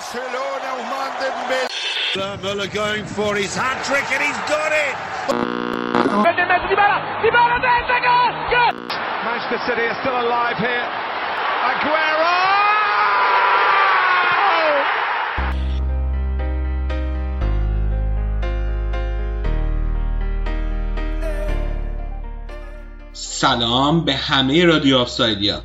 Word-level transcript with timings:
Barcelona, 0.00 0.68
Ousmane 0.76 1.16
Dembélé. 1.20 1.66
Muller 2.42 2.66
going 2.68 3.04
for 3.04 3.36
his 3.36 3.54
hat 3.54 3.84
trick 3.84 4.10
and 4.12 4.22
he's 4.22 4.40
got 4.48 4.72
it. 4.72 4.96
Manchester 9.24 9.58
City 9.66 9.82
are 9.82 9.98
still 10.00 10.18
alive 10.20 10.56
here. 10.56 10.86
Aguero! 11.70 12.46
سلام 23.12 24.04
به 24.04 24.16
همه 24.16 24.64
رادیو 24.64 24.98
آفسایدیا 24.98 25.62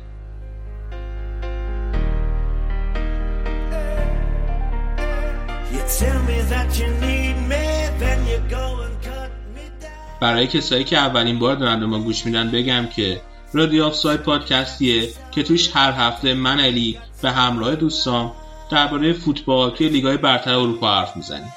برای 10.19 10.47
کسایی 10.47 10.83
که 10.83 10.97
اولین 10.97 11.39
بار 11.39 11.55
دارن 11.55 11.79
به 11.79 11.85
ما 11.85 11.99
گوش 11.99 12.25
میدن 12.25 12.51
بگم 12.51 12.87
که 12.95 13.21
رادیو 13.53 13.83
آفساید 13.83 14.19
پادکستیه 14.19 15.09
که 15.31 15.43
توش 15.43 15.69
هر 15.73 15.91
هفته 15.91 16.33
من 16.33 16.59
علی 16.59 16.97
به 17.21 17.31
همراه 17.31 17.75
دوستان 17.75 18.31
درباره 18.71 19.13
فوتبال 19.13 19.71
توی 19.71 19.89
لیگای 19.89 20.17
برتر 20.17 20.53
اروپا 20.53 20.95
حرف 20.95 21.17
می‌زنیم. 21.17 21.53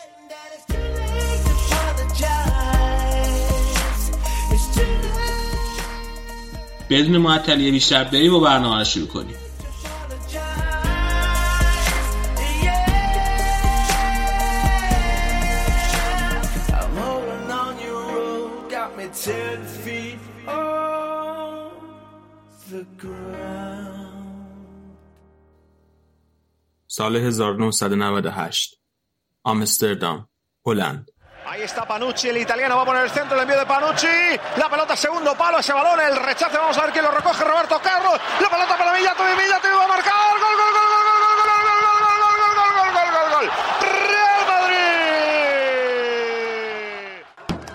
بدون 6.91 7.17
معطلی 7.17 7.71
بیشتر 7.71 8.05
بریم 8.05 8.35
و 8.35 8.41
برنامه 8.41 8.79
رو 8.79 8.85
شروع 8.85 9.07
کنیم. 9.07 9.37
سال 26.93 27.13
1998 27.13 28.77
آمستردام 29.47 30.29
هلند 30.67 31.11
Ahí 31.47 31.63
está 31.63 31.83
Panucci, 31.87 32.29
el 32.29 32.37
italiano 32.37 32.77
va 32.77 32.83
a 32.83 32.85
poner 32.91 33.05
el 33.05 33.11
centro, 33.11 33.35
el 33.37 33.43
envío 33.43 33.59
de 33.59 33.67
Panucci, 33.75 34.17
la 34.63 34.69
pelota 34.73 34.95
segundo 34.97 35.31
palo, 35.43 35.59
ese 35.59 35.73
balón, 35.73 35.99
el 36.09 36.17
rechace, 36.29 36.57
vamos 36.59 36.77
a 36.79 36.83
ver 36.83 36.93
quién 36.93 37.05
lo 37.05 37.13
recoge, 37.19 37.43
Roberto 37.45 37.77
Carlos, 37.89 38.17
la 38.45 38.49
pelota 38.55 38.75
para 38.81 38.91
Villato 38.97 39.23
y 39.33 39.35
Villato 39.41 39.67
va 39.81 39.85
a 39.85 39.89
marcar, 39.95 40.21
gol, 40.43 40.55
gol, 40.61 40.73
gol, 40.77 40.89
gol, 40.95 41.05
gol, 41.09 41.19
gol, 41.25 41.51
gol, 41.51 41.73
gol, 41.73 42.03
gol, 42.03 42.23
gol, 42.23 42.35
gol, 42.39 42.53
gol, 42.59 42.73
gol, 42.79 42.91
gol, 42.97 43.11
gol, 43.17 43.29
gol, 43.35 43.47
Real 44.11 44.43
Madrid 44.53 45.91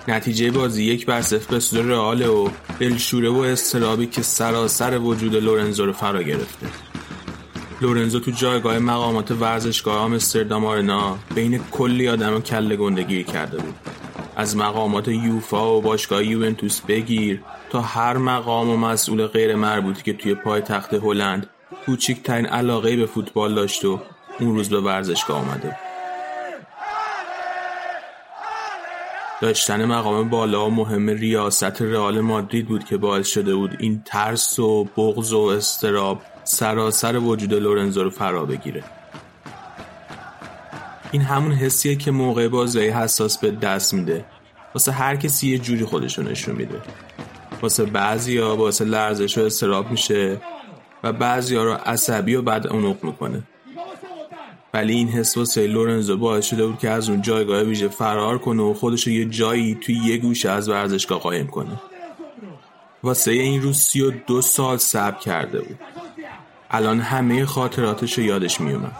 نتیجه 0.08 0.50
بازی 0.50 0.84
یک 0.84 1.06
بر 1.06 1.22
صفر 1.22 1.50
به 1.50 1.60
سود 1.60 1.90
رئال 1.90 2.22
و 2.22 2.50
دلشوره 2.80 3.28
و 3.28 3.38
استرابی 3.38 4.06
که 4.06 4.22
سراسر 4.22 4.98
وجود 4.98 5.34
لورنزو 5.34 5.86
رو 5.86 5.92
فرا 5.92 6.22
گرفته 6.22 6.66
لورنزو 7.80 8.20
تو 8.20 8.30
جایگاه 8.30 8.78
مقامات 8.78 9.30
ورزشگاه 9.30 9.98
آمستردام 9.98 10.64
آرنا 10.64 11.18
بین 11.34 11.60
کلی 11.70 12.08
آدم 12.08 12.34
و 12.34 12.40
کله 12.40 12.76
گنده 12.76 13.22
کرده 13.22 13.58
بود. 13.58 13.74
از 14.36 14.56
مقامات 14.56 15.08
یوفا 15.08 15.76
و 15.76 15.80
باشگاه 15.80 16.24
یوونتوس 16.24 16.80
بگیر 16.80 17.42
تا 17.70 17.80
هر 17.80 18.16
مقام 18.16 18.70
و 18.70 18.76
مسئول 18.76 19.26
غیر 19.26 19.54
مربوطی 19.54 20.02
که 20.02 20.12
توی 20.12 20.34
پای 20.34 20.60
تخت 20.60 20.94
هلند 20.94 21.50
کوچکترین 21.86 22.46
علاقه 22.46 22.96
به 22.96 23.06
فوتبال 23.06 23.54
داشت 23.54 23.84
و 23.84 24.00
اون 24.40 24.54
روز 24.54 24.68
به 24.68 24.80
ورزشگاه 24.80 25.38
آمده 25.38 25.68
بود. 25.68 25.76
داشتن 29.40 29.84
مقام 29.84 30.28
بالا 30.28 30.66
و 30.66 30.70
مهم 30.70 31.10
ریاست 31.10 31.82
رئال 31.82 32.20
مادرید 32.20 32.68
بود 32.68 32.84
که 32.84 32.96
باعث 32.96 33.28
شده 33.28 33.54
بود 33.54 33.76
این 33.78 34.02
ترس 34.04 34.58
و 34.58 34.84
بغض 34.84 35.32
و 35.32 35.40
استراب 35.40 36.22
سراسر 36.46 37.16
وجود 37.16 37.54
لورنزو 37.54 38.02
رو 38.02 38.10
فرا 38.10 38.44
بگیره. 38.44 38.84
این 41.12 41.22
همون 41.22 41.52
حسیه 41.52 41.96
که 41.96 42.10
موقع 42.10 42.48
بازی 42.48 42.88
حساس 42.88 43.38
به 43.38 43.50
دست 43.50 43.94
میده. 43.94 44.24
واسه 44.74 44.92
هر 44.92 45.16
کسی 45.16 45.50
یه 45.50 45.58
جوری 45.58 45.84
خودشو 45.84 46.22
نشون 46.22 46.54
میده. 46.54 46.80
واسه 47.62 47.84
بعضی 47.84 48.38
ها 48.38 48.56
واسه 48.56 48.84
لرزش 48.84 49.38
و 49.38 49.40
استراب 49.40 49.90
میشه 49.90 50.40
و 51.02 51.12
بعضی 51.12 51.56
ها 51.56 51.64
رو 51.64 51.72
عصبی 51.72 52.34
و 52.34 52.42
بعد 52.42 52.66
اونق 52.66 53.04
می‌کنه. 53.04 53.42
ولی 54.74 54.94
این 54.94 55.08
حس 55.08 55.36
واسه 55.36 55.66
لورنزو 55.66 56.16
باعث 56.16 56.46
شده 56.46 56.66
بود 56.66 56.78
که 56.78 56.90
از 56.90 57.08
اون 57.08 57.22
جایگاه 57.22 57.62
ویژه 57.62 57.88
فرار 57.88 58.38
کنه 58.38 58.62
و 58.62 58.74
خودشو 58.74 59.10
یه 59.10 59.24
جایی 59.24 59.74
توی 59.74 59.94
یه 59.94 60.16
گوشه 60.16 60.50
از 60.50 60.68
ورزشگاه 60.68 61.20
قایم 61.20 61.46
کنه. 61.46 61.80
واسه 63.02 63.30
این 63.30 63.62
روز 63.62 63.78
سی 63.78 64.00
و 64.00 64.10
دو 64.10 64.42
سال 64.42 64.76
صبر 64.76 65.18
کرده 65.18 65.60
بود. 65.60 65.78
الان 66.70 67.00
همه 67.00 67.44
خاطراتش 67.44 68.18
رو 68.18 68.24
یادش 68.24 68.60
میومد. 68.60 68.92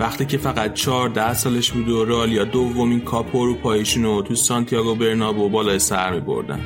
وقتی 0.00 0.26
که 0.26 0.38
فقط 0.38 0.74
چهارده 0.74 1.34
سالش 1.34 1.70
بود 1.70 1.88
و 1.88 2.04
رالیا 2.04 2.44
دومین 2.44 3.00
کاپ 3.00 3.34
اروپاییشون 3.36 4.04
رو 4.04 4.22
تو 4.22 4.34
سانتیاگو 4.34 4.94
برنابو 4.94 5.48
بالای 5.48 5.78
سر 5.78 6.12
می 6.12 6.20
بردن 6.20 6.60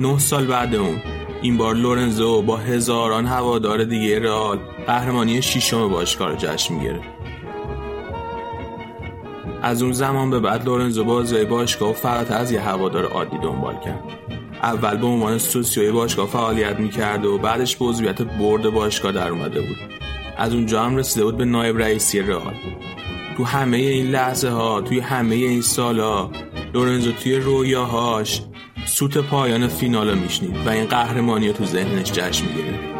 نه 0.00 0.18
سال 0.18 0.46
بعد 0.46 0.74
اون 0.74 1.02
این 1.42 1.56
بار 1.56 1.74
لورنزو 1.74 2.42
با 2.42 2.56
هزاران 2.56 3.26
هوادار 3.26 3.84
دیگه 3.84 4.18
رئال 4.18 4.58
قهرمانی 4.86 5.42
شیشم 5.42 5.88
باشگاه 5.88 6.28
رو 6.28 6.36
جشن 6.36 6.74
می‌گیره. 6.74 7.00
از 9.62 9.82
اون 9.82 9.92
زمان 9.92 10.30
به 10.30 10.40
بعد 10.40 10.64
لورنزو 10.64 11.04
بازی 11.04 11.44
باشگاه 11.44 11.92
فقط 11.92 12.30
از 12.30 12.52
یه 12.52 12.60
هوادار 12.60 13.04
عادی 13.04 13.38
دنبال 13.38 13.74
کرد. 13.84 14.04
اول 14.62 14.96
به 14.96 15.06
عنوان 15.06 15.38
سوسیوی 15.38 15.90
باشگاه 15.90 16.26
فعالیت 16.26 16.78
می‌کرد 16.78 17.24
و 17.24 17.38
بعدش 17.38 17.76
به 17.76 17.84
عضویت 17.84 18.22
برد 18.22 18.70
باشگاه 18.70 19.12
در 19.12 19.28
اومده 19.28 19.60
بود. 19.60 19.76
از 20.38 20.54
اونجا 20.54 20.84
هم 20.84 20.96
رسیده 20.96 21.24
بود 21.24 21.36
به 21.36 21.44
نایب 21.44 21.78
رئیسی 21.78 22.20
رئال. 22.20 22.54
تو 23.36 23.44
همه 23.44 23.76
این 23.76 24.10
لحظه 24.10 24.48
ها 24.48 24.80
توی 24.80 25.00
همه 25.00 25.34
این 25.34 25.62
سال 25.62 26.00
ها 26.00 26.30
لورنزو 26.74 27.12
توی 27.12 27.36
رویاهاش 27.36 28.42
سوت 28.86 29.18
پایان 29.18 29.68
فینال 29.68 30.14
میشنید 30.18 30.66
و 30.66 30.70
این 30.70 30.86
قهرمانی 30.86 31.52
تو 31.52 31.64
ذهنش 31.64 32.12
جشن 32.12 32.44
می‌گیره. 32.46 32.96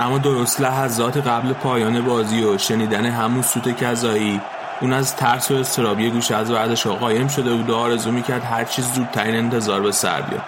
اما 0.00 0.18
درست 0.18 0.60
لحظات 0.60 1.16
قبل 1.16 1.52
پایان 1.52 2.00
بازی 2.00 2.44
و 2.44 2.58
شنیدن 2.58 3.06
همون 3.06 3.42
سوت 3.42 3.80
کذایی 3.80 4.40
اون 4.80 4.92
از 4.92 5.16
ترس 5.16 5.50
و 5.50 5.54
استرابی 5.54 6.10
گوش 6.10 6.30
از 6.30 6.50
ورزش 6.50 6.86
قایم 6.86 7.28
شده 7.28 7.54
بود 7.54 7.70
و 7.70 7.76
آرزو 7.76 8.12
می‌کرد 8.12 8.44
هر 8.44 8.64
چیز 8.64 8.92
زودترین 8.92 9.36
انتظار 9.36 9.80
به 9.80 9.92
سر 9.92 10.20
بیاد. 10.20 10.42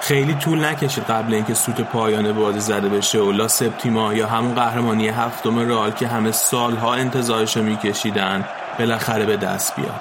خیلی 0.00 0.34
طول 0.34 0.64
نکشید 0.64 1.04
قبل 1.04 1.34
اینکه 1.34 1.54
سوت 1.54 1.80
پایان 1.80 2.32
بازی 2.32 2.60
زده 2.60 2.88
بشه 2.88 3.18
و 3.18 3.32
لا 3.32 3.48
سپتیما 3.48 4.14
یا 4.14 4.26
همون 4.26 4.54
قهرمانی 4.54 5.08
هفتم 5.08 5.58
رئال 5.58 5.90
که 5.90 6.08
همه 6.08 6.32
سالها 6.32 6.94
انتظارش 6.94 7.56
رو 7.56 7.62
میکشیدن 7.62 8.44
بالاخره 8.78 9.26
به 9.26 9.36
دست 9.36 9.76
بیاد. 9.76 10.00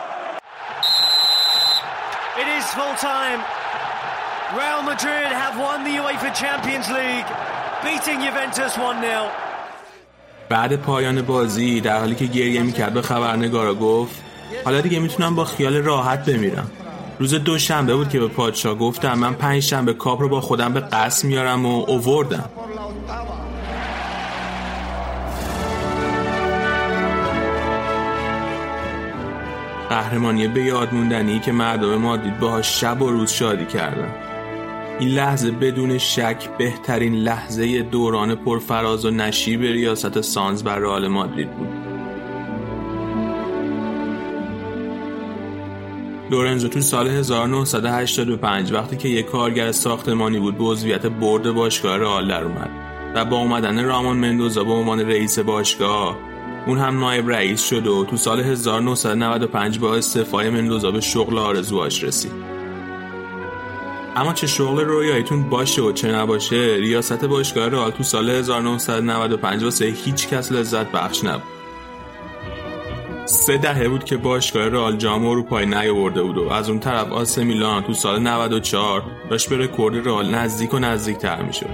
Real 4.62 4.82
Madrid 4.92 5.30
have 5.44 5.56
won 5.66 5.84
the 5.84 5.96
UEFA 6.02 6.32
Champions 6.44 6.88
League, 7.00 7.30
beating 7.84 8.20
Juventus 8.22 8.74
1-0. 8.78 9.47
بعد 10.50 10.76
پایان 10.76 11.22
بازی 11.22 11.82
در 11.82 12.00
حالی 12.00 12.16
که 12.16 12.26
گریه 12.26 12.64
می‌کرد 12.64 12.94
به 12.94 13.02
خبرنگارا 13.02 13.76
گفت 13.76 14.24
حالا 14.66 14.82
دیگه 14.82 15.00
می‌تونم 15.00 15.36
با 15.36 15.46
خیال 15.46 15.76
راحت 15.76 16.30
بمیرم. 16.30 16.72
روز 17.20 17.34
دوشنبه 17.34 17.96
بود 17.96 18.10
که 18.10 18.20
به 18.20 18.28
پادشاه 18.28 18.76
گفتم 18.76 19.14
من 19.14 19.34
پنج 19.34 19.64
شنبه 19.64 19.94
کاپ 19.94 20.22
رو 20.22 20.30
با 20.30 20.42
خودم 20.42 20.74
به 20.74 20.80
قصد 20.80 21.28
میارم 21.28 21.66
و 21.66 21.86
اووردم. 21.88 22.50
قهرمانی 29.90 30.48
به 30.48 30.64
یاد 30.64 30.94
موندنی 30.94 31.40
که 31.40 31.52
مردم 31.52 31.96
مادید 31.96 32.40
باهاش 32.40 32.82
شب 32.82 33.02
و 33.02 33.10
روز 33.10 33.32
شادی 33.32 33.66
کردن. 33.66 34.27
این 35.00 35.10
لحظه 35.10 35.52
بدون 35.52 35.98
شک 35.98 36.50
بهترین 36.58 37.16
لحظه 37.16 37.82
دوران 37.82 38.36
پرفراز 38.36 39.06
و 39.06 39.12
نشیب 39.12 39.62
ریاست 39.62 40.22
سانز 40.22 40.64
بر 40.64 40.80
رئال 40.80 41.08
مادرید 41.08 41.52
بود. 41.52 41.68
لورنزو 46.32 46.68
تو 46.68 46.82
سال 46.82 47.08
1985 47.08 48.74
وقتی 48.74 48.98
که 48.98 49.10
یک 49.10 49.26
کارگر 49.26 49.72
ساختمانی 49.72 50.40
بود 50.40 50.58
به 50.58 50.64
عضویت 50.64 51.06
برد 51.06 51.52
باشگاه 51.52 51.98
رئال 51.98 52.28
در 52.28 52.44
اومد 52.44 52.70
و 53.16 53.26
با 53.26 53.38
اومدن 53.38 53.86
رامون 53.86 54.18
مندوزا 54.18 54.64
به 54.64 54.72
عنوان 54.72 55.00
رئیس 55.00 55.40
باشگاه 55.40 56.18
اون 56.68 56.78
هم 56.78 57.00
نایب 57.00 57.30
رئیس 57.30 57.70
شد 57.70 57.88
و 57.88 58.06
تو 58.06 58.18
سال 58.18 58.40
1995 58.40 59.80
با 59.80 59.96
استعفای 59.96 60.50
مندوزا 60.50 60.92
به 60.92 61.02
شغل 61.02 61.38
آرزوهاش 61.38 62.04
رسید. 62.04 62.57
اما 64.18 64.34
چه 64.34 64.48
شغل 64.48 64.80
رویاییتون 64.80 65.50
باشه 65.50 65.82
و 65.82 65.92
چه 65.92 66.12
نباشه 66.12 66.78
ریاست 66.80 67.26
باشگاه 67.26 67.70
رئال 67.70 67.92
تو 67.92 68.04
سال 68.04 68.30
1995 68.30 69.64
واسه 69.64 69.86
هیچ 69.86 70.28
کس 70.28 70.52
لذت 70.52 70.92
بخش 70.92 71.24
نبود. 71.24 71.44
سه 73.26 73.58
دهه 73.58 73.88
بود 73.88 74.04
که 74.04 74.18
باشگاه 74.18 74.68
رئال 74.68 74.98
جام 74.98 75.26
اروپایی 75.26 75.68
نیاورده 75.68 76.24
بود 76.24 76.38
و 76.38 76.50
از 76.50 76.70
اون 76.70 76.80
طرف 76.80 77.12
آس 77.12 77.38
میلان 77.38 77.84
تو 77.84 77.94
سال 77.94 78.20
94 78.20 79.04
داشت 79.30 79.50
به 79.50 79.58
رکورد 79.58 80.08
رئال 80.08 80.36
نزدیک 80.36 80.74
و 80.74 80.80
نزدیک 80.80 81.18
تر 81.18 81.42
می‌شد. 81.42 81.70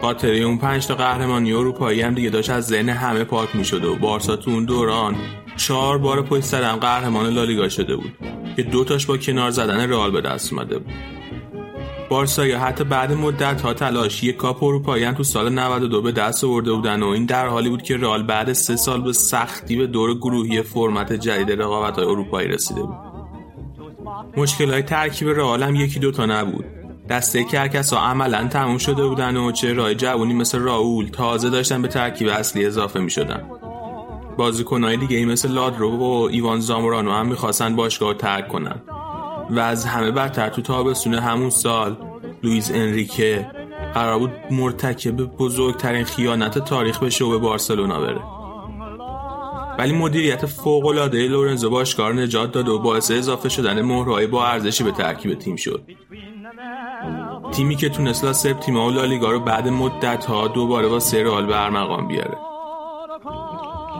خاطره 0.00 0.36
اون 0.36 0.58
پنج 0.58 0.86
تا 0.86 0.94
قهرمانی 0.94 1.52
اروپایی 1.52 2.00
هم 2.00 2.14
دیگه 2.14 2.30
داشت 2.30 2.50
از 2.50 2.66
ذهن 2.66 2.88
همه 2.88 3.24
پاک 3.24 3.56
می‌شد 3.56 3.84
و 3.84 3.96
بارسا 3.96 4.36
تو 4.36 4.50
اون 4.50 4.64
دوران 4.64 5.16
چهار 5.56 5.98
بار 5.98 6.22
پشت 6.22 6.44
سر 6.44 6.60
هم 6.60 6.76
قهرمان 6.76 7.26
لالیگا 7.26 7.68
شده 7.68 7.96
بود 7.96 8.12
که 8.56 8.62
دو 8.62 8.84
تاش 8.84 9.06
با 9.06 9.16
کنار 9.16 9.50
زدن 9.50 9.90
رئال 9.90 10.10
به 10.10 10.20
دست 10.20 10.52
اومده 10.52 10.78
بود. 10.78 11.17
بارسایا 12.08 12.58
حتی 12.58 12.84
بعد 12.84 13.12
مدت 13.12 13.60
ها 13.60 13.74
تلاش 13.74 14.24
یک 14.24 14.36
کاپ 14.36 14.62
اروپایی 14.62 15.12
تو 15.12 15.22
سال 15.22 15.52
92 15.52 16.02
به 16.02 16.12
دست 16.12 16.44
آورده 16.44 16.72
بودن 16.72 17.02
و 17.02 17.08
این 17.08 17.26
در 17.26 17.46
حالی 17.46 17.68
بود 17.68 17.82
که 17.82 17.96
رئال 17.96 18.22
بعد 18.22 18.52
سه 18.52 18.76
سال 18.76 19.02
به 19.02 19.12
سختی 19.12 19.76
به 19.76 19.86
دور 19.86 20.14
گروهی 20.14 20.62
فرمت 20.62 21.12
جدید 21.12 21.62
رقابت 21.62 21.96
های 21.96 22.06
اروپایی 22.06 22.48
رسیده 22.48 22.82
بود. 22.82 22.96
مشکل 24.36 24.70
های 24.70 24.82
ترکیب 24.82 25.28
رئال 25.28 25.62
هم 25.62 25.74
یکی 25.74 26.00
دوتا 26.00 26.26
نبود. 26.26 26.64
دسته 27.08 27.44
کرکس 27.44 27.92
ها 27.92 28.00
عملا 28.00 28.48
تموم 28.48 28.78
شده 28.78 29.06
بودن 29.06 29.36
و 29.36 29.52
چه 29.52 29.72
رای 29.72 29.94
جوونی 29.94 30.34
مثل 30.34 30.58
راول 30.58 31.08
تازه 31.08 31.50
داشتن 31.50 31.82
به 31.82 31.88
ترکیب 31.88 32.28
اصلی 32.28 32.66
اضافه 32.66 33.00
می 33.00 33.10
شدن 33.10 33.50
بازیکنهای 34.36 34.96
دیگه 34.96 35.24
مثل 35.24 35.52
لادرو 35.52 35.96
و 35.96 36.28
ایوان 36.30 36.60
زامورانو 36.60 37.12
هم 37.12 37.26
می‌خواستن 37.26 37.76
باشگاه 37.76 38.14
ترک 38.14 38.48
کنن. 38.48 38.82
و 39.50 39.58
از 39.58 39.84
همه 39.84 40.10
بدتر 40.10 40.48
تو 40.48 40.62
تابستون 40.62 41.14
همون 41.14 41.50
سال 41.50 41.96
لوئیس 42.42 42.70
انریکه 42.70 43.50
قرار 43.94 44.18
بود 44.18 44.32
مرتکب 44.50 45.16
بزرگترین 45.16 46.04
خیانت 46.04 46.58
تاریخ 46.58 47.02
بشه 47.02 47.24
و 47.24 47.30
به 47.30 47.38
بارسلونا 47.38 48.00
بره. 48.00 48.20
ولی 49.78 49.92
مدیریت 49.92 50.46
فوق‌العاده 50.46 51.28
لورنزو 51.28 51.70
باشگاه 51.70 52.12
نجات 52.12 52.52
داد 52.52 52.68
و 52.68 52.78
باعث 52.78 53.10
اضافه 53.10 53.48
شدن 53.48 53.82
مهره‌های 53.82 54.26
با 54.26 54.46
ارزشی 54.46 54.84
به 54.84 54.90
ترکیب 54.90 55.34
تیم 55.34 55.56
شد. 55.56 55.82
تیمی 57.52 57.76
که 57.76 57.88
تونست 57.88 58.24
لا 58.24 58.32
سپتیما 58.32 58.86
و 58.86 58.90
لالیگا 58.90 59.30
رو 59.30 59.40
بعد 59.40 59.68
مدت 59.68 60.24
ها 60.24 60.48
دوباره 60.48 60.88
واسه 60.88 61.00
رئال 61.00 61.46
به 61.46 61.64
ارمغان 61.64 62.08
بیاره. 62.08 62.47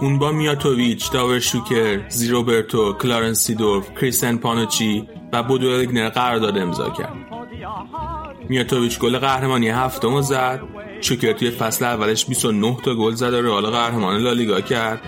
اون 0.00 0.18
با 0.18 0.32
میاتوویچ، 0.32 1.10
داور 1.10 1.38
شوکر، 1.38 2.08
زه 2.08 2.27
روبرتو، 2.27 2.92
کلارنس 2.92 3.38
سیدورف، 3.38 3.94
کریستین 4.00 4.36
پانوچی 4.36 5.08
و 5.32 5.42
بودو 5.42 5.68
ایلگنر 5.68 6.08
قرارداد 6.08 6.58
امضا 6.58 6.90
کرد. 6.90 7.12
میاتوویچ 8.48 8.98
گل 8.98 9.18
قهرمانی 9.18 9.68
هفتم 9.68 10.20
زد، 10.20 10.60
شوکر 11.00 11.32
توی 11.32 11.50
فصل 11.50 11.84
اولش 11.84 12.26
29 12.26 12.76
تا 12.84 12.94
گل 12.94 13.14
زد 13.14 13.32
و 13.32 13.42
رئال 13.42 13.66
قهرمان 13.66 14.20
لالیگا 14.20 14.60
کرد. 14.60 15.00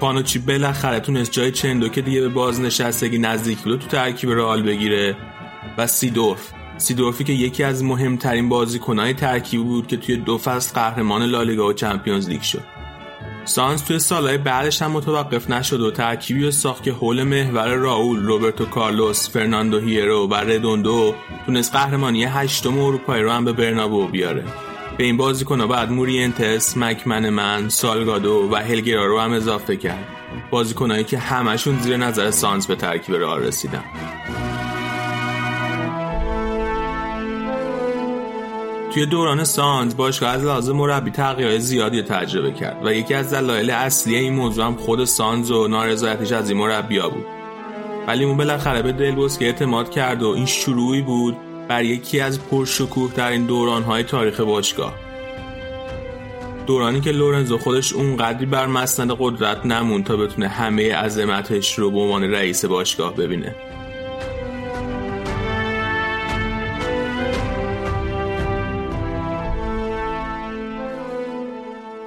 پانوچی 0.00 0.38
بالاخره 0.38 1.00
تونست 1.00 1.32
جای 1.32 1.52
چندو 1.52 1.88
که 1.88 2.02
دیگه 2.02 2.20
به 2.20 2.28
بازنشستگی 2.28 3.18
نزدیک 3.18 3.58
بود 3.58 3.80
تو 3.80 3.86
ترکیب 3.86 4.30
رئال 4.30 4.62
بگیره 4.62 5.16
و 5.78 5.86
سیدورف 5.86 6.52
سیدورفی 6.78 7.24
که 7.24 7.32
یکی 7.32 7.64
از 7.64 7.84
مهمترین 7.84 8.48
بازیکنهای 8.48 9.14
ترکیب 9.14 9.62
بود 9.62 9.86
که 9.86 9.96
توی 9.96 10.16
دو 10.16 10.38
فصل 10.38 10.74
قهرمان 10.74 11.22
لالیگا 11.22 11.66
و 11.66 11.72
Champions 11.72 12.28
League 12.28 12.42
شد. 12.42 12.71
سانس 13.44 13.80
توی 13.80 13.98
سالهای 13.98 14.38
بعدش 14.38 14.82
هم 14.82 14.90
متوقف 14.90 15.50
نشد 15.50 15.80
و 15.80 15.90
ترکیبی 15.90 16.50
ساخت 16.50 16.82
که 16.82 16.92
حول 16.92 17.22
محور 17.22 17.74
رائول، 17.74 18.22
روبرتو 18.22 18.64
کارلوس، 18.64 19.30
فرناندو 19.30 19.78
هیرو 19.78 20.26
و 20.26 20.34
ردوندو 20.34 21.14
تونست 21.46 21.72
قهرمانی 21.72 22.24
هشتم 22.24 22.78
اروپایی 22.78 23.22
رو 23.22 23.30
هم 23.30 23.44
به 23.44 23.52
برنابو 23.52 24.06
بیاره. 24.06 24.44
به 24.98 25.04
این 25.04 25.16
بازیکن‌ها 25.16 25.66
بعد 25.66 25.90
مورینتس، 25.90 26.76
مکمن 26.76 27.28
من، 27.30 27.68
سالگادو 27.68 28.48
و 28.52 28.56
هلگرا 28.56 29.06
رو 29.06 29.20
هم 29.20 29.32
اضافه 29.32 29.76
کرد. 29.76 30.08
بازیکنایی 30.50 31.04
که 31.04 31.18
همشون 31.18 31.80
زیر 31.80 31.96
نظر 31.96 32.30
سانس 32.30 32.66
به 32.66 32.76
ترکیب 32.76 33.14
راه 33.14 33.38
رسیدن. 33.38 33.84
توی 38.94 39.06
دوران 39.06 39.44
سانز 39.44 39.96
باشگاه 39.96 40.30
از 40.30 40.44
لازم 40.44 40.72
مربی 40.72 41.10
تغییرات 41.10 41.58
زیادی 41.58 42.02
تجربه 42.02 42.52
کرد 42.52 42.86
و 42.86 42.94
یکی 42.94 43.14
از 43.14 43.32
دلایل 43.32 43.70
اصلی 43.70 44.14
این 44.16 44.34
موضوع 44.34 44.64
هم 44.64 44.76
خود 44.76 45.04
سانز 45.04 45.50
و 45.50 45.68
نارضایتیش 45.68 46.32
از 46.32 46.50
این 46.50 46.58
مربیا 46.58 47.08
بود. 47.08 47.24
ولی 48.06 48.24
اون 48.24 48.36
بالاخره 48.36 48.82
به 48.82 48.92
دلبوسکی 48.92 49.44
اعتماد 49.44 49.90
کرد 49.90 50.22
و 50.22 50.28
این 50.28 50.46
شروعی 50.46 51.02
بود 51.02 51.36
بر 51.68 51.84
یکی 51.84 52.20
از 52.20 52.40
پرشکوه 52.48 53.12
ترین 53.12 53.46
دورانهای 53.46 54.02
تاریخ 54.02 54.40
باشگاه. 54.40 54.94
دورانی 56.66 57.00
که 57.00 57.10
لورنزو 57.10 57.58
خودش 57.58 57.92
اونقدری 57.92 58.46
بر 58.46 58.66
مسند 58.66 59.10
قدرت 59.18 59.66
نمون 59.66 60.04
تا 60.04 60.16
بتونه 60.16 60.48
همه 60.48 60.94
عظمتش 60.94 61.78
رو 61.78 61.90
به 61.90 61.98
عنوان 61.98 62.24
رئیس 62.24 62.64
باشگاه 62.64 63.14
ببینه. 63.14 63.54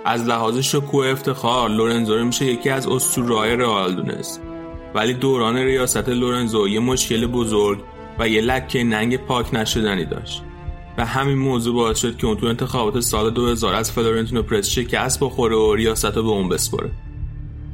از 0.05 0.25
لحاظ 0.25 0.57
شکوه 0.57 1.07
افتخار 1.07 1.69
لورنزو 1.69 2.25
میشه 2.25 2.45
یکی 2.45 2.69
از 2.69 2.87
اسطوره‌های 2.87 3.55
رئال 3.55 3.95
دونست. 3.95 4.41
ولی 4.95 5.13
دوران 5.13 5.57
ریاست 5.57 6.09
لورنزو 6.09 6.67
یه 6.67 6.79
مشکل 6.79 7.27
بزرگ 7.27 7.79
و 8.19 8.29
یه 8.29 8.41
لکه 8.41 8.83
ننگ 8.83 9.17
پاک 9.17 9.53
نشدنی 9.53 10.05
داشت. 10.05 10.43
و 10.97 11.05
همین 11.05 11.37
موضوع 11.37 11.75
باعث 11.75 11.97
شد 11.99 12.17
که 12.17 12.27
اون 12.27 12.37
تو 12.37 12.45
انتخابات 12.45 12.99
سال 12.99 13.29
2000 13.29 13.73
از 13.73 13.91
فلورنتینو 13.91 14.41
پرس 14.41 14.69
شکست 14.69 15.19
بخوره 15.19 15.55
و 15.55 15.75
ریاست 15.75 16.05
رو 16.05 16.23
به 16.23 16.29
اون 16.29 16.49
بسپره. 16.49 16.91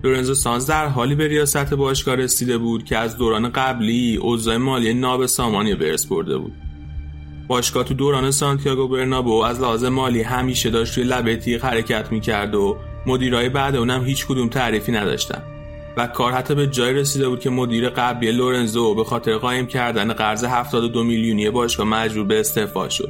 لورنزو 0.04 0.34
سانز 0.34 0.66
در 0.66 0.88
حالی 0.88 1.16
به 1.16 1.28
ریاست 1.28 1.74
باشگاه 1.74 2.16
رسیده 2.16 2.58
بود 2.58 2.86
که 2.86 2.98
از 2.98 3.18
دوران 3.18 3.50
قبلی 3.50 4.16
اوضاع 4.16 4.58
مالی 4.58 4.94
نابسامانی 4.94 5.76
برس 5.76 6.06
برده 6.06 6.38
بود. 6.38 6.54
باشگاه 7.48 7.84
تو 7.84 7.94
دوران 7.94 8.32
سانتیاگو 8.32 8.88
برنابو 8.88 9.44
از 9.44 9.62
لحاظ 9.62 9.84
مالی 9.84 10.22
همیشه 10.22 10.70
داشت 10.70 10.98
روی 10.98 11.08
لبه 11.08 11.38
تیغ 11.38 11.66
حرکت 11.66 12.12
می‌کرد 12.12 12.56
و 12.56 12.78
مدیرای 13.06 13.50
بعد 13.50 13.76
اونم 13.76 14.06
هیچ 14.06 14.28
کدوم 14.28 14.50
تعریفی 14.50 14.92
نداشتن. 14.92 15.44
و 15.98 16.08
کار 16.08 16.32
حتی 16.32 16.56
به 16.56 16.68
جای 16.68 16.94
رسیده 16.94 17.30
بود 17.30 17.40
که 17.40 17.50
مدیر 17.50 17.90
قبلی 17.90 18.32
لورنزو 18.32 18.96
به 18.96 19.04
خاطر 19.04 19.38
قایم 19.38 19.68
کردن 19.68 20.14
قرض 20.14 20.44
72 20.44 21.04
میلیونی 21.04 21.50
باشگاه 21.50 21.88
مجبور 21.88 22.24
به 22.24 22.40
استعفا 22.40 22.90
شد. 22.90 23.10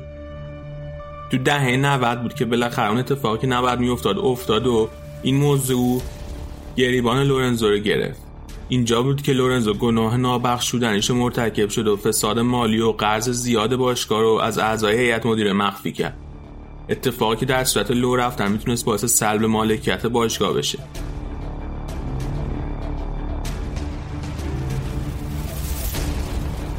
تو 1.32 1.38
دهه 1.38 1.78
90 1.78 2.22
بود 2.22 2.34
که 2.34 2.46
بالاخره 2.46 2.90
اون 2.90 2.98
اتفاقی 2.98 3.38
که 3.38 3.48
نباید 3.48 3.80
میافتاد 3.80 4.18
افتاد 4.18 4.68
و 4.68 4.90
این 5.22 5.36
موضوع 5.36 6.02
گریبان 6.76 7.24
لورنزو 7.24 7.70
رو 7.70 7.78
گرفت. 7.78 8.21
اینجا 8.72 9.02
بود 9.02 9.22
که 9.22 9.34
لورنزو 9.34 9.74
گناه 9.74 10.18
نابخشودنیش 10.18 11.12
مرتکب 11.12 11.70
شد 11.70 11.88
و 11.88 11.98
فساد 11.98 12.40
مالی 12.40 12.80
و 12.80 12.92
قرض 12.92 13.30
زیاد 13.30 13.76
باشگاه 13.76 14.22
رو 14.22 14.40
از 14.44 14.58
اعضای 14.58 14.98
هیئت 14.98 15.26
مدیره 15.26 15.54
مخفی 15.54 15.92
کرد. 15.92 16.18
اتفاقی 16.90 17.36
که 17.36 17.46
در 17.46 17.64
صورت 17.64 17.92
لو 17.92 18.16
رفتن 18.16 18.52
می‌تونست 18.52 18.86
باعث 18.86 19.06
سلب 19.06 19.46
مالکیت 19.46 20.06
باشگاه 20.06 20.54
بشه. 20.54 20.80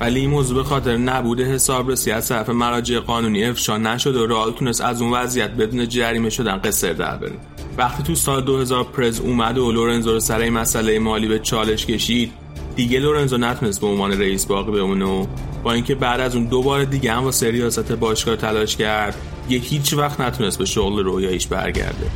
ولی 0.00 0.20
این 0.20 0.30
موضوع 0.30 0.56
به 0.56 0.64
خاطر 0.64 0.96
نبود 0.96 1.40
حسابرسی 1.40 2.11
از 2.11 2.28
طرف 2.28 2.49
مراجع 2.49 2.99
قانونی 2.99 3.44
افشا 3.44 3.78
نشد 3.78 4.16
و 4.16 4.26
رئال 4.26 4.52
تونست 4.52 4.80
از 4.80 5.02
اون 5.02 5.12
وضعیت 5.12 5.50
بدون 5.50 5.88
جریمه 5.88 6.30
شدن 6.30 6.56
قصر 6.56 6.92
در 6.92 7.16
بره. 7.16 7.51
وقتی 7.78 8.02
تو 8.02 8.14
سال 8.14 8.44
2000 8.44 8.84
پرز 8.84 9.20
اومد 9.20 9.58
و 9.58 9.72
لورنزو 9.72 10.12
رو 10.12 10.20
سر 10.20 10.38
این 10.38 10.52
مسئله 10.52 10.98
مالی 10.98 11.28
به 11.28 11.38
چالش 11.38 11.86
کشید 11.86 12.32
دیگه 12.76 12.98
لورنزو 13.00 13.38
نتونست 13.38 13.80
به 13.80 13.86
عنوان 13.86 14.12
رئیس 14.12 14.46
باقی 14.46 14.72
بمونه 14.72 15.04
و 15.04 15.26
با 15.62 15.72
اینکه 15.72 15.94
بعد 15.94 16.20
از 16.20 16.36
اون 16.36 16.44
دو 16.44 16.62
بار 16.62 16.84
دیگه 16.84 17.12
هم 17.12 17.24
واسه 17.24 17.50
ریاست 17.50 17.92
باشگاه 17.92 18.36
تلاش 18.36 18.76
کرد 18.76 19.14
یه 19.48 19.58
هیچ 19.58 19.94
وقت 19.94 20.20
نتونست 20.20 20.58
به 20.58 20.64
شغل 20.64 21.04
رویاییش 21.04 21.46
برگرده 21.46 22.06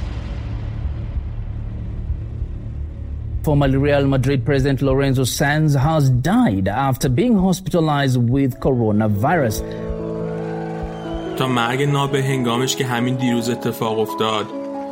Formerly 3.46 3.78
Real 3.88 4.06
Madrid 4.14 4.44
president 4.44 4.82
Lorenzo 4.82 5.22
Sanz 5.22 5.74
has 5.88 6.10
died 6.10 6.66
after 6.88 7.08
being 7.08 7.36
hospitalized 7.38 8.18
with 8.34 8.52
coronavirus. 8.60 9.62
تا 11.36 11.48
مرگ 11.48 11.82
نابه 11.82 12.22
هنگامش 12.22 12.76
که 12.76 12.86
همین 12.86 13.14
دیروز 13.14 13.48
اتفاق 13.48 13.98
افتاد 13.98 14.46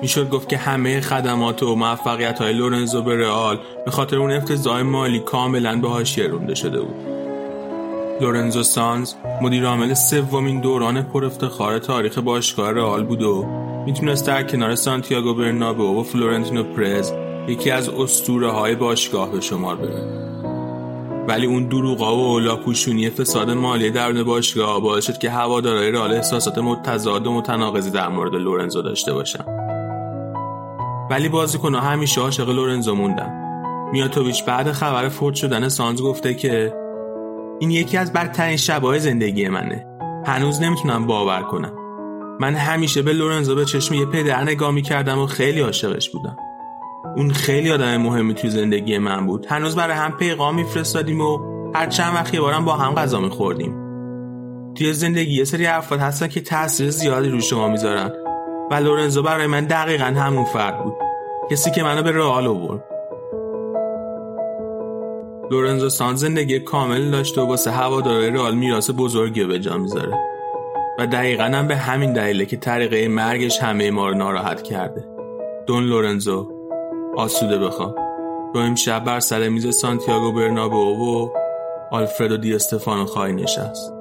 می‌شد 0.05 0.31
گفت 0.31 0.49
که 0.49 0.57
همه 0.57 1.01
خدمات 1.01 1.63
و 1.63 1.75
موفقیت 1.75 2.39
های 2.39 2.53
لورنزو 2.53 3.03
به 3.03 3.17
رئال 3.17 3.59
به 3.85 3.91
خاطر 3.91 4.17
اون 4.17 4.33
افتضاح 4.33 4.83
مالی 4.83 5.21
کاملا 5.21 5.81
به 5.81 5.89
حاشیه 5.89 6.27
رونده 6.27 6.55
شده 6.55 6.81
بود. 6.81 6.95
لورنزو 8.21 8.63
سانز 8.63 9.15
مدیر 9.43 9.67
عامل 9.67 9.95
سومین 9.95 10.61
دوران 10.61 11.03
پر 11.03 11.25
افتخار 11.25 11.79
تاریخ 11.79 12.19
باشگاه 12.19 12.71
رئال 12.71 13.05
بود 13.05 13.23
و 13.23 13.45
می‌تونست 13.87 14.27
در 14.27 14.43
کنار 14.43 14.75
سانتیاگو 14.75 15.35
برنابو 15.35 16.01
و 16.01 16.03
فلورنتینو 16.03 16.63
پرز 16.63 17.13
یکی 17.49 17.71
از 17.71 17.89
اسطوره 17.89 18.51
های 18.51 18.75
باشگاه 18.75 19.33
به 19.33 19.41
شمار 19.41 19.77
بره 19.77 20.25
ولی 21.29 21.47
اون 21.47 21.69
دروغا 21.69 22.17
و 22.17 22.41
لاپوشونی 22.41 23.11
فساد 23.11 23.51
مالی 23.51 23.91
درون 23.91 24.23
باشگاه 24.23 24.81
باعث 24.81 25.07
شد 25.07 25.19
که 25.19 25.31
هوادارهای 25.31 25.91
رئال 25.91 26.13
احساسات 26.13 26.59
متضاد 26.59 27.27
و 27.27 27.33
متناقضی 27.33 27.91
در 27.91 28.09
مورد 28.09 28.35
لورنزو 28.35 28.83
داشته 28.83 29.13
باشن. 29.13 29.54
ولی 31.11 31.29
بازیکنها 31.29 31.81
همیشه 31.81 32.21
عاشق 32.21 32.49
لورنزو 32.49 32.95
موندن. 32.95 33.45
میاتوویچ 33.93 34.45
بعد 34.45 34.73
خبر 34.73 35.09
فوت 35.09 35.35
شدن 35.35 35.69
سانز 35.69 36.03
گفته 36.03 36.35
که 36.35 36.75
این 37.61 37.71
یکی 37.71 37.97
از 37.97 38.13
بدترین 38.13 38.57
شبهای 38.57 39.01
زندگی 39.01 39.49
منه. 39.49 39.87
هنوز 40.27 40.63
نمی‌تونم 40.63 41.07
باور 41.07 41.43
کنم. 41.43 41.73
من 42.41 42.55
همیشه 42.55 43.03
به 43.03 43.13
لورنزو 43.13 43.55
به 43.55 43.65
چشم 43.65 43.95
یه 43.95 44.07
پدر 44.07 44.43
نگاه 44.43 44.71
می‌کردم 44.71 45.19
و 45.19 45.27
خیلی 45.27 45.61
عاشقش 45.61 46.11
بودم. 46.11 46.37
اون 47.17 47.31
خیلی 47.31 47.71
آدم 47.71 47.97
مهمی 47.97 48.35
توی 48.35 48.51
زندگی 48.51 48.99
من 48.99 49.27
بود. 49.27 49.47
هنوز 49.47 49.77
برای 49.77 49.97
هم 49.97 50.13
پیغام 50.13 50.55
میفرستادیم 50.55 51.21
و 51.21 51.39
هر 51.75 51.87
چند 51.87 52.15
وقت 52.15 52.37
بارم 52.37 52.65
با 52.65 52.77
هم 52.77 52.95
غذا 52.95 53.21
میخوردیم. 53.21 53.75
توی 54.75 54.93
زندگی 54.93 55.35
یه 55.35 55.45
سری 55.45 55.67
افراد 55.67 56.01
هستن 56.01 56.29
که 56.29 56.41
تاثیر 56.41 56.91
زیادی 56.91 57.29
رو 57.29 57.41
شما 57.41 57.69
می‌ذارن. 57.69 58.13
لورنزو 58.79 59.23
برای 59.23 59.47
من 59.47 59.65
دقیقا 59.65 60.05
همون 60.05 60.45
فرد 60.45 60.85
بود. 60.85 60.95
کسی 61.51 61.71
که 61.71 61.83
منو 61.83 62.03
به 62.03 62.13
رئال 62.13 62.47
آورد. 62.47 62.85
لورنزو 65.51 65.89
سان 65.89 66.17
زندگی 66.17 66.61
کامل 66.61 67.11
داشته 67.11 67.41
و 67.41 67.47
واسه 67.47 67.71
هوادارهای 67.71 68.31
رئال 68.31 68.55
میراث 68.55 68.91
بزرگی 68.97 69.45
به 69.45 69.59
جا 69.59 69.77
می‌ذاره. 69.77 70.19
و 70.99 71.07
دقیقا 71.07 71.45
هم 71.45 71.69
به 71.69 71.77
همین 71.77 72.13
دلیله 72.13 72.47
که 72.47 72.57
طریقه 72.57 73.09
مرگش 73.09 73.59
همه 73.59 73.91
ما 73.91 74.09
رو 74.09 74.15
ناراحت 74.15 74.63
کرده. 74.63 75.05
دون 75.67 75.85
لورنزو 75.85 76.49
آسوده 77.17 77.59
بخوا 77.59 77.95
تو 78.53 78.59
امشب 78.59 79.05
بر 79.05 79.21
سر 79.21 79.49
میز 79.49 79.77
سانتیاگو 79.77 80.33
برنابو 80.33 80.77
و 80.77 81.29
آلفردو 81.91 82.37
دی 82.37 82.55
استفانو 82.55 83.05
خواهی 83.05 83.33
نشست. 83.33 83.93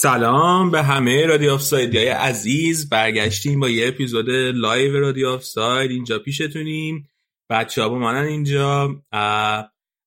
سلام 0.00 0.70
به 0.70 0.82
همه 0.82 1.26
رادیو 1.26 1.52
آفسایدی 1.52 1.96
های 1.96 2.08
عزیز. 2.08 2.88
برگشتیم 2.88 3.60
با 3.60 3.68
یه 3.68 3.88
اپیزود 3.88 4.30
live 4.30 5.00
رادیو 5.00 5.28
آفساید. 5.28 5.90
اینجا 5.90 6.18
پیشتونیم. 6.18 7.08
بچه 7.50 7.82
ها 7.82 7.88
با 7.88 7.98
منن 7.98 8.26
اینجا. 8.26 9.02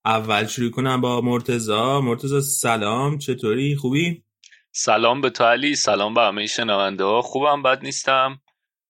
اول 0.05 0.47
شروع 0.47 0.71
کنم 0.71 1.01
با 1.01 1.21
مرتضی 1.21 2.01
مرتضی 2.01 2.41
سلام. 2.41 3.17
چطوری؟ 3.17 3.75
خوبی؟ 3.75 4.23
سلام 4.71 5.21
به 5.21 5.29
تو 5.29 5.43
علی. 5.43 5.75
سلام 5.75 6.13
به 6.13 6.21
همه 6.21 6.45
شنونده 6.45 7.03
ها. 7.03 7.21
خوبم 7.21 7.63
بد 7.63 7.83
نیستم. 7.83 8.41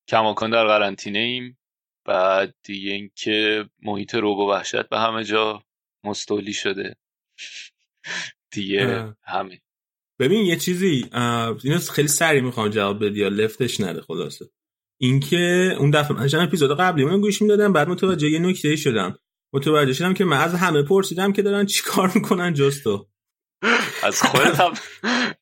کماکان 0.07 0.49
در 0.49 0.67
قرنطینه 0.67 1.19
ایم 1.19 1.57
بعد 2.05 2.55
دیگه 2.63 2.91
اینکه 2.91 3.69
محیط 3.81 4.15
رعب 4.15 4.37
و 4.37 4.51
وحشت 4.51 4.89
به 4.89 4.99
همه 4.99 5.23
جا 5.23 5.63
مستولی 6.03 6.53
شده. 6.53 6.95
دیگه 8.53 9.13
همه. 9.23 9.61
ببین 10.21 10.45
یه 10.45 10.55
چیزی 10.55 11.05
اینو 11.63 11.79
خیلی 11.91 12.07
سریع 12.07 12.41
می‌خوام 12.41 12.69
جواب 12.69 13.05
بدی 13.05 13.19
یا 13.19 13.27
لفتش 13.27 13.81
نده 13.81 14.01
خلاصه. 14.01 14.45
اینکه 14.99 15.75
اون 15.79 15.91
دفعه 15.91 16.17
من 16.17 16.43
اپیزود 16.43 16.77
قبلی 16.77 17.05
من 17.05 17.21
گوش 17.21 17.41
می‌دادم 17.41 17.73
بعد 17.73 17.89
متوجه 17.89 18.29
یه 18.29 18.39
نکته 18.39 18.75
شدم. 18.75 19.17
متوجه 19.53 19.93
شدم 19.93 20.13
که 20.13 20.25
من 20.25 20.37
از 20.37 20.55
همه 20.55 20.83
پرسیدم 20.83 21.33
که 21.33 21.41
دارن 21.41 21.65
چیکار 21.65 22.11
می‌کنن 22.15 22.53
جستو. 22.53 23.07
از 24.03 24.21
خودت 24.21 24.59
هم 24.59 24.73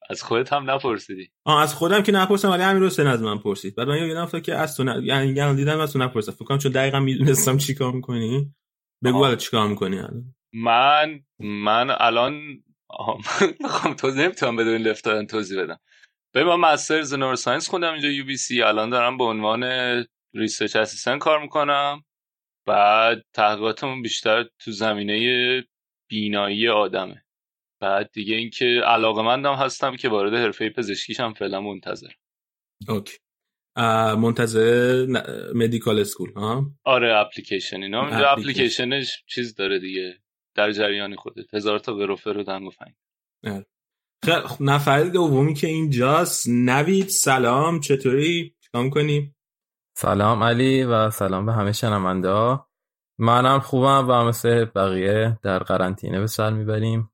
از 0.09 0.23
خودت 0.23 0.53
هم 0.53 0.71
نپرسیدی. 0.71 1.29
آه 1.45 1.61
از 1.61 1.75
خودم 1.75 2.03
که 2.03 2.11
نپرسیدم 2.11 2.53
ولی 2.53 2.63
همین 2.63 2.83
رو 2.83 2.89
سن 2.89 3.07
از 3.07 3.21
من 3.21 3.37
پرسید. 3.37 3.75
بعد 3.75 3.87
من 3.87 4.07
یادم 4.07 4.21
افتاد 4.21 4.41
که 4.41 4.55
از 4.55 4.77
تو 4.77 4.83
یعنی 5.03 5.33
یعنی 5.33 5.55
دیدم 5.55 5.79
از 5.79 5.93
تو 5.93 5.99
نپرسیدم 5.99 6.35
فکر 6.35 6.45
کنم 6.45 6.57
چون 6.57 6.71
دقیقاً 6.71 6.99
می‌دونستم 6.99 7.57
چیکار 7.57 7.91
می‌کنی. 7.91 8.53
بگو 9.03 9.17
حالا 9.17 9.35
چیکار 9.35 9.67
می‌کنی 9.67 9.97
الان. 9.97 10.35
من 10.53 11.19
من 11.39 11.89
الان 11.99 12.63
می‌خوام 13.59 13.93
توضیح 13.93 14.23
نمی‌تونم 14.23 14.55
بدون 14.55 14.75
لفت 14.75 15.05
دادن 15.05 15.25
توضیح 15.25 15.63
بدم 15.63 15.79
ببین 16.33 16.43
من 16.43 16.55
masters 16.55 17.13
neuroscience 17.13 17.69
خوندم 17.69 17.93
اینجا 17.93 18.09
UBC 18.09 18.61
الان 18.61 18.89
دارم 18.89 19.17
به 19.17 19.23
عنوان 19.23 19.63
research 20.33 20.75
assistant 20.75 21.19
کار 21.19 21.41
می‌کنم. 21.41 22.03
بعد 22.67 23.25
تحقیقاتمون 23.33 24.01
بیشتر 24.01 24.43
تو 24.59 24.71
زمینه 24.71 25.63
بینایی 26.09 26.69
آدمه. 26.69 27.25
بعد 27.81 28.11
دیگه 28.11 28.35
اینکه 28.35 28.65
علاقه 28.85 29.21
مندم 29.21 29.53
هستم 29.53 29.95
که 29.95 30.09
وارد 30.09 30.33
حرفه 30.33 30.69
پزشکی 30.69 31.14
شم 31.14 31.33
فعلا 31.33 31.61
منتظر 31.61 32.11
اوکی. 32.87 33.17
منتظر 34.17 35.05
مدیکال 35.55 35.99
اسکول 35.99 36.33
ها؟ 36.33 36.65
آره 36.83 37.17
اپلیکیشن 37.17 37.83
اینا. 37.83 38.07
اپلیکیشنش 38.07 39.23
چیز 39.27 39.55
داره 39.55 39.79
دیگه. 39.79 40.19
در 40.59 40.71
جریان 40.71 41.15
خودت. 41.15 41.53
هزار 41.53 41.79
تا 41.79 41.97
گروفه 41.97 42.31
رو 42.31 42.43
دنگ 42.43 42.67
و 42.67 42.69
فنگ 42.69 42.93
خیلی 44.25 44.47
خب 44.47 44.61
نفر 44.61 45.03
دومی 45.03 45.53
که 45.53 45.67
اینجاست 45.67 46.49
نوید 46.49 47.07
سلام 47.07 47.79
چطوری؟ 47.79 48.55
چیکار 48.59 48.89
کنی 48.89 49.35
سلام 49.97 50.43
علی 50.43 50.83
و 50.83 51.09
سلام 51.09 51.45
به 51.45 51.53
همه 51.53 51.71
شنونده 51.71 52.29
ها. 52.29 52.69
منم 53.19 53.59
خوبم 53.59 54.05
و 54.09 54.23
مثل 54.23 54.65
بقیه 54.65 55.39
در 55.41 55.59
قرنطینه 55.59 56.19
به 56.19 56.27
سر 56.27 56.53
می‌بریم. 56.53 57.11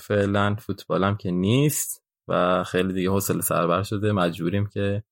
فعلا 0.00 0.54
فوتبالم 0.54 1.16
که 1.16 1.30
نیست 1.30 2.04
و 2.28 2.64
خیلی 2.64 2.92
دیگه 2.92 3.10
حوصله 3.10 3.40
سربر 3.40 3.82
شده. 3.82 4.12
مجبوریم 4.12 4.66
که 4.66 5.02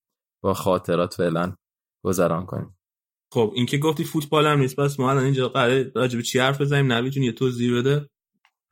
با 0.42 0.54
خاطرات 0.54 1.14
فعلا 1.14 1.56
گذران 2.04 2.46
کنیم. 2.46 2.75
خب 3.36 3.52
این 3.54 3.66
که 3.66 3.78
گفتی 3.78 4.04
فوتبال 4.04 4.46
هم 4.46 4.58
نیست 4.58 4.80
پس 4.80 5.00
ما 5.00 5.10
الان 5.10 5.24
اینجا 5.24 5.48
قراره 5.48 5.92
راجب 5.94 6.20
چی 6.20 6.38
حرف 6.38 6.60
بزنیم؟ 6.60 6.92
نوید 6.92 7.12
جون 7.12 7.24
یه 7.24 7.32
توضیح 7.32 7.78
بده. 7.78 8.08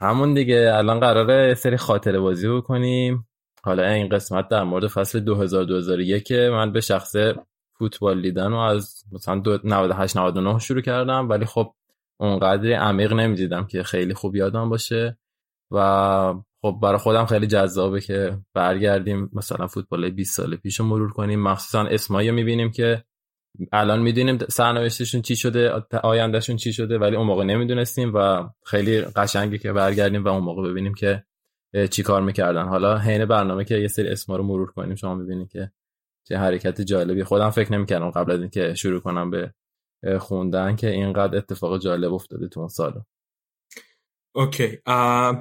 همون 0.00 0.34
دیگه 0.34 0.72
الان 0.74 1.00
قراره 1.00 1.54
سری 1.54 1.76
خاطره 1.76 2.20
بازی 2.20 2.48
بکنیم. 2.48 3.28
حالا 3.64 3.88
این 3.88 4.08
قسمت 4.08 4.48
در 4.48 4.62
مورد 4.62 4.86
فصل 4.86 5.20
2000 5.20 5.64
2001 5.64 6.32
من 6.32 6.72
به 6.72 6.80
شخص 6.80 7.16
فوتبال 7.78 8.22
دیدن 8.22 8.52
و 8.52 8.56
از 8.56 9.04
مثلا 9.12 9.42
98 9.64 10.16
99 10.16 10.58
شروع 10.58 10.80
کردم 10.80 11.28
ولی 11.28 11.44
خب 11.44 11.74
اونقدری 12.20 12.72
عمیق 12.72 13.12
نمی‌دیدم 13.12 13.66
که 13.66 13.82
خیلی 13.82 14.14
خوب 14.14 14.36
یادم 14.36 14.68
باشه. 14.68 15.18
و 15.70 16.34
خب 16.62 16.78
برای 16.82 16.98
خودم 16.98 17.26
خیلی 17.26 17.46
جذابه 17.46 18.00
که 18.00 18.38
برگردیم 18.54 19.30
مثلا 19.32 19.66
فوتبال 19.66 20.10
20 20.10 20.36
سال 20.36 20.56
پیش 20.56 20.80
مرور 20.80 21.12
کنیم. 21.12 21.42
مخصوصا 21.42 21.80
اسمایی 21.82 22.30
می‌بینیم 22.30 22.70
که 22.70 23.04
الان 23.72 24.02
می‌دونیم 24.02 24.38
سرنوشتشون 24.38 25.22
چی 25.22 25.36
شده 25.36 25.70
آیندهشون 26.02 26.56
چی 26.56 26.72
شده 26.72 26.98
ولی 26.98 27.16
اون 27.16 27.26
موقع 27.26 27.44
نمی‌دونستیم 27.44 28.12
و 28.14 28.48
خیلی 28.66 29.00
قشنگه 29.00 29.58
که 29.58 29.72
برگردیم 29.72 30.24
و 30.24 30.28
اون 30.28 30.44
موقع 30.44 30.70
ببینیم 30.70 30.94
که 30.94 31.24
چی 31.90 32.02
کار 32.02 32.22
می‌کردن. 32.22 32.68
حالا 32.68 32.98
حین 32.98 33.24
برنامه 33.24 33.64
که 33.64 33.74
یه 33.74 33.88
سری 33.88 34.08
اسما 34.08 34.36
رو 34.36 34.42
مرور 34.44 34.72
کنیم 34.72 34.94
شما 34.94 35.14
می‌بینید 35.14 35.48
که 35.48 35.70
چه 36.28 36.38
حرکت 36.38 36.80
جالبی. 36.80 37.24
خودم 37.24 37.50
فکر 37.50 37.72
نمی‌کردم 37.72 38.10
قبل 38.10 38.32
از 38.32 38.40
اینکه 38.40 38.74
شروع 38.74 39.00
کنم 39.00 39.30
به 39.30 39.52
خوندن 40.18 40.76
که 40.76 40.90
اینقدر 40.90 41.36
اتفاق 41.36 41.78
جالب 41.78 42.12
افتاده 42.12 42.48
تو 42.48 42.60
اون 42.60 42.68
سال. 42.68 43.02
اوکی. 44.34 44.78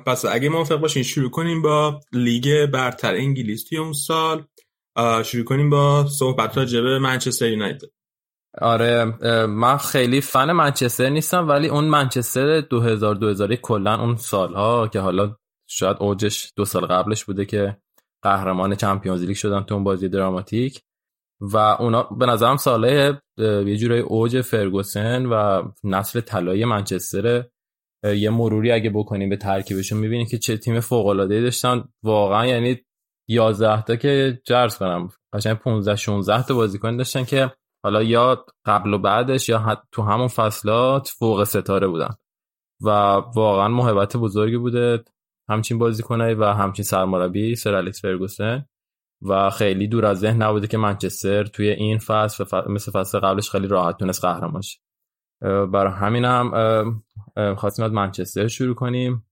پس 0.05 0.25
اگه 0.25 0.50
موافق 0.50 0.75
باشین 0.75 1.03
شروع 1.03 1.29
کنیم 1.29 1.62
با 1.62 2.00
لیگ 2.12 2.65
برتر 2.65 3.15
انگلیس 3.15 3.63
توی 3.63 3.77
اون 3.77 3.93
سال. 3.93 4.46
شروع 5.24 5.43
کنیم 5.43 5.70
با 5.70 6.08
صحبت 6.08 6.58
راجع 6.58 6.82
به 6.82 7.00
منچستر 7.00 7.50
یونایتد. 7.50 7.88
آره 8.62 9.05
من 9.45 9.77
خیلی 9.77 10.22
فن 10.22 10.51
منچستر 10.51 11.10
نیستم 11.10 11.48
ولی 11.48 11.67
اون 11.67 11.86
منچستر 11.86 12.62
2000 12.62 13.15
2001 13.15 13.62
کلا 13.62 14.01
اون 14.01 14.15
سالها 14.15 14.88
که 14.88 15.00
حالا 15.00 15.36
شاید 15.69 15.98
اوجش 16.00 16.53
دو 16.55 16.65
سال 16.65 16.86
قبلش 16.86 17.25
بوده 17.25 17.45
که 17.45 17.77
قهرمان 18.24 18.75
چمپیونز 18.75 19.24
لیگ 19.24 19.36
شدن 19.36 19.63
تو 19.63 19.75
اون 19.75 19.83
بازی 19.83 20.10
دراماتیک. 20.10 20.81
و 21.41 21.57
اونا 21.57 22.03
به 22.03 22.25
نظرم 22.25 22.57
ساله 22.57 23.22
یه 23.38 23.77
جورای 23.77 24.00
اوج 24.00 24.41
فرگوسن 24.41 25.25
و 25.25 25.63
نسل 25.83 26.22
طلایی 26.22 26.65
منچستر 26.65 27.45
یه 28.03 28.29
مروری 28.29 28.72
اگه 28.72 28.89
بکنیم 28.89 29.29
به 29.29 29.38
ترکیبشون 29.38 30.00
می‌بینید 30.00 30.29
که 30.29 30.38
چه 30.38 30.57
تیم 30.57 30.79
فوق 30.79 31.07
العاده 31.07 31.41
داشتن. 31.41 31.83
واقعا 32.03 32.45
یعنی 32.45 32.81
11 33.29 33.81
تا 33.81 33.95
که 33.95 34.41
جرس 34.45 34.77
کنم. 34.77 35.10
قشنگ 35.33 35.57
15 35.57 35.95
16 35.95 36.43
تا 36.43 36.55
بازیکن 36.55 36.98
داشتن 36.98 37.24
که 37.24 37.51
حالا 37.83 38.03
یا 38.03 38.45
قبل 38.65 38.93
و 38.93 38.97
بعدش 38.97 39.49
یا 39.49 39.83
تو 39.91 40.01
همون 40.01 40.27
فصلات 40.27 41.07
فوق 41.07 41.43
ستاره 41.43 41.87
بودن. 41.87 42.15
و 42.81 42.89
واقعا 43.35 43.67
محبت 43.67 44.17
بزرگی 44.17 44.57
بوده 44.57 45.03
همچین 45.49 45.79
بازیکنایی 45.79 46.35
و 46.35 46.45
همچین 46.45 46.85
سرمربی 46.85 47.55
سر 47.55 47.75
الیکس 47.75 48.01
فرگوسن. 48.01 48.65
و 49.25 49.49
خیلی 49.49 49.87
دور 49.87 50.05
از 50.05 50.19
ذهن 50.19 50.41
نبوده 50.41 50.67
که 50.67 50.77
منچستر 50.77 51.43
توی 51.43 51.69
این 51.69 51.97
فصل 51.97 52.45
مثل 52.67 52.91
فصل 52.91 53.19
قبلش 53.19 53.49
خیلی 53.49 53.67
راحت 53.67 53.97
تونست 53.97 54.25
قهرمان 54.25 54.61
شه 54.61 54.79
برای 55.41 55.93
همین 55.93 56.25
هم 56.25 57.03
خواستیم 57.57 57.85
از 57.85 57.91
منچستر 57.91 58.47
شروع 58.47 58.75
کنیم. 58.75 59.25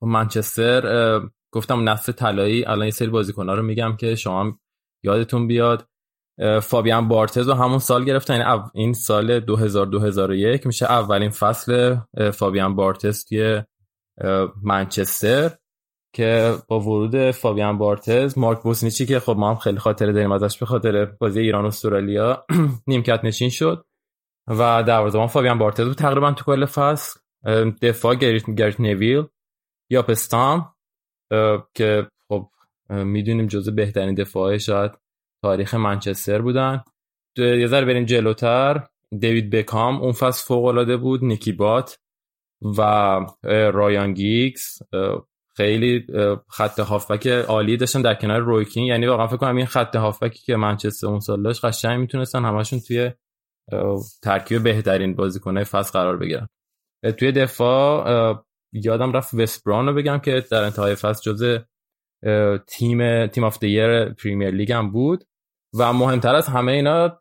خب 0.00 0.06
منچستر 0.06 1.20
گفتم 1.52 1.88
نصف 1.88 2.08
طلایی 2.08 2.64
الان 2.64 2.84
یه 2.84 2.90
سری 2.90 3.08
بازیکن‌ها 3.08 3.54
رو 3.54 3.62
میگم 3.62 3.96
که 3.96 4.14
شما 4.14 4.58
یادتون 5.02 5.46
بیاد. 5.46 5.88
فابیان 6.62 7.08
بارتز 7.08 7.48
رو 7.48 7.54
همون 7.54 7.78
سال 7.78 8.04
گرفتن 8.04 8.38
یعنی 8.38 8.60
این 8.74 8.92
سال 8.92 9.40
2000 9.40 9.86
2001 9.86 10.66
میشه 10.66 10.86
اولین 10.86 11.30
فصل 11.30 11.96
فابیان 12.32 12.76
بارتز 12.76 13.24
توی 13.24 13.62
منچستر 14.62 15.50
که 16.14 16.54
با 16.68 16.80
ورود 16.80 17.30
فابیان 17.30 17.78
بارتز 17.78 18.38
مارک 18.38 18.62
بوسنیچی 18.62 19.06
که 19.06 19.20
خب 19.20 19.36
ما 19.38 19.50
هم 19.50 19.56
خیلی 19.56 19.78
خاطره 19.78 20.12
داریم 20.12 20.32
ازش 20.32 20.58
به 20.58 20.66
خاطر 20.66 21.04
بازی 21.04 21.40
ایران 21.40 21.66
استرالیا 21.66 22.46
نیمکت 22.86 23.20
نشین 23.24 23.50
شد 23.50 23.86
و 24.48 24.82
دروازه‌بان 24.82 25.26
فابیان 25.26 25.58
بارتز 25.58 25.86
بود 25.86 25.96
تقریبا 25.96 26.32
تو 26.32 26.44
کل 26.44 26.64
فصل 26.64 27.20
دفاع 27.82 28.14
گریت, 28.14 28.50
گریت 28.50 28.80
نویل 28.80 29.24
یا 29.90 30.02
پستام 30.02 30.74
که 31.74 32.08
خب 32.28 32.48
می‌دونیم 32.88 33.46
جزو 33.46 33.72
بهترین 33.72 34.14
دفاعه 34.14 34.58
شاید 34.58 35.03
تاریخ 35.44 35.74
منچستر 35.74 36.42
بودن. 36.42 36.84
یه 37.36 37.66
ذره 37.66 37.84
بریم 37.84 38.04
جلوتر. 38.04 38.86
دیوید 39.18 39.50
بکام 39.50 39.96
اون 39.96 40.12
فصل 40.12 40.46
فوق 40.46 40.64
العاده 40.64 40.96
بود 40.96 41.24
نیکی 41.24 41.52
بات 41.52 41.98
و 42.78 42.80
رایان 43.48 44.14
گیگز. 44.14 44.78
خیلی 45.56 46.06
خط 46.48 46.80
هافبک 46.80 47.26
عالی 47.26 47.76
داشتن 47.76 48.02
در 48.02 48.14
کنار 48.14 48.40
رویکین 48.40 48.84
یعنی 48.84 49.06
واقعا 49.06 49.26
فکر 49.26 49.36
کنم 49.36 49.56
این 49.56 49.66
خط 49.66 49.96
هافبکی 49.96 50.42
که 50.44 50.56
منچستر 50.56 51.06
اون 51.06 51.20
سال 51.20 51.42
داشت 51.42 51.64
قشنگ 51.64 52.00
می‌تونستن 52.00 52.44
همشون 52.44 52.80
توی 52.80 53.10
ترکیب 54.22 54.62
بهترین 54.62 55.14
بازیکنهای 55.14 55.64
فصل 55.64 55.92
قرار 55.92 56.16
بگیرن. 56.16 56.48
توی 57.18 57.32
دفاع 57.32 58.44
یادم 58.72 59.12
رفت 59.12 59.34
وس 59.34 59.51
براون 59.51 59.86
رو 59.86 59.94
بگم 59.94 60.18
که 60.18 60.44
در 60.50 60.62
انتهای 60.62 60.94
فصل 60.94 61.32
جزء 61.32 61.58
تیم 62.66 63.26
team 63.26 63.44
of 63.44 63.58
the 63.58 63.79
year 63.79 64.08
Premier 64.08 64.50
League 64.50 64.72
هم 64.72 64.90
بود. 64.90 65.24
و 65.78 65.92
مهمتر 65.92 66.34
از 66.34 66.46
همه 66.46 66.72
اینا 66.72 67.18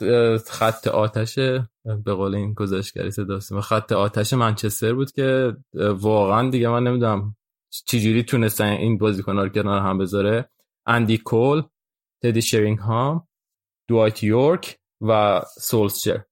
خط 0.50 0.88
آتش 0.88 1.39
به 1.86 2.13
قول 2.13 2.36
این 2.36 2.53
گزارشگرای 2.53 3.12
صدا 3.12 3.32
سیما 3.32 3.62
خط 3.62 3.91
آتش 3.91 4.33
منچستر 4.33 4.93
بود 4.93 5.12
که 5.12 5.57
واقعا 5.75 6.50
دیگه 6.50 6.69
من 6.69 6.83
نمی‌دونم 6.83 7.36
چجوری 7.86 8.24
تونستن 8.24 8.65
این 8.65 8.98
بازیکن‌ها 8.98 9.43
رو 9.43 9.50
کنار 9.50 9.81
هم 9.81 9.98
بذاره. 9.98 10.50
اندی 10.86 11.17
کول 11.17 11.62
تدی 12.24 12.41
شرینگ 12.41 12.79
هام 12.79 13.27
دوایت 13.89 14.24
یورک 14.24 14.77
و 15.01 15.41
سولسچر. 15.60 16.24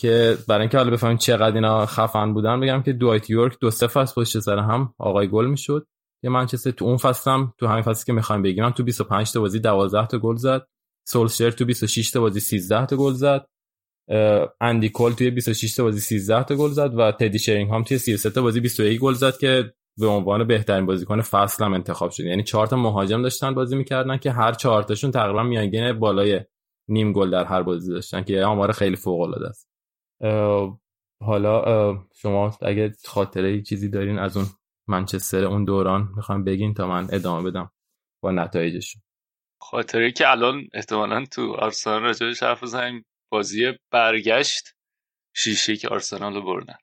که 0.00 0.38
برای 0.48 0.60
اینکه 0.60 0.78
حالا 0.78 0.90
بفهمیم 0.90 1.16
چقدر 1.16 1.54
اینا 1.54 1.86
خفن 1.86 2.34
بودن 2.34 2.60
بگم 2.60 2.82
که 2.82 2.92
دوایت 2.92 3.30
یورک 3.30 3.56
دو 3.60 3.70
سه 3.70 3.86
فصل 3.86 4.14
پشت 4.20 4.38
سر 4.38 4.58
هم 4.58 4.94
آقای 4.98 5.28
گل 5.28 5.46
می‌شد. 5.46 5.86
یه 6.22 6.30
منچستر 6.30 6.70
تو 6.70 6.84
اون 6.84 6.96
فصل 6.96 7.30
هم 7.30 7.54
تو 7.58 7.66
همین 7.66 7.82
فصلی 7.82 8.04
که 8.06 8.12
می‌خوایم 8.12 8.42
بگیم 8.42 8.70
تو 8.70 8.82
25 8.82 9.32
تا 9.32 9.40
بازی 9.40 9.60
12 9.60 10.06
تا 10.06 10.18
گل 10.18 10.36
زد. 10.36 10.66
سولشر 11.08 11.50
تو 11.50 11.64
26 11.64 12.10
تا 12.10 12.20
بازی 12.20 12.40
13 12.40 12.86
تا 12.86 12.96
گل 12.96 13.12
زد. 13.12 13.46
اندی 14.60 14.88
کول 14.88 15.12
توی 15.12 15.30
26 15.30 15.74
تا 15.74 15.82
بازی 15.82 16.00
13 16.00 16.42
تا 16.42 16.54
گل 16.56 16.70
زد 16.70 16.98
و 16.98 17.12
تدی 17.12 17.38
شرینگ 17.38 17.70
هم 17.70 17.82
توی 17.82 17.98
33 17.98 18.30
تا 18.30 18.42
بازی 18.42 18.60
21 18.60 19.00
گل 19.00 19.12
زد 19.12 19.38
که 19.38 19.74
به 19.98 20.06
عنوان 20.06 20.44
بهترین 20.44 20.86
بازیکن 20.86 21.20
فصل 21.20 21.64
هم 21.64 21.72
انتخاب 21.72 22.10
شد. 22.10 22.24
یعنی 22.24 22.42
چهار 22.42 22.66
تا 22.66 22.76
مهاجم 22.76 23.22
داشتن 23.22 23.54
بازی 23.54 23.76
می‌کردن 23.76 24.16
که 24.16 24.30
هر 24.30 24.52
چهار 24.52 24.82
تاشون 24.82 25.10
تقریبا 25.10 25.42
میانگین 25.42 25.92
بالای 25.92 26.40
نیم 26.88 27.12
گل 27.12 27.30
در 27.30 27.44
هر 27.44 27.62
بازی 27.62 27.92
داشتن 27.92 28.22
که 28.22 28.44
آمار 28.44 28.72
خیلی 28.72 28.96
فوق 28.96 29.20
العاده 29.20 29.48
است 29.48 29.68
حالا 31.22 31.98
شما 32.14 32.58
اگه 32.62 32.92
خاطره 33.04 33.62
چیزی 33.62 33.88
دارین 33.88 34.18
از 34.18 34.36
اون 34.36 34.46
منچستر 34.88 35.44
اون 35.44 35.64
دوران 35.64 36.08
می‌خوام 36.16 36.44
بگین 36.44 36.74
تا 36.74 36.88
من 36.88 37.08
ادامه 37.12 37.50
بدم 37.50 37.70
با 38.22 38.30
نتایجشون. 38.30 39.02
خاطره 39.60 40.12
که 40.12 40.30
الان 40.30 40.68
احتمالا 40.74 41.24
تو 41.24 41.52
آرسنال 41.52 42.02
راجعش 42.02 42.42
حرف 42.42 42.62
بزنیم 42.62 43.04
بازی 43.32 43.72
برگشت 43.90 44.64
شیشه 45.36 45.76
که 45.76 45.88
آرسنال 45.88 46.34
رو 46.34 46.42
بردن. 46.42 46.76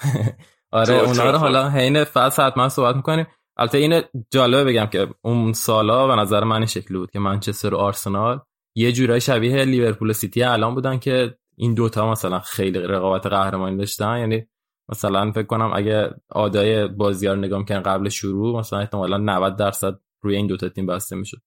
آره 0.72 0.94
اونا 0.94 1.30
رو 1.30 1.38
حالا 1.38 1.70
حین 1.70 2.04
فصل 2.04 2.42
حتما 2.42 2.68
صحبت 2.68 2.96
می‌کنیم. 2.96 3.26
البته 3.56 3.78
این 3.78 4.02
جالبه 4.30 4.64
بگم 4.64 4.86
که 4.86 5.08
اون 5.22 5.52
سالا 5.52 6.06
به 6.06 6.14
نظر 6.14 6.44
من 6.44 6.66
شکلی 6.66 6.98
بود 6.98 7.10
که 7.10 7.18
منچستر 7.18 7.74
و 7.74 7.78
آرسنال 7.78 8.40
یه 8.76 8.92
جورایی 8.92 9.20
شبیه 9.20 9.64
لیورپول 9.64 10.12
سیتی 10.12 10.42
الان 10.42 10.74
بودن 10.74 10.98
که 10.98 11.38
این 11.56 11.74
دوتا 11.74 12.10
مثلا 12.10 12.40
خیلی 12.40 12.78
رقابت 12.78 13.26
قهرمانی 13.26 13.76
داشتن. 13.76 14.18
یعنی 14.18 14.46
مثلا 14.88 15.32
فکر 15.32 15.46
کنم 15.46 15.72
اگه 15.74 16.10
آدای 16.30 16.88
بازی 16.88 17.26
رو 17.26 17.36
نگاه 17.36 17.64
کردن 17.64 17.82
قبل 17.82 18.08
شروع 18.08 18.58
مثلا 18.58 18.78
احتمالا 18.78 19.16
90 19.16 19.56
درصد 19.56 19.98
روی 20.22 20.36
این 20.36 20.46
دوتا 20.46 20.68
تیم 20.68 20.86
بسته 20.86 21.16
می‌شد. 21.16 21.38
و 21.38 21.40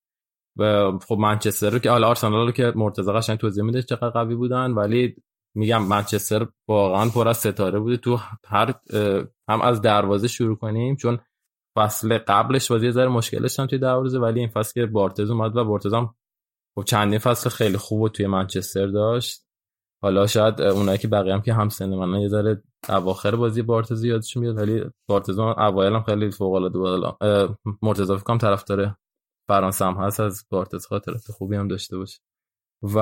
خب 1.07 1.17
منچستر 1.19 1.69
رو 1.69 1.79
که 1.79 1.91
حالا 1.91 2.07
آرسنال 2.07 2.45
رو 2.45 2.51
که 2.51 2.73
مرتضی 2.75 3.11
قشنگ 3.11 3.37
توضیح 3.37 3.63
میده 3.63 3.81
چقدر 3.83 4.09
قوی 4.09 4.35
بودن 4.35 4.71
ولی 4.71 5.15
میگم 5.55 5.83
منچستر 5.83 6.47
واقعا 6.67 7.09
پر 7.09 7.27
از 7.27 7.37
ستاره 7.37 7.79
بوده 7.79 7.97
تو 7.97 8.19
هر 8.47 8.73
هم 9.49 9.61
از 9.61 9.81
دروازه 9.81 10.27
شروع 10.27 10.55
کنیم 10.55 10.95
چون 10.95 11.19
فصل 11.77 12.17
قبلش 12.17 12.71
بازی 12.71 12.91
ذره 12.91 13.07
مشکلش 13.07 13.59
هم 13.59 13.65
توی 13.65 13.79
دروازه 13.79 14.19
ولی 14.19 14.39
این 14.39 14.49
فصل 14.49 14.81
که 14.81 14.85
بارتز 14.85 15.31
اومد 15.31 15.57
و 15.57 15.65
بارتز 15.65 15.93
هم 15.93 16.15
خب 16.75 16.83
چندین 16.83 17.19
فصل 17.19 17.49
خیلی 17.49 17.77
خوب 17.77 18.09
توی 18.09 18.27
منچستر 18.27 18.87
داشت. 18.87 19.45
حالا 20.03 20.27
شاید 20.27 20.61
اونایی 20.61 20.97
که 20.97 21.07
بقیه 21.07 21.33
هم 21.33 21.41
که 21.41 21.53
هم 21.53 21.69
سن 21.69 21.95
من 21.95 22.21
یه 22.21 22.27
ذره 22.27 22.63
اواخر 22.89 23.35
بازی 23.35 23.61
بارتز 23.61 24.03
یادش 24.03 24.37
میاد 24.37 24.57
ولی 24.57 24.83
بارتز 25.09 25.39
اوایل 25.39 25.93
هم 25.93 26.03
خیلی 26.03 26.31
فوق 26.31 26.53
العاده 26.53 26.79
بود 26.79 27.17
مرتضی 27.81 28.15
فکر 28.15 28.23
کنم 28.23 28.37
طرفدار 28.37 28.95
فرانسه 29.51 29.85
هم 29.85 29.93
هست 29.93 30.19
از 30.19 30.45
بارتز 30.49 30.85
خاطرات 30.85 31.31
خوبی 31.31 31.55
هم 31.55 31.67
داشته 31.67 31.97
باشه 31.97 32.19
و 32.83 32.97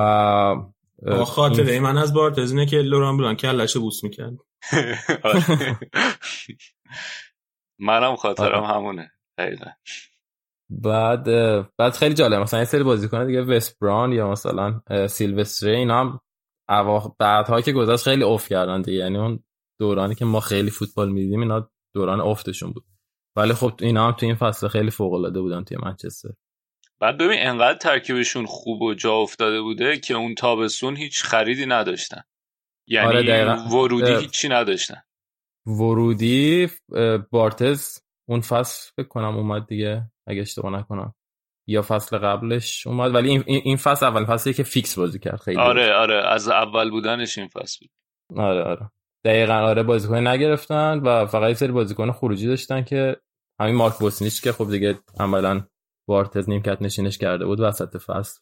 خاطره 1.26 1.74
این... 1.74 1.84
من 1.84 1.98
از 1.98 2.14
بارتز 2.14 2.52
اینه 2.52 2.66
که 2.66 2.78
لوران 2.78 3.18
بلان 3.18 3.36
کلش 3.36 3.78
بوس 3.78 4.04
می‌کرد. 4.04 4.34
منم 7.80 8.16
خاطرم. 8.16 8.64
همونه 8.64 9.12
بعد 10.70 11.24
بعد 11.78 11.94
خیلی 11.94 12.14
جالب 12.14 12.42
مثلا 12.42 12.60
یه 12.60 12.66
سری 12.66 12.84
بازیکن 12.84 13.28
دیگه 13.28 13.42
وست 13.42 13.80
بران 13.80 14.12
یا 14.12 14.32
مثلا 14.32 14.82
سیلوستر 15.08 15.70
اینا 15.70 16.00
هم 16.00 16.20
بعدها 17.20 17.62
که 17.62 17.72
گذشت 17.72 18.04
خیلی 18.04 18.24
اوف 18.24 18.48
کردن 18.48 18.82
دیگه. 18.82 18.98
یعنی 18.98 19.18
اون 19.18 19.44
دورانی 19.80 20.16
که 20.16 20.26
ما 20.26 20.40
خیلی 20.40 20.70
فوتبال 20.70 21.10
می‌دیدیم 21.10 21.42
اینا 21.42 21.72
دوران 21.96 22.22
افتشون 22.22 22.72
بود. 22.72 22.86
ولی 23.36 23.54
خب 23.54 23.74
اینا 23.82 24.08
هم 24.08 24.12
تو 24.12 24.26
این 24.26 24.36
فصل 24.36 24.68
خیلی 24.68 24.92
فوق 24.92 25.14
العاده 25.14 25.42
بودن 25.42 25.64
توی 25.64 25.78
منچستر. 25.84 26.30
بعد 27.00 27.18
ببین 27.18 27.38
انقدر 27.40 27.78
ترکیبشون 27.78 28.46
خوب 28.46 28.82
و 28.82 28.94
جا 28.94 29.16
افتاده 29.16 29.62
بوده 29.62 29.98
که 29.98 30.14
اون 30.14 30.36
تابستون 30.36 30.96
هیچ 30.96 31.24
خریدی 31.24 31.66
نداشتن. 31.66 32.22
یعنی 32.88 33.08
آره 33.08 33.68
ورودی 33.72 34.12
هیچی 34.12 34.50
نداشتن. 34.50 35.02
ورودی 35.66 36.68
بارتز 37.32 38.00
اون 38.30 38.42
فصل 38.42 38.92
فکر 38.96 39.08
کنم 39.08 39.38
اومد 39.38 39.68
دیگه 39.68 40.12
اگه 40.28 40.42
اشتباه 40.42 40.72
نکنم. 40.72 41.14
یا 41.68 41.82
فصل 41.82 42.18
قبلش 42.18 42.88
اومد 42.88 43.16
ولی 43.16 43.30
این, 43.30 43.44
این 43.48 43.78
فصل 43.78 44.06
اول 44.06 44.26
فصلی 44.26 44.54
که 44.54 44.64
فیکس 44.64 45.00
بازی 45.00 45.20
کرد 45.20 45.40
خیلی. 45.40 45.58
آره 45.58 45.94
آره 45.94 46.28
از 46.28 46.48
اول 46.48 46.90
بودنش 46.90 47.38
این 47.38 47.48
فصل 47.48 47.78
بود. 47.82 48.40
آره 48.40 48.64
آره. 48.64 48.90
دقیقا 49.26 49.54
آره 49.54 49.84
بازیکن 49.84 50.28
نگرفتن 50.28 51.00
و 51.00 51.26
فقط 51.26 51.56
سری 51.56 51.72
بازیکن 51.72 52.12
خروجی 52.12 52.48
داشتن 52.48 52.84
که 52.84 53.18
همین 53.62 53.76
مارک 53.76 54.00
بوسنیچ 54.00 54.44
که 54.44 54.52
خب 54.52 54.72
دیگه 54.72 55.00
عملا 55.20 55.62
بارتز 56.08 56.50
نیمکت 56.50 56.82
نشینش 56.82 57.18
کرده 57.18 57.46
بود 57.46 57.60
وسط 57.60 57.98
فصل 57.98 58.40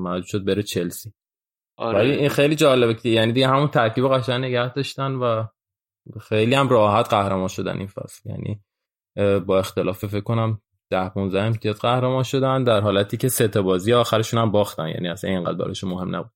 مجبور 0.00 0.22
شد 0.22 0.44
بره 0.44 0.62
چلسی. 0.62 1.12
آره. 1.78 1.98
ولی 1.98 2.12
این 2.12 2.28
خیلی 2.28 2.56
جالبه 2.56 2.94
که 2.94 3.08
یعنی 3.08 3.32
دیگه 3.32 3.48
همون 3.48 3.68
ترکیب 3.68 4.08
قشنگ 4.08 4.44
نگه 4.44 4.72
داشتن 4.74 5.12
و 5.12 5.44
خیلی 6.20 6.54
هم 6.54 6.68
راحت 6.68 7.08
قهرمان 7.08 7.48
شدن 7.48 7.78
این 7.78 7.86
فصل. 7.86 8.30
یعنی 8.30 8.60
با 9.40 9.58
اختلاف 9.58 10.06
فکر 10.06 10.20
کنم 10.20 10.60
10 10.90 11.08
15 11.08 11.42
امتیاز 11.42 11.80
قهرمان 11.80 12.22
شدن 12.22 12.64
در 12.64 12.80
حالتی 12.80 13.16
که 13.16 13.28
سه 13.28 13.48
بازی 13.48 13.92
آخرشون 13.92 14.40
هم 14.40 14.50
باختن. 14.50 14.88
یعنی 14.88 15.08
اصلا 15.08 15.30
اینقدر 15.30 15.58
براشون 15.58 15.90
مهم 15.90 16.16
نبود. 16.16 16.30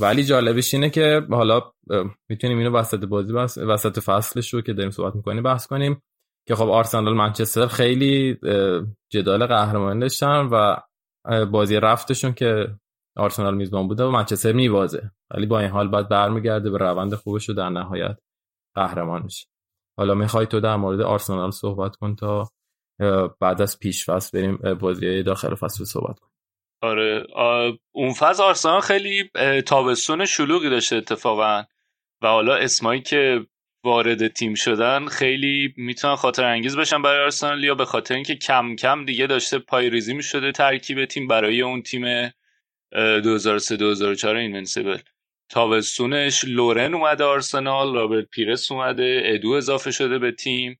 ولی 0.00 0.24
جالبش 0.24 0.74
اینه 0.74 0.90
که 0.90 1.26
حالا 1.30 1.72
می‌تونیم 2.28 2.58
اینو 2.58 2.70
وسط 2.70 3.04
بازی 3.04 3.32
بس 3.32 3.58
وسط 3.58 3.98
فصلش 3.98 4.54
رو 4.54 4.60
که 4.60 4.72
داریم 4.72 4.90
صحبت 4.90 5.16
می‌کنیم 5.16 5.42
بحث 5.42 5.66
کنیم 5.66 6.02
که 6.48 6.54
خب 6.54 6.68
آرسنال 6.68 7.14
منچستر 7.14 7.66
خیلی 7.66 8.38
جدال 9.12 9.46
قهرمانی 9.46 10.00
داشتن 10.00 10.48
و 10.52 10.76
بازی 11.46 11.76
رفتشون 11.76 12.32
که 12.32 12.74
آرسنال 13.16 13.54
میزبان 13.54 13.88
بوده 13.88 14.04
و 14.04 14.10
منچستر 14.10 14.52
میبازه. 14.52 15.10
ولی 15.34 15.46
با 15.46 15.60
این 15.60 15.70
حال 15.70 15.88
بعد 15.88 16.08
برمیگرده 16.08 16.70
به 16.70 16.78
روند 16.78 17.14
خوبش 17.14 17.48
رو 17.48 17.54
در 17.54 17.68
نهایت 17.68 18.18
قهرمان 18.76 19.22
میشه. 19.22 19.46
حالا 19.98 20.14
می‌خوای 20.14 20.46
تو 20.46 20.60
در 20.60 20.76
مورد 20.76 21.00
آرسنال 21.00 21.50
صحبت 21.50 21.96
کن 21.96 22.14
تا 22.14 22.48
بعد 23.40 23.62
از 23.62 23.78
پیش 23.78 24.10
فصل 24.10 24.38
بریم 24.38 24.74
بازی 24.74 25.22
داخل 25.22 25.54
فصل 25.54 25.84
صحبت 25.84 26.18
کنیم. 26.18 26.39
آره. 26.82 27.26
اون 27.92 28.12
فصل 28.12 28.42
آرسنال 28.42 28.80
خیلی 28.80 29.30
تابستون 29.66 30.24
شلوغی 30.24 30.70
داشته 30.70 30.96
اتفاقا. 30.96 31.64
و 32.22 32.26
حالا 32.26 32.54
اسمایی 32.56 33.00
که 33.02 33.46
وارد 33.84 34.28
تیم 34.28 34.54
شدن 34.54 35.06
خیلی 35.06 35.74
می‌تونن 35.76 36.14
خاطر 36.14 36.44
انگیز 36.44 36.76
بشن 36.76 37.02
برای 37.02 37.24
آرسنال 37.24 37.64
یا 37.64 37.74
به 37.74 37.84
خاطر 37.84 38.14
اینکه 38.14 38.34
کم 38.34 38.76
کم 38.76 39.04
دیگه 39.04 39.26
داشته 39.26 39.58
پای 39.58 39.90
ریزی 39.90 40.14
می‌شده 40.14 40.52
ترکیب 40.52 41.04
تیم 41.04 41.28
برای 41.28 41.60
اون 41.60 41.82
تیم 41.82 42.32
2003 42.92 43.76
2004 43.76 44.36
اینونسیبل 44.36 44.98
تابستونش 45.50 46.44
لورن 46.44 46.94
اومده 46.94 47.24
آرسنال 47.24 47.94
رابرت 47.94 48.26
پیرس 48.30 48.72
اومده 48.72 49.22
ادو 49.24 49.50
اضافه 49.50 49.90
شده 49.90 50.18
به 50.18 50.32
تیم. 50.32 50.78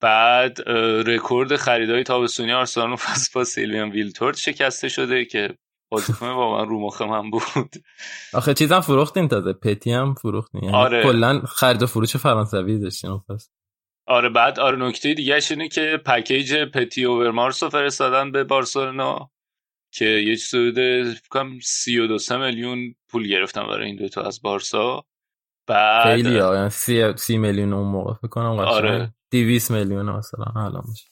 بعد 0.00 0.68
رکورد 1.06 1.56
خریدای 1.56 2.02
تابستونی 2.02 2.52
آرسنال 2.52 2.96
فصل 2.96 3.30
با 3.34 3.44
سیلویان 3.44 3.90
ویلتورد 3.90 4.36
شکسته 4.36 4.88
شده 4.88 5.24
که 5.24 5.58
بازیکن 5.92 6.34
با 6.34 6.58
من 6.58 6.68
رو 6.68 6.80
مخ 6.80 7.02
من 7.02 7.30
بود. 7.30 7.72
آخه 8.34 8.54
چیزم 8.54 8.80
فروختین 8.80 9.28
تازه. 9.28 9.52
پتی 9.52 9.92
هم 9.92 10.14
فروختین 10.14 10.64
یعنی 10.64 10.76
آره. 10.76 11.02
کلا 11.02 11.40
خرید 11.40 11.82
و 11.82 11.86
فروش 11.86 12.16
فرانسوی 12.16 12.78
داشتین 12.78 13.20
پس. 13.28 13.50
آره 14.06 14.28
بعد 14.28 14.60
آره 14.60 14.78
نکته 14.78 15.14
دیگه 15.14 15.38
اینه 15.50 15.68
که 15.68 16.00
پکیج 16.06 16.54
پتی 16.54 17.04
اوورمارس 17.04 17.62
رو 17.62 17.68
فرستادن 17.68 18.32
به 18.32 18.44
بارسلونا 18.44 19.30
که 19.92 20.04
یه 20.04 20.36
چیز 20.36 20.54
حدود 20.54 21.04
فکر 21.04 21.58
32 21.62 22.38
میلیون 22.38 22.94
پول 23.08 23.28
گرفتن 23.28 23.66
برای 23.66 23.86
این 23.86 23.96
دوتا 23.96 24.22
از 24.22 24.42
بارسا. 24.42 25.04
بعد 25.66 26.02
خیلی 26.02 26.34
یعنی 26.34 26.70
سی, 26.70 27.16
سی 27.16 27.38
میلیون 27.38 27.72
اون 27.72 27.88
موقع. 27.88 28.14
فکر 28.14 28.28
کنم 28.28 28.58
آره. 28.58 29.14
200 29.30 29.70
میلیون 29.70 30.10
مثلا 30.10 30.44
الان 30.56 30.84
میشه. 30.88 31.06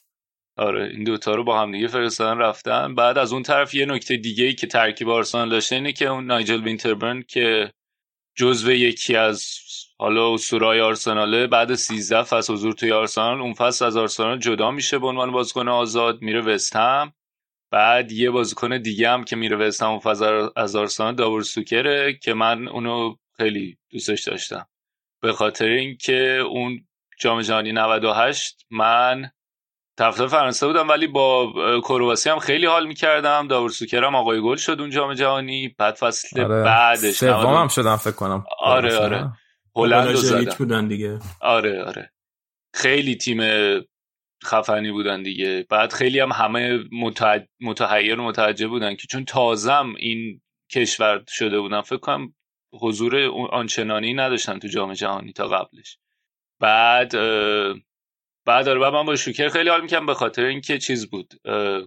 آره 0.57 0.89
این 0.93 1.03
دوتا 1.03 1.35
رو 1.35 1.43
با 1.43 1.61
هم 1.61 1.71
دیگه 1.71 1.87
فرستادن 1.87 2.37
رفتن. 2.37 2.95
بعد 2.95 3.17
از 3.17 3.33
اون 3.33 3.43
طرف 3.43 3.75
یه 3.75 3.85
نکته 3.85 4.17
دیگه 4.17 4.43
ای 4.45 4.55
که 4.55 4.67
ترکیب 4.67 5.09
آرسنال 5.09 5.49
داشته 5.49 5.75
اینه 5.75 5.91
که 5.91 6.05
اون 6.05 6.25
نایجل 6.25 6.63
وینتربرن 6.63 7.21
که 7.27 7.73
جزو 8.35 8.71
یکی 8.71 9.15
از 9.15 9.45
حالا 9.99 10.33
اسطورهای 10.33 10.81
آرسناله 10.81 11.47
بعد 11.47 11.75
13 11.75 12.23
فصل 12.23 12.53
حضور 12.53 12.73
توی 12.73 12.91
آرسنال 12.91 13.41
اون 13.41 13.53
فصل 13.53 13.85
از 13.85 13.97
آرسنال 13.97 14.39
جدا 14.39 14.71
میشه 14.71 14.99
به 14.99 15.07
عنوان 15.07 15.31
بازیکن 15.31 15.67
آزاد 15.67 16.21
میره 16.21 16.41
وستهم 16.41 17.13
بعد 17.71 18.11
یه 18.11 18.31
بازیکن 18.31 18.77
دیگه 18.77 19.09
هم 19.09 19.23
که 19.23 19.35
میره 19.35 19.57
وستهم 19.57 19.89
اون 19.89 19.99
فصل 19.99 20.49
از 20.55 20.75
آرسنال 20.75 21.15
داور 21.15 21.41
سوکره 21.41 22.13
که 22.13 22.33
من 22.33 22.67
اونو 22.67 23.15
خیلی 23.37 23.77
دوستش 23.89 24.23
داشتم. 24.23 24.65
به 25.21 25.33
خاطر 25.33 25.65
اینکه 25.65 26.43
اون 26.49 26.87
جام 27.19 27.41
جهانی 27.41 27.71
98 27.71 28.65
من 28.69 29.31
طرفدار 29.97 30.27
فرانسه 30.27 30.67
بودم 30.67 30.89
ولی 30.89 31.07
با 31.07 31.53
کرواسی 31.81 32.29
هم 32.29 32.39
خیلی 32.39 32.65
حال 32.65 32.87
می‌کردم. 32.87 33.47
داور 33.47 33.69
سوکر 33.69 34.03
هم 34.03 34.15
آقای 34.15 34.41
گل 34.41 34.55
شد 34.55 34.79
اون 34.79 34.89
جام 34.89 35.13
جهانی. 35.13 35.75
بعد 35.77 35.93
فصل 35.93 36.41
آره. 36.41 36.63
بعدش 36.63 37.15
سوم 37.15 37.53
هم 37.55 37.67
شدم 37.67 37.95
فکر 37.95 38.15
کنم. 38.15 38.45
آره 38.59 38.97
آره. 38.97 39.31
هلند 39.75 40.15
زدن 40.15 40.55
بودن 40.57 40.87
دیگه. 40.87 41.19
آره 41.41 41.83
آره. 41.83 42.11
خیلی 42.73 43.15
تیم 43.15 43.41
خفنی 44.45 44.91
بودن 44.91 45.23
دیگه. 45.23 45.65
بعد 45.69 45.93
خیلی 45.93 46.19
هم 46.19 46.31
همه 46.31 46.79
متحیر 47.61 48.19
و 48.19 48.23
متعجب 48.23 48.67
بودن 48.67 48.95
که 48.95 49.07
چون 49.07 49.25
تازم 49.25 49.93
این 49.97 50.41
کشور 50.71 51.23
شده 51.27 51.59
بودن 51.59 51.81
فکر 51.81 51.97
کنم 51.97 52.33
حضور 52.81 53.15
آنچنانی 53.51 54.13
نداشتن 54.13 54.59
تو 54.59 54.67
جام 54.67 54.93
جهانی 54.93 55.33
تا 55.33 55.47
قبلش. 55.47 55.97
بعد 56.59 57.11
بعد 58.45 58.67
آره 58.67 58.89
من 58.91 59.05
با 59.05 59.15
شوکر 59.15 59.49
خیلی 59.49 59.69
حال 59.69 59.81
می‌کنم 59.81 60.05
به 60.05 60.13
خاطر 60.13 60.45
اینکه 60.45 60.77
چیز 60.77 61.09
بود 61.09 61.33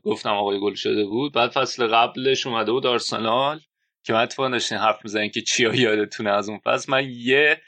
گفتم 0.02 0.30
آقای 0.30 0.60
گل 0.60 0.74
شده 0.74 1.04
بود. 1.04 1.32
بعد 1.32 1.50
فصل 1.50 1.86
قبلش 1.86 2.46
اومده 2.46 2.72
بود 2.72 2.86
آرسنال 2.86 3.60
که 4.04 4.12
من 4.12 4.20
اتفاقا 4.20 4.48
داشتین 4.48 4.78
حرف 4.78 5.04
می‌زنین 5.04 5.30
که 5.30 5.40
چیا 5.40 5.74
یادتونه 5.74 6.30
از 6.30 6.48
اون 6.48 6.58
فصل. 6.58 6.92
من 6.92 7.10
یه 7.10 7.62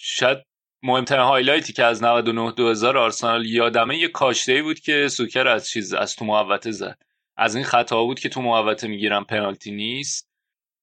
شاید 0.00 0.38
مهمترین 0.82 1.22
highlight 1.22 1.67
ی 1.67 1.72
که 1.72 1.84
از 1.84 2.04
99 2.04 2.52
2000 2.52 2.98
آرسنال 2.98 3.46
یادمه 3.46 3.98
یه 3.98 4.08
کاشته 4.08 4.62
بود 4.62 4.80
که 4.80 5.08
سوکر 5.08 5.48
از 5.48 5.70
چیز 5.70 5.94
از 5.94 6.16
تو 6.16 6.24
محوطه 6.24 6.70
زد. 6.70 7.02
از 7.36 7.54
این 7.54 7.64
خطا 7.64 8.04
بود 8.04 8.20
که 8.20 8.28
تو 8.28 8.42
محوطه 8.42 8.88
می‌گیرن 8.88 9.24
پنالتی 9.24 9.70
نیست 9.70 10.30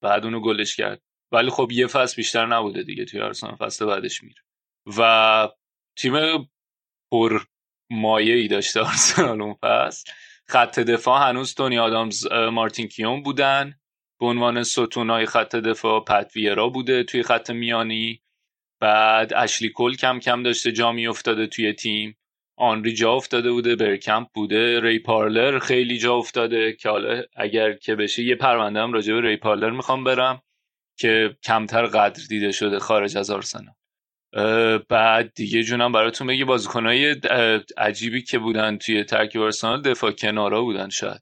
بعد 0.02 0.24
اونو 0.24 0.40
گلش 0.40 0.76
کرد. 0.76 1.02
ولی 1.32 1.50
خب 1.50 1.70
یه 1.72 1.88
فصل 1.88 2.16
بیشتر 2.16 2.46
نبوده 2.46 2.84
دیگه 2.84 3.06
توی 3.06 3.22
آرسنال 3.22 3.56
فصل 3.56 3.86
بعدش 3.86 4.24
میره. 4.24 4.45
و 4.98 5.50
تیم 5.98 6.14
پر 7.12 7.42
مایه 7.92 8.36
ای 8.36 8.48
داشته 8.48 8.80
آرسنال 8.80 9.42
اون 9.42 9.54
فصل. 9.54 10.12
خط 10.48 10.80
دفاع 10.80 11.30
هنوز 11.30 11.56
تونی 11.56 11.80
آدامز 11.80 12.28
مارتین 12.32 12.88
کیون 12.88 13.24
بودن. 13.24 13.74
به 14.20 14.26
عنوان 14.26 14.64
ستونای 14.64 15.26
خط 15.26 15.56
دفاع 15.56 16.04
پت 16.04 16.32
ویرا 16.36 16.70
بوده 16.70 17.04
توی 17.04 17.24
خط 17.24 17.50
میانی. 17.50 18.22
بعد 18.82 19.34
اشلی 19.36 19.72
کل 19.76 19.96
کم 19.96 20.20
کم 20.20 20.44
داشته 20.44 20.72
جا 20.72 20.90
افتاده 20.90 21.48
توی 21.48 21.74
تیم. 21.74 22.18
آنری 22.58 22.94
جا 22.94 23.14
افتاده 23.14 23.52
بوده 23.52 23.76
برکمپ 23.76 24.28
بوده 24.34 24.80
ری 24.80 25.00
پارلر 25.00 25.60
خیلی 25.60 25.98
جا 25.98 26.16
افتاده 26.16 26.74
که 26.74 26.90
حالا 26.90 27.24
اگر 27.36 27.74
که 27.74 27.96
بشه 27.96 28.24
یه 28.24 28.36
پرونده 28.36 28.80
هم 28.80 28.94
راجع 28.94 29.14
به 29.14 29.22
ری 29.22 29.38
پارلر 29.38 29.70
می‌خوام 29.70 30.04
برم 30.04 30.42
که 31.00 31.38
کمتر 31.44 31.86
قدر 31.86 32.24
دیده 32.30 32.52
شده 32.52 32.80
خارج 32.80 33.18
از 33.18 33.30
آرسنال. 33.30 33.76
بعد 34.90 35.34
دیگه 35.34 35.64
جونم 35.64 35.92
براتون 35.92 36.28
بگی 36.28 36.44
بازیکنهای 36.44 37.16
عجیبی 37.78 38.22
که 38.22 38.40
بودن 38.40 38.78
توی 38.78 39.04
ترکیب 39.04 39.42
آرسنال 39.42 39.82
دفاع 39.82 40.12
کنارا 40.12 40.62
بودن 40.62 40.90
شاید. 40.90 41.22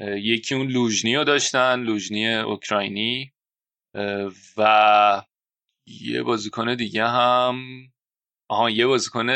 یکی 0.00 0.54
اون 0.54 0.66
لوژنی 0.66 1.16
رو 1.16 1.24
داشتن 1.24 1.80
لوژنی 1.80 2.34
اوکراینی. 2.34 3.32
و 4.56 5.22
یه 5.86 6.22
بازیکن 6.22 6.74
دیگه 6.74 7.06
هم 7.06 7.64
آها 8.48 8.70
یه 8.70 8.86
بازیکن 8.86 9.30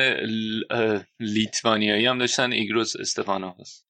لیتوانیایی 1.20 2.07
هم 2.07 2.18
داشتن 2.18 2.53
ایگروس 2.53 2.96
استفانوس. 2.96 3.83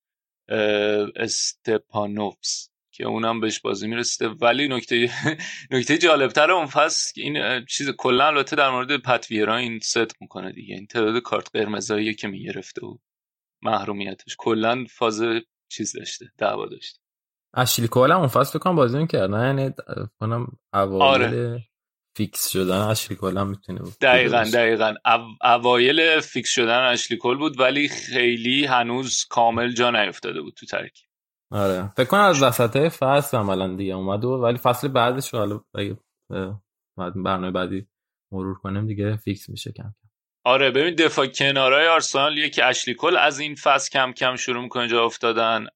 استپانوفس 1.17 2.70
که 3.01 3.07
اونم 3.07 3.41
بهش 3.41 3.61
بازی 3.61 3.89
می‌رسیده. 3.89 4.29
ولی 4.29 4.69
نکته 4.69 5.11
نکته 5.71 5.99
جالبتر 5.99 6.51
اون 6.51 6.67
فصل 6.67 7.21
این 7.21 7.65
چیز 7.65 7.91
کلا 7.91 8.27
البته 8.27 8.57
در 8.57 8.71
مورد 8.71 8.97
پتویرا 8.97 9.57
این 9.57 9.79
صدق 9.83 10.15
می‌کنه 10.21 10.53
دیگه. 10.53 10.75
این 10.75 10.87
تعداد 10.87 11.23
کارت 11.23 11.51
قرمزایی 11.57 12.15
که 12.15 12.29
می‌گرفته 12.29 12.87
و 12.87 12.99
محرومیتش. 13.63 14.37
کلا 14.39 14.85
فاز 14.91 15.23
چیز 15.73 15.97
داشته 15.97 16.27
دعوا 16.39 16.67
داشته. 16.67 17.01
اشلی 17.55 17.89
کل 17.89 18.17
اون 18.17 18.27
فصل 18.27 18.59
فیکس 18.59 18.73
بازی 18.73 18.99
می‌کرد 18.99 19.31
نه؟ 19.31 19.47
یعنی 19.47 19.75
کنم 20.21 20.47
اوایل 20.75 21.03
آره. 21.03 21.61
فیکس 22.17 22.49
شدن 22.49 22.79
اشلی 22.79 23.17
کل 23.17 23.39
هم 23.39 23.49
می‌تونه 23.49 23.81
بود. 23.81 23.93
دقیقا 24.01 24.45
دقیقا. 24.55 24.95
اوایل 25.43 26.21
فیکس 26.21 26.51
شدن 26.51 26.85
اشلی 26.85 27.17
کل 27.17 27.37
بود 27.37 27.61
ولی 27.61 27.89
خیلی 27.89 28.65
هنوز 28.65 29.25
کامل 29.31 29.73
جا 29.73 29.91
نیفتاده 29.91 30.41
بود 30.41 30.55
تو 30.55 30.67
ترکیب. 30.67 31.10
آره. 31.51 31.93
فکر 31.97 32.07
کنم 32.07 32.21
از 32.21 32.43
وسط 32.43 32.77
فصل 32.77 33.37
عملا 33.37 33.77
دیگه 33.77 33.95
اومد 33.95 34.25
ولی 34.25 34.59
فصل 34.59 34.89
بعدش 34.89 35.35
حالا 35.35 35.61
اگه 35.75 35.99
برنامه 36.97 37.51
بعدی 37.51 37.87
مرور 38.33 38.59
کنیم 38.59 38.87
دیگه 38.87 39.17
فیکس 39.17 39.49
میشه 39.49 39.73
کم 39.73 39.83
کم. 39.83 40.09
آره 40.45 40.71
ببین 40.71 40.95
دفاع 40.95 41.27
کنارای 41.27 41.89
آرسنال 41.89 42.39
یکی 42.39 42.63
اشلی 42.63 42.95
کل 42.95 43.17
از 43.17 43.39
این 43.39 43.55
فصل 43.55 43.91
کم 43.91 44.13
کم 44.13 44.37
شروع 44.37 44.63
می‌کنه 44.63 44.89
جا 44.89 45.05
افتادن. 45.05 45.67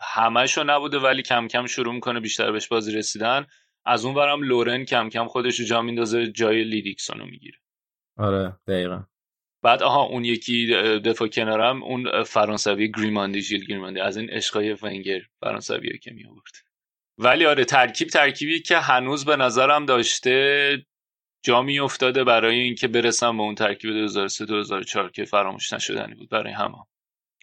همشو 0.00 0.64
نبوده 0.64 0.98
ولی 0.98 1.22
کم 1.22 1.48
کم 1.48 1.66
شروع 1.66 1.94
می‌کنه 1.94 2.20
بیشتر 2.20 2.52
بهش 2.52 2.68
بازی 2.68 2.92
رسیدن. 2.92 3.46
از 3.86 4.04
اون 4.04 4.14
ورم 4.14 4.42
لورن 4.42 4.84
کم 4.84 5.08
کم 5.08 5.28
خودش 5.28 5.60
رو 5.60 5.66
جا 5.66 5.82
میندازه 5.82 6.32
جای 6.32 6.64
لی 6.64 6.76
دیکسون 6.76 7.18
رو 7.18 7.26
می‌گیره. 7.26 7.58
آره 8.18 8.56
دقیقا. 8.66 9.02
بعد 9.62 9.82
آها 9.82 10.02
اون 10.02 10.24
یکی 10.24 10.66
دفاع 11.04 11.28
کنارم 11.28 11.82
اون 11.82 12.22
فرانسوی 12.22 12.90
گریماندی 12.90 13.40
ژیل 13.40 13.64
گریماندی. 13.64 14.00
از 14.00 14.16
این 14.16 14.30
عشقای 14.30 14.76
ونگر 14.82 15.20
فرانسوی 15.40 15.98
که 15.98 16.10
می 16.10 16.26
آورد. 16.26 16.52
ولی 17.18 17.46
آره 17.46 17.64
ترکیب 17.64 18.08
ترکیبی 18.08 18.60
که 18.60 18.78
هنوز 18.78 19.24
به 19.24 19.36
نظرم 19.36 19.86
داشته 19.86 20.86
جا 21.42 21.62
می 21.62 21.78
افتاده 21.78 22.24
برای 22.24 22.58
اینکه 22.58 22.88
برسم 22.88 23.36
به 23.36 23.42
اون 23.42 23.54
ترکیب 23.54 23.90
2003 23.90 24.46
2004 24.46 25.10
که 25.10 25.24
فراموش 25.24 25.72
نشدنی 25.72 26.14
بود 26.14 26.28
برای 26.28 26.52
همه. 26.52 26.76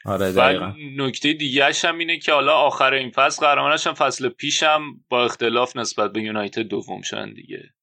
آره 0.06 0.32
دقیقا. 0.32 0.74
نکته 0.98 1.34
دیگه 1.34 1.72
هم 1.84 1.98
اینه 1.98 2.20
که 2.20 2.34
حالا 2.34 2.54
آخر 2.54 2.94
این 2.94 3.12
فصل 3.12 3.46
قهرمانش 3.46 3.88
هم 3.88 3.94
فصل 3.94 4.30
پیشم 4.30 4.82
با 5.10 5.26
اختلاف 5.26 5.76
نسبت 5.76 6.12
به 6.12 6.22
یونایتد 6.22 6.62
دوم 6.62 7.02
شدن 7.02 7.34
دیگه. 7.34 7.75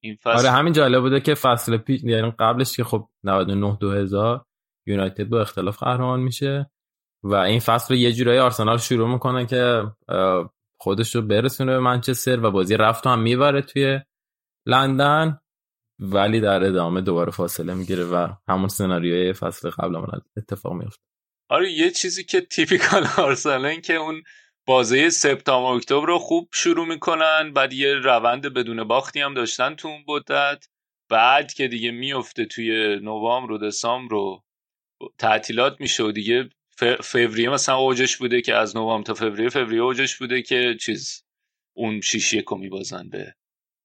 این 0.00 0.16
فصل 0.16 0.38
آره 0.38 0.50
همین 0.50 0.72
جالب 0.72 1.00
بوده 1.00 1.20
که 1.20 1.34
فصل 1.34 1.76
پیش 1.76 2.00
یعنی 2.04 2.32
قبلش 2.38 2.76
که 2.76 2.84
خب 2.84 3.08
99 3.24 3.76
2000 3.80 4.44
یونایتد 4.86 5.24
با 5.24 5.40
اختلاف 5.40 5.78
قهرمان 5.78 6.20
میشه 6.20 6.70
و 7.22 7.34
این 7.34 7.60
فصل 7.60 7.94
رو 7.94 8.00
یه 8.00 8.12
جورایی 8.12 8.38
آرسنال 8.38 8.78
شروع 8.78 9.08
می‌کنه 9.08 9.46
که 9.46 9.82
خودش 10.80 11.14
رو 11.14 11.22
برسونه 11.22 11.72
به 11.72 11.80
منچستر 11.80 12.44
و 12.44 12.50
بازی 12.50 12.76
رفت 12.76 13.06
هم 13.06 13.22
می‌بره 13.22 13.62
توی 13.62 14.00
لندن 14.66 15.40
ولی 15.98 16.40
در 16.40 16.64
ادامه 16.64 17.00
دوباره 17.00 17.30
فاصله 17.30 17.74
می‌گیره 17.74 18.04
و 18.04 18.28
همون 18.48 18.68
سناریوی 18.68 19.32
فصل 19.32 19.70
قبل 19.70 20.20
اتفاق 20.36 20.72
میفته 20.72 21.02
آره 21.50 21.72
یه 21.72 21.90
چیزی 21.90 22.24
که 22.24 22.40
تیپیکال 22.40 23.06
آرسنال 23.26 23.64
این 23.64 23.80
که 23.80 23.94
اون 23.94 24.22
بازه 24.70 25.10
سپتامبر 25.10 25.76
اکتبر 25.76 26.06
رو 26.06 26.18
خوب 26.18 26.48
شروع 26.52 26.86
می‌کنن. 26.86 27.52
بعد 27.52 27.72
یه 27.72 27.94
روند 27.94 28.42
بدون 28.42 28.84
باختی 28.84 29.20
هم 29.20 29.34
داشتن 29.34 29.74
تو 29.74 29.88
اون 29.88 30.04
مدت. 30.08 30.68
بعد 31.10 31.52
که 31.52 31.68
دیگه 31.68 31.90
میفته 31.90 32.44
توی 32.44 33.00
نوامبر 33.02 33.52
و 33.52 33.58
دسامبر 33.58 34.10
رو 34.10 34.42
تعطیلات 35.18 35.80
میشه 35.80 36.04
و 36.04 36.12
دیگه 36.12 36.48
فوریه 37.02 37.50
مثلا 37.50 37.76
اوجش 37.76 38.16
بوده 38.16 38.40
که 38.40 38.54
از 38.54 38.76
نوامبر 38.76 39.04
تا 39.04 39.14
فوریه 39.14 39.48
فوریه 39.48 39.82
اوجش 39.82 40.18
بوده 40.18 40.42
که 40.42 40.76
چیز 40.80 41.24
اون 41.76 42.00
شیش 42.00 42.32
یکو 42.32 42.56
میبازن 42.56 43.08
به 43.08 43.34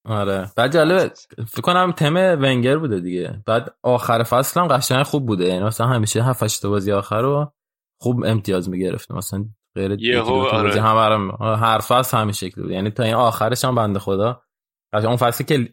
آره. 0.06 0.52
بعد 0.58 0.74
جالب 0.74 1.13
فکر 1.48 1.62
کنم 1.62 1.91
تم 1.91 2.15
ونگر 2.41 2.78
بوده 2.78 3.00
دیگه. 3.00 3.43
بعد 3.48 3.76
آخر 3.84 4.24
فصل 4.24 4.60
هم 4.60 4.67
قشنگ 4.67 5.04
خوب 5.04 5.26
بوده. 5.26 5.45
یعنی 5.45 5.63
مثلا 5.63 5.88
همیشه 5.88 6.24
هفت 6.24 6.43
هشت 6.43 6.65
بازی 6.65 6.91
آخر 6.91 7.21
رو 7.21 7.54
خوب 8.02 8.24
امتیاز 8.26 8.69
می‌گرفت. 8.69 9.12
مثلا 9.12 9.45
غیر 9.75 9.91
یهو 9.99 10.33
آره. 10.33 10.81
هم 10.81 11.38
هر 11.41 11.79
فصل 11.79 12.17
همین 12.17 12.33
شکل 12.33 12.61
بود. 12.61 12.71
یعنی 12.71 12.89
تا 12.89 13.03
این 13.03 13.13
آخرش 13.13 13.65
هم 13.65 13.75
بنده 13.75 13.99
خدا. 13.99 14.41
اون 14.93 15.15
فصلی 15.15 15.45
که 15.45 15.71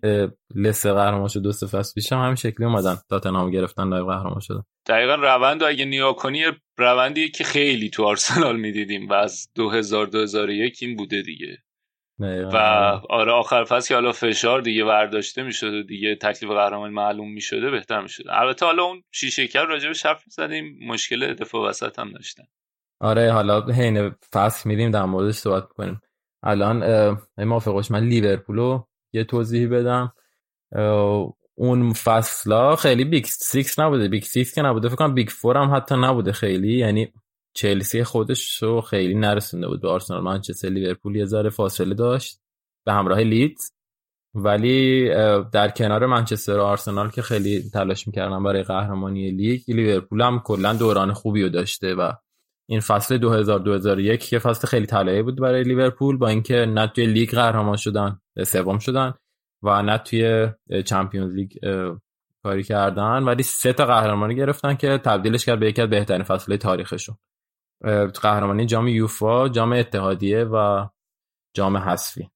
لستر 0.54 0.92
قهرمان 0.92 1.28
شد 1.28 1.40
دو 1.42 1.52
فصل 1.52 1.94
پیش 1.94 2.12
هم 2.12 2.18
همین 2.18 2.34
شکلی 2.34 2.66
اومدن. 2.66 2.96
تاتنهام 3.10 3.50
گرفتن 3.50 3.88
نایب 3.88 4.06
قهرمان 4.06 4.40
شدن. 4.40 4.62
دقیقا 4.86 5.14
روند 5.14 5.62
اگه 5.62 5.84
نیا 5.84 6.12
کنی 6.12 6.42
روندی 6.78 7.30
که 7.30 7.44
خیلی 7.44 7.90
تو 7.90 8.04
آرسنال 8.04 8.56
می‌دیدیم 8.56 9.08
و 9.08 9.12
از 9.12 9.48
2000 9.54 10.06
2001 10.06 10.78
این 10.82 10.96
بوده 10.96 11.22
دیگه. 11.22 11.58
و 12.52 12.56
آره. 13.10 13.32
آخر 13.32 13.64
فصل 13.64 13.88
که 13.88 13.94
حالا 13.94 14.12
فشار 14.12 14.60
دیگه 14.60 14.84
برداشته 14.84 15.42
می‌شد 15.42 15.74
و 15.74 15.82
دیگه 15.82 16.16
تکلیف 16.16 16.52
قهرمان 16.52 16.90
معلوم 16.90 17.32
می‌شده 17.32 17.70
بهتر 17.70 18.00
می‌شد. 18.00 18.24
البته 18.28 18.66
حالا 18.66 18.82
اون 18.82 19.02
شیشه 19.12 19.46
کر 19.46 19.64
راجبش 19.64 20.06
حرف 20.06 20.22
زدیم 20.26 20.78
مشکل 20.88 21.34
دفاع 21.34 21.68
وسط 21.68 21.98
هم 21.98 22.12
داشتن. 22.12 22.44
آره 23.02 23.32
حالا 23.32 23.66
حین 23.66 24.10
فصل 24.32 24.68
میریم 24.68 24.90
در 24.90 25.04
موردش 25.04 25.34
صحبت 25.34 25.68
کنیم. 25.68 26.00
الان 26.42 27.18
موافقش 27.38 27.90
من 27.90 28.04
لیورپولو 28.04 28.84
یه 29.12 29.24
توضیحی 29.24 29.66
بدم. 29.66 30.12
اون 31.54 31.92
فصلا 31.92 32.76
خیلی 32.76 33.04
Big 33.04 33.24
Six 33.24 33.78
نبوده. 33.78 34.08
Big 34.08 34.22
Six 34.22 34.54
که 34.54 34.62
نبوده 34.62 34.88
فکر 34.88 34.96
کنم 34.96 35.14
Big 35.14 35.28
Four 35.28 35.56
هم 35.56 35.74
حتی 35.74 35.94
نبوده 35.94 36.32
خیلی. 36.32 36.78
یعنی 36.78 37.12
چلسی 37.54 38.04
خودش 38.04 38.62
رو 38.62 38.80
خیلی 38.80 39.14
نرسونده 39.14 39.68
بود 39.68 39.80
به 39.82 39.88
آرسنال. 39.88 40.22
منچستر 40.22 40.68
لیورپول 40.68 41.16
یه 41.16 41.24
ذره 41.24 41.50
فاصله 41.50 41.94
داشت 41.94 42.40
به 42.86 42.92
همراه 42.92 43.20
لیدز. 43.20 43.70
ولی 44.34 45.08
در 45.52 45.68
کنار 45.68 46.06
منچستر 46.06 46.58
و 46.58 46.62
آرسنال 46.62 47.10
که 47.10 47.22
خیلی 47.22 47.70
تلاش 47.74 48.06
می‌کردن 48.06 48.42
برای 48.42 48.62
قهرمانی 48.62 49.30
لیگ 49.30 49.60
لیورپول 49.68 50.20
هم 50.20 50.40
کلا 50.40 50.72
دوران 50.72 51.12
خوبی 51.12 51.42
رو 51.42 51.48
داشته 51.48 51.94
و 51.94 52.12
این 52.68 52.80
فصل 52.80 53.18
2000 53.18 53.58
2001 53.58 54.32
یه 54.32 54.38
فصل 54.38 54.68
خیلی 54.68 54.86
طلایی 54.86 55.22
بود 55.22 55.40
برای 55.40 55.62
لیورپول 55.62 56.16
با 56.16 56.28
اینکه 56.28 56.54
نه 56.54 56.86
توی 56.86 57.06
لیگ 57.06 57.30
قهرمان 57.30 57.76
شدن 57.76 58.20
سوم 58.46 58.78
شدن 58.78 59.14
و 59.62 59.82
نه 59.82 59.98
توی 59.98 60.48
چمپیونز 60.86 61.34
لیگ 61.34 61.52
کاری 62.42 62.62
کردن. 62.62 63.24
ولی 63.24 63.42
سه 63.42 63.72
تا 63.72 63.86
قهرمانی 63.86 64.34
گرفتن 64.34 64.74
که 64.74 64.98
تبدیلش 64.98 65.44
کرد 65.44 65.60
به 65.60 65.68
یکی 65.68 65.82
از 65.82 65.90
بهترین 65.90 66.22
فصلهای 66.22 66.58
تاریخشون. 66.58 67.16
قهرمانی 68.22 68.66
جام 68.66 68.88
یوفا 68.88 69.48
جام 69.48 69.72
اتحادیه 69.72 70.44
و 70.44 70.86
جام 71.54 71.76
حذفی. 71.76 72.30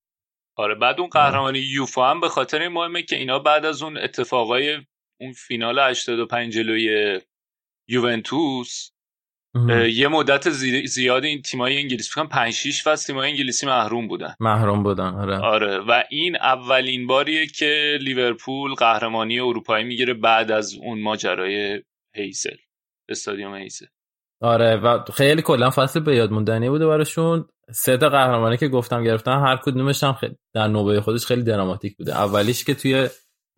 آره 0.56 0.74
بعد 0.74 1.00
اون 1.00 1.08
قهرمانی 1.08 1.58
یوفا 1.58 2.10
هم 2.10 2.20
به 2.20 2.28
خاطر 2.28 2.62
این 2.62 2.72
مهمه 2.72 3.02
که 3.02 3.16
اینا 3.16 3.38
بعد 3.38 3.64
از 3.64 3.82
اون 3.82 3.98
اتفاقای 3.98 4.76
اون 5.20 5.32
فینال 5.32 5.78
85 5.78 6.54
جلوی 6.54 7.20
یوونتوس 7.88 8.90
یه 9.92 10.08
مدت 10.08 10.50
زیاد 10.86 11.24
این 11.24 11.42
تیمای 11.42 11.76
انگلیسی 11.76 12.10
فکر 12.10 12.24
5 12.24 12.52
6 12.52 12.82
فصل 12.82 13.06
تیمای 13.06 13.30
انگلیسی 13.30 13.66
محروم 13.66 14.08
بودن. 14.08 14.34
محروم 14.40 14.82
بودن 14.82 15.14
آره. 15.14 15.38
آره. 15.38 15.78
و 15.78 16.02
این 16.10 16.36
اولین 16.36 17.06
باریه 17.06 17.46
که 17.46 17.98
لیورپول 18.00 18.74
قهرمانی 18.74 19.40
اروپایی 19.40 19.84
می‌گیره 19.84 20.14
بعد 20.14 20.50
از 20.50 20.74
اون 20.74 21.02
ماجرای 21.02 21.82
هیسل 22.14 22.56
استادیوم 23.08 23.54
هیسل. 23.54 23.86
آره 24.40 24.76
و 24.76 25.04
خیلی 25.14 25.42
کلا 25.42 25.70
فصل 25.70 26.00
به 26.00 26.16
یاد 26.16 26.30
موندنی 26.30 26.68
بوده 26.68 26.86
براشون. 26.86 27.48
سه 27.70 27.96
تا 27.96 28.08
قهرمانی 28.08 28.56
که 28.56 28.68
گفتم 28.68 29.04
گرفتن 29.04 29.40
هر 29.40 29.56
کدومش 29.56 30.04
هم 30.04 30.16
در 30.54 30.68
نوبه 30.68 31.00
خودش 31.00 31.26
خیلی 31.26 31.42
دراماتیک 31.42 31.96
بوده. 31.96 32.16
اولیش 32.16 32.64
که 32.64 32.74
توی 32.74 33.08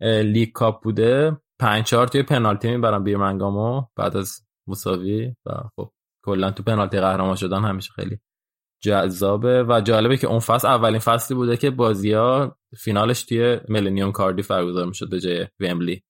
لیگ 0.01 0.51
کاپ 0.51 0.83
بوده 0.83 1.37
5 1.59 1.85
4 1.85 2.07
توی 2.07 2.23
پنالتی 2.23 2.71
می‌برن 2.71 3.03
بیرمنگامو 3.03 3.83
بعد 3.95 4.17
از 4.17 4.41
مساوی 4.69 5.35
و 5.45 5.51
خب 5.75 5.91
کلا 6.25 6.51
تو 6.51 6.63
پنالتی 6.63 6.99
قهرمان 6.99 7.35
شدن 7.35 7.63
همیشه 7.63 7.93
خیلی 7.93 8.19
جذابه 8.83 9.63
و 9.63 9.81
جالبه 9.81 10.17
که 10.17 10.27
اون 10.27 10.39
فصل 10.39 10.67
اولین 10.67 10.99
فصلی 10.99 11.37
بوده 11.37 11.57
که 11.57 11.69
بازی 11.69 12.13
ها 12.13 12.57
فینالش 12.77 13.23
توی 13.23 13.59
ملنیوم 13.69 14.11
کاردی 14.11 14.41
برگزار 14.49 14.85
می‌شد 14.85 15.09
به 15.09 15.19
جای 15.19 15.47
ومبلی 15.59 16.03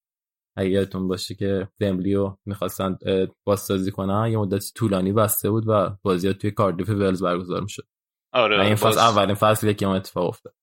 اگه 0.58 0.69
یادتون 0.69 1.08
باشه 1.08 1.36
که 1.36 1.67
ومبلی 1.82 2.15
رو 2.15 2.38
می‌خواستن 2.45 2.98
بازسازی 3.43 3.91
کنن 3.91 4.32
یه 4.32 4.38
مدت 4.38 4.74
طولانی 4.76 5.12
بسته 5.12 5.50
بود 5.50 5.63
و 5.67 5.98
بازی 6.04 6.28
ها 6.28 6.34
توی 6.34 6.52
کاردیف 6.52 6.89
ولز 6.89 7.24
برگزار 7.24 7.62
می‌شد. 7.62 7.88
آره 8.34 8.58
و 8.58 8.62
این 8.62 8.76
فصل 8.76 9.00
اولین 9.00 9.36
فصلی 9.36 9.74
که 9.74 9.86
اون 9.86 9.95
اتفاق 9.95 10.28
افتاد. 10.28 10.54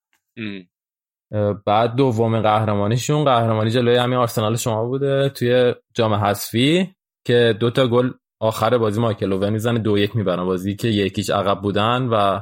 بعد 1.66 1.94
دومین 1.94 2.42
قهرمانیشون 2.42 3.24
قهرمانی 3.24 3.70
جلوی 3.70 3.96
همین 3.96 4.18
آرسنال 4.18 4.56
شما 4.56 4.84
بوده 4.84 5.28
توی 5.28 5.74
جام 5.94 6.14
حذفی. 6.14 6.94
که 7.26 7.56
دوتا 7.60 7.86
گل 7.86 8.10
آخر 8.40 8.78
بازی 8.78 9.00
مایکل 9.00 9.32
اوون 9.32 9.50
می‌زنه 9.50 9.78
دو 9.78 9.98
یک 9.98 10.16
می‌برن 10.16 10.44
بازی 10.44 10.76
که 10.76 10.88
یکیش 10.88 11.30
عقب 11.30 11.60
بودن 11.60 12.08
و 12.08 12.40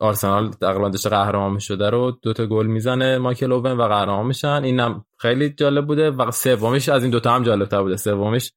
آرسنال 0.00 0.50
تقریبا 0.50 0.88
داشته 0.88 1.08
قهرمان 1.08 1.58
شده 1.58 1.90
رو 1.90 2.18
دوتا 2.22 2.46
گل 2.46 2.66
می‌زنه 2.66 3.18
مایکل 3.18 3.52
اوون 3.52 3.76
و 3.76 3.88
قهرمان 3.88 4.26
میشن. 4.26 4.64
اینم 4.64 5.04
خیلی 5.18 5.50
جالب 5.50 5.86
بوده 5.86 6.10
و 6.10 6.30
سومیش 6.30 6.88
از 6.88 7.02
این 7.02 7.10
دوتا 7.10 7.34
هم 7.34 7.42
جالب 7.42 7.68
تر 7.68 7.82
بوده. 7.82 7.96
سومیش 7.96 8.52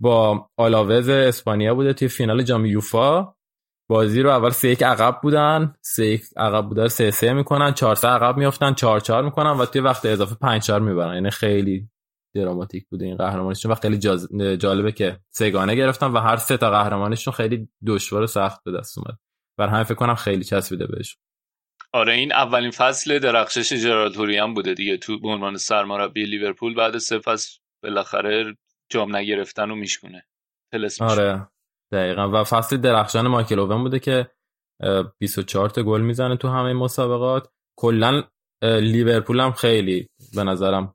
با 0.00 0.48
آلاوز 0.56 1.08
اسپانیا 1.08 1.74
بوده 1.74 1.92
توی 1.92 2.08
فینال 2.08 2.42
جام 2.42 2.66
یوفا. 2.66 3.34
بازی 3.88 4.22
رو 4.22 4.30
اول 4.30 4.50
سه 4.50 4.68
یک 4.68 4.82
عقب 4.82 5.20
بودن. 5.22 5.74
سه 5.80 6.06
یک 6.06 6.22
عقب 6.36 6.68
بوده 6.68 6.88
سه 6.88 7.10
سه 7.10 7.32
می‌کنن. 7.32 7.72
چهار 7.72 7.94
سه 7.94 8.08
عقب 8.08 8.36
میافتن. 8.36 8.74
چهار 8.74 9.00
چهار 9.00 9.22
می‌کنن 9.24 9.50
و 9.50 9.64
توی 9.64 9.80
وقت 9.80 10.06
اضافه 10.06 10.34
پنج 10.34 10.62
چهار 10.62 10.80
می‌برن. 10.80 11.14
یعنی 11.14 11.30
خیلی 11.30 11.88
دراماتیک 12.36 12.86
بوده 12.88 13.04
این 13.04 13.16
قهرمانیشون 13.16 13.72
و 13.72 13.74
خیلی 13.74 13.98
جاز... 13.98 14.28
جالبه 14.58 14.92
که 14.92 15.20
سگانه 15.30 15.74
گرفتن 15.74 16.06
و 16.06 16.18
هر 16.18 16.36
سه 16.36 16.56
تا 16.56 16.70
قهرمانیشون 16.70 17.34
خیلی 17.34 17.68
دشوار 17.86 18.22
و 18.22 18.26
سخت 18.26 18.64
به 18.64 18.72
دست 18.72 18.98
اومد. 18.98 19.18
بر 19.58 19.68
همین 19.68 19.84
فکر 19.84 19.94
کنم 19.94 20.14
خیلی 20.14 20.44
چسبیده 20.44 20.86
بهش 20.86 21.18
آره 21.92 22.12
این 22.12 22.32
اولین 22.32 22.70
فصل 22.70 23.18
درخشش 23.18 23.72
جرالتوری 23.72 24.36
هم 24.36 24.54
بوده 24.54 24.74
دیگه. 24.74 24.96
تو 24.96 25.20
به 25.20 25.28
عنوان 25.28 25.56
سرمربی 25.56 26.24
لیورپول 26.24 26.74
بعد 26.74 26.98
سه 26.98 27.18
فصل 27.18 27.58
بالاخره 27.82 28.56
جام 28.90 29.16
نگرفتن 29.16 29.70
و 29.70 29.74
میشکونه. 29.74 30.26
آره 31.00 31.48
دقیقا. 31.92 32.30
و 32.30 32.44
فصل 32.44 32.76
درخشان 32.76 33.28
مایکل 33.28 33.58
اوون 33.58 33.82
بوده 33.82 33.98
که 33.98 34.30
24 35.18 35.68
تا 35.68 35.82
گل 35.82 36.00
می‌زنه 36.00 36.36
تو 36.36 36.48
همه 36.48 36.72
مسابقات. 36.72 37.48
کلا 37.78 38.22
لیورپول 38.62 39.40
هم 39.40 39.52
خیلی 39.52 40.08
به 40.34 40.44
نظرم 40.44 40.94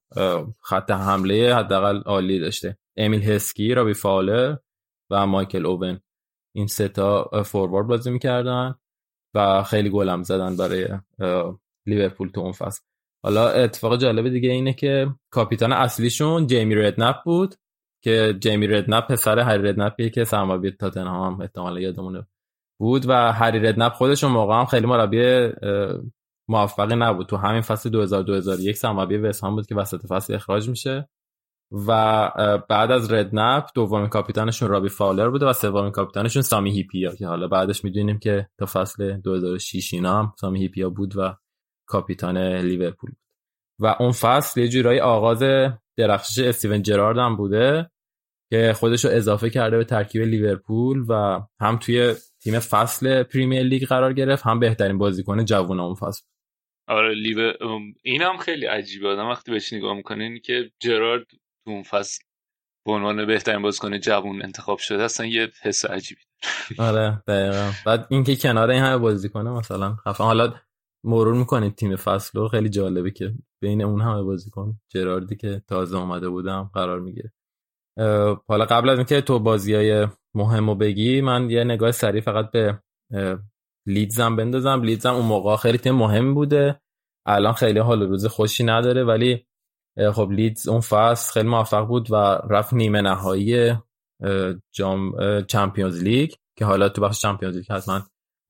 خط 0.61 0.91
حمله 0.91 1.55
حداقل 1.55 2.01
عالی 2.01 2.39
داشته. 2.39 2.77
امیل 2.97 3.21
هسکی 3.21 3.73
رابی 3.73 3.93
فالر 3.93 4.57
و 5.09 5.27
مایکل 5.27 5.65
اوون. 5.65 5.99
این 6.55 6.67
سه 6.67 6.87
تا 6.87 7.29
فوروارد 7.45 7.87
بازی 7.87 8.11
می‌کردن 8.11 8.75
و 9.35 9.63
خیلی 9.63 9.89
گلم 9.89 10.23
زدن 10.23 10.57
برای 10.57 10.87
لیورپول 11.87 12.29
تو 12.29 12.41
اون 12.41 12.51
فصل. 12.51 12.81
حالا 13.23 13.49
اتفاق 13.49 13.97
جالب 13.97 14.29
دیگه 14.29 14.49
اینه 14.49 14.73
که 14.73 15.07
کاپیتان 15.29 15.73
اصلیشون 15.73 16.47
جیمی 16.47 16.75
ردنپ 16.75 17.15
بود 17.25 17.55
که 18.03 18.37
جیمی 18.39 18.67
ردنپ 18.67 19.07
پسر 19.07 19.39
هری 19.39 19.63
ردنپیه 19.63 20.09
که 20.09 20.23
سرمربی 20.23 20.71
تاتنهام 20.71 21.41
احتمالا 21.41 21.79
یادمونه 21.79 22.27
بود 22.79 23.09
و 23.09 23.31
هری 23.31 23.59
ردنپ 23.59 23.93
خودشون 23.93 24.31
موقع 24.31 24.59
هم 24.59 24.65
خیلی 24.65 24.87
مربی 24.87 25.49
موفقی 26.51 26.95
نبود. 26.95 27.27
تو 27.27 27.37
همین 27.37 27.61
فصل 27.61 27.89
2000 27.89 28.23
2001 28.23 28.77
سرمربی 28.77 29.17
وسهام 29.17 29.55
بود 29.55 29.67
که 29.67 29.75
وسط 29.75 30.05
فصل 30.05 30.35
اخراج 30.35 30.69
میشه. 30.69 31.09
و 31.87 32.29
بعد 32.69 32.91
از 32.91 33.13
ردنپ 33.13 33.65
دومین 33.75 34.07
کاپیتانشون 34.07 34.69
رابی 34.69 34.89
فالر 34.89 35.29
بوده 35.29 35.45
و 35.45 35.53
سومین 35.53 35.91
کاپیتانشون 35.91 36.41
سامی 36.41 36.71
هیپیا 36.71 37.15
که 37.15 37.27
حالا 37.27 37.47
بعدش 37.47 37.83
می‌دونیم 37.83 38.19
که 38.19 38.49
تا 38.57 38.65
فصل 38.65 39.17
2006 39.17 39.93
اینا 39.93 40.19
هم 40.19 40.33
سامی 40.39 40.59
هیپیا 40.59 40.89
بود 40.89 41.17
و 41.17 41.35
کاپیتان 41.85 42.37
لیورپول 42.37 43.09
بود. 43.09 43.19
و 43.79 43.95
اون 43.99 44.11
فصل 44.11 44.61
یه 44.61 44.67
جورایی 44.67 44.99
آغاز 44.99 45.43
درخشش 45.97 46.39
استیون 46.39 46.81
جرارد 46.81 47.17
هم 47.17 47.35
بوده 47.35 47.91
که 48.49 48.73
خودش 48.75 49.05
رو 49.05 49.11
اضافه 49.11 49.49
کرده 49.49 49.77
به 49.77 49.83
ترکیب 49.83 50.21
لیورپول 50.21 51.05
و 51.07 51.41
هم 51.59 51.77
توی 51.77 52.15
تیم 52.43 52.59
فصل 52.59 53.23
پریمیر 53.23 53.63
لیگ 53.63 53.87
قرار 53.87 54.13
گرفت 54.13 54.45
هم 54.45 54.59
بهترین 54.59 54.97
بازیکن 54.97 55.45
جوون 55.45 55.79
اون 55.79 55.95
فصل 55.95 56.23
آره 56.91 57.13
لیو 57.13 57.53
این 58.03 58.21
هم 58.21 58.37
خیلی 58.37 58.65
عجیبه. 58.65 59.07
آدم 59.07 59.27
وقتی 59.27 59.51
بهش 59.51 59.73
نگاه 59.73 59.93
می‌کنین 59.93 60.39
که 60.39 60.71
جرارد 60.79 61.25
تو 61.65 61.71
اون 61.71 61.83
فصل 61.83 62.23
به 62.85 62.91
عنوان 62.91 63.25
بهترین 63.25 63.61
بازیکن 63.61 63.99
جوون 63.99 64.41
انتخاب 64.43 64.77
شده 64.77 65.03
اصلا 65.03 65.25
یه 65.25 65.51
حس 65.61 65.85
عجیبی 65.85 66.21
آره 66.79 67.23
دقیقا. 67.27 67.71
بعد 67.85 68.07
اینکه 68.09 68.35
کنار 68.35 68.69
این 68.69 68.83
همه 68.83 68.97
بازی 68.97 69.29
کنه 69.29 69.49
مثلا 69.49 69.95
خفن 69.95 70.23
حالا 70.23 70.53
مرور 71.05 71.33
می‌کنید 71.33 71.75
تیم 71.75 71.95
فصل 71.95 72.39
رو 72.39 72.47
خیلی 72.47 72.69
جالبه 72.69 73.11
که 73.11 73.33
بین 73.61 73.81
اون 73.81 74.01
همه 74.01 74.21
بازی 74.21 74.49
کن 74.49 74.79
جراردی 74.89 75.35
که 75.35 75.61
تازه 75.67 75.97
آمده 75.97 76.29
بودم 76.29 76.71
قرار 76.73 76.99
می‌گیره. 76.99 77.31
حالا 78.47 78.65
قبل 78.65 78.89
از 78.89 78.97
اینکه 78.97 79.21
تو 79.21 79.39
بازی 79.39 79.73
های 79.73 80.07
مهم 80.35 80.69
رو 80.69 80.75
بگی 80.75 81.21
من 81.21 81.49
یه 81.49 81.63
نگاه 81.63 81.91
سریع 81.91 82.21
فقط 82.21 82.51
به 82.51 82.79
لیدزم 83.87 84.35
بندازم. 84.35 84.81
لیدزم 84.81 85.13
اون 85.13 85.25
موقع 85.25 85.55
خیلی 85.55 85.77
تیم 85.77 85.95
مهم 85.95 86.33
بوده. 86.33 86.80
الان 87.25 87.53
خیلی 87.53 87.79
حال 87.79 88.01
روز 88.01 88.25
خوشی 88.25 88.63
نداره 88.63 89.03
ولی 89.03 89.45
خب 90.13 90.31
لیدز 90.31 90.67
اون 90.67 90.79
فصل 90.79 91.33
خیلی 91.33 91.47
موفق 91.47 91.87
بود 91.87 92.11
و 92.11 92.15
رفت 92.49 92.73
نیمه 92.73 93.01
نهایی 93.01 93.73
جام 94.71 95.13
چمپیونز 95.47 96.03
لیگ 96.03 96.31
که 96.57 96.65
حالا 96.65 96.89
تو 96.89 97.01
بخش 97.01 97.21
چمپیونز 97.21 97.55
لیگ 97.55 97.71
حتما 97.71 98.01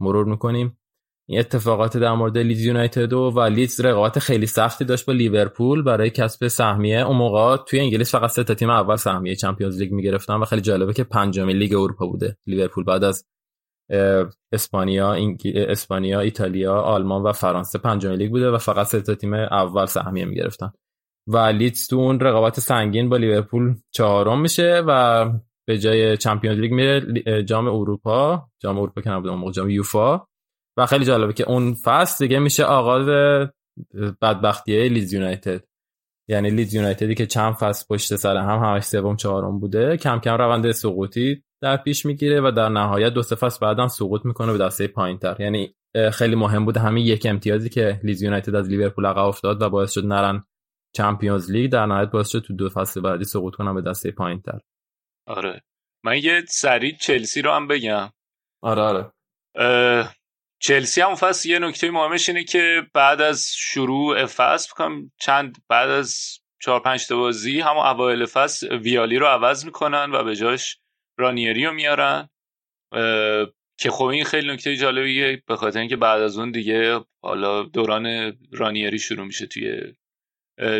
مرور 0.02 0.26
می‌کنیم. 0.26 0.78
این 1.30 1.40
اتفاقات 1.40 1.98
در 1.98 2.14
مورد 2.14 2.38
لیدز 2.38 2.66
یونایتد 2.66 3.14
و 3.14 3.40
لیدز 3.40 3.82
رقابت 3.82 4.20
خیلی 4.20 4.46
سختی 4.46 4.86
داشت 4.86 5.06
با 5.06 5.14
لیورپول 5.14 5.82
برای 5.82 6.10
کسب 6.10 6.48
سهمیه. 6.48 7.00
اون 7.00 7.18
موقع 7.18 7.58
توی 7.58 7.80
انگلیس 7.80 8.12
فقط 8.12 8.30
سه 8.30 8.44
تیم 8.44 8.70
اول 8.70 8.96
سهمیه 8.96 9.36
Champions 9.36 9.80
League 9.80 9.91
می‌گرفتن 9.92 10.34
و 10.34 10.46
خیلی 10.46 10.62
جالبه 10.62 10.94
که 10.94 11.04
پنجمین 11.04 11.58
لیگ 11.58 11.74
اروپا 11.74 12.08
بوده. 12.08 12.38
لیورپول 12.48 12.84
بعد 12.84 13.04
از 13.04 13.26
اسپانیا 14.51 15.15
اسپانیا 15.45 16.19
ایتالیا 16.19 16.75
آلمان 16.75 17.23
و 17.23 17.32
فرانسه 17.32 17.80
پنجمین 17.80 18.15
لیگ 18.15 18.32
بوده 18.32 18.51
و 18.51 18.58
فقط 18.58 18.88
سه 18.88 19.01
تا 19.01 19.15
تیم 19.15 19.34
اول 19.34 19.86
سهمیه 19.86 20.25
می‌گرفتن. 20.25 20.71
و 21.27 21.38
لیدز 21.38 21.88
تو 21.88 21.95
اون 21.95 22.19
رقابت 22.19 22.60
سنگین 22.60 23.10
با 23.10 23.17
لیورپول 23.17 23.75
چهارم 23.91 24.41
میشه 24.41 24.84
و 24.88 25.30
به 25.67 25.77
جای 25.77 26.17
Champions 26.17 26.60
League 26.60 26.72
میره 26.71 27.43
جام 27.43 27.67
اروپا. 27.67 28.47
جام 28.60 28.80
اروپا 28.80 29.01
که 29.01 29.10
نبوده 29.10 29.34
اون 29.34 29.51
جام 29.51 29.69
یوفا. 29.69 30.21
و 30.77 30.86
خیلی 30.86 31.06
جالبه 31.06 31.34
که 31.34 31.49
اون 31.49 31.73
فصل 31.73 32.25
دیگه 32.25 32.39
میشه 32.39 32.63
آغاز 32.63 33.08
بدبختی 34.21 34.89
لیدز 34.89 35.13
یونایتد. 35.13 35.63
یعنی 36.30 36.49
لیدز 36.49 36.73
یونایتدی 36.73 37.15
که 37.15 37.25
چند 37.25 37.54
فصل 37.54 37.86
پشت 37.89 38.15
سر 38.15 38.38
هم 38.38 38.60
همش 38.60 38.84
سوم 38.84 39.15
چهارم 39.15 39.60
بوده. 39.60 39.97
کم 39.97 40.19
کم 40.19 40.34
روند 40.34 40.71
سقوطی 40.71 41.43
در 41.62 41.78
پیش 41.78 42.06
می‌گیره 42.06 42.41
و 42.41 42.52
در 42.52 42.69
نهایت 42.69 43.13
دو 43.13 43.24
سه 43.24 43.36
فصل 43.36 43.60
بعدم 43.65 43.88
سقوط 43.88 44.26
می‌کنه 44.26 44.52
به 44.52 44.58
دسته 44.58 44.88
پایینتر. 44.88 45.36
یعنی 45.39 45.76
خیلی 46.13 46.36
مهم 46.36 46.65
بوده 46.65 46.80
همین 46.80 47.06
یک 47.06 47.26
امتیازی 47.30 47.69
که 47.69 48.00
لیدز 48.04 48.21
یونایتد 48.21 48.56
از 48.56 48.69
لیورپول 48.69 49.06
عقب 49.06 49.26
افتاد 49.26 49.62
و 49.62 49.69
باعث 49.69 49.91
شد 49.91 50.06
نرن 50.06 50.43
Champions 50.96 51.52
League. 51.52 51.72
در 51.71 51.86
نهایت 51.86 52.12
باعث 52.12 52.30
شد 52.30 52.39
تو 52.39 52.54
دو 52.54 52.69
فصل 52.69 53.02
بعدی 53.02 53.24
سقوط 53.24 53.56
کنن 53.56 53.76
به 53.76 53.82
دسته 53.82 54.12
پایینتر. 54.12 54.60
آره. 55.28 55.62
من 56.04 56.17
یه 56.17 56.43
سریع 56.47 56.97
چلسی 56.97 57.41
رو 57.41 57.52
هم 57.52 57.67
بگم. 57.67 58.10
آره 58.62 58.82
آره. 58.82 59.12
چلسی 60.62 61.02
هم 61.02 61.15
فصل 61.15 61.50
یه 61.50 61.60
نکته 61.60 61.91
مهمش 61.91 62.30
اینه 62.30 62.43
که 62.43 62.82
بعد 62.93 63.21
از 63.21 63.47
شروع 63.56 64.26
فصل 64.26 64.69
بکنم 64.71 65.12
چند 65.19 65.58
بعد 65.69 65.89
از 65.89 66.39
چهار 66.62 66.80
پنج 66.80 67.08
تا 67.08 67.15
بازی 67.15 67.60
همون 67.60 67.86
اوایل 67.86 68.26
فصل 68.26 68.78
ویالی 68.78 69.17
رو 69.17 69.26
عوض 69.26 69.65
می‌کنن 69.65 70.12
و 70.13 70.24
به 70.24 70.36
جاش 70.36 70.81
رانیری 71.22 71.66
رو 71.66 71.74
میارن 71.74 72.30
که 73.80 73.92
خب 73.92 74.04
این 74.04 74.24
خیلی 74.24 74.54
نکته 74.54 74.76
جالبیه 74.76 75.44
به 75.48 75.56
خاطر 75.56 75.80
اینکه 75.80 75.96
بعد 75.96 76.22
از 76.22 76.38
اون 76.38 76.52
دیگه 76.52 77.00
حالا 77.24 77.64
دوران 77.64 78.38
رانیری 78.52 79.00
شروع 79.00 79.26
میشه 79.26 79.46
توی 79.46 79.94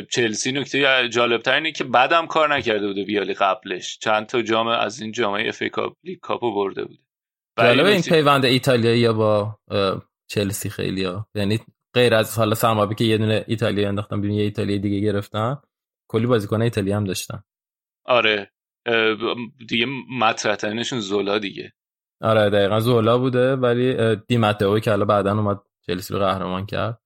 چلسی. 0.10 0.52
نکته 0.52 1.10
جالبتر 1.10 1.54
اینه 1.54 1.72
که 1.72 1.84
بعدم 1.84 2.28
کار 2.28 2.56
نکرده 2.56 2.88
بوده 2.88 3.04
ویالی 3.04 3.34
قبلش. 3.34 3.98
چند 3.98 4.26
تا 4.26 4.42
جام 4.42 4.68
از 4.68 5.02
این 5.02 5.12
جاما 5.12 5.48
FA 5.48 5.64
Cup 5.64 5.98
League 6.04 6.20
Cup 6.20 6.47
و 6.47 6.56
برده 6.56 6.86
بوده. 6.86 7.00
جالبه 7.58 7.90
این 7.90 8.02
پیوند 8.02 8.46
ایتالیایی 8.46 9.14
با 9.14 9.60
چلسی 10.30 10.70
خیلی 10.70 11.04
ها. 11.04 11.28
یعنی 11.36 11.60
غیر 11.96 12.14
از 12.14 12.38
حالا 12.38 12.56
سرمابی 12.56 12.96
که 12.96 13.04
یه 13.04 13.18
دونه 13.18 13.46
ایتالیا 13.48 13.88
انداختن 13.88 14.22
ببین 14.22 14.32
یه 14.32 14.44
ایتالیا 14.44 14.78
دیگه 14.78 15.00
گرفتن 15.00 15.58
کلی 16.10 16.26
بازیکن 16.26 16.62
ایتالیا 16.62 16.98
هم 16.98 17.04
داشتن. 17.04 17.44
آره. 18.06 18.52
دیگه 19.68 19.86
مطرح 20.20 20.84
زولا 20.84 21.40
دیگه. 21.40 21.74
آره 22.22 22.50
دقیقا 22.50 22.80
زولا 22.80 23.18
بوده 23.18 23.56
ولی 23.56 24.16
دیماتئو 24.16 24.80
که 24.80 24.90
حالا 24.90 25.06
بعدا 25.06 25.32
اومد 25.32 25.60
چلسی 25.88 26.14
رو 26.14 26.20
قهرمان 26.20 26.66
کرد. 26.66 27.02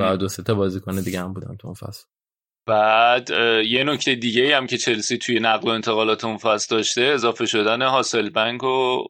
و 0.00 0.16
دو 0.16 0.28
سه 0.28 0.42
تا 0.42 0.54
بازیکن 0.54 1.00
دیگه 1.00 1.20
هم 1.20 1.32
بودن 1.32 1.56
تو 1.56 1.68
اون 1.68 1.74
فصل. 1.74 2.04
بعد 2.66 3.30
یه 3.66 3.84
نکته 3.84 4.14
دیگه 4.14 4.56
هم 4.56 4.66
که 4.66 4.76
چلسی 4.76 5.18
توی 5.18 5.40
نقل 5.40 5.68
و 5.68 5.72
انتقالات 5.72 6.24
اون 6.24 6.36
فصل 6.36 6.76
داشته 6.76 7.02
اضافه 7.02 7.46
شدن 7.46 7.82
هاسل 7.82 8.30
بنک 8.30 8.64
و 8.64 9.04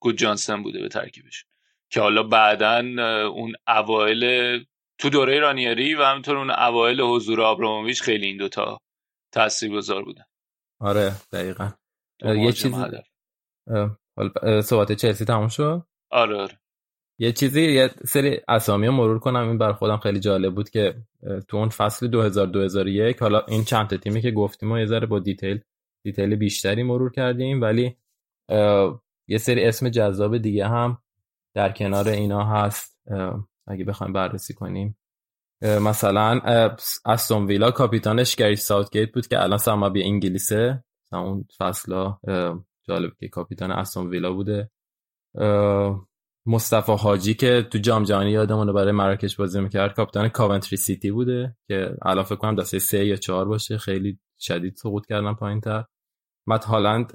گود 0.00 0.16
جانسن 0.16 0.62
بوده 0.62 0.80
به 0.80 0.88
ترکیبش. 0.88 1.44
که 1.90 2.00
حالا 2.00 2.22
بعدا 2.22 2.76
اون 3.28 3.52
اوایل 3.68 4.64
تو 4.98 5.10
دوره 5.10 5.38
رانیری 5.38 5.94
و 5.94 6.02
همینطور 6.04 6.38
اون 6.38 6.50
اوایل 6.50 7.00
حضور 7.00 7.40
آبراموویچ 7.40 8.02
خیلی 8.02 8.26
این 8.26 8.36
دوتا 8.36 8.78
تاثیرگذار 9.32 10.02
بودن. 10.02 10.24
آره 10.82 11.12
دقیقا. 11.32 11.70
یه 12.24 12.52
چیز 12.52 12.74
صحبت 14.64 14.92
چلسی 14.92 15.24
تموم 15.24 15.48
شد؟ 15.48 15.86
آره 16.10 16.36
آره. 16.36 16.58
یه 17.18 17.32
چیزی 17.32 17.62
یه 17.72 17.90
سری 18.04 18.40
اسامی 18.48 18.88
مرور 18.88 19.18
کنم 19.18 19.48
این 19.48 19.58
بر 19.58 19.72
خودم 19.72 19.96
خیلی 19.96 20.20
جالب 20.20 20.54
بود 20.54 20.70
که 20.70 20.94
تو 21.48 21.56
اون 21.56 21.68
فصل 21.68 22.06
2000 22.06 22.46
2001 22.46 23.18
حالا 23.18 23.40
این 23.48 23.64
چند 23.64 23.88
تا 23.88 23.96
تیمی 23.96 24.22
که 24.22 24.30
گفتیم 24.30 24.72
و 24.72 24.78
یه 24.78 24.86
ذره 24.86 25.06
با 25.06 25.18
دیتیل 25.18 25.60
detail 26.04 26.36
بیشتری 26.36 26.82
مرور 26.82 27.12
کردیم 27.12 27.62
ولی 27.62 27.96
یه 29.28 29.38
سری 29.38 29.64
اسم 29.64 29.88
جذاب 29.88 30.38
دیگه 30.38 30.68
هم 30.68 30.98
در 31.54 31.72
کنار 31.72 32.08
اینا 32.08 32.44
هست. 32.44 33.00
اگه 33.66 33.84
بخوایم 33.84 34.12
بررسی 34.12 34.54
کنیم. 34.54 34.96
مثلا 35.62 36.40
استون 37.04 37.46
ویلا 37.46 37.70
کاپیتانش 37.70 38.36
گری 38.36 38.56
ساوتگیت 38.56 39.12
بود 39.12 39.26
که 39.26 39.42
الان 39.42 39.58
سرمربی 39.58 40.02
انگلیسه. 40.02 40.84
اون 41.12 41.44
فصل 41.58 42.10
جالب 42.88 43.12
که 43.20 43.28
کاپیتان 43.28 43.70
استون 43.72 44.10
ویلا 44.10 44.32
بوده. 44.32 44.70
مصطفی 46.46 46.92
حاجی 46.92 47.34
که 47.34 47.66
تو 47.70 47.78
جام 47.78 48.04
جهانی 48.04 48.30
یادمونه 48.30 48.72
برای 48.72 48.92
مراکش 48.92 49.36
بازی 49.36 49.60
می‌کرد 49.60 49.94
کاپیتان 49.94 50.28
کاونتری 50.28 50.76
سیتی 50.76 51.10
بوده 51.10 51.56
که 51.68 51.96
الان 52.02 52.24
فکر 52.24 52.36
کنم 52.36 52.54
دسته 52.54 52.78
سه 52.78 53.06
یا 53.06 53.16
چهار 53.16 53.44
باشه. 53.44 53.78
خیلی 53.78 54.18
شدید 54.38 54.76
سقوط 54.76 55.06
کردن 55.06 55.34
پایین 55.34 55.60
تر 55.60 55.84
مت 56.46 56.64
هالند 56.64 57.12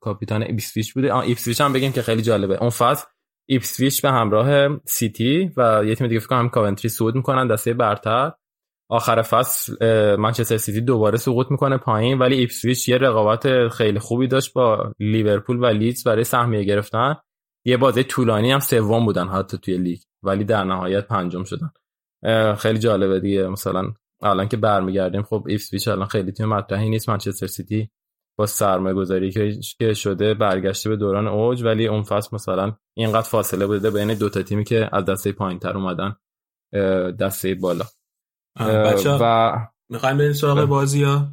کاپیتان 0.00 0.42
ایپسویچ 0.42 0.94
بوده. 0.94 1.16
ایپسویچ 1.16 1.60
هم 1.60 1.72
بگیم 1.72 1.92
که 1.92 2.02
خیلی 2.02 2.22
جالبه. 2.22 2.56
اون 2.60 2.70
فصل 2.70 3.06
ایپسویچ 3.48 4.02
به 4.02 4.10
همراه 4.10 4.78
سیتی 4.84 5.52
و 5.56 5.82
یه 5.84 5.94
تیم 5.94 6.06
دیگه 6.06 6.20
فکر 6.20 6.28
کنم 6.28 6.48
کاونتری 6.48 6.88
صعود 6.88 7.14
می‌کنن 7.14 7.46
دسته 7.46 7.74
برتر. 7.74 8.32
آخر 8.90 9.22
فصل 9.22 9.76
منچستر 10.16 10.56
سیتی 10.56 10.80
دوباره 10.80 11.18
سقوط 11.18 11.50
می‌کنه 11.50 11.76
پایین 11.76 12.18
ولی 12.18 12.38
ایپسویچ 12.38 12.88
یه 12.88 12.98
رقابت 12.98 13.68
خیلی 13.68 13.98
خوبی 13.98 14.26
داشت 14.26 14.52
با 14.52 14.92
لیورپول 15.00 15.56
و 15.56 15.66
لیدز 15.66 16.04
برای 16.04 16.24
سهمیه 16.24 16.64
گرفتن. 16.64 17.16
یه 17.66 17.76
بازی 17.76 18.04
طولانی 18.04 18.52
هم 18.52 18.58
سوم 18.58 19.04
بودن 19.06 19.28
حتی 19.28 19.58
توی 19.58 19.78
لیگ 19.78 19.98
ولی 20.22 20.44
در 20.44 20.64
نهایت 20.64 21.06
پنجم 21.06 21.44
شدن. 21.44 21.70
خیلی 22.54 22.78
جالبه 22.78 23.20
دیگه. 23.20 23.48
مثلا 23.48 23.92
الان 24.22 24.48
که 24.48 24.56
برمیگردیم 24.56 25.22
خب 25.22 25.44
ایپسویچ 25.48 25.88
الان 25.88 26.06
خیلی 26.06 26.32
تیم 26.32 26.48
مطرحی 26.48 26.88
نیست. 26.88 27.08
منچستر 27.08 27.46
سیتی 27.46 27.90
با 28.38 28.46
سرمایه 28.46 28.94
گذاری 28.94 29.30
که 29.78 29.94
شده 29.94 30.34
برگشته 30.34 30.90
به 30.90 30.96
دوران 30.96 31.28
اوج 31.28 31.62
ولی 31.62 31.86
اون 31.86 32.02
فصل 32.02 32.28
مثلا 32.36 32.76
اینقدر 32.96 33.28
فاصله 33.28 33.66
بوده 33.66 33.90
بین 33.90 34.14
دو 34.14 34.28
تا 34.28 34.42
تیمی 34.42 34.64
که 34.64 34.88
از 34.92 35.04
دسته 35.04 35.32
پایین 35.32 35.58
تر 35.58 35.76
اومدن 35.76 36.16
دسته 37.20 37.54
بالا. 37.54 37.84
و 39.20 39.56
می‌خوایم 39.88 40.18
بریم 40.18 40.32
سراغ 40.32 40.64
بازی 40.64 41.02
ها؟ 41.02 41.28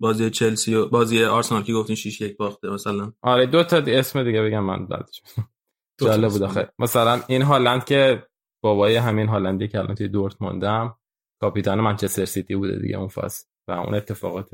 بازی 0.00 0.30
چلسی 0.30 0.74
و 0.74 0.88
بازی 0.88 1.24
آرسنال 1.24 1.62
که 1.62 1.72
گفتین 1.72 1.96
6 1.96 2.20
1 2.20 2.36
باخته 2.36 2.70
مثلا. 2.70 3.12
آره 3.22 3.46
دو 3.46 3.64
تا 3.64 3.76
اسم 3.86 4.24
دیگه 4.24 4.42
بگم 4.42 4.64
من 4.64 4.86
بعدش. 4.86 5.22
جالب 6.00 6.32
بود 6.32 6.42
آخه. 6.42 6.72
مثلا 6.78 7.20
این 7.28 7.42
هالند 7.42 7.84
که 7.84 8.26
بابای 8.62 8.96
همین 8.96 9.28
هالندی 9.28 9.68
که 9.68 9.78
الان 9.78 9.94
توی 9.94 10.08
دورتموند 10.08 10.64
هم 10.64 10.96
کاپیتان 11.40 11.80
منچستر 11.80 12.24
سیتی 12.24 12.56
بوده 12.56 12.78
دیگه 12.78 12.98
اون 12.98 13.08
فصل 13.08 13.46
و 13.68 13.72
اون 13.72 13.94
اتفاقات 13.94 14.50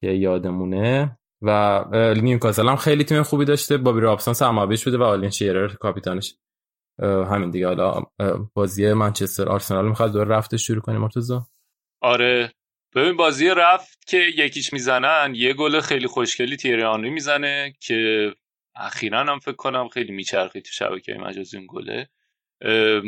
که 0.00 0.06
یادمونه. 0.06 1.18
و 1.42 1.84
نیوکاسل 2.22 2.68
هم 2.68 2.76
خیلی 2.76 3.04
تیم 3.04 3.22
خوبی 3.22 3.44
داشته. 3.44 3.76
بابی 3.76 4.00
رابسون 4.00 4.34
سرمربیش 4.34 4.84
بوده 4.84 4.98
و 4.98 5.02
آلن 5.02 5.30
شیرر 5.30 5.68
کاپیتانش. 5.68 6.34
همین 7.02 7.50
دیگه. 7.50 7.66
حالا 7.66 8.02
بازی 8.54 8.92
منچستر 8.92 9.48
آرسنال 9.48 9.88
می‌خواد 9.88 10.12
دور 10.12 10.26
رفته 10.26 10.56
شروع 10.56 10.80
کنیم 10.80 11.00
مرتضی؟ 11.00 11.38
آره. 12.00 12.52
ببین 12.94 13.16
بازی 13.16 13.48
رفت 13.48 13.98
که 14.06 14.18
یک 14.36 14.51
هیچ 14.51 14.72
می‌زنن 14.72 15.32
یه 15.34 15.54
گل 15.54 15.80
خیلی 15.80 16.06
خوشگلی 16.06 16.56
تیری 16.56 17.10
می‌زنه 17.10 17.74
که 17.80 18.30
اخیرا 18.74 19.20
هم 19.20 19.38
فکر 19.38 19.56
کنم 19.56 19.88
خیلی 19.88 20.12
میچرخید 20.12 20.64
تو 20.64 20.70
شبکه 20.72 21.14
مجازی 21.14 21.56
اون 21.56 21.66
گله. 21.70 22.08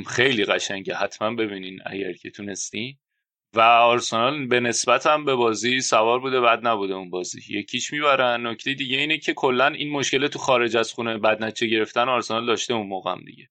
خیلی 0.06 0.44
قشنگه. 0.44 0.94
حتما 0.94 1.34
ببینین 1.34 1.78
اگر 1.86 2.12
که 2.12 2.30
تونستی 2.30 2.98
و 3.54 3.60
آرسنال 3.60 4.46
به 4.46 4.60
نسبت 4.60 5.06
هم 5.06 5.24
به 5.24 5.34
بازی 5.34 5.80
سوار 5.80 6.20
بوده 6.20 6.40
بد 6.40 6.66
نبوده 6.66 6.94
اون 6.94 7.10
بازی. 7.10 7.40
یکیش 7.48 7.92
می‌برن. 7.92 8.46
نکته 8.46 8.74
دیگه 8.74 8.98
اینه 8.98 9.18
که 9.18 9.34
کلا 9.34 9.66
این 9.66 9.90
مشکل 9.90 10.28
تو 10.28 10.38
خارج 10.38 10.76
از 10.76 10.92
خونه 10.92 11.18
بد 11.18 11.44
نتیجه 11.44 11.76
گرفتن 11.76 12.08
آرسنال 12.08 12.46
داشته 12.46 12.74
اون 12.74 12.86
موقع 12.86 13.10
هم 13.10 13.20
دیگه. 13.26 13.48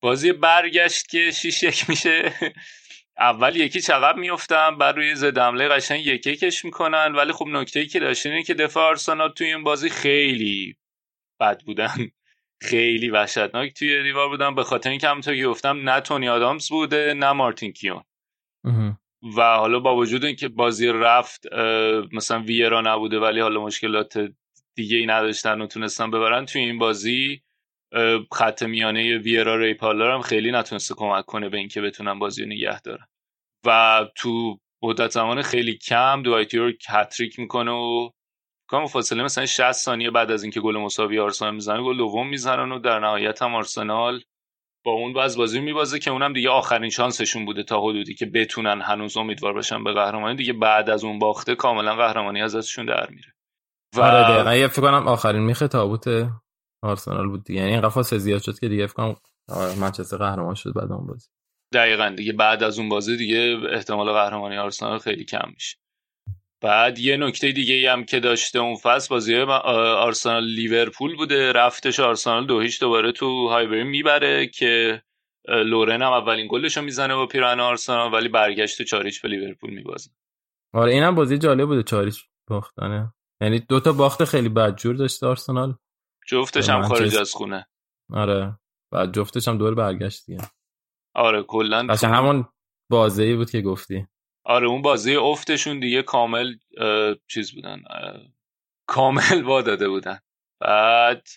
بازی 0.00 0.32
برگشت 0.32 1.08
که 1.08 1.30
6 1.30 1.62
یک 1.62 1.88
میشه. 1.90 2.34
اول 3.18 3.56
یکی 3.56 3.80
چقب 3.80 4.16
میفتن 4.16 4.78
بعد 4.78 4.96
روی 4.96 5.14
ضد 5.14 5.38
حمله 5.38 5.68
قشنگ 5.68 6.06
یکی 6.06 6.36
کش 6.36 6.64
می‌کنن. 6.64 7.14
ولی 7.14 7.32
خب 7.32 7.46
نکته 7.46 7.80
ای 7.80 7.86
که 7.86 8.00
داشتن 8.00 8.30
اینه 8.30 8.42
که 8.42 8.54
دفاع 8.54 8.88
آرسنال 8.88 9.32
توی 9.32 9.46
این 9.46 9.64
بازی 9.64 9.88
خیلی 9.88 10.76
بد 11.40 11.62
بودن. 11.62 12.10
خیلی 12.60 13.10
وحشتناک 13.10 13.74
توی 13.74 14.02
دیوار 14.02 14.28
بودن. 14.28 14.54
به 14.54 14.64
خاطر 14.64 14.90
اینکه 14.90 15.08
همونطور 15.08 15.36
که 15.36 15.46
گفتم 15.46 15.90
نه 15.90 16.00
تونی 16.00 16.28
آدامز 16.28 16.68
بوده 16.68 17.14
نه 17.14 17.32
مارتین 17.32 17.72
کیون. 17.72 18.02
و 19.22 19.42
حالا 19.42 19.80
با 19.80 19.96
وجود 19.96 20.24
اینکه 20.24 20.48
بازی 20.48 20.86
رفت 20.88 21.46
مثلا 22.12 22.40
ویرا 22.40 22.80
نبوده 22.80 23.18
ولی 23.18 23.40
حالا 23.40 23.60
مشکلات 23.64 24.28
دیگه 24.74 24.96
ای 24.96 25.06
نداشتن 25.06 25.60
و 25.60 25.66
تونستن 25.66 26.10
ببرن 26.10 26.44
توی 26.46 26.60
این 26.60 26.78
بازی 26.78 27.42
خط 28.32 28.62
میانه 28.62 29.18
ویرا 29.18 29.56
ریپالر 29.56 30.14
هم 30.14 30.20
خیلی 30.20 30.50
نتونسته 30.50 30.94
کمک 30.94 31.24
کنه 31.24 31.48
به 31.48 31.58
اینکه 31.58 31.80
بتونن 31.80 32.18
بازی 32.18 32.46
نگه 32.46 32.80
دارن. 32.80 33.06
و 33.66 34.00
تو 34.16 34.58
مدت 34.82 35.10
زمان 35.10 35.42
خیلی 35.42 35.78
کم 35.78 36.22
دوایتی 36.22 36.58
رو 36.58 36.72
هتریک 36.88 37.38
می‌کنه 37.38 37.70
و 37.70 38.10
کام 38.70 38.86
فاصله 38.86 39.22
مثلا 39.22 39.46
60 39.46 39.72
ثانیه 39.72 40.10
بعد 40.10 40.30
از 40.30 40.42
اینکه 40.42 40.60
گل 40.60 40.76
مساوی 40.76 41.18
آرسنال 41.18 41.54
می‌زنه 41.54 41.82
گل 41.82 41.96
دوم 41.96 42.28
می‌زنن 42.28 42.72
و 42.72 42.78
در 42.78 42.98
نهایت 42.98 43.42
هم 43.42 43.54
آرسنال 43.54 44.22
با 44.88 44.94
اون 44.94 45.12
باز 45.12 45.36
بازی 45.36 45.60
میبازه 45.60 45.98
که 45.98 46.10
اونم 46.10 46.32
دیگه 46.32 46.50
آخرین 46.50 46.90
شانسشون 46.90 47.44
بوده 47.44 47.62
تا 47.62 47.80
حدودی 47.80 48.14
که 48.14 48.26
بتونن 48.26 48.80
هنوز 48.80 49.16
امیدوار 49.16 49.52
باشن 49.52 49.84
به 49.84 49.92
قهرمانی. 49.92 50.36
دیگه 50.36 50.52
بعد 50.52 50.90
از 50.90 51.04
اون 51.04 51.18
باخته 51.18 51.54
کاملا 51.54 51.94
قهرمانی 51.96 52.42
ازشون 52.42 52.86
در 52.86 53.06
میره. 53.10 53.32
و 53.96 54.00
آره 54.00 54.68
فکر 54.68 54.82
کنم 54.82 55.08
آخرین 55.08 55.42
میخه 55.42 55.68
تابوت 55.68 56.04
آرسنال 56.82 57.28
بود 57.28 57.44
دیگه. 57.44 57.60
یعنی 57.60 57.72
این 57.72 57.88
فاصله 57.88 58.18
زیاد 58.18 58.42
شد 58.42 58.58
که 58.58 58.68
دیگه 58.68 58.86
فکر 58.86 58.94
کنم 58.96 59.16
آره، 59.48 59.80
منچستر 59.80 60.16
قهرمان 60.16 60.54
شد 60.54 60.72
بعد 60.74 60.92
اون 60.92 61.06
بازی. 61.06 61.28
دقیقا. 61.74 62.08
دیگه 62.16 62.32
بعد 62.32 62.62
از 62.62 62.78
اون 62.78 62.88
بازی 62.88 63.16
دیگه 63.16 63.58
احتمال 63.72 64.12
قهرمانی 64.12 64.56
آرسنال 64.56 64.98
خیلی 64.98 65.24
کم 65.24 65.50
میشه. 65.54 65.76
بعد 66.60 66.98
یه 66.98 67.16
نکته 67.16 67.52
دیگه 67.52 67.92
هم 67.92 68.04
که 68.04 68.20
داشته 68.20 68.58
اون 68.58 68.76
فصل 68.76 69.08
بازی 69.08 69.36
آرسنال 69.36 70.44
لیورپول 70.44 71.16
بوده. 71.16 71.52
رفتش 71.52 72.00
آرسنال 72.00 72.46
دو 72.46 72.60
هیچ 72.60 72.80
دوباره 72.80 73.12
تو 73.12 73.48
هایبری 73.48 73.84
می‌بره 73.84 74.46
که 74.46 75.02
لورن 75.48 76.02
هم 76.02 76.12
اولین 76.12 76.48
گلش 76.50 76.76
رو 76.76 76.82
می‌زنه 76.82 77.14
با 77.14 77.26
پیران 77.26 77.60
آرسنال 77.60 78.14
ولی 78.14 78.28
برگشت 78.28 78.82
چاریچ 78.82 79.22
به 79.22 79.28
لیورپول 79.28 79.70
میبازه. 79.70 80.10
آره 80.74 80.92
اینم 80.92 81.14
بازی 81.14 81.38
جالب 81.38 81.66
بوده 81.66 81.82
چاریچ 81.82 82.24
باختنه. 82.48 83.14
یعنی 83.40 83.58
دوتا 83.60 83.92
باخت 83.92 84.24
خیلی 84.24 84.48
بدجور 84.48 84.96
داشته 84.96 85.26
آرسنال. 85.26 85.74
جفتش 86.26 86.68
هم 86.68 86.82
خارج 86.82 87.16
از 87.16 87.32
خونه. 87.32 87.66
آره 88.12 88.58
بعد 88.92 89.14
جفتش 89.14 89.48
هم 89.48 89.58
دور 89.58 89.74
برگشت 89.74 90.26
دیگه. 90.26 90.42
آره 91.14 91.42
کلا 91.42 91.86
همون 92.02 92.44
بازی 92.90 93.34
بود 93.34 93.50
که 93.50 93.60
گفتی. 93.60 94.06
آره 94.48 94.66
اون 94.66 94.82
بازی 94.82 95.16
افتشون 95.16 95.80
دیگه 95.80 96.02
کامل 96.02 96.54
چیز 97.26 97.54
بودن 97.54 97.82
کامل 98.88 99.42
با 99.48 99.62
داده 99.62 99.88
بودن. 99.88 100.18
بعد 100.60 101.28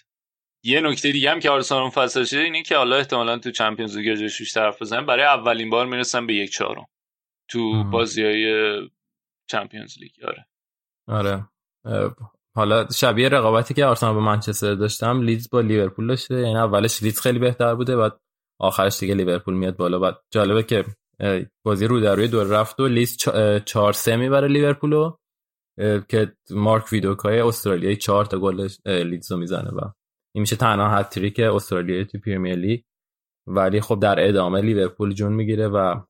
یه 0.64 0.82
نکته 0.82 1.12
دیگه 1.12 1.32
هم 1.32 1.40
که 1.40 1.50
آرسنال 1.50 1.90
فصل 1.90 2.24
شده 2.24 2.40
اینه 2.40 2.64
که 2.64 2.78
حالا 2.78 2.96
احتمالا 2.96 3.38
تو 3.38 3.52
Champions 3.52 3.98
League 3.98 4.16
جوش 4.16 4.54
طرف 4.54 4.82
بزنن. 4.82 5.06
برای 5.06 5.26
اولین 5.26 5.70
بار 5.70 5.86
می‌رسن 5.86 6.28
به 6.28 6.34
یک 6.34 6.52
چهارم 6.52 6.88
تو 7.50 7.84
بازی 7.84 8.24
های 8.24 8.74
Champions 9.50 9.98
League. 10.00 10.12
آره. 11.08 11.48
آره. 11.88 12.16
حالا 12.56 12.88
شبیه 12.90 13.30
رقابتی 13.30 13.74
که 13.74 13.86
آرسنال 13.86 14.14
با 14.14 14.20
منچستر 14.20 14.76
داشتم 14.76 15.22
لیدز 15.22 15.50
با 15.50 15.62
لیورپول 15.62 16.08
داشته. 16.08 16.36
یعنی 16.36 16.58
اولش 16.58 17.04
لیدز 17.04 17.22
خیلی 17.22 17.40
بهتر 17.40 17.76
بوده 17.76 17.96
بعد 17.98 18.20
آخرش 18.60 19.00
دیگه 19.00 19.16
لیورپول 19.16 19.54
میاد 19.54 19.78
بالا. 19.78 20.00
بعد 20.00 20.16
جالبه 20.32 20.64
که 20.64 20.86
بازی 21.66 21.88
رو 21.88 22.00
در 22.00 22.16
روی 22.16 22.28
دور 22.28 22.48
رفت 22.48 22.80
رو 22.80 22.88
لیدز 22.88 23.18
چهار 23.66 23.94
سه 23.94 24.16
می‌بره 24.16 24.48
لیورپولو 24.48 25.18
که 26.10 26.34
مارک 26.50 26.92
ویدوکای 26.92 27.40
استرالیایی 27.40 27.96
چهار 27.96 28.26
تا 28.26 28.40
گل 28.40 28.68
لیدز 28.86 29.32
رو 29.32 29.38
می‌زنه 29.38 29.70
و 29.70 29.80
این 30.36 30.42
میشه 30.42 30.56
تنها 30.56 30.90
هتریک 30.90 31.40
استرالیایی 31.40 32.06
تو 32.06 32.20
Premier 32.20 32.56
League. 32.56 32.82
ولی 33.48 33.82
خب 33.82 34.00
در 34.02 34.28
ادامه 34.28 34.62
لیورپول 34.62 35.14
جون 35.14 35.34
می‌گیره 35.34 35.68
و 35.68 36.02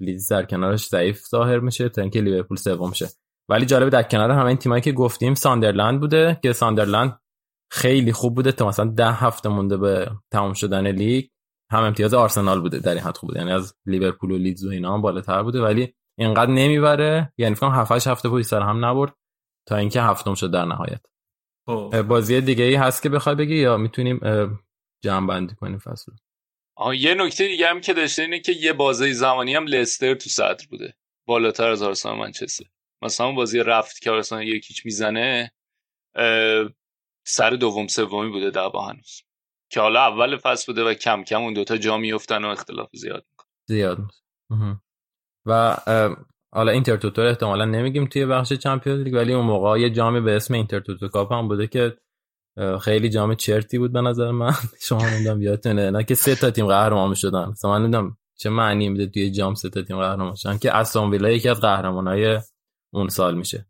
لیدز 0.00 0.28
در 0.28 0.44
کنارش 0.44 0.86
ضعیف 0.88 1.20
ظاهر 1.28 1.58
میشه 1.58 1.88
تا 1.88 2.02
اینکه 2.02 2.20
لیورپول 2.20 2.56
سوم 2.56 2.92
شه. 2.92 3.08
ولی 3.50 3.66
جالبه 3.66 3.90
در 3.90 4.02
کنار 4.02 4.30
همه 4.30 4.46
این 4.46 4.56
تیمایی 4.56 4.82
که 4.82 4.92
گفتیم 4.92 5.34
ساندرلند 5.34 6.00
بوده 6.00 6.38
که 6.42 6.52
ساندرلند 6.52 7.20
خیلی 7.72 8.12
خوب 8.12 8.34
بوده 8.34 8.52
تا 8.52 8.68
مثلا 8.68 8.84
ده 8.84 9.12
هفته 9.12 9.48
مونده 9.48 9.76
به 9.76 10.10
تمام 10.32 10.52
شدن 10.52 10.90
لیگ. 10.90 11.24
هم 11.70 11.82
امتیاز 11.82 12.14
آرسنال 12.14 12.60
بوده 12.60 12.78
در 12.78 12.90
این 12.90 13.00
حد 13.00 13.16
خوب 13.16 13.28
بوده. 13.28 13.40
یعنی 13.40 13.52
از 13.52 13.74
لیورپول 13.86 14.30
و 14.30 14.36
لیدز 14.38 14.64
و 14.64 14.70
اینا 14.70 14.94
هم 14.94 15.02
بالاتر 15.02 15.42
بوده 15.42 15.60
ولی 15.60 15.94
اینقدر 16.18 16.50
نمی‌بره. 16.50 17.32
یعنی 17.38 17.54
فکر 17.54 17.66
7 17.66 17.92
8 17.92 18.06
هفته 18.06 18.28
پشت 18.28 18.46
سر 18.46 18.60
هم 18.60 18.84
نبرد 18.84 19.12
تا 19.68 19.76
اینکه 19.76 20.02
هفتم 20.02 20.34
شد 20.34 20.50
در 20.50 20.64
نهایت. 20.64 21.00
خب. 21.66 22.02
بازی 22.02 22.40
دیگه 22.40 22.64
ای 22.64 22.74
هست 22.74 23.02
که 23.02 23.08
بخوای 23.08 23.34
بگی 23.34 23.56
یا 23.56 23.76
می‌تونیم 23.76 24.20
جمع 25.04 25.26
بندی 25.26 25.54
کنیم 25.54 25.78
فصل 25.78 26.12
آه 26.76 26.96
یه 26.96 27.14
نکته 27.14 27.48
دیگه 27.48 27.68
هم 27.68 27.80
که 27.80 27.94
داشته 27.94 28.22
اینه 28.22 28.40
که 28.40 28.52
یه 28.52 28.72
بازی 28.72 29.12
زمانی 29.12 29.54
هم 29.54 29.66
لستر 29.66 30.14
تو 30.14 30.30
صدر 30.30 30.66
بوده. 30.70 30.94
بالاتر 31.28 31.70
از 31.70 31.82
آرسنال 31.82 32.18
منچستر. 32.18 32.64
مثلا 33.02 33.32
بازی 33.32 33.58
رفت 33.58 34.02
که 34.02 34.10
آرسنال 34.10 34.48
یکیچ 34.48 34.84
می‌زنه 34.86 35.52
سر 37.26 37.50
دوم 37.50 37.86
سومی 37.86 38.30
بوده 38.30 38.50
دعوا 38.50 38.86
هنوز. 38.86 39.22
که 39.74 39.80
حالا 39.80 40.00
اول 40.00 40.36
فصل 40.36 40.72
بوده 40.72 40.84
و 40.84 40.94
کم 40.94 41.24
کم 41.24 41.42
اون 41.42 41.54
دوتا 41.54 41.76
جا 41.76 41.98
میفتن 41.98 42.44
و 42.44 42.48
اختلاف 42.48 42.88
زیاد 42.92 43.24
می‌کنه. 43.30 43.48
زیاد 43.68 43.98
و 45.46 45.76
حالا 46.52 46.72
اینتر 46.72 46.96
توتو 46.96 47.22
احتمالا 47.22 47.64
نمیگیم 47.64 48.06
توی 48.06 48.26
بخش 48.26 48.52
چمپیونز 48.52 49.00
لیگ 49.00 49.14
ولی 49.14 49.32
اون 49.32 49.46
موقع 49.46 49.80
یه 49.80 49.90
جامی 49.90 50.20
به 50.20 50.36
اسم 50.36 50.54
اینتر 50.54 50.80
توتو 50.80 51.08
کاپ 51.08 51.32
هم 51.32 51.48
بوده 51.48 51.66
که 51.66 51.96
خیلی 52.80 53.08
جام 53.08 53.34
چرتی 53.34 53.78
بود 53.78 53.92
به 53.92 54.00
نظر 54.00 54.30
من. 54.30 54.52
شما 54.88 55.08
نمی‌دونم 55.08 55.42
یادتونه. 55.42 55.90
نه 55.90 56.04
که 56.04 56.14
سه 56.14 56.34
تا 56.34 56.50
تیم 56.50 56.66
قهرمان 56.66 57.14
شدن 57.14 57.48
مثلا 57.48 57.70
من 57.70 57.82
نمی‌دونم 57.82 58.16
چه 58.36 58.50
معنی 58.50 58.88
میده 58.88 59.06
توی 59.06 59.30
جام 59.30 59.54
سه 59.54 59.70
تا 59.70 59.82
تیم 59.82 59.96
قهرمان 59.96 60.34
شدن 60.34 60.58
که 60.58 60.76
استون 60.76 61.10
ویلا 61.10 61.30
یکی 61.30 61.48
از 61.48 61.60
قهرمانای 61.60 62.40
اون 62.92 63.08
سال 63.08 63.34
میشه 63.34 63.66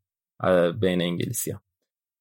بین 0.81 1.03
انگلیسی 1.03 1.51
ها. 1.51 1.61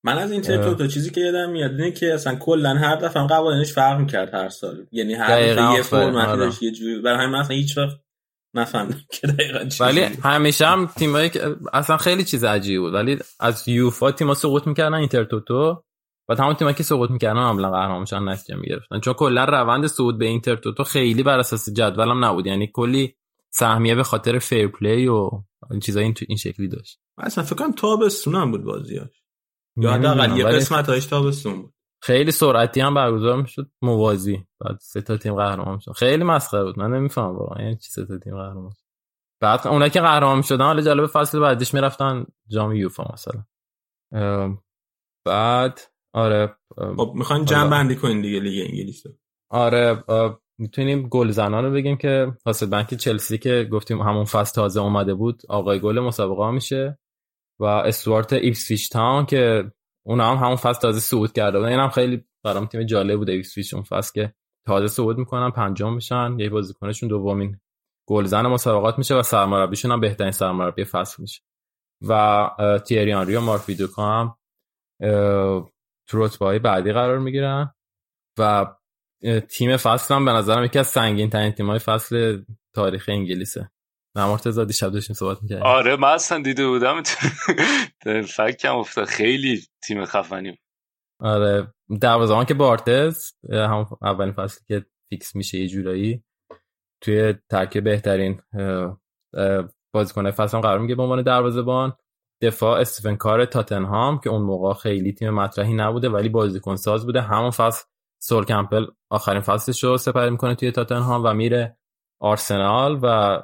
من 0.04 0.18
از 0.18 0.32
این 0.32 0.41
تو 0.41 0.76
تا 0.76 0.88
چیزی 0.88 1.10
که 1.10 1.22
یادم 1.22 1.49
میاد 1.49 1.72
اینه 1.72 1.91
که 1.91 2.14
اصلا 2.14 2.36
کلا 2.36 2.74
هر 2.74 2.95
دفعه 2.95 3.22
هم 3.22 3.28
قوانینش 3.28 3.74
فرق 3.74 3.99
می‌کرد 3.99 4.34
هر 4.34 4.49
سال 4.49 4.86
یعنی 4.91 5.14
هر 5.14 5.41
دفعه 5.41 5.74
یه 5.74 5.82
فرمتی 5.82 6.32
آره. 6.32 6.39
داشت 6.39 6.64
یه 6.64 6.72
جوری 6.72 7.01
برای 7.01 7.26
همین 7.26 7.39
مثلا 7.39 7.56
هیچ 7.56 7.78
وقت 7.78 7.97
نفهمیدم 8.54 9.01
که 9.22 9.28
دقیقاً 9.28 9.70
ولی 9.80 10.01
همیشه 10.01 10.66
هم 10.66 10.86
تیمایی 10.97 11.30
که 11.30 11.56
اصلا 11.74 11.97
خیلی 11.97 12.24
چیز 12.24 12.43
عجیبی 12.43 12.80
بود. 12.80 12.93
ولی 12.93 13.20
از 13.39 13.68
یوفا 13.68 14.12
تیم‌ها 14.12 14.34
سقوط 14.34 14.68
می‌کردن 14.68 14.93
اینتر 14.93 15.24
توتو 15.24 15.84
و 16.30 16.36
تمام 16.36 16.54
تیمایی 16.54 16.76
که 16.76 16.84
سقوط 16.84 17.12
می‌کردن 17.12 17.39
عملا 17.39 17.72
قهرمان 17.72 17.99
میشن 17.99 18.30
نتیجه 18.30 18.60
می‌گرفتن. 18.60 18.99
چون 18.99 19.14
کلا 19.14 19.45
روند 19.45 19.88
صعود 19.88 20.20
به 20.20 20.26
اینتر 20.26 20.56
توتو 20.56 20.84
خیلی 20.84 21.24
بر 21.24 21.39
اساس 21.39 21.70
جدولم 21.70 22.26
نبود. 22.26 22.47
یعنی 22.47 22.72
کلی 22.74 23.16
سهمیه 23.51 23.95
به 23.95 24.04
خاطر 24.04 24.39
fair 24.39 24.68
play 24.68 25.08
و 25.08 25.30
این 25.72 25.80
چیزای 25.80 26.04
این, 26.04 26.16
این 26.28 26.38
شکلی 26.38 26.68
داشت. 26.68 26.99
اصلا 27.18 27.43
فکر 27.43 27.56
کنم 27.56 27.72
تابستون 27.72 28.51
بود 28.51 28.64
بازیاش. 28.64 29.23
یا 29.78 29.92
حداقل 29.92 30.38
یه 30.38 30.46
قسمت 30.46 30.90
هایش 30.90 31.06
تابستون 31.06 31.62
بود. 31.62 31.74
خیلی 32.02 32.32
سرعتی 32.32 32.82
هم 32.82 32.94
برگزار 32.94 33.42
می‌شد. 33.42 33.72
موازی. 33.82 34.46
بعد 34.60 34.78
سه 34.82 35.02
تا 35.02 35.18
تیم 35.18 35.36
قهرمان 35.36 35.80
شد. 35.80 35.92
خیلی 35.92 36.24
مسخره 36.24 36.64
بود. 36.64 36.80
من 36.80 36.92
نمی‌فهمم 36.92 37.36
واقعا 37.36 37.64
یعنی 37.64 37.78
چی 37.78 37.92
سه 37.92 38.06
تا 38.06 38.18
تیم 38.18 38.36
قهرمان 38.36 38.74
بعد 39.42 39.68
اونایی 39.68 39.92
که 39.92 40.02
قهرمان 40.02 40.42
شدن 40.42 40.66
حالا 40.66 40.82
جالب 40.82 41.06
فصل 41.06 41.40
بعدش 41.40 41.74
می‌رفتن 41.74 42.26
جام 42.48 42.74
یوفا 42.76 43.06
مثلا. 43.14 43.44
بعد 45.26 45.80
آره 46.14 46.56
خب 46.98 47.12
می‌خواین 47.16 47.46
جمع 47.46 47.70
بندی 47.70 47.96
کنین 47.96 48.22
دیگه 48.22 48.40
لیگ 48.40 48.66
انگلیس 48.70 49.04
آره 49.50 50.04
می‌تونیم 50.58 51.08
گل 51.08 51.32
زنان 51.32 51.66
رو 51.66 51.72
بگیم 51.72 51.98
که 51.98 52.34
هاسلبنک 52.46 52.94
چلسی 52.94 53.38
که 53.38 53.70
گفتیم 53.72 54.02
همون 54.02 54.26
فصل 54.26 54.56
تازه 54.56 54.82
اومده 54.82 55.14
بود 55.14 55.42
آقای 55.50 55.80
گل 55.80 56.00
مسابقه 56.00 56.52
میشه. 56.52 57.00
و 57.60 57.66
استوارت 57.66 58.34
ایپسویچ 58.34 58.89
تاون 58.89 59.26
که 59.26 59.72
اون 60.06 60.22
هم 60.22 60.36
همون 60.36 60.56
فصل 60.56 60.80
تازه 60.80 60.99
صعود 60.99 61.32
کرده 61.32 61.60
بود 61.60 61.68
اینم 61.68 61.89
خیلی 61.89 62.26
برام 62.43 62.66
تیم 62.66 62.84
جالب 62.84 63.18
بود 63.18 63.30
ایپسویچ 63.30 63.74
اون 63.74 63.84
فصل 63.84 64.12
که 64.14 64.34
تازه 64.68 64.88
صعود 64.88 65.18
می‌کنن 65.18 65.51
پنجم 65.51 65.93
میشن 65.93 66.39
یه 66.39 66.49
بازیکنشون 66.49 67.10
دومین 67.10 67.60
گلزن 68.08 68.47
مسابقات 68.47 68.97
میشه 68.97 69.16
و 69.16 69.24
سرمربیشون 69.24 69.91
هم 69.91 69.99
بهترین 69.99 70.32
سرمربی 70.32 70.86
فصل 70.86 71.22
میشه. 71.22 71.41
و 72.08 72.49
تیری 72.86 73.14
آنری 73.14 73.36
و 73.36 73.41
مارک 73.41 73.70
ویدوکا 73.70 74.04
هم 74.06 74.36
تو 76.08 76.28
بعدی 76.64 76.93
قرار 76.93 77.20
می‌گیرن. 77.20 77.74
و 78.39 78.76
تیم 79.49 79.78
فصل 79.78 80.16
هم 80.16 80.26
به 80.26 80.32
نظرم 80.32 80.64
یکی 80.64 80.80
از 80.80 80.88
سنگین 80.88 81.30
ترین 81.30 81.51
تیم 81.51 81.70
های 81.70 81.80
فصل 81.80 82.43
تاریخ 82.76 83.10
انگلیسه. 83.10 83.72
نمارتزا 84.16 84.64
دیشب 84.66 84.89
داشتیم 84.91 85.16
صحبت 85.16 85.43
می‌کردیم. 85.43 85.66
آره 85.66 85.95
من 85.95 86.07
اصلا 86.07 86.41
دیده 86.41 86.68
بودم. 86.68 87.03
فکم 88.38 88.76
افتاد. 88.76 89.05
خیلی 89.05 89.61
تیم 89.84 90.05
خفنی 90.05 90.59
آره 91.20 91.74
دروازه‌بان 92.01 92.45
که 92.45 92.53
بارتز 92.53 93.32
هم 93.51 93.88
اولین 94.01 94.34
فصلی 94.34 94.66
که 94.68 94.86
فیکس 95.09 95.36
میشه 95.36 95.59
یه 95.59 95.68
جورایی. 95.68 96.24
توی 97.01 97.34
ترکیب 97.49 97.84
بهترین 97.84 98.41
بازیکن 99.93 100.32
فصل 100.32 100.59
قرار 100.59 100.80
میگه 100.80 100.95
به 100.95 101.03
عنوان 101.03 101.22
دروازه‌بان 101.22 101.97
دفاع 102.41 102.80
استیفن 102.80 103.16
کار 103.16 103.45
تاتنهام 103.45 104.20
که 104.20 104.30
اون 104.30 104.41
موقع 104.41 104.74
خیلی 104.74 105.14
تیم 105.14 105.30
مطرحی 105.30 105.74
نبوده 105.74 106.09
ولی 106.09 106.30
بازیکن 106.30 106.76
ساز 106.76 107.05
بوده. 107.05 107.22
همون 107.22 107.51
فصل 107.51 107.86
سول 108.22 108.45
کمپل 108.45 108.86
آخرین 109.09 109.41
فصلش 109.41 109.84
رو 109.84 109.97
سپری 109.97 110.30
می‌کنه 110.30 110.55
توی 110.55 110.72
تاتنهام 110.72 111.24
و 111.26 111.34
میره 111.34 111.78
آرسنال 112.22 112.99
و 113.01 113.39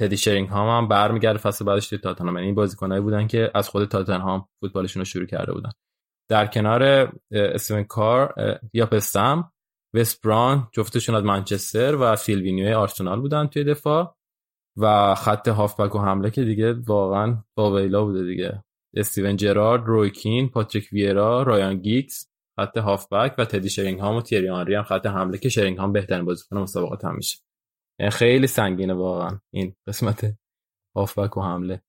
تدی 0.00 0.16
شرینگهام 0.16 0.68
هم 0.68 0.88
برمیگرده 0.88 1.38
فصل 1.38 1.64
بعدش 1.64 1.88
توی 1.88 1.98
تاتنهام. 1.98 2.38
یعنی 2.38 2.52
بازیکنایی 2.52 3.02
بودن 3.02 3.26
که 3.26 3.50
از 3.54 3.68
خود 3.68 3.84
تاتنهام 3.84 4.48
فوتبالشون 4.60 5.00
رو 5.00 5.04
شروع 5.04 5.26
کرده 5.26 5.52
بودن. 5.52 5.70
در 6.30 6.46
کنار 6.46 7.12
استیون 7.30 7.84
کار 7.84 8.34
یاپ 8.72 8.86
استم 8.86 9.52
وس 9.94 10.26
براون 10.26 10.68
جفتشون 10.72 11.14
از 11.14 11.24
منچستر 11.24 11.96
و 11.96 12.16
سیلوینیو 12.16 12.78
آرسنال 12.78 13.20
بودن 13.20 13.46
توی 13.46 13.64
دفاع 13.64 14.16
و 14.76 15.14
خط 15.14 15.48
هافبک 15.48 15.94
و 15.94 15.98
حمله 15.98 16.30
که 16.30 16.44
دیگه 16.44 16.72
واقعا 16.72 17.44
باویلا 17.56 18.04
بوده 18.04 18.22
دیگه. 18.22 18.64
استیون 18.94 19.36
جرارد 19.36 19.86
روی 19.86 20.13
کین 20.13 20.48
پاتریک 20.48 20.88
ویرا 20.92 21.42
رایان 21.42 21.76
گیگز 21.76 22.30
خط 22.60 22.78
هافبک 22.78 23.34
و 23.38 23.44
تدی 23.44 23.70
شرینگهام 23.70 24.16
و 24.16 24.22
تیری 24.22 24.48
آنری 24.48 24.74
هم 24.74 24.82
خط 24.82 25.06
حمله 25.06 25.38
که 25.38 25.48
شرینگهام 25.48 25.92
بهترین 25.92 26.24
بازیکن 26.24 26.58
مسابقات 26.58 27.04
هم 27.04 27.16
میشه. 27.16 27.38
خیلی 28.12 28.46
سنگینه 28.46 28.94
واقعا 28.94 29.40
این 29.54 29.74
قسمت 29.88 30.34
هافبک 30.96 31.36
و 31.36 31.42
حمله. 31.42 31.82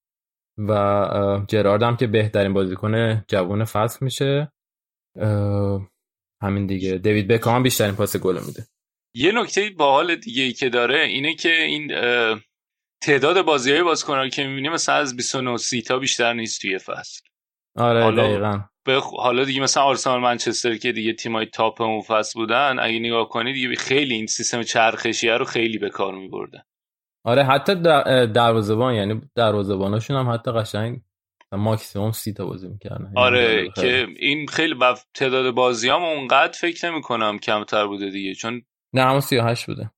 و 0.57 1.45
جرارد 1.47 1.83
هم 1.83 1.97
که 1.97 2.07
بهترین 2.07 2.53
بازیکن 2.53 3.23
جوون 3.27 3.65
فصل 3.65 4.05
میشه. 4.05 4.51
همین 6.41 6.67
دیگه. 6.67 6.97
دیوید 6.97 7.27
بکام 7.27 7.63
بیشترین 7.63 7.95
پاس 7.95 8.17
گل 8.17 8.39
میده. 8.45 8.67
یه 9.15 9.31
نکته 9.31 9.69
باحال 9.69 10.15
دیگه 10.15 10.43
ای 10.43 10.53
که 10.53 10.69
داره 10.69 10.99
اینه 10.99 11.35
که 11.35 11.61
این 11.61 11.87
تعداد 13.03 13.41
بازی 13.45 13.71
های 13.71 13.83
بازیکن 13.83 14.29
که 14.29 14.47
می‌بینیم 14.47 14.71
مثلا 14.71 14.95
از 14.95 15.15
29 15.15 15.57
30 15.57 15.81
تا 15.81 15.99
بیشتر 15.99 16.33
نیست 16.33 16.61
توی 16.61 16.77
فصل. 16.77 17.21
آره 17.77 18.03
حالا 18.03 18.23
دقیقا. 18.23 18.59
به 18.85 18.99
حالا 18.99 19.43
دیگه 19.43 19.61
مثلا 19.61 19.83
آرسنال 19.83 20.19
منچستر 20.19 20.75
که 20.75 20.91
دیگه 20.91 21.13
تیمای 21.13 21.45
تاپ 21.45 21.81
اون 21.81 22.01
فصل 22.01 22.39
بودن 22.39 22.79
اگه 22.79 22.99
نگاه 22.99 23.29
کنید 23.29 23.53
دیگه 23.53 23.75
خیلی 23.75 24.13
این 24.13 24.27
سیستم 24.27 24.63
چرخشیه 24.63 25.37
رو 25.37 25.45
خیلی 25.45 25.77
به 25.77 25.89
کار 25.89 26.15
میبردن 26.15 26.61
آره 27.25 27.43
حتی 27.43 27.75
دروازه‌بان 28.33 28.93
یعنی 28.93 29.21
دروازه‌باناشون 29.35 30.17
هم 30.17 30.33
حتی 30.33 30.51
قشنگ 30.51 31.01
ماکسیموم 31.51 32.11
سی 32.11 32.33
تا 32.33 32.45
بازی 32.45 32.67
می‌کردن. 32.67 33.03
یعنی 33.03 33.17
آره 33.17 33.69
که 33.75 34.07
این 34.19 34.47
خیلی 34.47 34.73
با 34.73 34.95
تعداد 35.13 35.53
بازیام 35.53 36.03
اونقدر 36.03 36.57
فکر 36.57 36.91
نمی 36.91 37.01
کنم 37.01 37.39
کمتر 37.39 37.87
بوده 37.87 38.09
دیگه 38.09 38.33
چون 38.33 38.61
نه 38.93 39.01
همون 39.01 39.19
38 39.19 39.65
بوده. 39.65 39.91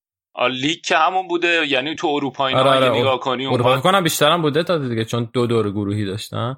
لیگ 0.51 0.82
که 0.82 0.97
همون 0.97 1.28
بوده 1.28 1.67
یعنی 1.67 1.95
تو 1.95 2.07
اروپا 2.07 2.47
اینا 2.47 2.59
آره 2.59 2.69
آره 2.69 2.99
نگاه 2.99 3.19
کنی 3.19 3.45
اروپا 3.45 3.80
کنم 3.80 4.03
بیشتر 4.03 4.32
هم 4.32 4.41
بوده 4.41 4.63
تا 4.63 4.78
دیگه 4.78 5.05
چون 5.05 5.30
دو 5.34 5.47
دور 5.47 5.71
گروهی 5.71 6.05
داشتن. 6.05 6.55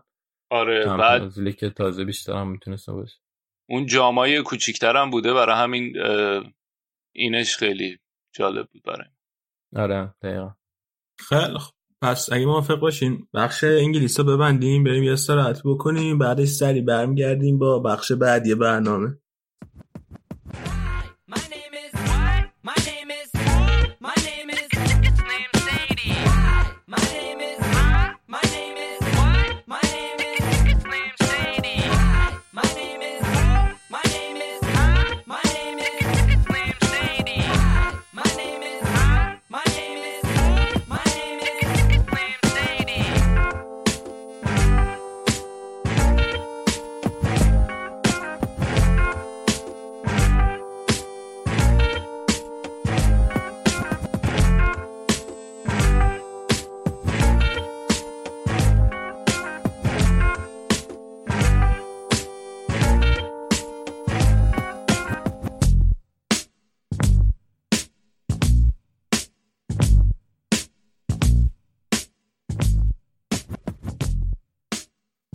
آره 0.51 0.97
بعد 0.97 1.39
لیگ 1.39 1.67
تازه 1.69 2.05
بیشتر 2.05 2.33
هم 2.33 2.51
می‌تونسته 2.51 2.91
باشه 2.91 3.17
اون 3.69 3.85
جامای 3.85 4.41
کوچیکتر 4.41 4.97
هم 4.97 5.11
بوده 5.11 5.33
برای 5.33 5.55
همین 5.55 5.93
اینش 7.15 7.57
خیلی 7.57 7.99
جالب 8.35 8.67
بود 8.73 8.83
برای 8.83 9.07
آره 9.75 10.15
دقیقا. 10.21 10.55
خیلی 11.19 11.59
خب. 11.59 11.75
پس 12.01 12.29
اگه 12.31 12.45
موافق 12.45 12.79
باشین 12.79 13.27
بخش 13.33 13.63
انگلیس 13.63 14.19
رو 14.19 14.25
ببندیم 14.25 14.83
بریم 14.83 15.03
یه 15.03 15.13
استراحت 15.13 15.61
بکنیم 15.65 16.17
بعدش 16.17 16.47
سری 16.47 16.81
برمیگردیم 16.81 17.59
با 17.59 17.79
بخش 17.79 18.11
بعدی 18.11 18.55
برنامه. 18.55 19.17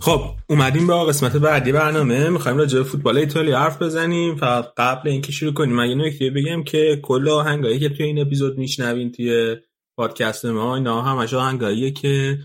خب 0.01 0.21
اومدیم 0.49 0.87
با 0.87 1.05
قسمت 1.05 1.35
بعدی 1.37 1.71
برنامه. 1.71 2.29
می‌خوایم 2.29 2.57
راجع 2.57 2.77
به 2.77 2.83
فوتبال 2.83 3.17
ایتالیا 3.17 3.59
حرف 3.59 3.81
بزنیم. 3.81 4.35
فقط 4.35 4.73
قبل 4.77 5.09
اینکه 5.09 5.31
شروع 5.31 5.53
کنیم 5.53 5.75
من 5.75 5.89
یه 5.89 5.95
نکته 5.95 6.29
بگم 6.29 6.63
که 6.63 6.99
کل 7.03 7.29
آهنگایی 7.29 7.79
که 7.79 7.89
توی 7.89 8.05
این 8.05 8.19
اپیزود 8.19 8.57
میشنوین 8.57 9.11
توی 9.11 9.55
پادکست 9.97 10.45
ما 10.45 10.75
اینا 10.75 11.01
همش 11.01 11.33
آهنگاییه 11.33 11.91
که 11.91 12.39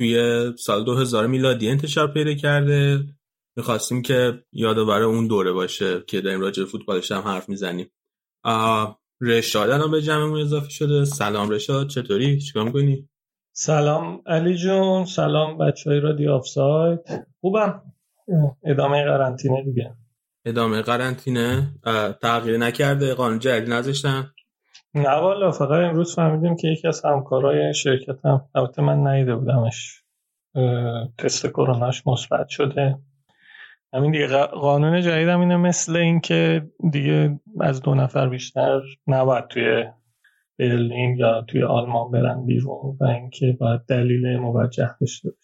توی 0.00 0.42
سال 0.58 0.84
2000 0.84 1.26
میلادی 1.26 1.68
انتشار 1.68 2.12
پیدا 2.12 2.34
کرده. 2.34 3.04
می‌خواستیم 3.56 4.02
که 4.02 4.42
یادآور 4.52 5.02
اون 5.02 5.26
دوره 5.26 5.52
باشه 5.52 6.04
که 6.06 6.20
داریم 6.20 6.40
راجع 6.40 6.62
به 6.62 6.68
فوتبالش 6.68 7.12
هم 7.12 7.22
حرف 7.22 7.48
می‌زنیم. 7.48 7.90
رشاد 9.20 9.70
هم 9.70 9.90
به 9.90 10.02
جمعمون 10.02 10.40
اضافه 10.40 10.70
شده. 10.70 11.04
سلام 11.04 11.50
رشاد 11.50 11.88
چطوری؟ 11.88 12.40
چیکار 12.40 12.64
می‌کنی؟ 12.64 13.08
سلام 13.60 14.22
علی 14.26 14.54
جون 14.54 15.04
سلام 15.04 15.58
بچه 15.58 15.90
های 15.90 16.00
رادیو 16.00 16.32
آفساید. 16.32 17.00
خوبم؟ 17.40 17.82
ادامه 18.64 19.04
قرنطینه 19.04 19.62
دیگه. 19.62 19.94
ادامه 20.44 20.82
قرنطینه؟ 20.82 21.68
تغییر 22.22 22.58
نکرده؟ 22.58 23.14
قانون 23.14 23.38
جدید 23.38 23.72
نذاشتن؟ 23.72 24.30
نه 24.94 25.10
والا 25.10 25.50
فقط 25.50 25.90
امروز 25.90 26.14
فهمیدیم 26.14 26.56
که 26.56 26.68
یکی 26.68 26.88
از 26.88 27.04
همکارای 27.04 27.74
شرکتم 27.74 28.44
البته 28.54 28.82
من 28.82 29.06
نیده 29.06 29.36
بودمش. 29.36 30.02
تست 31.18 31.46
کروناش 31.46 32.06
مثبت 32.06 32.48
شده. 32.48 32.98
همین 33.94 34.12
دیگه 34.12 34.26
قانون 34.46 35.00
جدیدم 35.00 35.40
اینه 35.40 35.56
مثل 35.56 35.96
اینکه 35.96 36.66
دیگه 36.92 37.40
از 37.60 37.82
دو 37.82 37.94
نفر 37.94 38.28
بیشتر 38.28 38.80
نباید 39.06 39.48
توی 39.48 39.84
برلین 40.58 41.16
یا 41.16 41.44
توی 41.48 41.62
آلمان 41.62 42.10
برن 42.10 42.46
بیرون 42.46 42.96
و 43.00 43.04
اینکه 43.04 43.56
باید 43.60 43.80
دلیل 43.88 44.36
موجه 44.36 44.90
داشته 45.00 45.30
باشه. 45.30 45.38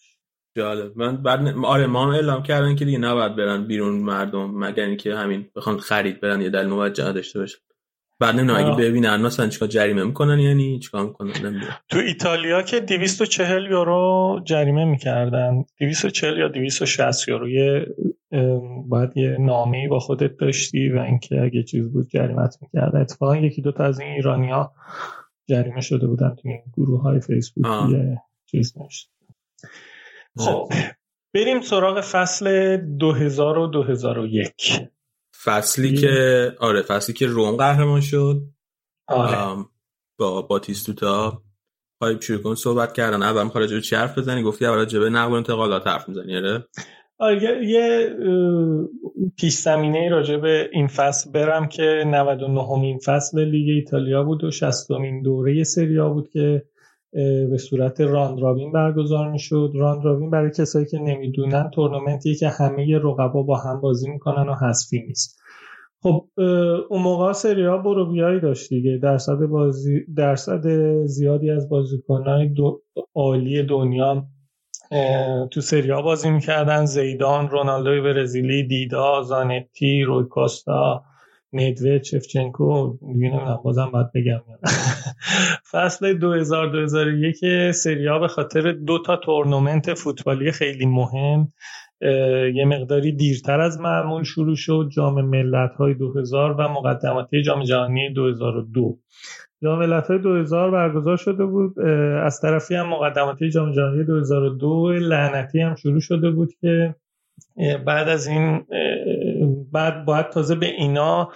جالب. 0.57 0.97
من 0.97 1.23
بعد 1.23 1.47
آره 1.63 1.87
ما 1.87 2.13
اعلام 2.13 2.43
کردن 2.43 2.75
که 2.75 2.85
دیگه 2.85 2.97
نباید 2.97 3.35
برن 3.35 3.67
بیرون 3.67 3.93
مردم 3.93 4.51
مگر 4.51 4.85
اینکه 4.85 5.15
همین 5.15 5.45
بخوان 5.55 5.77
خرید 5.77 6.21
برن 6.21 6.41
یه 6.41 6.49
دلیل 6.49 6.67
موجه 6.67 7.11
داشته 7.11 7.39
باشه. 7.39 7.57
بعد 8.19 8.35
نمی‌دونم 8.35 8.65
اگه 8.65 8.77
ببینن 8.77 9.21
مثلا 9.21 9.47
چیکار 9.47 9.69
جریمه 9.69 10.03
می‌کنن 10.03 10.39
یعنی 10.39 10.79
چیکار 10.79 11.05
می‌کنن 11.05 11.31
نمی‌دونم. 11.31 11.77
تو 11.89 11.97
ایتالیا 11.99 12.61
که 12.61 12.79
240 12.79 13.71
یورو 13.71 14.41
جریمه 14.45 14.85
می‌کردن. 14.85 15.63
240 15.79 16.37
یا 16.37 16.47
260 16.47 17.27
یورو 17.27 17.49
یه 17.49 17.85
باید 18.87 19.17
یه 19.17 19.37
نامه 19.39 19.87
با 19.87 19.99
خودت 19.99 20.37
داشتی 20.37 20.89
و 20.89 20.99
اینکه 20.99 21.41
اگه 21.41 21.63
چیز 21.63 21.91
بود 21.91 22.07
جریمت 22.07 22.57
می‌کرد 22.61 22.95
اتفاقا 22.95 23.37
یکی 23.37 23.61
دوتا 23.61 23.83
از 23.83 23.99
این 23.99 24.11
ایرانیا 24.11 24.71
جریمه 25.49 25.81
شده 25.81 26.07
بودن 26.07 26.35
تو 26.35 26.49
این 26.49 26.61
گروه 26.77 27.01
های 27.01 27.21
فیسبوکی 27.21 28.15
چیز 28.45 28.73
نشد 28.77 29.07
خب 30.37 30.69
بریم 31.33 31.61
سراغ 31.61 32.01
فصل 32.01 32.77
2000 32.77 33.57
و 33.57 33.67
2001 33.67 34.53
فصلی 35.43 35.97
که 35.97 36.51
آره 36.59 36.81
فصلی 36.81 37.15
که 37.15 37.27
روم 37.27 37.55
قهرمان 37.55 38.01
شد. 38.01 38.41
آره. 39.07 39.65
با 40.19 40.41
باتیستوتا. 40.41 41.41
پایپ 42.01 42.21
شروع 42.21 42.41
کن 42.41 42.55
صحبت 42.55 42.93
کردن. 42.93 43.23
اول 43.23 43.43
می‌خوای 43.43 43.63
راجع 43.63 43.79
چی 43.79 43.95
حرف 43.95 44.17
بزنی؟ 44.17 44.43
گفتی 44.43 44.65
اول 44.65 44.75
راجع 44.75 44.99
به 44.99 45.09
نقل 45.09 45.31
و 45.31 45.35
انتقالات 45.35 45.87
حرف 45.87 46.09
می‌زنی 46.09 46.37
آره؟ 46.37 46.67
یه 47.63 48.09
پیش 49.37 49.53
زمینه 49.53 50.09
راجع 50.09 50.37
به 50.37 50.69
این 50.73 50.87
فصل 50.87 51.31
برم 51.31 51.67
که 51.67 52.03
99 52.07 52.59
امین 52.59 52.99
فصل 53.05 53.45
لیگ 53.45 53.69
ایتالیا 53.69 54.23
بود 54.23 54.43
و 54.43 54.51
60 54.51 54.91
امین 54.91 55.21
دوره 55.21 55.63
سریا 55.63 56.09
بود 56.09 56.29
که 56.29 56.63
به 57.49 57.57
صورت 57.57 58.01
راند 58.01 58.39
رابین 58.39 58.71
برگزار 58.71 59.31
می‌شد. 59.31 59.71
راند 59.75 60.05
رابین 60.05 60.29
برای 60.29 60.51
کسایی 60.51 60.85
که 60.85 60.99
نمی‌دونن 60.99 61.69
تورنمنتیه 61.73 62.35
که 62.35 62.49
همه 62.49 62.97
رقبا 62.97 63.43
با 63.43 63.57
هم 63.57 63.81
بازی 63.81 64.09
می‌کنن 64.09 64.49
و 64.49 64.53
حذفی 64.53 65.03
نیست. 65.07 65.39
خب 66.01 66.27
اون 66.89 67.01
موقع 67.01 67.33
سری 67.33 67.65
ها 67.65 67.77
بروبیایی 67.77 68.39
داشت 68.39 68.69
دیگه. 68.69 68.99
درصد 69.03 69.37
بازی 69.37 70.05
درصد 70.15 70.67
زیادی 71.05 71.49
از 71.49 71.69
بازیکنهای 71.69 72.47
دو... 72.47 72.81
عالی 73.15 73.63
دنیا 73.63 74.25
تو 75.51 75.61
سریا 75.61 76.01
بازی 76.01 76.29
می‌کردن. 76.29 76.85
زیدان 76.85 77.49
رونالدوی 77.49 78.01
برزیلی 78.01 78.63
دیدا 78.63 79.21
زانتی 79.23 80.03
روی 80.03 80.25
کوستا 80.25 81.03
ندوه 81.53 81.99
چفچنکو 81.99 82.97
دیگه 83.13 83.29
نمی‌دونم 83.29 83.59
بازم 83.63 83.91
باید 83.91 84.07
بگم. 84.15 84.41
فصل 85.71 86.13
2000-2001 87.69 87.71
سریا 87.71 88.19
به 88.19 88.27
خاطر 88.27 88.71
دو 88.71 88.99
تا 89.05 89.15
تورنمنت 89.17 89.93
فوتبالی 89.93 90.51
خیلی 90.51 90.85
مهم 90.85 91.53
یه 92.55 92.65
مقداری 92.65 93.11
دیرتر 93.11 93.59
از 93.61 93.79
معمول 93.79 94.23
شروع 94.23 94.55
شد. 94.55 94.89
جام 94.95 95.21
ملت 95.25 95.71
های 95.77 95.93
2000 95.93 96.51
و 96.51 96.67
مقدماتی 96.69 97.41
جام 97.43 97.63
جهانی 97.63 98.13
2002 98.13 98.97
جام 99.63 99.79
ملت 99.79 100.07
های 100.07 100.19
2000 100.19 100.71
برگزار 100.71 101.17
شده 101.17 101.45
بود. 101.45 101.79
از 102.23 102.41
طرفی 102.41 102.75
هم 102.75 102.89
مقدماتی 102.89 103.49
جام 103.49 103.71
جهانی 103.71 104.03
2002 104.03 104.91
لعنتی 104.91 105.61
هم 105.61 105.75
شروع 105.75 105.99
شده 105.99 106.31
بود 106.31 106.49
که 106.61 106.95
بعد 107.85 108.09
از 108.09 108.27
این 108.27 108.65
بعد 109.71 110.05
باید 110.05 110.29
تازه 110.29 110.55
به 110.55 110.65
اینا 110.65 111.29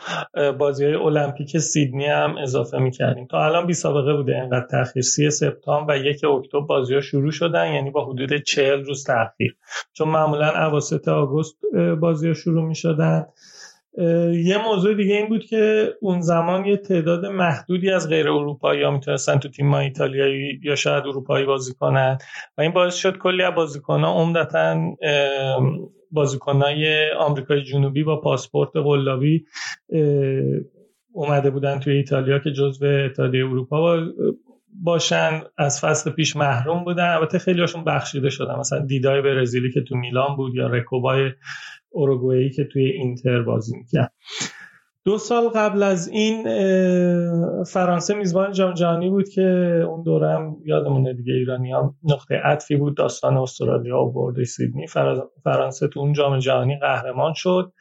بازی 0.59 0.85
های 0.85 0.93
المپیک 0.93 1.57
سیدنی 1.57 2.05
هم 2.05 2.37
اضافه 2.37 2.77
می‌کردیم. 2.77 3.27
تا 3.27 3.45
الان 3.45 3.67
بی 3.67 3.73
سابقه 3.73 4.13
بوده. 4.13 4.37
انقدر 4.37 4.67
تاخیر. 4.71 5.03
سی 5.03 5.29
سپتامبر 5.29 5.93
و 5.93 5.97
یک 5.97 6.25
اکتبر 6.25 6.59
بازی 6.59 6.93
ها 6.93 7.01
شروع 7.01 7.31
شدن 7.31 7.73
یعنی 7.73 7.91
با 7.91 8.05
حدود 8.05 8.33
چهل 8.35 8.83
روز 8.83 9.03
تاخیر. 9.03 9.55
چون 9.93 10.07
معمولا 10.07 10.67
اواسط 10.67 11.07
آگوست 11.07 11.55
بازی 11.99 12.27
ها 12.27 12.33
شروع 12.33 12.67
می‌شدن. 12.67 13.25
یه 14.33 14.57
موضوع 14.65 14.93
دیگه 14.93 15.15
این 15.15 15.27
بود 15.27 15.45
که 15.45 15.93
اون 16.01 16.21
زمان 16.21 16.65
یه 16.65 16.77
تعداد 16.77 17.25
محدودی 17.25 17.89
از 17.89 18.09
غیر 18.09 18.29
اروپایی 18.29 18.83
ها 18.83 18.91
می‌تونستن 18.91 19.37
تو 19.37 19.49
تیم 19.49 19.73
ایتالیایی 19.73 20.59
یا 20.63 20.75
شاید 20.75 21.03
اروپایی 21.07 21.45
بازی 21.45 21.73
کنن. 21.73 22.17
و 22.57 22.61
این 22.61 22.71
باعث 22.71 22.95
شد 22.95 23.17
کلی 23.17 23.43
از 23.43 23.55
بازیکن 23.55 23.99
ها 23.99 24.13
عمدتا 24.13 24.79
بازیکنهای 26.11 27.11
آمریکای 27.11 27.63
جنوبی 27.63 28.03
با 28.03 28.21
پاسپورت 28.21 28.69
قلابی 28.75 29.45
اومده 31.11 31.49
بودن 31.49 31.79
توی 31.79 31.93
ایتالیا 31.93 32.39
که 32.39 32.51
جزو 32.51 32.85
اتحادیه 32.85 33.45
اروپا 33.45 33.97
باشن. 34.83 35.41
از 35.57 35.81
فصل 35.81 36.11
پیش 36.11 36.35
محروم 36.35 36.83
بودن. 36.83 37.09
البته 37.09 37.39
خیلی 37.39 37.61
هاشون 37.61 37.83
بخشیده 37.83 38.29
شدن. 38.29 38.55
مثلا 38.59 38.79
دیدای 38.79 39.21
برزیلی 39.21 39.71
که 39.71 39.81
تو 39.81 39.95
میلان 39.95 40.35
بود 40.35 40.55
یا 40.55 40.67
رکوبای 40.67 41.31
اوروگوئه 41.89 42.49
که 42.49 42.63
توی 42.63 42.85
اینتر 42.85 43.41
بازی 43.41 43.77
می‌کرد. 43.77 44.13
دو 45.05 45.17
سال 45.17 45.49
قبل 45.49 45.83
از 45.83 46.07
این 46.07 46.43
فرانسه 47.63 48.13
میزبان 48.13 48.51
جام 48.51 48.73
جهانی 48.73 49.09
بود 49.09 49.29
که 49.29 49.41
اون 49.87 50.03
دوره 50.03 50.29
هم 50.29 50.57
یادمونه 50.65 51.13
دیگه 51.13 51.33
ایرانی 51.33 51.71
هم 51.71 51.95
نقطه 52.03 52.35
عطفی 52.35 52.75
بود 52.75 52.97
داستان 52.97 53.37
استرالیا 53.37 53.97
و 53.97 54.11
برد 54.11 54.43
سیدنی 54.43 54.85
فرانسه 55.43 55.87
تو 55.87 55.99
اون 55.99 56.13
جام 56.13 56.39
جهانی 56.39 56.79
قهرمان 56.79 57.33
شد 57.35 57.73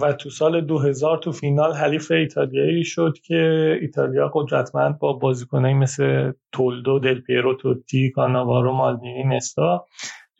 و 0.00 0.12
تو 0.12 0.30
سال 0.30 0.60
2000 0.60 1.18
تو 1.18 1.32
فینال 1.32 1.72
حلیف 1.72 2.10
ایتالیایی 2.10 2.84
شد 2.84 3.18
که 3.24 3.72
ایتالیا 3.80 4.30
قدرتمند 4.34 4.98
با 4.98 5.12
بازیکنایی 5.12 5.74
مثل 5.74 6.32
تولدو 6.52 6.98
دل 6.98 7.20
پیرو 7.20 7.54
توتی 7.54 8.10
کاناوارو 8.10 8.72
مالدینی 8.72 9.24
نستا 9.24 9.86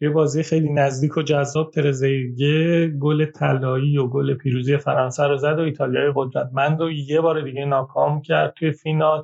توی 0.05 0.13
بازی 0.13 0.43
خیلی 0.43 0.73
نزدیک 0.73 1.17
و 1.17 1.23
جذاب 1.23 1.71
ترزیگه 1.71 2.89
گل 2.89 3.25
طلایی 3.25 3.99
و 3.99 4.07
گل 4.07 4.35
پیروزی 4.35 4.77
فرانسه 4.77 5.23
رو 5.23 5.37
زد 5.37 5.59
و 5.59 5.63
ایتالیای 5.63 6.13
قدرتمند 6.15 6.81
و 6.81 6.91
یه 6.91 7.21
بار 7.21 7.41
دیگه 7.41 7.65
ناکام 7.65 8.23
کرد 8.23 8.55
توی 8.55 8.73
فینال. 8.73 9.23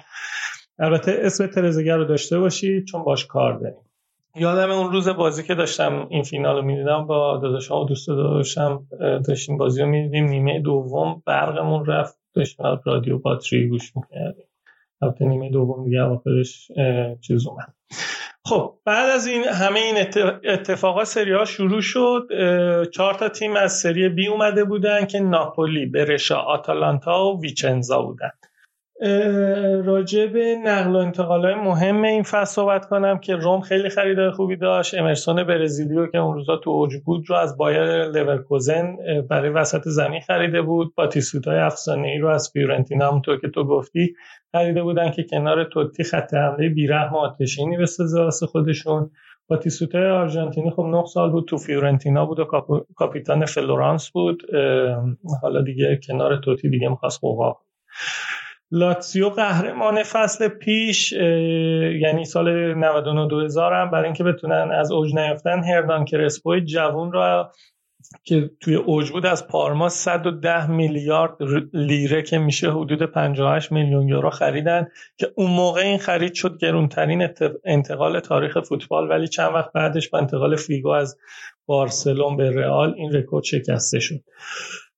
البته 0.78 1.20
اسم 1.22 1.46
ترزیگه 1.46 1.96
رو 1.96 2.04
داشته 2.04 2.38
باشید 2.38 2.84
چون 2.84 3.04
باش 3.04 3.26
کار 3.26 3.58
داریم. 3.58 3.82
یادم 4.36 4.70
اون 4.70 4.92
روز 4.92 5.08
بازی 5.08 5.42
که 5.42 5.54
داشتم 5.54 6.06
این 6.10 6.22
فینال 6.22 6.56
رو 6.56 6.62
می‌دیدم 6.62 7.06
با 7.06 7.36
داداشم 7.42 7.74
و 7.74 7.84
دوست 7.84 8.08
داشتم 8.08 8.86
داشتیم 9.00 9.56
بازی 9.56 9.82
رو 9.82 9.88
می‌دیدیم. 9.88 10.24
نیمه 10.24 10.60
دوم 10.60 11.22
برقمون 11.26 11.86
رفت. 11.86 12.18
داشتیم 12.34 12.66
رادیو 12.84 13.18
باتری 13.18 13.68
گوش 13.68 13.96
می‌کردیم. 13.96 14.46
البته 15.02 15.24
نیمه 15.24 15.50
دوم 15.50 15.84
دیگه 15.84 16.02
آخرش 16.02 16.72
چیز 17.20 17.46
اومد. 17.46 17.74
خب 18.44 18.78
بعد 18.84 19.10
از 19.10 19.26
این 19.26 19.44
همه 19.44 19.80
این 19.80 19.96
اتفاقات 20.44 21.04
سری 21.04 21.32
آ 21.32 21.44
شروع 21.44 21.80
شد. 21.80 22.28
چهار 22.92 23.14
تا 23.14 23.28
تیم 23.28 23.56
از 23.56 23.72
سری 23.72 24.08
بی 24.08 24.28
اومده 24.28 24.64
بودن 24.64 25.06
که 25.06 25.20
ناپولی، 25.20 25.86
برشا، 25.86 26.36
آتالانتا 26.36 27.24
و 27.24 27.40
ویچنزا 27.42 28.02
بودن. 28.02 28.30
راجع 29.84 30.26
به 30.26 30.56
نقل 30.64 30.92
و 30.92 30.96
انتقال 30.96 31.44
های 31.44 31.54
مهم 31.54 32.02
این 32.02 32.22
فصل 32.22 32.54
صحبت 32.54 32.86
کنم 32.86 33.18
که 33.18 33.36
روم 33.36 33.60
خیلی 33.60 33.88
خریدار 33.88 34.30
خوبی 34.30 34.56
داشت. 34.56 34.94
امرسون 34.94 35.44
برزیلیو 35.44 36.06
که 36.06 36.18
اون 36.18 36.34
روزا 36.34 36.56
تو 36.56 36.70
اوج 36.70 36.96
بود 37.04 37.24
رو 37.28 37.36
از 37.36 37.56
بایر 37.56 38.04
لورکوزن 38.04 38.96
برای 39.30 39.50
وسط 39.50 39.82
زمین 39.84 40.20
خریده 40.20 40.62
بود. 40.62 40.94
باتیستوتای 40.94 41.58
افسانه 41.58 42.08
ای 42.08 42.18
رو 42.18 42.28
از 42.28 42.50
فیورنتینا 42.52 43.08
همونطور 43.08 43.40
که 43.40 43.48
تو 43.48 43.64
گفتی 43.64 44.14
خریده 44.52 44.82
بودن 44.82 45.10
که 45.10 45.22
کنار 45.30 45.64
توتی 45.64 46.04
خط 46.04 46.34
حمله 46.34 46.68
بیرحم 46.68 47.14
آتشینی 47.14 47.76
بسازه 47.76 48.20
واسه 48.20 48.46
خودشون. 48.46 49.10
باتیستوتای 49.48 50.06
آرژانتینی 50.06 50.70
خب 50.70 50.82
9 50.82 51.04
سال 51.06 51.30
بود 51.30 51.48
تو 51.48 51.56
فیورنتینا 51.56 52.26
بود 52.26 52.40
و 52.40 52.44
کاپیتان 52.96 53.44
فلورانس 53.44 54.10
بود. 54.10 54.42
حالا 55.42 55.62
دیگه 55.62 56.00
کنار 56.08 56.36
توتی 56.36 56.68
دیگه 56.68 56.88
می‌خواست 56.88 57.20
لاتسیو 58.72 59.28
قهرمان 59.28 60.02
فصل 60.02 60.48
پیش 60.48 61.12
یعنی 61.12 62.24
سال 62.24 62.74
99 62.74 63.28
2000 63.28 63.74
هم 63.74 63.90
برای 63.90 64.04
اینکه 64.04 64.24
بتونن 64.24 64.70
از 64.72 64.92
اوج 64.92 65.14
نیفتن 65.14 65.64
هرنان 65.64 66.04
کرسپوی 66.04 66.60
جوون 66.60 67.12
را 67.12 67.52
که 68.24 68.50
توی 68.60 68.74
اوج 68.74 69.10
بود 69.10 69.26
از 69.26 69.46
پارما 69.46 69.88
110 69.88 70.70
میلیارد 70.70 71.36
لیره 71.74 72.22
که 72.22 72.38
میشه 72.38 72.70
حدود 72.70 73.02
58 73.02 73.72
میلیون 73.72 74.08
یورو 74.08 74.30
خریدن 74.30 74.86
که 75.16 75.32
اون 75.34 75.50
موقع 75.50 75.80
این 75.80 75.98
خرید 75.98 76.34
شد 76.34 76.58
گرونترین 76.58 77.28
انتقال 77.64 78.20
تاریخ 78.20 78.60
فوتبال 78.60 79.10
ولی 79.10 79.28
چند 79.28 79.54
وقت 79.54 79.72
بعدش 79.72 80.08
با 80.08 80.18
انتقال 80.18 80.56
فیگو 80.56 80.88
از 80.88 81.16
بارسلون 81.66 82.36
به 82.36 82.50
رئال 82.50 82.94
این 82.96 83.12
رکورد 83.12 83.44
شکسته 83.44 84.00
شد. 84.00 84.20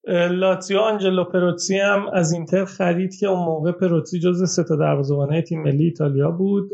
لاتزیو 0.08 0.78
آنجلو 0.78 1.24
پروتزی 1.24 1.78
هم 1.78 2.06
از 2.12 2.32
اینتر 2.32 2.64
خرید 2.64 3.16
که 3.16 3.26
اون 3.26 3.44
موقع 3.44 3.72
پروتزی 3.72 4.18
جز 4.18 4.50
سه 4.50 4.64
تا 4.64 4.76
دروازه‌بان 4.76 5.40
تیم 5.40 5.62
ملی 5.62 5.84
ایتالیا 5.84 6.30
بود. 6.30 6.70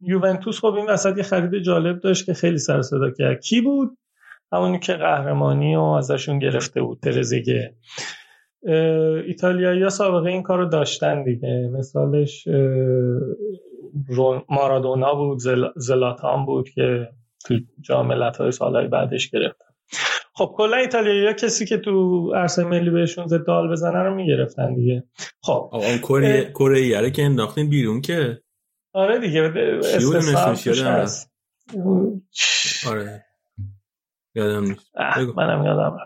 یوونتوس 0.00 0.60
خب 0.60 0.74
این 0.74 0.86
وسط 0.90 1.16
یه 1.16 1.22
خرید 1.22 1.58
جالب 1.58 2.00
داشت 2.00 2.26
که 2.26 2.34
خیلی 2.34 2.58
سر 2.58 2.82
صدا 2.82 3.10
کرد. 3.10 3.40
کی 3.40 3.60
بود؟ 3.60 3.98
همونی 4.52 4.78
که 4.78 4.92
قهرمانی 4.92 5.76
و 5.76 5.80
ازشون 5.80 6.38
گرفته 6.38 6.82
بود 6.82 6.98
ترزگه 7.02 7.74
ایتالیایی 9.26 9.90
سابقه 9.90 10.30
این 10.30 10.42
کار 10.42 10.58
رو 10.58 10.68
داشتن 10.68 11.24
دیگه. 11.24 11.70
مثالش 11.72 12.48
مارادونا 14.48 15.14
بود 15.14 15.38
زلاتان 15.76 16.46
بود 16.46 16.68
که 16.68 17.08
تو 17.46 17.54
جاملت 17.80 18.36
های 18.36 18.52
سالهای 18.52 18.88
بعدش 18.88 19.30
گرفتن 19.30 19.73
خب 20.36 20.54
کلا 20.56 20.76
ایتالیایی 20.76 21.34
کسی 21.34 21.66
که 21.66 21.78
تو 21.78 22.32
عرصه 22.34 22.64
ملی 22.64 22.90
بهشون 22.90 23.26
زد 23.26 23.46
دال 23.46 23.72
بزنه 23.72 24.02
رو 24.02 24.14
می‌گرفتن 24.14 24.74
دیگه. 24.74 25.04
خب. 25.42 25.70
اون 25.72 25.98
کره 25.98 26.52
کره 26.54 27.10
که 27.10 27.22
انداختین 27.22 27.70
بیرون 27.70 28.00
که؟ 28.00 28.42
آره 28.92 29.18
دیگه 29.18 29.42
استثنا 29.42 30.54
آره. 32.90 33.24
یادم 34.34 34.64
نیست. 34.64 34.92
منم 35.36 35.64
یادم 35.64 35.96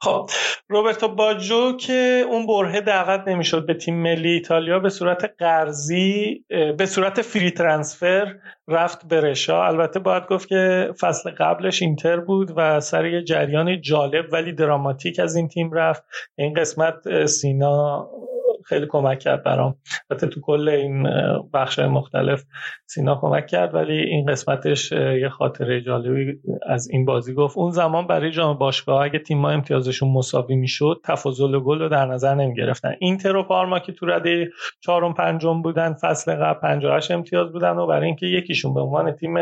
خب 0.00 0.30
روبرتو 0.68 1.08
باجو 1.08 1.76
که 1.76 2.24
اون 2.30 2.46
برهه 2.46 2.80
دعوت 2.80 3.28
نمی‌شد 3.28 3.66
به 3.66 3.74
تیم 3.74 4.02
ملی 4.02 4.32
ایتالیا 4.32 4.78
به 4.78 4.88
صورت 4.88 5.30
قرضی 5.38 6.44
به 6.78 6.86
صورت 6.86 7.22
فری 7.22 7.50
ترانسفر 7.50 8.34
رفت 8.68 9.08
به 9.08 9.20
رشا. 9.20 9.64
البته 9.66 9.98
باید 9.98 10.26
گفت 10.26 10.48
که 10.48 10.90
فصل 11.00 11.30
قبلش 11.30 11.82
اینتر 11.82 12.20
بود 12.20 12.52
و 12.56 12.80
سر 12.80 13.06
یه 13.06 13.22
جریان 13.22 13.80
جالب 13.80 14.24
ولی 14.32 14.52
دراماتیک 14.52 15.20
از 15.20 15.36
این 15.36 15.48
تیم 15.48 15.72
رفت. 15.72 16.02
این 16.38 16.54
قسمت 16.54 17.26
سینا 17.26 18.10
خیلی 18.66 18.86
کمک 18.88 19.18
کرد 19.18 19.44
برام. 19.44 19.76
البته 20.10 20.26
تو 20.26 20.40
کل 20.40 20.68
این 20.68 21.08
بخش 21.54 21.78
مختلف 21.78 22.44
سینا 22.86 23.18
کمک 23.20 23.46
کرد 23.46 23.74
ولی 23.74 23.98
این 23.98 24.26
قسمتش 24.26 24.92
یه 24.92 25.28
خاطره 25.28 25.80
جالبی 25.80 26.32
از 26.66 26.88
این 26.90 27.04
بازی 27.04 27.34
گفت. 27.34 27.56
اون 27.58 27.70
زمان 27.70 28.06
برای 28.06 28.30
جام 28.30 28.58
باشگاه 28.58 29.04
اگه 29.04 29.18
تیما 29.18 29.50
امتیازشون 29.50 30.12
مساوی 30.12 30.56
می‌شد 30.56 31.00
تفاضل 31.04 31.58
گل 31.58 31.78
رو 31.78 31.88
در 31.88 32.06
نظر 32.06 32.34
نمی 32.34 32.54
گرفتن 32.54 32.94
اینتر 33.00 33.36
و 33.36 33.42
پارما 33.42 33.78
که 33.78 33.92
تو 33.92 34.06
رده 34.06 34.50
چهارم 34.80 35.14
پنجم 35.14 35.62
بودن 35.62 35.94
فصل 35.94 36.34
قبل 36.34 36.60
58 36.60 37.10
امتیاز 37.10 37.52
بودن 37.52 37.76
و 37.76 37.86
برای 37.86 38.06
اینکه 38.06 38.26
یکیشون 38.26 38.74
به 38.74 38.80
عنوان 38.80 39.12
تیم 39.12 39.34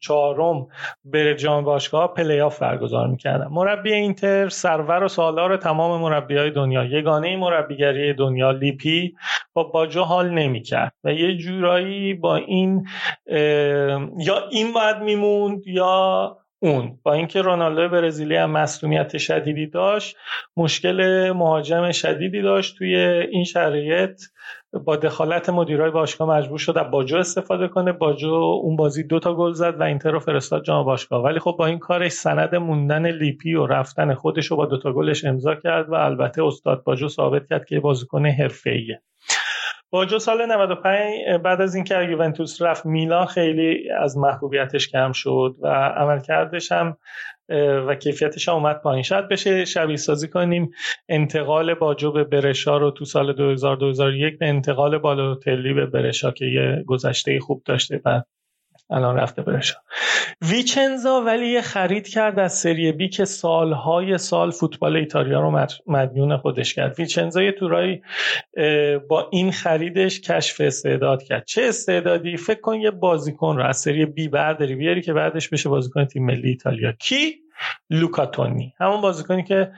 چهارم 0.00 0.66
بره 1.04 1.34
جام 1.34 1.64
باشگاه 1.64 2.14
play-off 2.14 2.58
برگزار 2.58 3.06
می‌کردن. 3.06 3.46
مربی 3.50 3.92
اینتر 3.92 4.48
سرور 4.48 5.04
و 5.04 5.08
سالار 5.08 5.56
تمام 5.56 6.00
مربی 6.00 6.36
های 6.36 6.50
دنیا 6.50 6.84
یگانه 6.84 7.36
مربیگری 7.36 8.14
دنیا 8.14 8.50
لیپی 8.50 9.14
با 9.54 9.64
باجو 9.64 10.02
حال 10.02 10.30
نمی‌کرد 10.30 10.92
و 11.04 11.12
یه 11.12 11.36
جورایی 11.36 12.14
با 12.14 12.36
این 12.36 12.86
یا 14.18 14.48
این 14.50 14.72
باید 14.72 14.96
میموند 14.96 15.66
یا 15.66 16.36
اون. 16.62 16.98
با 17.02 17.12
اینکه 17.12 17.42
رونالدو 17.42 17.88
برزیلی 17.88 18.36
هم 18.36 18.50
مسئولیت 18.50 19.18
شدیدی 19.18 19.66
داشت 19.66 20.16
مشکل 20.56 21.30
مهاجم 21.36 21.92
شدیدی 21.92 22.42
داشت 22.42 22.78
توی 22.78 22.96
این 22.96 23.44
شرایط. 23.44 24.22
با 24.84 24.96
دخالت 24.96 25.50
مدیرای 25.50 25.90
باشگاه 25.90 26.28
مجبور 26.28 26.58
شد 26.58 26.90
باجو 26.90 27.16
استفاده 27.16 27.68
کنه. 27.68 27.92
باجو 27.92 28.34
اون 28.34 28.76
بازی 28.76 29.02
دو 29.02 29.18
تا 29.18 29.34
گل 29.34 29.52
زد 29.52 29.80
و 29.80 29.82
اینتر 29.82 30.10
رو 30.10 30.18
فرستاد 30.18 30.64
جام 30.64 30.84
باشگاه. 30.84 31.22
ولی 31.22 31.38
خب 31.38 31.56
با 31.58 31.66
این 31.66 31.78
کارش 31.78 32.12
سند 32.12 32.54
موندن 32.54 33.06
لیپی 33.06 33.54
و 33.54 33.66
رفتن 33.66 34.14
خودش 34.14 34.46
رو 34.46 34.56
با 34.56 34.66
دو 34.66 34.78
تا 34.78 34.92
گلش 34.92 35.24
امضا 35.24 35.54
کرد 35.54 35.88
و 35.88 35.94
البته 35.94 36.44
استاد 36.44 36.84
باجو 36.84 37.08
ثابت 37.08 37.48
کرد 37.48 37.64
که 37.64 37.80
بازیکن 37.80 38.26
حرفه‌ایه. 38.26 39.02
باجو 39.92 40.18
سال 40.18 40.46
95 40.46 41.38
بعد 41.44 41.60
از 41.60 41.74
اینکه 41.74 41.94
یوونتوس 42.10 42.62
رفت 42.62 42.86
میلان 42.86 43.26
خیلی 43.26 43.90
از 43.90 44.18
محبوبیتش 44.18 44.88
کم 44.88 45.12
شد 45.12 45.56
و 45.60 45.68
عملکردش 45.68 46.72
هم 46.72 46.96
و 47.88 47.94
کیفیتش 47.94 48.48
هم 48.48 48.54
اومد 48.54 48.80
پایین. 48.82 49.02
شاید 49.02 49.28
بشه 49.28 49.64
شبیه 49.64 49.96
سازی 49.96 50.28
کنیم. 50.28 50.70
انتقال 51.08 51.74
باجو 51.74 52.12
به 52.12 52.24
برشا 52.24 52.76
رو 52.76 52.90
تو 52.90 53.04
سال 53.04 53.32
2000 53.32 53.76
به 54.40 54.46
انتقال 54.46 54.98
بالوتلی 54.98 55.72
به 55.72 55.86
برشا 55.86 56.30
که 56.30 56.44
یه 56.44 56.84
گذشته 56.86 57.40
خوب 57.40 57.62
داشته 57.64 58.00
و 58.04 58.22
الان 58.92 59.16
رفته 59.16 59.42
برشا 59.42 59.74
ویچنزا 60.50 61.20
ولی 61.20 61.46
یه 61.46 61.60
خرید 61.60 62.08
کرد 62.08 62.38
از 62.38 62.52
سری 62.52 62.92
بی 62.92 63.08
که 63.08 63.24
سالهای 63.24 64.18
سال 64.18 64.50
فوتبال 64.50 64.96
ایتالیا 64.96 65.40
رو 65.40 65.66
مدیون 65.86 66.36
خودش 66.36 66.74
کرد. 66.74 66.98
ویچنزا 66.98 67.42
یه 67.42 67.52
تورایی 67.52 68.02
با 69.08 69.28
این 69.32 69.52
خریدش 69.52 70.20
کشف 70.20 70.60
استعداد 70.60 71.22
کرد. 71.22 71.44
چه 71.44 71.62
استعدادی؟ 71.62 72.36
فکر 72.36 72.60
کن 72.60 72.74
یه 72.74 72.90
بازیکن 72.90 73.56
رو 73.56 73.64
از 73.64 73.76
سری 73.76 74.06
بی 74.06 74.28
برداری 74.28 74.74
بیاری 74.74 75.02
که 75.02 75.12
بعدش 75.12 75.48
بشه 75.48 75.68
بازیکن 75.68 76.04
تیم 76.04 76.26
ملی 76.26 76.48
ایتالیا. 76.48 76.92
کی؟ 76.92 77.42
لوکاتونی 77.90 78.74
همون 78.78 79.00
بازیکنی 79.00 79.42
که 79.42 79.72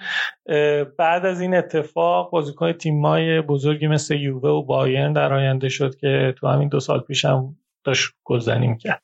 بعد 0.98 1.26
از 1.26 1.40
این 1.40 1.54
اتفاق 1.54 2.30
بازیکن 2.30 2.72
تیمای 2.72 3.40
بزرگی 3.40 3.86
مثل 3.86 4.14
یووه 4.14 4.50
و 4.50 4.62
بایرن 4.62 5.12
در 5.12 5.32
آینده 5.32 5.68
شد 5.68 5.96
که 5.96 6.34
تو 6.38 6.48
همین 6.48 6.68
دو 6.68 6.80
سال 6.80 7.00
پیش 7.00 7.24
هم 7.24 7.56
داشت 7.84 8.12
گلزنی 8.24 8.78
کرد 8.78 9.02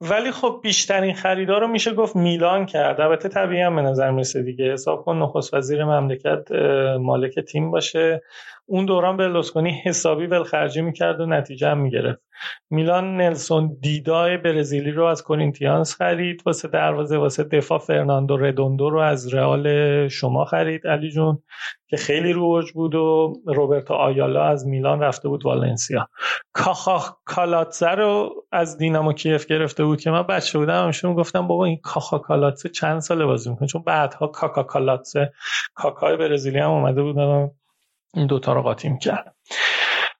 ولی 0.00 0.30
خب 0.32 0.60
بیشترین 0.62 1.14
خریدار 1.14 1.60
رو 1.60 1.66
میشه 1.68 1.94
گفت 1.94 2.16
میلان 2.16 2.66
کرد. 2.66 3.00
البته 3.00 3.28
طبیعی 3.28 3.62
هم 3.62 3.76
به 3.76 3.82
نظر 3.82 4.10
می‌رسه 4.10 4.42
دیگه. 4.42 4.72
حساب 4.72 5.04
کن 5.04 5.16
نخست 5.16 5.54
وزیر 5.54 5.84
مملکت 5.84 6.52
مالک 7.00 7.40
تیم 7.40 7.70
باشه. 7.70 8.22
اون 8.70 8.84
دوران 8.84 9.16
برلوسکونی 9.16 9.70
حسابی 9.70 10.26
ولخرجی 10.26 10.82
می‌کرد 10.82 11.20
و 11.20 11.26
نتیجه 11.26 11.68
هم 11.68 11.78
می‌گرفت. 11.78 12.20
میلان 12.70 13.16
نلسون 13.16 13.76
دیدای 13.80 14.36
برزیلی 14.36 14.90
رو 14.90 15.04
از 15.04 15.22
کورینتیانس 15.22 15.94
خرید 15.94 16.42
واسه 16.46 16.68
دروازه 16.68 17.18
واسه 17.18 17.44
دفاع 17.44 17.78
فرناندو 17.78 18.36
ردوندو 18.36 18.90
رو 18.90 19.00
از 19.00 19.34
رئال 19.34 20.08
شما 20.08 20.44
خرید 20.44 20.86
علی 20.86 21.10
جون 21.10 21.42
که 21.88 21.96
خیلی 21.96 22.32
رو 22.32 22.52
اوج 22.52 22.72
بود 22.72 22.94
و 22.94 23.32
روبرتو 23.46 23.94
آیالا 23.94 24.44
از 24.44 24.66
میلان 24.66 25.00
رفته 25.00 25.28
بود 25.28 25.46
والنسیا. 25.46 26.08
کاخا 26.52 26.98
کالادزه 27.24 27.90
رو 27.90 28.30
از 28.52 28.78
دینامو 28.78 29.12
کیف 29.12 29.46
گرفته 29.46 29.84
بود 29.84 30.00
که 30.00 30.10
من 30.10 30.22
بچه 30.22 30.58
بودم 30.58 30.82
همیشه 30.82 31.12
گفتم 31.12 31.46
بابا 31.46 31.64
این 31.64 31.80
کاخا 31.82 32.18
کالادزه 32.18 32.68
چند 32.68 33.00
ساله 33.00 33.26
بازی 33.26 33.50
می‌کنه؟ 33.50 33.68
چون 33.68 33.82
بعدها 33.86 34.26
کاخا 34.26 34.62
کالادزه 34.62 35.32
کاکای 35.74 36.16
برزیلی 36.16 36.58
هم 36.58 36.70
اومده 36.70 37.02
بود 37.02 37.16
این 38.18 38.26
دوتا 38.26 38.52
رو 38.52 38.62
قاطی 38.62 38.88
می‌کرد 38.88 39.34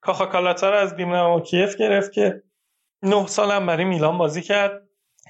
کاخا 0.01 0.27
کالاتا 0.27 0.71
رو 0.71 0.77
از 0.77 0.97
دینامو 0.97 1.41
کیف 1.41 1.77
گرفت 1.77 2.13
که 2.13 2.43
نه 3.03 3.27
سال 3.27 3.51
هم 3.51 3.67
برای 3.67 3.85
میلان 3.85 4.19
بازی 4.19 4.43
کرد. 4.43 4.83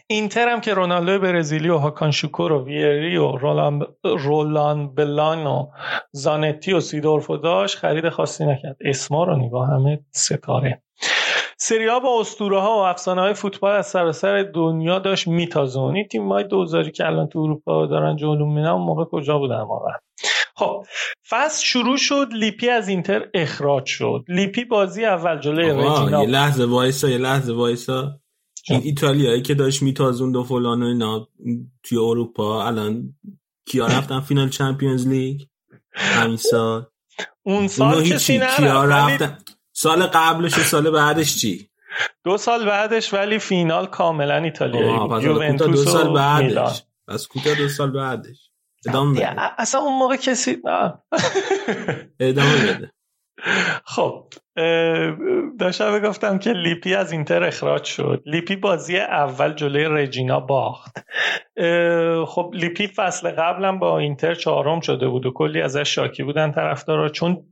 اینتر 0.06 0.48
هم 0.48 0.60
که 0.60 0.74
رونالدو 0.74 1.18
برزیلی 1.18 1.68
و 1.68 1.78
هاکان 1.78 2.10
شوکور 2.10 2.52
و 2.52 2.64
ویری 2.64 3.16
و 3.16 3.32
رولان, 3.32 3.86
رولان 4.04 4.94
بلان 4.94 5.46
و 5.46 5.66
زانتی 6.12 6.72
و 6.72 6.80
سیدورفو 6.80 7.36
داشت 7.36 7.76
خرید 7.76 8.08
خاصی 8.08 8.46
نکرد. 8.46 8.76
اسما 8.80 9.24
رو 9.24 9.36
نگاه 9.36 9.68
همه 9.68 10.00
ستاره. 10.10 10.82
سریا 11.60 12.00
با 12.00 12.20
اسطوره 12.20 12.60
ها 12.60 12.76
و 12.76 12.80
افسانه 12.80 13.20
های 13.20 13.34
فوتبال 13.34 13.76
از 13.76 13.86
سراسر 13.86 14.42
دنیا 14.42 14.98
داشت 14.98 15.28
میتازون 15.28 15.96
این 15.96 16.08
تیم 16.08 16.32
های 16.32 16.44
دوزاری 16.44 16.90
که 16.90 17.06
الان 17.06 17.28
تو 17.28 17.38
اروپا 17.38 17.86
دارن 17.86 18.16
جلو 18.16 18.46
میرن 18.46 18.66
اون 18.66 18.82
موقع 18.82 19.04
کجا 19.04 19.38
بودن 19.38 19.60
واقعا؟ 19.60 19.94
خب 20.59 20.86
فصل 21.28 21.64
شروع 21.64 21.96
شد 21.96 22.28
لیپی 22.32 22.68
از 22.68 22.88
اینتر 22.88 23.28
اخراج 23.34 23.86
شد. 23.86 24.24
لیپی 24.28 24.64
بازی 24.64 25.04
اول 25.04 25.40
جلوی 25.40 25.70
رجینا 25.70 26.22
یه 26.22 26.28
لحظه 26.28 26.64
وایسا 26.64 27.09
یه 27.09 27.18
لحظه 27.18 27.52
وایسا. 27.52 28.20
این 28.68 28.80
ایتالیایی 28.84 29.42
که 29.42 29.54
داشت 29.54 29.82
میتازوند 29.82 30.36
و 30.36 30.44
فلان 30.44 30.82
و 30.82 30.86
اینا 30.86 31.28
توی 31.82 31.98
اروپا 31.98 32.66
الان 32.66 33.14
کیا 33.66 33.86
رفتن 33.86 34.20
فینال 34.20 34.48
Champions 34.48 35.09
League؟ 35.09 35.40
همین 35.92 36.36
سال. 36.36 36.86
اون 37.42 37.68
سال 37.68 38.04
کسی 38.04 38.40
کیا 38.56 38.84
رفتن؟ 38.84 39.38
سال 39.72 40.06
قبلش 40.06 40.59
و 40.59 40.61
سال 40.61 40.90
بعدش 40.90 41.36
چی؟ 41.36 41.70
دو 42.24 42.36
سال 42.36 42.64
بعدش 42.64 43.14
ولی 43.14 43.38
فینال 43.38 43.86
کاملا 43.86 44.36
ایتالیایی 44.36 45.22
یوونتوس 45.22 45.84
دو 45.84 45.90
سال 45.90 46.12
بعدش. 46.12 46.82
پس 47.09 47.26
کوتا 47.26 47.54
دو 47.54 47.68
سال 47.68 47.90
بعدش. 47.90 48.47
ادامه 48.86 49.36
اصلا 49.58 49.80
اون 49.80 49.98
موقع 49.98 50.16
کسی 50.16 50.56
ادامه 52.20 52.74
بده 52.74 52.92
خب 53.84 54.32
داشتم 55.58 55.98
گفتم 55.98 56.38
که 56.38 56.52
لیپی 56.52 56.94
از 56.94 57.12
اینتر 57.12 57.44
اخراج 57.44 57.84
شد. 57.84 58.22
لیپی 58.26 58.56
بازی 58.56 58.98
اول 58.98 59.54
جلوی 59.54 59.84
رجینا 59.84 60.40
باخت. 60.40 60.98
خب 62.26 62.50
لیپی 62.54 62.86
فصل 62.86 63.30
قبلم 63.30 63.78
با 63.78 63.98
اینتر 63.98 64.34
چهارم 64.34 64.80
شده 64.80 65.08
بود 65.08 65.26
و 65.26 65.30
کلی 65.30 65.62
ازش 65.62 65.94
شاکی 65.94 66.22
بودن 66.22 66.52
طرفدارا. 66.52 67.08
چون 67.08 67.44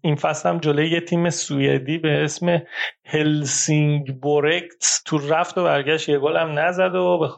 این 0.00 0.16
فصل 0.16 0.48
هم 0.48 0.58
جلوی 0.58 0.90
یه 0.90 1.00
تیم 1.00 1.30
سوئدی 1.30 1.98
به 1.98 2.24
اسم 2.24 2.62
هلسینگبورگ 3.04 5.02
تو 5.02 5.18
رفت 5.28 5.58
و 5.58 5.64
برگشت 5.64 6.08
یه 6.08 6.18
گل 6.18 6.36
هم 6.36 6.58
نزد 6.58 6.94
و 6.94 7.28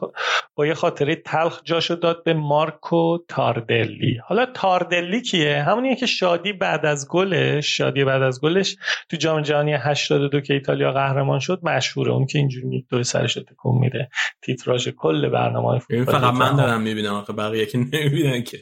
با 0.55 0.65
یه 0.65 0.73
خاطره 0.73 1.15
تلخ 1.15 1.61
جاشو 1.63 1.95
داد 1.95 2.23
به 2.23 2.33
مارکو 2.33 3.17
تاردلی. 3.27 4.19
حالا 4.25 4.45
تاردلی 4.45 5.21
کیه؟ 5.21 5.63
همونیه 5.63 5.95
که 5.95 6.05
شادی 6.05 6.53
بعد 6.53 6.85
از 6.85 7.07
گلش 7.09 7.77
شادی 7.77 8.03
بعد 8.03 8.21
از 8.21 8.41
گلش 8.41 8.75
تو 9.09 9.17
جام 9.17 9.41
جهانی 9.41 9.73
82 9.73 10.41
که 10.41 10.53
ایتالیا 10.53 10.91
قهرمان 10.91 11.39
شد 11.39 11.59
مشهوره. 11.63 12.11
اون 12.11 12.25
که 12.25 12.39
اینجوری 12.39 12.85
دو 12.89 13.03
سرش 13.03 13.33
تکون 13.33 13.79
میده. 13.79 14.09
تیتراژ 14.41 14.89
کل 14.97 15.29
برنامه 15.29 15.79
فوتبال 15.79 16.05
فقط 16.05 16.33
من 16.33 16.55
دارم 16.55 16.81
می‌بینم 16.81 17.13
آخه 17.13 17.33
بقیه 17.33 17.65
که 17.65 17.77
نمی‌بینن 17.77 18.43
که. 18.43 18.57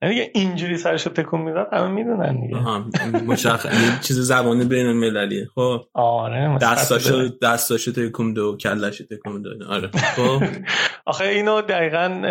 دیگه 0.00 0.30
اینجوری 0.34 0.76
سرشو 0.76 1.10
تکون 1.10 1.40
میدن 1.40 1.64
همه 1.72 1.88
می‌دونن 1.88 2.40
دیگه. 2.40 2.56
مشخص. 3.24 4.00
چیز 4.00 4.18
زبان 4.18 4.68
بین 4.68 4.86
المللیه 4.86 5.46
خب. 5.54 5.80
آره 5.94 6.58
دستاشو 6.58 7.28
دستاشو 7.42 7.92
تکون 7.92 8.32
دو 8.32 8.56
کلاشو 8.56 9.04
تکون 9.04 9.42
دو. 9.42 9.50
آره. 9.68 9.88
خب. 9.88 10.42
آخه 11.06 11.24
اینو 11.24 11.62
دقیقا 11.62 12.22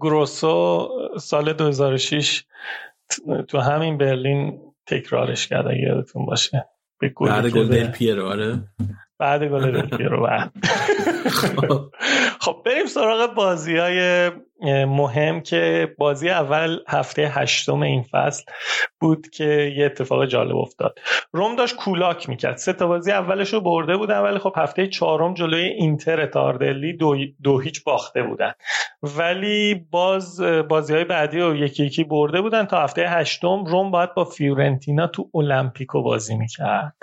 گروسو 0.00 0.88
سال 1.20 1.52
2006 1.52 2.44
تو 3.48 3.58
همین 3.58 3.98
برلین 3.98 4.60
تکرارش 4.86 5.46
کرد 5.46 5.66
اگه 5.66 5.80
یادتون 5.80 6.26
باشه. 6.26 6.68
بعد 7.00 7.46
گل 7.46 7.68
دل 7.68 7.86
پیرو 7.86 8.26
آره. 8.26 8.58
بعد 9.18 9.44
گل 9.44 9.72
دل 9.72 9.88
پیرو 9.96 10.22
بعد. 10.26 10.52
خب. 12.40 12.62
بریم 12.64 12.86
سراغ 12.86 13.34
بازی 13.34 13.76
های 13.76 14.30
مهم 14.62 15.40
که 15.40 15.94
بازی 15.98 16.30
اول 16.30 16.78
هفته 16.88 17.28
هشتم 17.28 17.82
این 17.82 18.02
فصل 18.02 18.44
بود 19.00 19.30
که 19.30 19.72
یه 19.76 19.86
اتفاق 19.86 20.26
جالب 20.26 20.56
افتاد. 20.56 20.98
روم 21.32 21.56
داشت 21.56 21.76
کولاک 21.76 22.28
می‌کرد. 22.28 22.56
سه 22.56 22.72
تا 22.72 22.86
بازی 22.86 23.12
اولش 23.12 23.52
رو 23.52 23.60
برده 23.60 23.96
بودن 23.96 24.18
ولی 24.18 24.38
خب 24.38 24.52
هفته 24.56 24.86
چهارم 24.86 25.34
جلوی 25.34 25.64
اینتر 25.64 26.26
تاردلی 26.26 26.96
دو, 26.96 27.16
دو 27.42 27.58
هیچ 27.58 27.84
باخته 27.84 28.22
بودن. 28.22 28.52
ولی 29.02 29.86
باز 29.90 30.40
بازی 30.68 30.94
های 30.94 31.04
بعدی 31.04 31.40
رو 31.40 31.56
یکی 31.56 31.84
یکی 31.84 32.04
برده 32.04 32.40
بودن 32.40 32.64
تا 32.64 32.82
هفته 32.82 33.08
هشتم 33.08 33.64
روم 33.64 33.90
باید 33.90 34.14
با 34.14 34.24
فیورنتینا 34.24 35.06
تو 35.06 35.30
المپیکو 35.34 36.02
بازی 36.02 36.34
می‌کرد. 36.34 36.94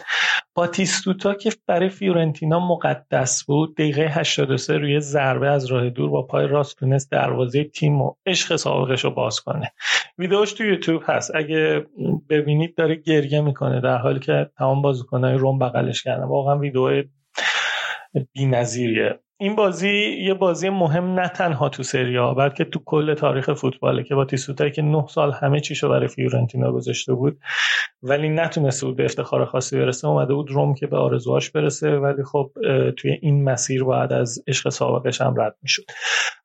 باتیستوتا 0.56 1.34
که 1.34 1.52
برای 1.68 1.90
فیورنتینا 1.90 2.60
مقدس 2.60 3.44
بود 3.44 3.76
دقیقه 3.76 4.02
83 4.02 4.78
روی 4.78 5.00
ضربه 5.00 5.48
از 5.48 5.66
راه 5.66 5.90
دور 5.90 6.10
با 6.10 6.22
پای 6.22 6.48
راست 6.48 6.78
تونست 6.78 7.12
دروازه 7.12 7.47
تیم 7.48 8.02
و 8.02 8.14
عشق 8.26 8.56
سابقش 8.56 9.04
رو 9.04 9.12
باز 9.12 9.40
کنه. 9.40 9.72
ویدیوش 10.18 10.54
تو 10.54 10.66
یوتیوب 10.66 11.02
هست. 11.06 11.36
اگه 11.36 11.86
ببینید 12.30 12.76
داره 12.76 12.96
گریه 12.96 13.42
می‌کنه 13.42 13.82
در 13.82 13.98
حالی 13.98 14.20
که 14.20 14.50
تمام 14.58 14.82
بازیکنهای 14.82 15.34
روم 15.34 15.60
بغلش 15.60 16.04
کردن. 16.04 16.24
واقعا 16.24 16.60
ویدیو 16.60 17.04
بی‌نظیریه. 18.34 19.20
این 19.40 19.56
بازی 19.56 20.18
یه 20.22 20.34
بازی 20.34 20.70
مهم 20.70 21.20
نه 21.20 21.28
تنها 21.28 21.70
تو 21.70 21.84
سریا 21.84 22.34
بلکه 22.34 22.64
تو 22.64 22.80
کل 22.86 23.14
تاریخ 23.14 23.54
فوتباله 23.54 24.04
که 24.04 24.16
با 24.16 24.26
تیسوتایی 24.26 24.72
که 24.72 24.82
نه 24.82 25.06
سال 25.08 25.32
همه 25.32 25.60
چیشو 25.60 25.90
برای 25.90 26.08
فیورنتینا 26.08 26.72
گذاشته 26.72 27.14
بود 27.14 27.38
ولی 28.04 28.30
نتونسته 28.30 28.86
بود 28.86 28.96
به 28.96 29.06
افتخار 29.06 29.46
خاصی 29.46 29.78
برسه. 29.78 30.08
اومده 30.08 30.34
بود 30.34 30.52
روم 30.52 30.74
که 30.74 30.88
به 30.88 30.98
آرزوهاش 30.98 31.52
برسه 31.52 31.90
ولی 31.90 32.24
خب 32.24 32.52
توی 32.98 33.12
این 33.22 33.44
مسیر 33.44 33.84
باید 33.84 34.14
از 34.14 34.44
عشق 34.48 34.70
سابقش 34.70 35.22
هم 35.22 35.42
رد 35.42 35.56
می‌شد. 35.62 35.84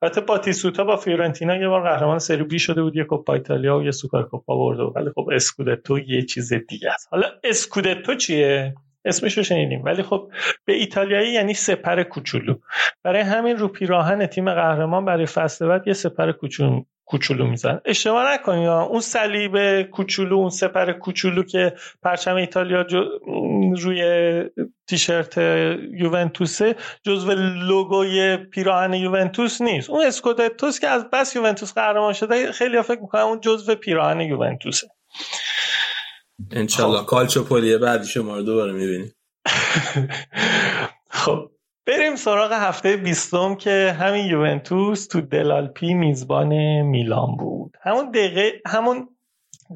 البته 0.03 0.21
باتیسوتا 0.21 0.85
با 0.85 0.97
فیورنتینا 0.97 1.57
یه 1.57 1.69
بار 1.69 1.83
قهرمان 1.83 2.19
سری 2.19 2.43
بی 2.43 2.59
شده 2.59 2.83
بود 2.83 2.97
یه 2.97 3.05
کوپا 3.05 3.35
ایتالیا 3.35 3.79
و 3.79 3.83
یه 3.83 3.91
سوپرکوپا 3.91 4.57
برده 4.57 4.83
ولی 4.83 5.11
خب 5.15 5.29
اسکودتو 5.33 5.99
یه 5.99 6.23
چیز 6.23 6.53
دیگه 6.53 6.91
است. 6.91 7.09
حالا 7.11 7.27
اسکودتو 7.45 8.15
چیه؟ 8.15 8.75
اسمش 9.05 9.39
رو 9.39 9.45
شنیدیم. 9.45 9.85
ولی 9.85 10.03
خب 10.03 10.31
به 10.65 10.73
ایتالیایی 10.73 11.33
یعنی 11.33 11.55
سپر 11.55 12.03
کوچولو. 12.03 12.55
برای 13.03 13.21
همین 13.21 13.57
رو 13.57 13.69
پیراهن 13.69 14.27
تیم 14.27 14.55
قهرمان 14.55 15.05
برای 15.05 15.27
فصل 15.27 15.67
بعد 15.67 15.89
یه 15.89 15.93
سپر 15.93 16.33
کوچولو 16.33 16.85
کوچولو 17.05 17.47
میزنن 17.47 17.81
اشتباه 17.85 18.35
نکنید 18.35 18.69
اون 18.69 19.01
صلیب 19.01 19.83
کوچولو 19.83 20.37
اون 20.37 20.51
سپر 20.51 20.93
کوچولو 20.93 21.43
که 21.43 21.73
پرچم 22.03 22.37
ایتالیا 22.37 22.87
روی 23.79 24.43
تیشرت 24.89 25.39
یوونتوسه 25.93 26.75
جزو 27.03 27.31
لوگوی 27.69 28.37
پیراهن 28.37 28.95
یوونتوس 28.95 29.61
نیست. 29.61 29.91
اون 29.91 30.07
اسکودتوس 30.07 30.81
که 30.81 30.89
از 30.89 31.11
بس 31.11 31.37
یوونتوس 31.37 31.75
قهرمان 31.75 32.13
شده 32.13 32.53
خیلی 32.53 32.83
فکر 32.83 33.01
می‌کنم 33.01 33.27
اون 33.27 33.41
جزو 33.41 33.75
پیراهن 33.75 34.21
یوونتوسه. 34.21 34.89
انشالله. 36.51 37.05
کالچو 37.05 37.45
پولیه 37.45 37.79
بعدی 37.79 38.07
شما 38.07 38.37
رو 38.37 38.43
دوباره 38.43 38.73
می‌بینیم. 38.73 39.13
خب 41.23 41.51
بریم 41.87 42.17
سراغ 42.17 42.53
هفته 42.53 42.97
بیستم 42.97 43.55
که 43.55 43.97
همین 44.01 44.27
یوونتوس 44.27 45.07
تو 45.07 45.21
دلالپی 45.21 45.95
میزبان 45.95 46.49
میلان 46.83 47.37
بود. 47.37 47.77
همون 47.83 48.11
دقیقه 48.11 48.53
همون 48.67 49.09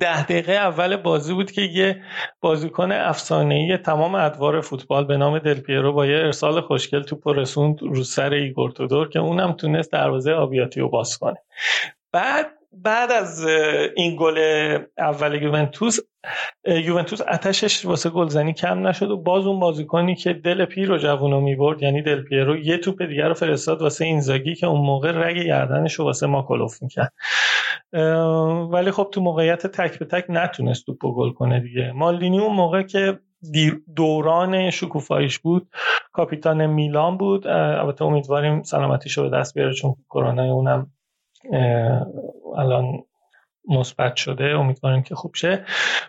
ده 0.01 0.23
دقیقه 0.23 0.53
اول 0.53 0.97
بازی 0.97 1.35
بود 1.35 1.51
که 1.51 1.63
یه 1.63 2.03
بازیکن 2.41 2.93
افسانه‌ای 2.93 3.77
تمام 3.77 4.15
ادوار 4.15 4.61
فوتبال 4.61 5.05
به 5.05 5.17
نام 5.17 5.39
دل 5.39 5.61
پیرو 5.61 5.93
با 5.93 6.07
یه 6.07 6.17
ارسال 6.17 6.61
خوشگل 6.61 7.03
توپ 7.03 7.29
رسوند 7.29 7.83
رو 7.83 8.05
سر 8.05 8.31
ایگور 8.31 8.71
تودور 8.71 9.09
که 9.09 9.19
اونم 9.19 9.53
تونست 9.53 9.93
دروازه 9.93 10.33
آبیاتی 10.33 10.81
رو 10.81 10.89
باز 10.89 11.19
کنه. 11.19 11.37
بعد 12.13 12.47
بعد 12.83 13.13
از 13.13 13.47
این 13.97 14.17
گل 14.19 14.39
اول 14.99 15.43
یوونتوس 15.43 15.99
یوونتوس 16.67 17.21
عطشش 17.29 17.85
واسه 17.85 18.11
گلزنی 18.11 18.53
کم 18.53 18.87
نشد 18.87 19.11
و 19.11 19.17
باز 19.17 19.47
اون 19.47 19.61
بازیکنی 19.61 20.15
که 20.15 20.33
دل 20.33 20.65
پیرو 20.65 20.99
جوونو 20.99 21.41
می‌برد 21.41 21.83
یعنی 21.83 22.03
دل 22.03 22.23
پیرو 22.23 22.57
یه 22.57 22.79
توپ 22.79 23.03
دیگر 23.03 23.29
رو 23.29 23.35
فرستاد 23.35 23.83
واسه 23.83 24.05
اینزاگی 24.05 24.55
که 24.55 24.67
اون 24.67 24.81
موقع 24.81 25.13
رگ 25.13 25.39
گردنش 25.39 25.95
رو 25.95 26.05
واسه 26.05 26.27
ما 26.27 26.43
کلفت 26.43 26.83
می‌کرد 26.83 27.13
ولی 28.73 28.91
خب 28.91 29.09
تو 29.13 29.21
موقعیت 29.21 29.67
تک 29.67 29.99
به 29.99 30.05
تک 30.05 30.25
نتونست 30.29 30.87
توپ 30.87 30.99
گل 30.99 31.31
کنه 31.31 31.61
دیگه. 31.61 31.93
مالدینی 31.93 32.39
اون 32.39 32.57
موقع 32.57 32.83
که 32.83 33.19
دوران 33.97 34.71
شکوفایش 34.71 35.39
بود 35.39 35.69
کاپیتان 36.13 36.67
میلان 36.67 37.17
بود 37.17 37.47
البته 37.47 38.05
امیدواریم 38.05 38.63
سلامتیشو 38.63 39.31
به 39.31 39.39
دست 39.39 39.55
بیاره 39.55 39.75
چون 39.75 39.95
کرونا 40.11 40.43
اونم 40.43 40.91
الان 42.57 43.03
مثبت 43.69 44.17
شده. 44.17 44.45
امیدواریم 44.45 45.03
که 45.03 45.15
خوب 45.15 45.35
شه. 45.35 45.65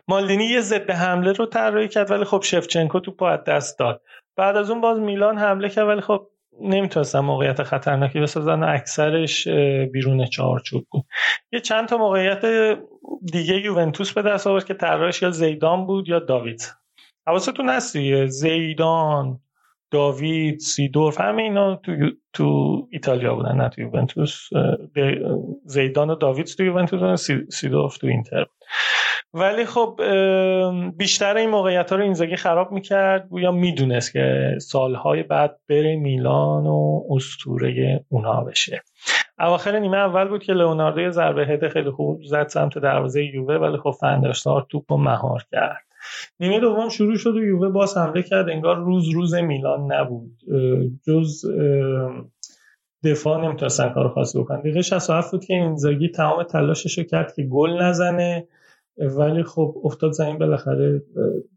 مالدینی 0.07 0.45
یه 0.45 0.61
ضد 0.61 0.91
حمله 0.91 1.31
رو 1.31 1.45
طراحی 1.45 1.87
کرد 1.87 2.11
ولی 2.11 2.23
خب 2.23 2.41
شفچنکو 2.43 2.99
تو 2.99 3.11
پا 3.11 3.37
دست 3.37 3.79
داد. 3.79 4.01
بعد 4.35 4.57
از 4.57 4.69
اون 4.69 4.81
باز 4.81 4.99
میلان 4.99 5.37
حمله 5.37 5.69
کرد 5.69 5.87
ولی 5.87 6.01
خب 6.01 6.27
نمی‌تونستن 6.61 7.19
موقعیت 7.19 7.63
خطرناکی 7.63 8.19
بسازن 8.19 8.63
اکثرش 8.63 9.47
بیرون 9.91 10.25
چارچوب 10.25 10.85
بود. 10.91 11.05
یه 11.51 11.59
چند 11.59 11.87
تا 11.87 11.97
موقعیت 11.97 12.45
دیگه 13.31 13.55
یوونتوس 13.55 14.13
به 14.13 14.21
دست 14.21 14.47
آورد 14.47 14.65
که 14.65 14.73
طراحش 14.73 15.21
یا 15.21 15.31
زیدان 15.31 15.85
بود 15.85 16.09
یا 16.09 16.19
داوید. 16.19 16.73
حواستون 17.27 17.69
هست 17.69 17.97
زیدان. 18.25 19.39
داوید 19.91 20.59
سیدورف 20.59 21.21
همه 21.21 21.43
اینا 21.43 21.75
تو, 21.75 21.91
تو 22.33 22.77
ایتالیا 22.91 23.35
بودن 23.35 23.55
نه 23.55 23.69
تو 23.69 23.81
یوونتوس. 23.81 24.49
زیدان 25.65 26.09
و 26.09 26.15
داوید 26.15 26.45
تو 26.45 26.63
یوونتوس 26.63 27.31
سیدورف 27.49 27.97
تو 27.97 28.07
اینتر. 28.07 28.45
ولی 29.33 29.65
خب 29.65 30.01
بیشتر 30.97 31.37
این 31.37 31.49
موقعیت 31.49 31.89
ها 31.91 31.95
رو 31.95 32.03
اینزاگی 32.03 32.35
خراب 32.35 32.71
می‌کرد. 32.71 33.27
یا 33.31 33.51
می‌دونست 33.51 34.13
که 34.13 34.55
سالهای 34.61 35.23
بعد 35.23 35.59
بره 35.69 35.95
میلان 35.95 36.67
و 36.67 37.03
استوره 37.09 38.05
اونها 38.09 38.43
بشه. 38.43 38.81
اواخر 39.39 39.79
نیمه 39.79 39.97
اول 39.97 40.27
بود 40.27 40.43
که 40.43 40.53
لئوناردو 40.53 41.11
ضربه 41.11 41.45
هد 41.45 41.67
خیلی 41.67 41.91
خوب 41.91 42.23
زد 42.23 42.47
سمت 42.47 42.77
دروازه 42.77 43.25
یووه 43.25 43.55
ولی 43.55 43.77
خب 43.77 43.91
فندرسار 43.91 44.65
توپ 44.69 44.91
و 44.91 44.97
مهار 44.97 45.43
کرد. 45.51 45.86
نیمه 46.39 46.59
دوم 46.59 46.89
شروع 46.89 47.15
شد 47.15 47.35
و 47.35 47.43
یووه 47.43 47.69
باز 47.69 47.97
حمله 47.97 48.23
کرد. 48.23 48.49
انگار 48.49 48.75
روز 48.75 49.09
روز 49.09 49.33
میلان 49.33 49.91
نبود. 49.91 50.31
جز 51.07 51.45
دفاع 53.03 53.45
نمی‌تونستن 53.45 53.89
کار 53.89 54.09
خاصی 54.09 54.39
بکنن 54.39 54.59
دقیقه 54.59 54.81
67 54.81 55.31
بود 55.31 55.45
که 55.45 55.53
اینزاگی 55.53 56.09
تمام 56.09 56.43
تلاشش 56.43 56.97
رو 56.97 57.03
کرد 57.03 57.33
که 57.33 57.43
گل 57.43 57.81
نزنه. 57.81 58.47
ولی 58.97 59.43
خب 59.43 59.81
افتاد 59.83 60.11
زمین 60.11 60.37
بالاخره 60.37 61.01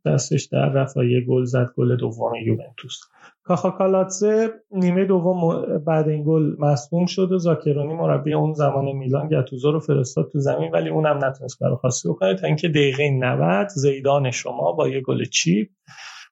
دستش 0.05 0.44
در 0.44 0.68
رفت 0.68 0.96
یه 0.96 1.20
گل 1.20 1.44
زد 1.44 1.70
گل 1.76 1.96
دوم 1.96 2.34
یوونتوس. 2.34 3.01
کاخاکالاتزه 3.51 4.48
نیمه 4.70 5.05
دوم 5.05 5.62
بعد 5.78 6.09
این 6.09 6.24
گل 6.26 6.57
مصدوم 6.59 7.07
شد 7.07 7.32
و 7.32 7.38
زاکرونی 7.38 7.94
مربی 7.94 8.32
اون 8.32 8.53
زمان 8.53 8.84
میلان 8.84 9.28
گتوزو 9.28 9.72
رو 9.72 9.80
فرستاد 9.80 10.28
تو 10.32 10.38
زمین 10.38 10.70
ولی 10.72 10.88
اونم 10.88 11.24
نتونست 11.24 11.59
کار 11.59 11.76
خاصی 11.76 12.09
بکنه 12.09 12.34
تا 12.34 12.46
اینکه 12.46 12.68
دقیقه 12.68 13.11
90 13.11 13.68
زیدان 13.68 14.30
شما 14.30 14.72
با 14.72 14.88
یه 14.88 15.01
گل 15.01 15.24
چیپ 15.24 15.68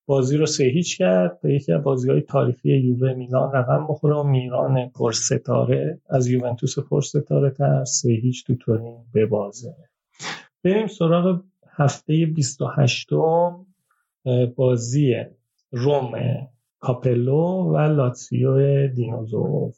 بازی 0.07 0.37
رو 0.37 0.47
سه 0.47 0.65
هیچ 0.65 0.99
کرد 0.99 1.41
به 1.43 1.55
یکی 1.55 1.73
از 1.73 1.83
بازی 1.83 2.11
های 2.11 2.21
تاریخی 2.21 2.69
یووه 2.69 3.15
میلان 3.15 3.53
رقم 3.53 3.87
بخوره 3.89 4.17
و 4.17 4.23
میلان 4.23 4.89
پرستاره 4.89 6.01
از 6.11 6.27
یوونتوس 6.27 6.79
پرستاره 6.79 7.51
تر 7.51 7.85
سه 7.85 8.11
هیچ 8.11 8.47
تو 8.47 8.55
تورین 8.55 8.97
ببازه 9.15 9.75
بریم 10.65 10.87
سراغ 10.87 11.41
هفته 11.77 12.27
28 12.27 13.09
بازی 14.57 15.15
روم 15.71 16.13
کاپلو 16.81 17.73
و 17.75 17.77
لاتسیو 17.77 18.89
دینوزوف 18.89 19.77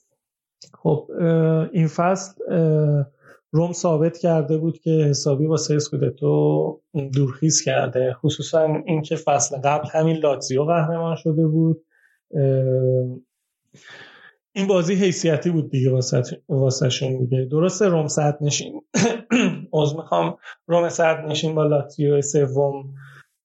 خب 0.74 1.10
این 1.72 1.86
فصل 1.86 2.32
روم 3.52 3.72
ثابت 3.72 4.18
کرده 4.18 4.58
بود 4.58 4.78
که 4.78 4.90
حسابی 4.90 5.46
با 5.46 5.56
سه 5.56 5.74
اسکودتو 5.74 6.80
دورخیز 7.14 7.62
کرده. 7.62 8.12
خصوصا 8.12 8.82
اینکه 8.86 9.16
فصل 9.16 9.56
قبل 9.56 9.88
همین 9.92 10.16
لاتزیو 10.16 10.64
قهرمان 10.64 11.16
شده 11.16 11.46
بود. 11.46 11.84
این 14.52 14.66
بازی 14.66 14.94
حیثیتی 14.94 15.50
بود 15.50 15.70
دیگه 15.70 15.90
واسه 16.48 16.88
شون 16.88 17.18
دیگه. 17.18 17.44
درسته 17.50 17.88
روم 17.88 18.08
صد 18.08 18.38
نشین. 18.40 18.82
از 19.82 19.96
می‌خوام. 19.96 20.36
روم 20.66 20.88
صد 20.88 21.24
نشین 21.28 21.54
با 21.54 21.64
لاتزیو 21.64 22.22
سوم. 22.22 22.94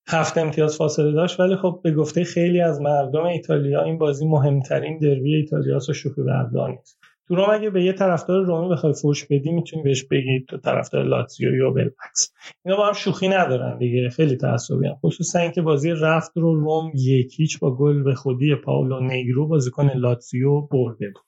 هفت 0.08 0.38
امتیاز 0.38 0.78
فاصله 0.78 1.12
داشت. 1.12 1.40
ولی 1.40 1.56
خب 1.56 1.80
به 1.84 1.92
گفته 1.92 2.24
خیلی 2.24 2.62
از 2.62 2.82
مردم 2.82 3.24
ایتالیا 3.24 3.84
این 3.84 3.98
بازی 3.98 4.26
مهمترین 4.26 5.00
دربی 5.00 5.36
ایتالیا 5.36 5.78
و 5.90 5.94
شوخی 5.94 6.22
بردار 6.22 6.70
نیست. 6.70 7.00
تو 7.28 7.36
روم 7.36 7.50
اگه 7.50 7.70
به 7.70 7.84
یه 7.84 7.94
طرفدار 7.94 8.46
رومی 8.46 8.70
بخوای 8.70 8.94
فوش 8.94 9.26
بدی 9.26 9.52
می‌تونی 9.52 9.84
بهش 9.84 10.04
بگی 10.04 10.46
تو 10.50 10.58
طرفدار 10.58 11.04
لاتزیو 11.04 11.56
یا 11.56 11.70
بالعکس 11.70 12.34
اینا 12.66 12.78
با 12.78 12.88
هم 12.88 12.94
شوخی 12.94 13.28
ندارن 13.28 13.78
دیگه 13.78 14.10
خیلی 14.10 14.38
تعصبی 14.38 14.88
هم. 14.88 14.96
خصوصا 14.96 15.40
اینکه 15.40 15.62
بازی 15.62 15.92
رفت 15.92 16.32
رو 16.36 16.56
روم 16.56 16.92
یکیچ 16.96 17.60
با 17.60 17.76
گل 17.76 18.04
به 18.04 18.16
خودی 18.16 18.56
پاولو 18.56 19.00
نیگرو 19.00 19.48
بازیکن 19.48 19.92
لاتزیو 19.96 20.62
برده 20.62 21.10
بود. 21.10 21.24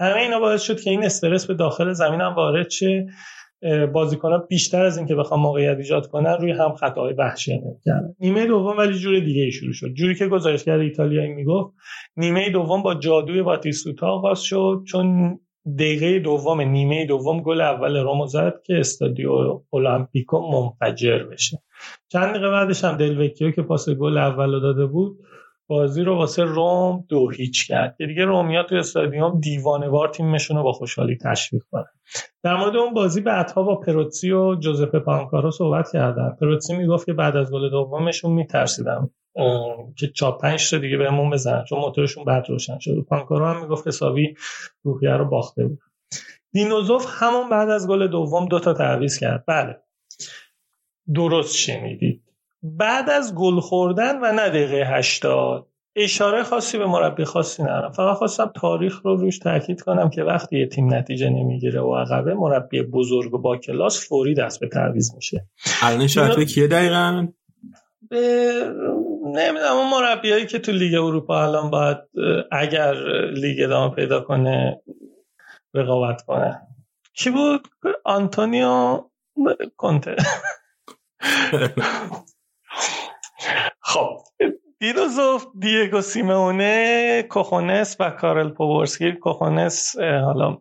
همه 0.00 0.20
اینا 0.20 0.40
باعث 0.40 0.62
شد 0.62 0.80
که 0.80 0.90
این 0.90 1.04
استرس 1.04 1.46
به 1.46 1.54
داخل 1.54 1.92
زمین 1.92 2.20
وارد 2.20 2.70
شه. 2.70 3.06
بازیکنان 3.92 4.46
بیشتر 4.48 4.84
از 4.84 4.98
اینکه 4.98 5.14
بخوام 5.14 5.40
موقعیت 5.40 5.76
ایجاد 5.78 6.06
کنن 6.06 6.32
روی 6.40 6.52
هم 6.52 6.74
خطاهای 6.74 7.14
وحشیانه 7.14 7.76
کردن 7.84 8.14
نیمه 8.20 8.46
دوم 8.46 8.78
ولی 8.78 8.98
جور 8.98 9.20
دیگه 9.20 9.42
ای 9.42 9.52
شروع 9.52 9.72
شد. 9.72 9.92
جوری 9.94 10.14
که 10.14 10.28
گزارشگر 10.28 10.78
ایتالیایی 10.78 11.32
می‌گفت 11.32 11.74
نیمه 12.16 12.50
دوم 12.50 12.82
با 12.82 12.94
جادوی 12.94 13.42
باتیستوتا 13.42 14.06
آغاز 14.06 14.42
شد 14.42 14.82
چون 14.86 15.38
دقیقه 15.78 16.18
دوم 16.18 16.60
نیمه 16.60 17.06
دوم 17.06 17.42
گل 17.42 17.60
اول 17.60 17.96
رومو 17.96 18.26
زد 18.26 18.54
که 18.64 18.80
استادیو 18.80 19.62
اولمپیکو 19.70 20.38
منفجر 20.38 21.18
بشه. 21.18 21.62
چند 22.08 22.30
دقیقه 22.30 22.50
بعدش 22.50 22.84
هم 22.84 22.96
دلوکیو 22.96 23.50
که 23.50 23.62
پاس 23.62 23.88
گل 23.88 24.18
اول 24.18 24.60
داده 24.60 24.86
بود 24.86 25.18
بازی 25.66 26.02
رو 26.02 26.16
واسه 26.16 26.42
روم 26.42 27.04
دو 27.08 27.30
هیچ 27.30 27.68
کرد. 27.68 27.96
که 27.98 28.06
دیگه 28.06 28.24
رومیا 28.24 28.62
تو 28.62 28.74
استادیوم 28.74 29.40
دیوانوار 29.40 30.08
تیمشون 30.08 30.56
رو 30.56 30.62
با 30.62 30.72
خوشحالی 30.72 31.16
تشویق 31.16 31.62
کنن 31.70 31.84
در 32.42 32.56
مورد 32.56 32.76
اون 32.76 32.94
بازی 32.94 33.20
بعدها 33.20 33.62
با 33.62 33.76
پروتسی 33.76 34.32
و 34.32 34.54
جوزپه 34.54 34.98
پانکارو 34.98 35.50
صحبت 35.50 35.88
کردن 35.92 36.36
پروتسی 36.40 36.76
می‌گفت 36.76 37.06
که 37.06 37.12
بعد 37.12 37.36
از 37.36 37.52
گل 37.52 37.70
دومشون 37.70 38.32
میترسیدم. 38.32 39.10
که 39.98 40.06
چاپ 40.14 40.42
پنج 40.42 40.70
تا 40.70 40.78
دیگه 40.78 40.96
بهمون 40.96 41.30
بزنن 41.30 41.64
چون 41.64 41.78
موتورشون 41.78 42.24
بعد 42.24 42.50
روشن 42.50 42.78
شد. 42.78 43.06
پانکارو 43.08 43.46
هم 43.46 43.62
می‌گفت 43.62 43.88
حسابی 43.88 44.34
روحیه 44.82 45.10
رو 45.10 45.24
باخته 45.24 45.66
بود. 45.66 45.78
دینوزوف 46.52 47.06
همون 47.08 47.50
بعد 47.50 47.70
از 47.70 47.88
گل 47.88 48.06
دوم 48.06 48.46
دو 48.46 48.60
تا 48.60 48.72
تعویض 48.72 49.18
کرد. 49.18 49.44
بله. 49.48 49.76
درست 51.14 51.56
شنیدید. 51.56 52.21
بعد 52.62 53.10
از 53.10 53.34
گل 53.34 53.60
خوردن 53.60 54.20
و 54.22 54.32
نه 54.32 54.48
دقیقه 54.48 54.96
80 54.96 55.66
اشاره 55.96 56.42
خاصی 56.42 56.78
به 56.78 56.86
مربی 56.86 57.24
خاصی 57.24 57.62
ندارم. 57.62 57.92
فقط 57.92 58.16
خواستم 58.16 58.52
تاریخ 58.60 59.00
رو 59.04 59.16
روش 59.16 59.38
تاکید 59.38 59.80
کنم 59.80 60.10
که 60.10 60.22
وقتی 60.22 60.58
یه 60.58 60.66
تیم 60.66 60.94
نتیجه 60.94 61.30
نمی‌گیره 61.30 61.80
و 61.80 61.96
عقبه 61.96 62.34
مربی 62.34 62.82
بزرگ 62.82 63.34
و 63.34 63.38
با 63.38 63.56
کلاس 63.56 64.08
فوری 64.08 64.34
دست 64.34 64.60
به 64.60 64.68
تعویض 64.68 65.14
میشه. 65.14 65.46
الان 65.82 66.06
شرط 66.06 66.36
به 66.36 66.44
کیه 66.44 66.66
دقیقا؟ 66.66 67.28
به 68.10 68.52
نمی‌دونم 69.24 69.76
اون 69.76 69.90
مربیایی 69.90 70.46
که 70.46 70.58
تو 70.58 70.72
لیگ 70.72 70.94
اروپا 70.94 71.42
الان 71.42 71.70
باید 71.70 71.98
اگر 72.52 72.94
لیگ 73.34 73.60
ادامه 73.60 73.94
پیدا 73.94 74.20
کنه 74.20 74.82
رقابت 75.74 76.22
کنه. 76.22 76.60
کی 77.14 77.30
بود؟ 77.30 77.68
آنتونیو 78.04 79.00
کنته. 79.76 80.16
خب 83.80 84.18
دینو 84.78 85.17
زوف 85.17 85.46
دیگو 85.58 86.00
سیمونه 86.00 87.22
کوخونس 87.22 87.96
و 88.00 88.10
کارل 88.10 88.50
پوورسکی 88.50 89.12
کوخونس 89.12 89.98
حالا 89.98 90.58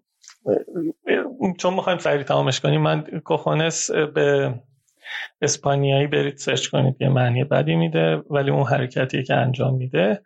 چون 1.57 1.73
می‌خوایم 1.73 1.99
سریع 1.99 2.23
تمامش 2.23 2.59
کنیم 2.59 2.81
من 2.81 3.03
cojones 3.25 3.91
به 3.91 4.53
اسپانیایی 5.41 6.07
برید 6.07 6.37
سرچ 6.37 6.67
کنید 6.67 6.95
یه 6.99 7.09
معنی 7.09 7.43
بدی 7.43 7.75
میده 7.75 8.23
ولی 8.29 8.51
اون 8.51 8.63
حرکتی 8.63 9.23
که 9.23 9.35
انجام 9.35 9.73
میده. 9.75 10.21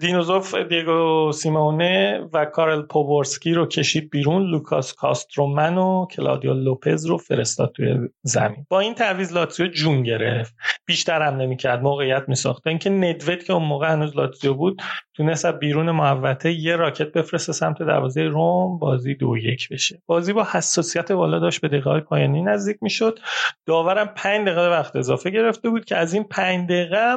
دینو 0.00 0.31
زوف 0.31 0.54
دیگو 0.54 1.32
سیمونه 1.32 2.20
و 2.32 2.44
کارل 2.44 2.82
پوبورسکی 2.82 3.52
رو 3.54 3.66
کشید 3.66 4.10
بیرون. 4.10 4.42
لوکاس 4.42 4.92
کاسترومان 4.92 5.78
و 5.78 6.06
کلادیو 6.06 6.54
لوپز 6.54 7.06
رو 7.06 7.18
فرستاد 7.18 7.72
توی 7.72 8.08
زمین. 8.22 8.66
با 8.68 8.80
این 8.80 8.94
تعویض 8.94 9.32
لاتزیو 9.32 9.66
جون 9.66 10.02
گرفت. 10.02 10.54
بیشتر 10.86 11.22
هم 11.22 11.36
نمی‌کرد 11.36 11.82
موقعیت 11.82 12.24
میساخت. 12.28 12.66
اینکه 12.66 12.90
ندود 12.90 13.44
که 13.44 13.52
اون 13.52 13.64
موقع 13.64 13.92
هنوز 13.92 14.16
لاتزیو 14.16 14.54
بود 14.54 14.82
تونست 15.14 15.46
بیرون 15.46 15.90
محوطه 15.90 16.52
یه 16.52 16.76
راکت 16.76 17.12
بفرسته 17.12 17.52
سمت 17.52 17.78
دروازه 17.78 18.22
روم 18.22 18.78
بازی 18.78 19.14
دو 19.14 19.36
یک 19.36 19.68
بشه. 19.68 20.02
بازی 20.06 20.32
با 20.32 20.46
حساسیت 20.52 21.12
بالا 21.12 21.38
داشت 21.38 21.60
به 21.60 21.68
دقیقه 21.68 22.00
پایانی 22.00 22.42
نزدیک 22.42 22.76
می‌شد. 22.80 23.18
داورم 23.66 24.06
5 24.22 24.46
دقیقه 24.46 24.68
وقت 24.68 24.96
اضافه 24.96 25.30
گرفته 25.30 25.70
بود 25.70 25.84
که 25.84 25.96
از 25.96 26.14
این 26.14 26.24
5 26.24 26.68
دقیقه 26.68 27.16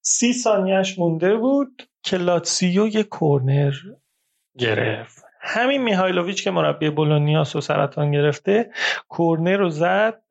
سی 0.00 0.32
ثانیهش 0.32 0.98
مونده 0.98 1.36
بود 1.36 1.82
که 2.02 2.16
لاتسیو 2.16 2.86
یه 2.86 3.02
کورنر 3.02 3.72
گرفت. 4.58 5.24
همین 5.40 5.82
میهایلوویچ 5.82 6.44
که 6.44 6.50
مربی 6.50 6.90
بولونیاس 6.90 7.56
و 7.56 7.60
سرطان 7.60 8.10
گرفته 8.10 8.70
کورنر 9.08 9.56
رو 9.56 9.68
زد 9.70 10.22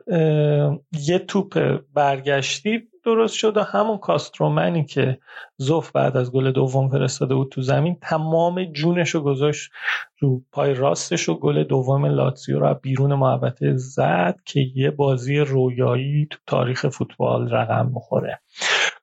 یه 0.92 1.20
توپ 1.28 1.80
برگشتی 1.94 2.91
درست 3.04 3.36
شد 3.36 3.58
و 3.58 3.62
همون 3.62 3.98
کاسترومنی 3.98 4.86
که 4.86 5.20
زوف 5.58 5.92
بعد 5.92 6.18
از 6.18 6.32
گل 6.32 6.52
دوم 6.52 6.90
فرستاده 6.90 7.36
بود 7.36 7.50
تو 7.52 7.62
زمین 7.62 7.98
تمام 8.02 8.64
جونش 8.64 9.10
رو 9.10 9.22
گذاشت 9.22 9.72
رو 10.20 10.42
پای 10.52 10.74
راستش 10.74 11.30
و 11.30 11.40
گل 11.40 11.64
دوم 11.64 12.06
لاتزیو 12.06 12.60
رو 12.60 12.74
بیرون 12.74 13.14
محوطه 13.14 13.74
زد 13.76 14.36
که 14.46 14.60
یه 14.76 14.92
بازی 14.92 15.40
رویایی 15.40 16.28
تو 16.30 16.38
تاریخ 16.48 16.90
فوتبال 16.90 17.50
رقم 17.50 17.92
بخوره. 17.96 18.42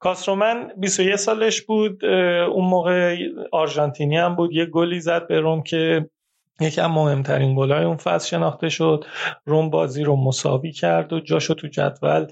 کاسترومن 0.01 0.69
21 0.77 1.17
سالش 1.17 1.63
بود 1.63 2.05
اون 2.05 2.65
موقع 2.65 3.17
آرژانتینی 3.53 4.17
هم 4.17 4.37
بود. 4.37 4.53
یه 4.53 4.67
گلی 4.67 5.01
زد 5.01 5.27
به 5.27 5.41
روم 5.41 5.63
که 5.63 6.11
یکی 6.61 6.81
از 6.81 6.91
مهمترین 6.91 7.57
گلای 7.57 7.85
اون 7.85 7.97
فصل 7.97 8.29
شناخته 8.29 8.69
شد. 8.69 9.05
روم 9.45 9.71
بازی 9.71 10.05
رو 10.05 10.17
مساوی 10.17 10.73
کرد 10.73 11.13
و 11.13 11.21
جاشو 11.21 11.55
تو 11.55 11.69
جدول 11.69 12.27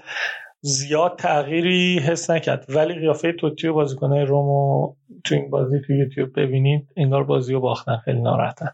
زیاد 0.67 1.15
تغییری 1.19 1.99
حس 1.99 2.29
نکرد. 2.29 2.65
ولی 2.69 2.93
قیافه 2.93 3.31
توتی 3.31 3.67
و 3.67 3.73
بازیکنهای 3.73 4.25
رومو 4.25 4.93
تو 5.23 5.35
این 5.35 5.49
بازی 5.49 5.81
تو 5.87 5.93
یوتیوب 5.93 6.39
ببینید 6.39 6.87
انگار 6.97 7.23
بازی 7.23 7.53
رو 7.53 7.59
باختن 7.59 7.97
خیلی 8.05 8.21
ناراحتن. 8.21 8.71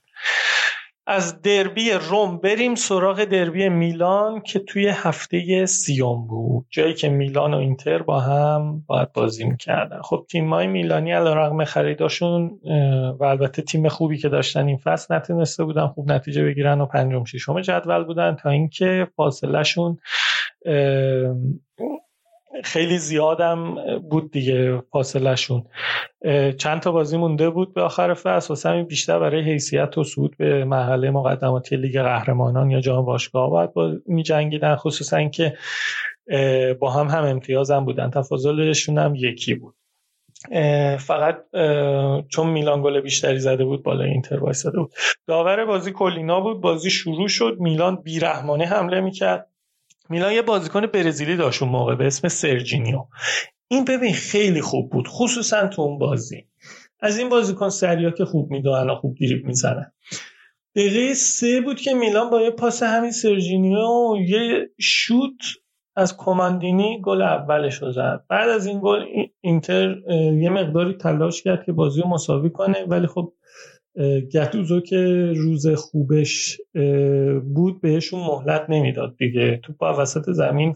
از 1.08 1.42
دربی 1.42 1.92
روم 1.92 2.38
بریم 2.38 2.76
سراغ 2.76 3.24
دربی 3.24 3.70
میلان 3.70 4.42
که 4.42 4.60
توی 4.60 4.88
هفته 4.88 5.66
سیوم 5.66 6.28
بود. 6.28 6.66
جایی 6.70 6.94
که 6.94 7.10
میلان 7.10 7.54
و 7.54 7.58
اینتر 7.58 8.02
با 8.02 8.20
هم 8.20 8.84
باید 8.88 9.14
بازی 9.14 9.46
می‌کردن. 9.46 10.02
خب 10.02 10.26
تیمای 10.32 10.68
میلانی 10.68 11.12
علا 11.12 11.34
رقم 11.34 11.66
خریداشون 11.66 12.60
و 13.20 13.24
البته 13.24 13.62
تیم 13.62 13.90
خوبی 13.90 14.18
که 14.18 14.30
داشتن 14.30 14.68
این 14.68 14.78
فصل 14.78 15.16
نتونسته 15.16 15.64
بودن 15.64 15.88
خوب 15.88 16.12
نتیجه 16.12 16.44
بگیرن 16.44 16.82
و 16.82 16.86
پنجم 16.86 17.24
ششم 17.24 17.62
جدول 17.62 18.04
بودن 18.04 18.36
تا 18.36 18.50
اینکه 18.50 19.08
فاصلهشون 19.16 19.98
خیلی 22.64 22.98
زیادم 22.98 23.76
بود 24.10 24.32
دیگه 24.32 24.82
فاصلهشون. 24.92 25.64
چند 26.58 26.80
تا 26.80 26.92
بازی 26.92 27.18
مونده 27.18 27.50
بود 27.50 27.74
به 27.74 27.82
آخر 27.82 28.14
فصل. 28.14 28.48
واسه 28.50 28.70
همین 28.70 28.84
بیشتر 28.84 29.20
برای 29.20 29.42
حیثیت 29.42 29.98
و 29.98 30.04
صعود 30.04 30.38
به 30.38 30.66
مرحله 30.66 31.12
مقدماتی 31.12 31.76
لیگ 31.76 32.02
قهرمانان 32.02 32.72
یا 32.72 32.82
جام 32.82 33.06
باشگاه 33.06 33.50
باید 33.50 33.74
با 33.74 33.94
می 34.06 34.24
جنگیدن 34.24 34.76
خصوصا 34.76 35.18
اینکه 35.18 35.58
با 36.80 36.90
هم 36.92 37.08
هم 37.08 37.24
امتیاز 37.24 37.72
هم 37.72 37.86
بودن. 37.86 38.10
تفاضلشون 38.10 38.98
هم 38.98 39.16
یکی 39.16 39.54
بود. 39.54 39.76
فقط 41.00 41.44
چون 42.30 42.50
میلان 42.50 42.82
گل 42.82 43.02
بیشتری 43.02 43.40
زده 43.40 43.66
بود 43.66 43.84
بالا 43.84 44.04
اینتر 44.04 44.40
وایساده 44.40 44.80
بود. 44.80 44.94
داور 45.28 45.66
بازی 45.66 45.92
کلینا 45.92 46.42
بود. 46.42 46.62
بازی 46.62 46.90
شروع 46.90 47.28
شد. 47.28 47.58
میلان 47.60 47.96
بیرحمانه 47.96 48.66
حمله 48.66 49.02
می‌کرد. 49.02 49.53
میلان 50.10 50.34
یه 50.34 50.42
بازیکن 50.42 50.86
برزیلی 50.86 51.36
داشت 51.36 51.64
اون 51.64 51.72
موقع 51.72 51.96
به 51.96 52.08
اسم 52.08 52.28
سرجینیو. 52.28 53.06
این 53.68 53.86
ببین 53.86 54.14
خیلی 54.14 54.62
خوب 54.62 54.90
بود 54.90 55.08
خصوصا 55.08 55.68
تو 55.68 55.82
اون 55.82 56.00
بازی. 56.00 56.48
از 57.00 57.18
این 57.18 57.30
بازیکن 57.30 57.70
سریا 57.70 58.12
که 58.12 58.26
خوب 58.26 58.52
می‌دونن 58.52 58.96
خوب 58.96 59.16
دریب 59.22 59.46
می‌زنن. 59.46 59.92
دقیقه 60.76 61.14
سه 61.14 61.62
بود 61.62 61.82
که 61.82 61.94
میلان 61.94 62.30
با 62.30 62.42
یه 62.42 62.52
پاس 62.52 62.84
همین 62.84 63.12
سرجینیو 63.12 64.16
یه 64.28 64.70
شوت 64.80 65.42
از 65.96 66.18
کماندینی 66.18 67.02
گل 67.02 67.22
اولش 67.22 67.82
رو 67.82 67.92
زد. 67.92 68.24
بعد 68.30 68.50
از 68.50 68.66
این 68.66 68.80
گل 68.84 69.06
اینتر 69.42 69.96
یه 70.42 70.50
مقداری 70.50 70.94
تلاش 70.94 71.42
کرد 71.42 71.66
که 71.66 71.72
بازی 71.72 72.02
رو 72.02 72.08
مساوی 72.08 72.50
کنه 72.50 72.86
ولی 72.88 73.08
خب 73.08 73.34
گتوزو 74.34 74.82
که 74.82 75.34
روز 75.36 75.68
خوبش 75.68 76.62
بود 77.54 77.82
بهشون 77.82 78.20
مهلت 78.20 78.66
نمی‌داد 78.70 79.16
دیگه. 79.18 79.60
تو 79.64 79.74
با 79.80 80.02
وسط 80.02 80.30
زمین 80.32 80.76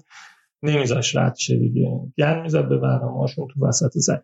نمیذاش 0.64 1.16
رد 1.16 1.36
شه 1.36 1.58
دیگه. 1.58 1.90
گن 2.18 2.42
می‌زد 2.42 2.70
به 2.70 2.78
برنامه‌هاشون 2.78 3.48
تو 3.48 3.68
وسط 3.68 3.92
زمین. 3.94 4.22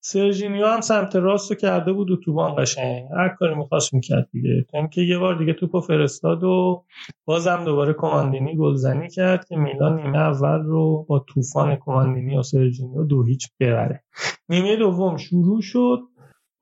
سرژینیو 0.00 0.66
هم 0.66 0.80
سمت 0.80 1.16
راست 1.16 1.50
رو 1.50 1.56
کرده 1.56 1.92
بود 1.92 2.10
و 2.10 2.16
تو 2.16 2.32
بان 2.32 2.54
قشنگ. 2.58 3.04
هر 3.16 3.28
کاری 3.38 3.54
می‌خواست 3.54 3.94
می‌کرد 3.94 4.28
دیگه. 4.32 4.66
تا 4.70 4.78
اینکه 4.78 5.00
یه 5.00 5.18
بار 5.18 5.38
دیگه 5.38 5.52
توپو 5.52 5.80
فرستاد 5.80 6.44
و 6.44 6.84
بازم 7.24 7.64
دوباره 7.64 7.92
کماندینی 7.92 8.56
گلزنی 8.56 9.08
کرد 9.08 9.44
که 9.44 9.56
میلان 9.56 10.00
نیمه 10.00 10.18
اول 10.18 10.62
رو 10.62 11.06
با 11.08 11.24
طوفان 11.28 11.76
کماندینی 11.76 12.36
و 12.36 12.42
سرژینیو 12.42 13.04
دو 13.04 13.24
هیچ 13.24 13.48
ببره. 13.60 14.04
نیمه 14.48 14.76
دوم 14.76 15.16
شروع 15.16 15.60
شد. 15.60 15.98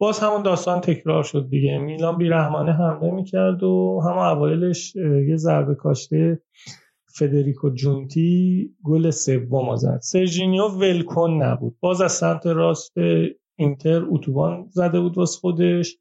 باز 0.01 0.19
همون 0.19 0.43
داستان 0.43 0.81
تکرار 0.81 1.23
شد 1.23 1.49
دیگه. 1.51 1.79
میلان 1.79 2.19
بیرحمانه 2.19 2.73
حمله 2.73 3.11
می‌کرد 3.11 3.63
و 3.63 4.01
همون 4.05 4.25
اوایلش 4.25 4.97
یه 5.29 5.37
ضربه 5.37 5.75
کاشته 5.75 6.43
فدریکو 7.19 7.71
جونتی 7.71 8.71
گل 8.85 9.11
سوم 9.11 9.77
زد. 9.77 9.99
سرجینیو 10.03 10.69
ولکن 10.69 11.31
نبود. 11.31 11.77
باز 11.81 12.01
از 12.01 12.13
سمت 12.13 12.47
راست 12.47 12.93
اینتر 13.57 14.03
اتوبان 14.09 14.67
زده 14.71 15.01
بود 15.01 15.19
واسه 15.19 15.39
خودش. 15.39 15.97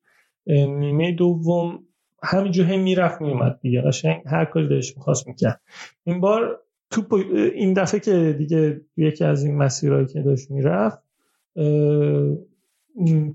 نیمه 0.47 1.11
دوم 1.11 1.79
همینجور 2.23 2.65
هم 2.65 2.79
می‌رفت 2.79 3.21
میومد 3.21 3.59
دیگه. 3.61 3.81
قشنگ 3.81 4.21
هر 4.25 4.45
کاری 4.45 4.67
داشت 4.67 4.97
می‌خواست 4.97 5.27
می‌کرد. 5.27 5.61
این 6.03 6.19
بار 6.19 6.59
توپ 6.91 7.13
این 7.55 7.73
دفعه 7.73 7.99
که 7.99 8.35
دیگه 8.37 8.81
یکی 8.97 9.23
از 9.23 9.43
این 9.43 9.57
مسیرهایی 9.57 10.05
که 10.07 10.21
داشت 10.21 10.51
می‌رفت 10.51 10.97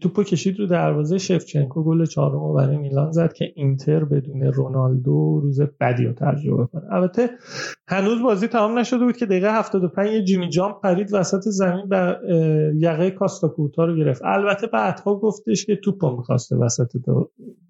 توپو 0.00 0.22
کشید 0.22 0.58
رو 0.60 0.66
دروازه 0.66 1.18
شفچنکو 1.18 1.82
گل 1.84 2.04
چهارم 2.04 2.54
برای 2.54 2.76
میلان 2.76 3.12
زد 3.12 3.32
که 3.32 3.52
اینتر 3.54 4.04
بدون 4.04 4.42
رونالدو 4.42 5.40
روز 5.42 5.60
بدی 5.60 6.04
رو 6.04 6.12
تجربه 6.12 6.66
کنه. 6.66 6.82
البته 6.92 7.30
هنوز 7.88 8.22
بازی 8.22 8.48
تمام 8.48 8.78
نشده 8.78 9.04
بود 9.04 9.16
که 9.16 9.26
دقیقه 9.26 9.58
75 9.58 10.12
یه 10.12 10.24
جیمی 10.24 10.48
جامپ 10.48 10.80
پرید 10.80 11.08
وسط 11.12 11.40
زمین 11.40 11.88
به 11.88 12.18
یقه 12.76 13.10
کاستا 13.10 13.48
کوتا 13.48 13.84
رو 13.84 13.96
گرفت. 13.96 14.22
البته 14.24 14.66
بعدها 14.66 15.18
گفتش 15.18 15.66
که 15.66 15.76
توپو 15.76 16.16
می‌خواسته 16.16 16.56
وسط 16.56 16.92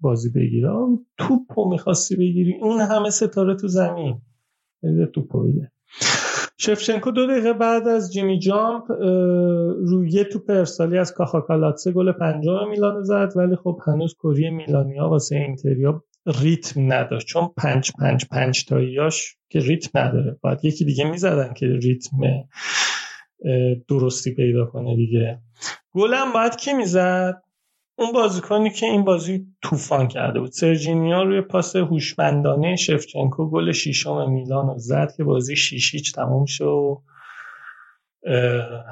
بازی 0.01 0.29
بگیره. 0.29 0.69
توپو 1.17 1.69
می‌خواستی 1.69 2.15
بگیری. 2.15 2.55
اون 2.61 2.81
همه 2.81 3.09
ستاره 3.09 3.55
تو 3.55 3.67
زمین. 3.67 4.21
توپو 5.13 5.43
بگیره 5.43 5.71
شفچنکو 6.57 7.11
دو 7.11 7.27
دقیقه 7.27 7.53
بعد 7.53 7.87
از 7.87 8.13
جیمی 8.13 8.39
جامپ 8.39 8.91
روی 9.87 10.09
یه 10.11 10.23
توپ 10.23 10.49
ارسالی 10.49 10.97
از 10.97 11.13
کاخاکالاتسه 11.13 11.91
گل 11.91 12.11
پنجم 12.11 12.69
میلان 12.69 13.03
زد 13.03 13.29
ولی 13.35 13.55
خب 13.55 13.79
هنوز 13.87 14.15
کری 14.23 14.49
میلانیا 14.49 15.09
واسه 15.09 15.35
اینتریا 15.35 16.03
ریتم 16.41 16.93
نداشت. 16.93 17.27
چون 17.27 17.49
پنج 17.57 17.91
پنج 17.99 18.25
پنج 18.31 18.65
تاییاش 18.65 19.37
که 19.49 19.59
ریتم 19.59 19.99
نداره. 19.99 20.37
باید 20.41 20.65
یکی 20.65 20.85
دیگه 20.85 21.11
می‌زدن 21.11 21.53
که 21.53 21.65
ریتم 21.65 22.17
درستی 23.89 24.33
پیدا 24.35 24.65
کنه 24.65 24.95
دیگه. 24.95 25.39
گلم 25.91 26.33
باید 26.33 26.55
کی 26.55 26.73
می‌زد؟ 26.73 27.41
اون 27.97 28.11
بازیکنی 28.11 28.69
که 28.69 28.85
این 28.85 29.03
بازی 29.03 29.47
طوفان 29.61 30.07
کرده 30.07 30.39
بود. 30.39 30.51
سرجینیا 30.51 31.23
روی 31.23 31.41
پاس 31.41 31.75
هوشمندانه 31.75 32.75
شفچنکو 32.75 33.49
گل 33.49 33.71
شیشم 33.71 34.31
میلان 34.31 34.67
رو 34.67 34.77
زد 34.77 35.11
که 35.17 35.23
بازی 35.23 35.55
شیشیچ 35.55 36.15
تموم 36.15 36.45
شد. 36.45 36.97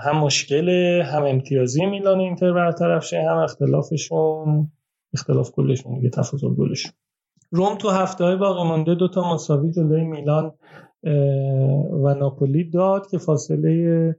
هم 0.06 0.18
مشکل 0.18 0.70
هم 1.02 1.24
امتیازی 1.24 1.86
میلان 1.86 2.20
اینتر 2.20 2.54
برطرف 2.54 3.06
شه 3.06 3.22
هم 3.30 3.38
اختلافشون. 3.38 4.72
اختلاف 5.14 5.52
گلشون 5.52 5.96
دیگه 5.96 6.10
تفاضل 6.10 6.50
گلشون. 6.50 6.92
روم 7.52 7.78
تو 7.78 7.90
هفته 7.90 8.24
های 8.24 8.36
باقی 8.36 8.68
مانده 8.68 8.96
دوتا 8.96 9.34
مساوی 9.34 9.72
جلوی 9.72 10.04
میلان 10.04 10.52
و 12.04 12.14
ناپولی 12.14 12.70
داد 12.70 13.10
که 13.10 13.18
فاصله 13.18 14.16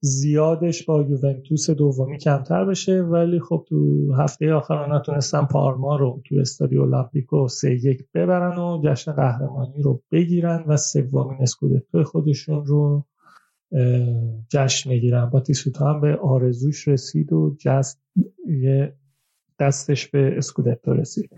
زیادش 0.00 0.84
با 0.84 1.02
یوونتوس 1.02 1.70
دومی 1.70 2.18
کمتر 2.18 2.64
بشه 2.64 3.02
ولی 3.02 3.40
خب 3.40 3.64
تو 3.68 4.08
هفته 4.18 4.52
آخر 4.52 4.96
نتونستن 4.96 5.44
پارما 5.44 5.96
رو 5.96 6.22
تو 6.26 6.36
استادیو 6.40 6.80
اولمپیکو 6.80 7.48
سه 7.48 7.74
یک 7.74 8.04
ببرن 8.14 8.58
و 8.58 8.82
جشن 8.84 9.12
قهرمانی 9.12 9.82
رو 9.82 10.02
بگیرن 10.12 10.64
و 10.66 10.76
سومین 10.76 11.38
اسکودتو 11.40 12.04
خودشون 12.04 12.66
رو 12.66 13.04
جشن 14.48 14.90
می‌گیرن. 14.90 15.30
با 15.30 15.40
تیسوتا 15.40 15.86
هم 15.94 16.00
به 16.00 16.16
آرزوش 16.16 16.88
رسید 16.88 17.32
و 17.32 17.56
جست 17.60 18.02
یه 18.46 18.94
دستش 19.60 20.06
به 20.06 20.34
اسکودتو 20.36 20.92
رسید. 20.92 21.30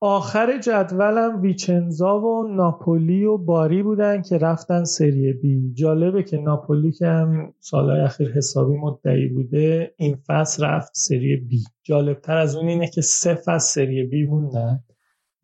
آخر 0.00 0.58
جدولم 0.58 1.40
ویچنزا 1.42 2.20
و 2.20 2.48
ناپولی 2.48 3.24
و 3.24 3.36
باری 3.38 3.82
بودن 3.82 4.22
که 4.22 4.38
رفتن 4.38 4.84
سری 4.84 5.32
بی. 5.32 5.72
جالبه 5.74 6.22
که 6.22 6.36
ناپولی 6.36 6.92
که 6.92 7.06
هم 7.06 7.54
سالهای 7.60 8.00
اخیر 8.00 8.32
حسابی 8.32 8.76
مدعی 8.76 9.28
بوده 9.28 9.94
این 9.96 10.16
فصل 10.26 10.64
رفت 10.64 10.90
سری 10.94 11.36
بی. 11.36 11.64
جالبتر 11.82 12.36
از 12.36 12.56
اون 12.56 12.68
اینه 12.68 12.88
که 12.88 13.00
سه 13.00 13.34
فصل 13.34 13.74
سری 13.74 14.02
بی 14.02 14.26
موندن 14.26 14.84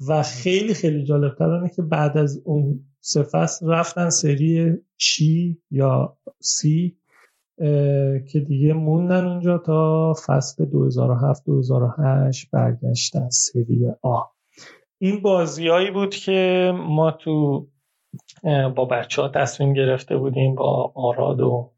و 0.08 0.22
خیلی 0.22 0.74
خیلی 0.74 1.04
جالبتر 1.04 1.50
اینه 1.50 1.68
که 1.68 1.82
بعد 1.82 2.18
از 2.18 2.42
اون 2.44 2.80
سه 3.00 3.22
فصل 3.22 3.68
رفتن 3.68 4.10
سری 4.10 4.78
چی 4.96 5.58
یا 5.70 6.18
سی 6.40 6.96
که 8.28 8.44
دیگه 8.48 8.72
موندن 8.72 9.24
اونجا 9.24 9.58
تا 9.58 10.14
فصل 10.26 10.64
2007-2008 10.64 12.46
برگشتن 12.52 13.28
سری 13.28 13.86
آ. 14.02 14.20
این 15.02 15.20
بازیایی 15.20 15.90
بود 15.90 16.14
که 16.14 16.72
ما 16.76 17.10
تو 17.10 17.66
با 18.76 18.84
بچه 18.84 19.22
ها 19.22 19.28
تصمیم 19.28 19.72
گرفته 19.72 20.16
بودیم 20.16 20.54
با 20.54 20.92
آراد 20.94 21.40
و 21.40 21.72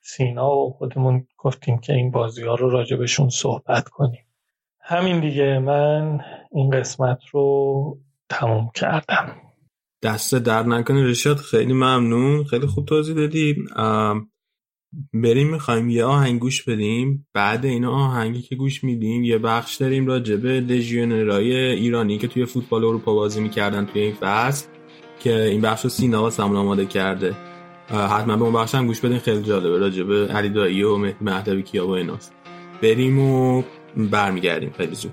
سینا 0.00 0.56
و 0.56 0.70
خودمون 0.70 1.26
گفتیم 1.38 1.78
که 1.78 1.92
این 1.92 2.10
بازی 2.10 2.42
ها 2.42 2.54
رو 2.54 2.70
راجبشون 2.70 3.28
صحبت 3.28 3.88
کنیم. 3.88 4.24
همین 4.80 5.20
دیگه 5.20 5.58
من 5.58 6.20
این 6.52 6.70
قسمت 6.70 7.18
رو 7.32 7.98
تموم 8.28 8.70
کردم. 8.74 9.36
دست 10.02 10.34
در 10.34 10.62
نکنه 10.62 11.10
رشاد 11.10 11.36
خیلی 11.36 11.72
ممنون. 11.72 12.44
خیلی 12.44 12.66
خوب 12.66 12.86
توضیح 12.86 13.14
دادی. 13.14 13.56
بریم 15.14 15.50
می‌خوایم 15.50 15.90
یه 15.90 16.04
آهنگ 16.04 16.40
گوش 16.40 16.62
بدیم. 16.62 17.26
بعد 17.34 17.66
این 17.66 17.84
آهنگی 17.84 18.42
که 18.42 18.56
گوش 18.56 18.84
میدیم 18.84 19.24
یه 19.24 19.38
بخش 19.38 19.76
داریم 19.76 20.06
راجبه 20.06 20.60
لژیونرای 20.60 21.56
ایرانی 21.56 22.18
که 22.18 22.28
توی 22.28 22.44
فوتبال 22.44 22.84
اروپا 22.84 23.14
بازی 23.14 23.40
می‌کردن 23.40 23.86
توی 23.86 24.02
این 24.02 24.14
فصل 24.20 24.66
که 25.20 25.42
این 25.42 25.60
بخش 25.60 25.84
رو 25.84 25.90
سینا 25.90 26.22
واسمون 26.22 26.56
آماده 26.56 26.86
کرده. 26.86 27.36
حتما 27.88 28.36
به 28.36 28.42
اون 28.42 28.52
بخش 28.52 28.74
هم 28.74 28.86
گوش 28.86 29.00
بدین 29.00 29.18
خیلی 29.18 29.42
جالبه 29.42 29.78
راجبه 29.78 30.26
علی 30.26 30.48
دایی 30.48 30.82
و 30.82 30.96
مهدوی 31.20 31.62
کیا 31.62 31.86
و 31.86 31.90
ایناست. 31.90 32.34
بریم 32.82 33.18
و 33.18 33.62
برمیگردیم. 33.96 34.70
خیلی 34.76 34.94
زود. 34.94 35.12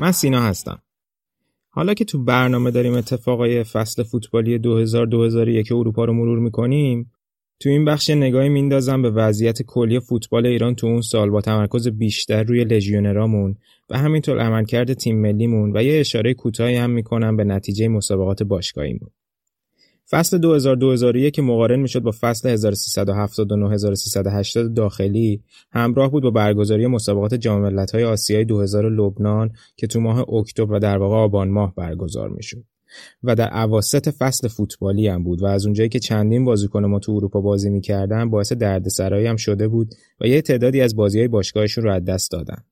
من 0.00 0.12
سینا 0.12 0.40
هستم. 0.40 0.82
حالا 1.70 1.94
که 1.94 2.04
تو 2.04 2.24
برنامه 2.24 2.70
داریم 2.70 2.94
اتفاقای 2.94 3.64
فصل 3.64 4.02
فوتبالی 4.02 4.58
2000-2001 4.58 5.72
اروپا 5.72 6.04
رو 6.04 6.12
مرور 6.12 6.38
می‌کنیم 6.38 7.12
تو 7.60 7.68
این 7.68 7.84
بخش 7.84 8.10
نگاهی 8.10 8.48
میندازم 8.48 9.02
به 9.02 9.10
وضعیت 9.10 9.62
کلی 9.62 10.00
فوتبال 10.00 10.46
ایران 10.46 10.74
تو 10.74 10.86
اون 10.86 11.00
سال 11.00 11.30
با 11.30 11.40
تمرکز 11.40 11.88
بیشتر 11.88 12.42
روی 12.42 12.64
لژیونرامون 12.64 13.56
و 13.90 13.98
همینطور 13.98 14.38
عملکرد 14.38 14.92
تیم 14.92 15.20
ملیمون 15.20 15.76
و 15.76 15.82
یه 15.82 16.00
اشاره 16.00 16.34
کوتاهی 16.34 16.76
هم 16.76 16.90
می‌کنم 16.90 17.36
به 17.36 17.44
نتیجه 17.44 17.88
مسابقات 17.88 18.42
باشگاهیمون. 18.42 19.10
فصل 20.10 20.38
2000-2001 21.28 21.30
که 21.30 21.42
مقارن 21.42 21.80
می‌شد 21.80 22.00
با 22.00 22.12
فصل 22.20 22.56
1379-1380 22.56 24.74
داخلی. 24.76 25.42
همراه 25.72 26.10
بود 26.10 26.22
با 26.22 26.30
برگزاری 26.30 26.86
مسابقات 26.86 27.34
جام 27.34 27.60
ملت‌های 27.60 28.04
آسیای 28.04 28.44
2000 28.44 28.90
لبنان 28.90 29.50
که 29.76 29.86
تو 29.86 30.00
ماه 30.00 30.34
اکتبر 30.34 30.72
و 30.72 30.78
در 30.78 30.98
واقع 30.98 31.16
آبان 31.16 31.48
ماه 31.48 31.74
برگزار 31.74 32.28
می‌شد. 32.28 32.64
و 33.22 33.34
در 33.34 33.58
اواسط 33.58 34.08
فصل 34.08 34.48
فوتبالی 34.48 35.08
هم 35.08 35.22
بود 35.22 35.42
و 35.42 35.46
از 35.46 35.66
اونجایی 35.66 35.88
که 35.88 35.98
چندین 35.98 36.44
بازیکن 36.44 36.84
ما 36.84 36.98
تو 36.98 37.12
اروپا 37.12 37.40
بازی 37.40 37.70
می‌کردن 37.70 38.30
باعث 38.30 38.52
دردسرایی 38.52 39.26
هم 39.26 39.36
شده 39.36 39.68
بود 39.68 39.94
و 40.20 40.26
یه 40.26 40.42
تعدادی 40.42 40.80
از 40.80 40.96
بازیهای 40.96 41.28
باشگاهشون 41.28 41.84
رو 41.84 41.92
از 41.92 42.04
دست 42.04 42.30
دادن. 42.30 42.64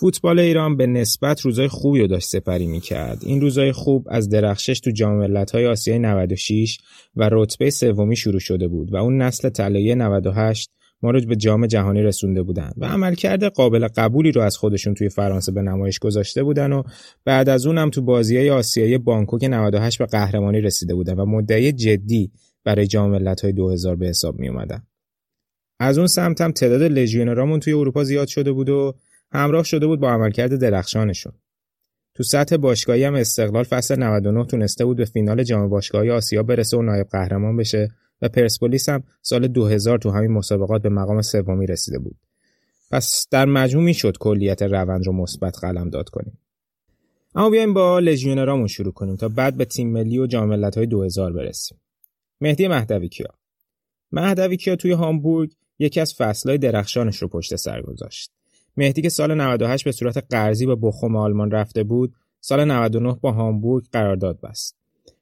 فوتبال 0.00 0.38
ایران 0.38 0.76
به 0.76 0.86
نسبت 0.86 1.40
روزای 1.40 1.68
خوبی 1.68 2.00
رو 2.00 2.06
داشت 2.06 2.28
سپری 2.28 2.66
می‌کرد. 2.66 3.18
این 3.22 3.40
روزای 3.40 3.72
خوب 3.72 4.06
از 4.10 4.28
درخشش 4.28 4.80
تو 4.80 4.90
جام 4.90 5.16
ملت‌های 5.16 5.66
آسیای 5.66 5.98
96 5.98 6.78
و 7.16 7.28
رتبه 7.32 7.70
سومی 7.70 8.16
شروع 8.16 8.38
شده 8.38 8.68
بود 8.68 8.92
و 8.92 8.96
اون 8.96 9.22
نسل 9.22 9.48
طلایی 9.48 9.94
98 9.94 10.70
ما 11.02 11.10
رو 11.10 11.20
به 11.20 11.36
جام 11.36 11.66
جهانی 11.66 12.02
رسونده 12.02 12.42
بودن 12.42 12.70
و 12.76 12.86
عملکرد 12.86 13.44
قابل 13.44 13.88
قبولی 13.88 14.32
رو 14.32 14.42
از 14.42 14.56
خودشون 14.56 14.94
توی 14.94 15.08
فرانسه 15.08 15.52
به 15.52 15.62
نمایش 15.62 15.98
گذاشته 15.98 16.42
بودن 16.42 16.72
و 16.72 16.82
بعد 17.24 17.48
از 17.48 17.66
اونم 17.66 17.90
تو 17.90 18.02
بازی‌های 18.02 18.50
آسیایی 18.50 18.98
بانکوک 18.98 19.44
98 19.44 19.98
به 19.98 20.06
قهرمانی 20.06 20.60
رسیده 20.60 20.94
بودن 20.94 21.14
و 21.14 21.24
مدعی 21.24 21.72
جدی 21.72 22.32
برای 22.64 22.86
جام 22.86 23.10
ملت‌های 23.10 23.52
2000 23.52 23.96
به 23.96 24.06
حساب 24.06 24.38
می 24.38 24.48
اومدن. 24.48 24.82
از 25.80 25.98
اون 25.98 26.06
سمت 26.06 26.40
هم 26.40 26.52
تعداد 26.52 26.82
لژیونرامون 26.82 27.60
توی 27.60 27.72
اروپا 27.72 28.04
زیاد 28.04 28.28
شده 28.28 28.52
بود 28.52 28.68
و 28.68 28.94
همراه 29.32 29.64
شده 29.64 29.86
بود 29.86 30.00
با 30.00 30.10
عملکرد 30.10 30.56
درخشانشون. 30.56 31.32
تو 32.14 32.22
سطح 32.22 32.56
باشگاهی 32.56 33.04
هم 33.04 33.14
استقلال 33.14 33.64
فصل 33.64 34.02
99 34.02 34.44
تونسته 34.44 34.84
بود 34.84 34.96
به 34.96 35.04
فینال 35.04 35.42
جام 35.42 35.68
باشگاهی 35.68 36.10
آسیا 36.10 36.42
برسه 36.42 36.76
و 36.76 36.82
نایب 36.82 37.06
قهرمان 37.06 37.56
بشه 37.56 37.88
و 38.22 38.28
پرسپولیس 38.28 38.88
هم 38.88 39.02
سال 39.22 39.48
2000 39.48 39.98
تو 39.98 40.10
همین 40.10 40.30
مسابقات 40.30 40.82
به 40.82 40.88
مقام 40.88 41.22
سومی 41.22 41.66
رسیده 41.66 41.98
بود. 41.98 42.16
پس 42.90 43.26
در 43.30 43.44
مجموع 43.44 43.84
می‌شد 43.84 44.18
کلیت 44.18 44.62
روند 44.62 45.06
رو 45.06 45.12
مثبت 45.12 45.58
قلم 45.58 45.90
داد 45.90 46.08
کنیم. 46.08 46.38
اما 47.34 47.50
بیایم 47.50 47.74
با 47.74 47.98
لژیونرامون 47.98 48.66
شروع 48.66 48.92
کنیم 48.92 49.16
تا 49.16 49.28
بعد 49.28 49.56
به 49.56 49.64
تیم 49.64 49.92
ملی 49.92 50.18
و 50.18 50.26
جام 50.26 50.48
ملت‌های 50.48 50.86
2000 50.86 51.32
برسیم. 51.32 51.80
مهدی 52.40 52.68
مهدوی 52.68 53.08
کیا 53.08 53.28
مهدوی 54.12 54.56
کیا 54.56 54.76
توی 54.76 54.92
هامبورگ 54.92 55.52
یکی 55.78 56.00
از 56.00 56.14
فصلهای 56.14 56.58
درخشانش 56.58 57.22
رو 57.22 57.28
پشت 57.28 57.56
سر 57.56 57.82
گذاشت. 57.82 58.32
مهدی 58.80 59.02
که 59.02 59.08
سال 59.08 59.34
98 59.34 59.84
به 59.84 59.92
صورت 59.92 60.24
قرضی 60.30 60.66
به 60.66 60.76
بخوم 60.76 61.16
آلمان 61.16 61.50
رفته 61.50 61.82
بود، 61.82 62.14
سال 62.40 62.64
99 62.64 63.16
با 63.20 63.32
هامبورگ 63.32 63.84
قرارداد 63.92 64.40
بست. 64.40 64.76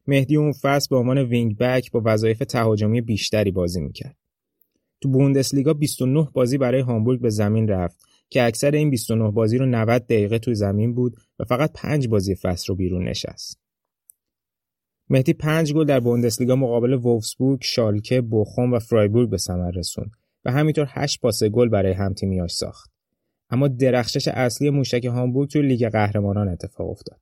مهدی 0.06 0.36
اون 0.36 0.52
فصل 0.52 0.86
به 0.90 0.96
عنوان 0.96 1.18
wing 1.18 1.56
back 1.56 1.90
با 1.90 2.02
وظایف 2.04 2.38
تهاجمی 2.38 3.00
بیشتری 3.00 3.50
بازی 3.50 3.80
می‌کرد. 3.80 4.16
تو 5.00 5.08
بوندسلیگا 5.08 5.74
29 5.74 6.28
بازی 6.32 6.58
برای 6.58 6.80
هامبورگ 6.80 7.20
به 7.20 7.30
زمین 7.30 7.68
رفت 7.68 8.00
که 8.30 8.42
اکثر 8.42 8.70
این 8.70 8.90
29 8.90 9.30
بازی 9.30 9.58
رو 9.58 9.66
90 9.66 10.02
دقیقه 10.02 10.38
توی 10.38 10.54
زمین 10.54 10.94
بود 10.94 11.16
و 11.38 11.44
فقط 11.44 11.72
5 11.74 12.08
بازی 12.08 12.34
فصل 12.34 12.66
رو 12.68 12.74
بیرون 12.74 13.08
نشست. 13.08 13.60
مهدی 15.10 15.32
5 15.32 15.72
گل 15.72 15.84
در 15.84 16.00
بوندسلیگا 16.00 16.56
مقابل 16.56 16.92
وولفسبورگ، 16.92 17.60
شالکه، 17.62 18.20
بوخوم 18.20 18.72
و 18.72 18.78
فرایبورگ 18.78 19.30
به 19.30 19.38
ثمر 19.38 19.70
رسوند 19.70 20.10
و 20.44 20.52
همینطور 20.52 20.86
8 20.90 21.20
پاس 21.20 21.44
گل 21.44 21.68
برای 21.68 21.92
همتیمیاش 21.92 22.52
ساخت. 22.52 22.97
اما 23.50 23.68
درخشش 23.68 24.28
اصلی 24.28 24.70
موشک 24.70 25.04
هامبورگ 25.04 25.50
توی 25.50 25.62
لیگ 25.62 25.88
قهرمانان 25.88 26.48
اتفاق 26.48 26.90
افتاد. 26.90 27.20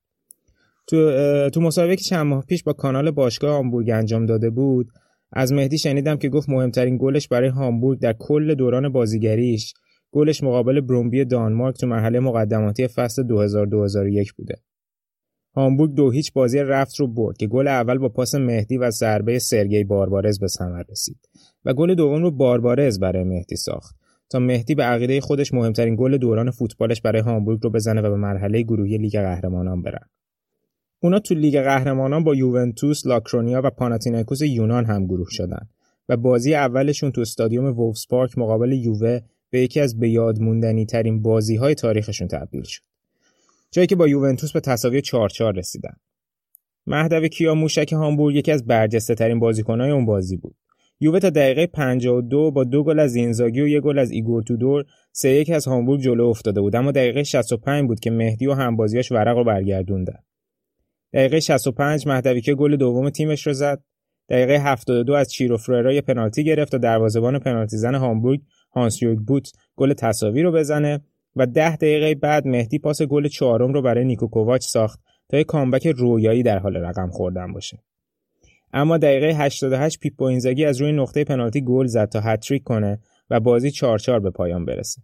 تو 0.86 1.50
تو 1.50 1.60
مسابقه 1.60 1.96
چند 1.96 2.26
ماه 2.26 2.44
پیش 2.44 2.62
با 2.62 2.72
کانال 2.72 3.10
باشگاه 3.10 3.54
هامبورگ 3.56 3.90
انجام 3.90 4.26
داده 4.26 4.50
بود 4.50 4.88
از 5.32 5.52
مهدی 5.52 5.78
شنیدم 5.78 6.16
که 6.16 6.28
گفت 6.28 6.48
مهمترین 6.48 6.98
گلش 7.00 7.28
برای 7.28 7.48
هامبورگ 7.48 8.00
در 8.00 8.12
کل 8.12 8.54
دوران 8.54 8.88
بازیگریش 8.88 9.74
گلش 10.12 10.42
مقابل 10.42 10.80
برومبی 10.80 11.24
دانمارک 11.24 11.76
تو 11.76 11.86
مرحله 11.86 12.20
مقدماتی 12.20 12.88
فصل 12.88 13.22
2000-2001 14.24 14.32
بوده. 14.36 14.54
هامبورگ 15.54 15.94
دو 15.94 16.10
هیچ 16.10 16.32
بازی 16.32 16.58
رفت 16.58 17.00
رو 17.00 17.06
برد 17.06 17.36
که 17.36 17.46
گل 17.46 17.68
اول 17.68 17.98
با 17.98 18.08
پاس 18.08 18.34
مهدی 18.34 18.76
و 18.76 18.90
ضربه 18.90 19.38
سرگی 19.38 19.84
باربارز 19.84 20.40
به 20.40 20.48
ثمر 20.48 20.82
رسید 20.88 21.28
و 21.64 21.74
گل 21.74 21.94
دوم 21.94 22.22
رو 22.22 22.30
باربارز 22.30 23.00
برای 23.00 23.24
مهدی 23.24 23.56
ساخت 23.56 23.96
تا 24.30 24.38
مهدی 24.38 24.74
به 24.74 24.82
عقیده 24.82 25.20
خودش 25.20 25.54
مهمترین 25.54 25.96
گل 25.96 26.16
دوران 26.16 26.50
فوتبالش 26.50 27.00
برای 27.00 27.22
هامبورگ 27.22 27.60
رو 27.62 27.70
بزنه 27.70 28.00
و 28.00 28.10
به 28.10 28.16
مرحله 28.16 28.62
گروهی 28.62 28.98
لیگ 28.98 29.12
قهرمانان 29.12 29.82
برن. 29.82 30.08
اونا 31.00 31.18
تو 31.18 31.34
لیگ 31.34 31.60
قهرمانان 31.60 32.24
با 32.24 32.34
یوونتوس، 32.34 33.06
لاکرونیا 33.06 33.60
و 33.64 33.70
پاناتینایکوس 33.70 34.42
یونان 34.42 34.84
هم 34.84 35.06
گروه 35.06 35.28
شدن 35.30 35.68
و 36.08 36.16
بازی 36.16 36.54
اولشون 36.54 37.12
تو 37.12 37.20
استادیوم 37.20 37.64
فولکس 37.64 38.06
پارک 38.10 38.38
مقابل 38.38 38.72
یووه 38.72 39.20
به 39.50 39.60
یکی 39.60 39.80
از 39.80 39.98
به 39.98 40.08
یاد 40.08 40.40
موندنی 40.40 40.86
ترین 40.86 41.22
بازی 41.22 41.56
های 41.56 41.74
تاریخشون 41.74 42.28
تبدیل 42.28 42.62
شد. 42.62 42.82
جایی 43.70 43.86
که 43.86 43.96
با 43.96 44.08
یوونتوس 44.08 44.52
به 44.52 44.60
تساوی 44.60 45.02
4 45.02 45.28
4 45.28 45.54
رسیدن. 45.54 45.96
مهدوی 46.86 47.28
کیا 47.28 47.54
موشک 47.54 47.92
هامبورگ 47.92 48.36
یکی 48.36 48.52
از 48.52 48.66
برجسته 48.66 49.14
ترین 49.14 49.38
بازیکنهای 49.38 49.90
اون 49.90 50.06
بازی 50.06 50.36
بود. 50.36 50.56
یووه 51.00 51.18
تا 51.18 51.30
دقیقه 51.30 51.66
52 51.66 52.50
با 52.50 52.64
دو 52.64 52.84
گل 52.84 52.98
از 52.98 53.14
اینزاگی 53.14 53.60
و 53.60 53.68
یک 53.68 53.82
گل 53.82 53.98
از 53.98 54.10
ایگور 54.10 54.42
تودور 54.42 54.84
سه 55.12 55.30
یک 55.30 55.50
از 55.50 55.66
هامبورگ 55.66 56.00
جلو 56.00 56.26
افتاده 56.26 56.60
بود 56.60 56.76
اما 56.76 56.90
دقیقه 56.90 57.22
65 57.22 57.86
بود 57.88 58.00
که 58.00 58.10
مهدی 58.10 58.46
و 58.46 58.52
همبازیاش 58.52 59.12
ورق 59.12 59.36
رو 59.36 59.44
برگردوندن. 59.44 60.18
دقیقه 61.12 61.40
65 61.40 62.06
مهدوی 62.06 62.36
کیا 62.36 62.54
گل 62.54 62.76
دوم 62.76 63.10
تیمش 63.10 63.46
رو 63.46 63.52
زد. 63.52 63.82
دقیقه 64.28 64.58
72 64.58 65.12
از 65.12 65.30
چیرو 65.32 65.56
فررا 65.56 65.92
یه 65.92 66.00
پنالتی 66.00 66.44
گرفت 66.44 66.74
و 66.74 66.78
دروازه‌بان 66.78 67.38
پنالتی 67.38 67.76
زن 67.76 67.94
هامبورگ 67.94 68.40
هانس 68.72 69.02
یورگ 69.02 69.18
بوت 69.18 69.48
گل 69.76 69.92
تساوی 69.92 70.42
رو 70.42 70.52
بزنه 70.52 71.00
و 71.36 71.46
ده 71.46 71.76
دقیقه 71.76 72.14
بعد 72.14 72.46
مهدی 72.46 72.78
پاس 72.78 73.02
گل 73.02 73.28
چهارم 73.28 73.72
رو 73.72 73.82
برای 73.82 74.04
نیکو 74.04 74.26
کوواچ 74.26 74.64
ساخت 74.64 75.00
تا 75.28 75.38
یک 75.38 75.46
comeback 75.46 75.86
رویایی 75.86 76.42
در 76.42 76.58
حال 76.58 76.76
رقم 76.76 77.10
خوردن 77.10 77.52
باشه. 77.52 77.78
اما 78.72 78.98
دقیقه 78.98 79.26
88 79.26 80.00
پیپو 80.00 80.24
اینزاگی 80.24 80.64
از 80.64 80.80
روی 80.80 80.92
نقطه 80.92 81.24
پنالتی 81.24 81.64
گل 81.64 81.86
زد 81.86 82.08
تا 82.08 82.20
هتریک 82.20 82.62
کنه 82.62 82.98
و 83.30 83.40
بازی 83.40 83.70
4 83.70 83.98
4 83.98 84.20
به 84.20 84.30
پایان 84.30 84.64
برسه. 84.64 85.02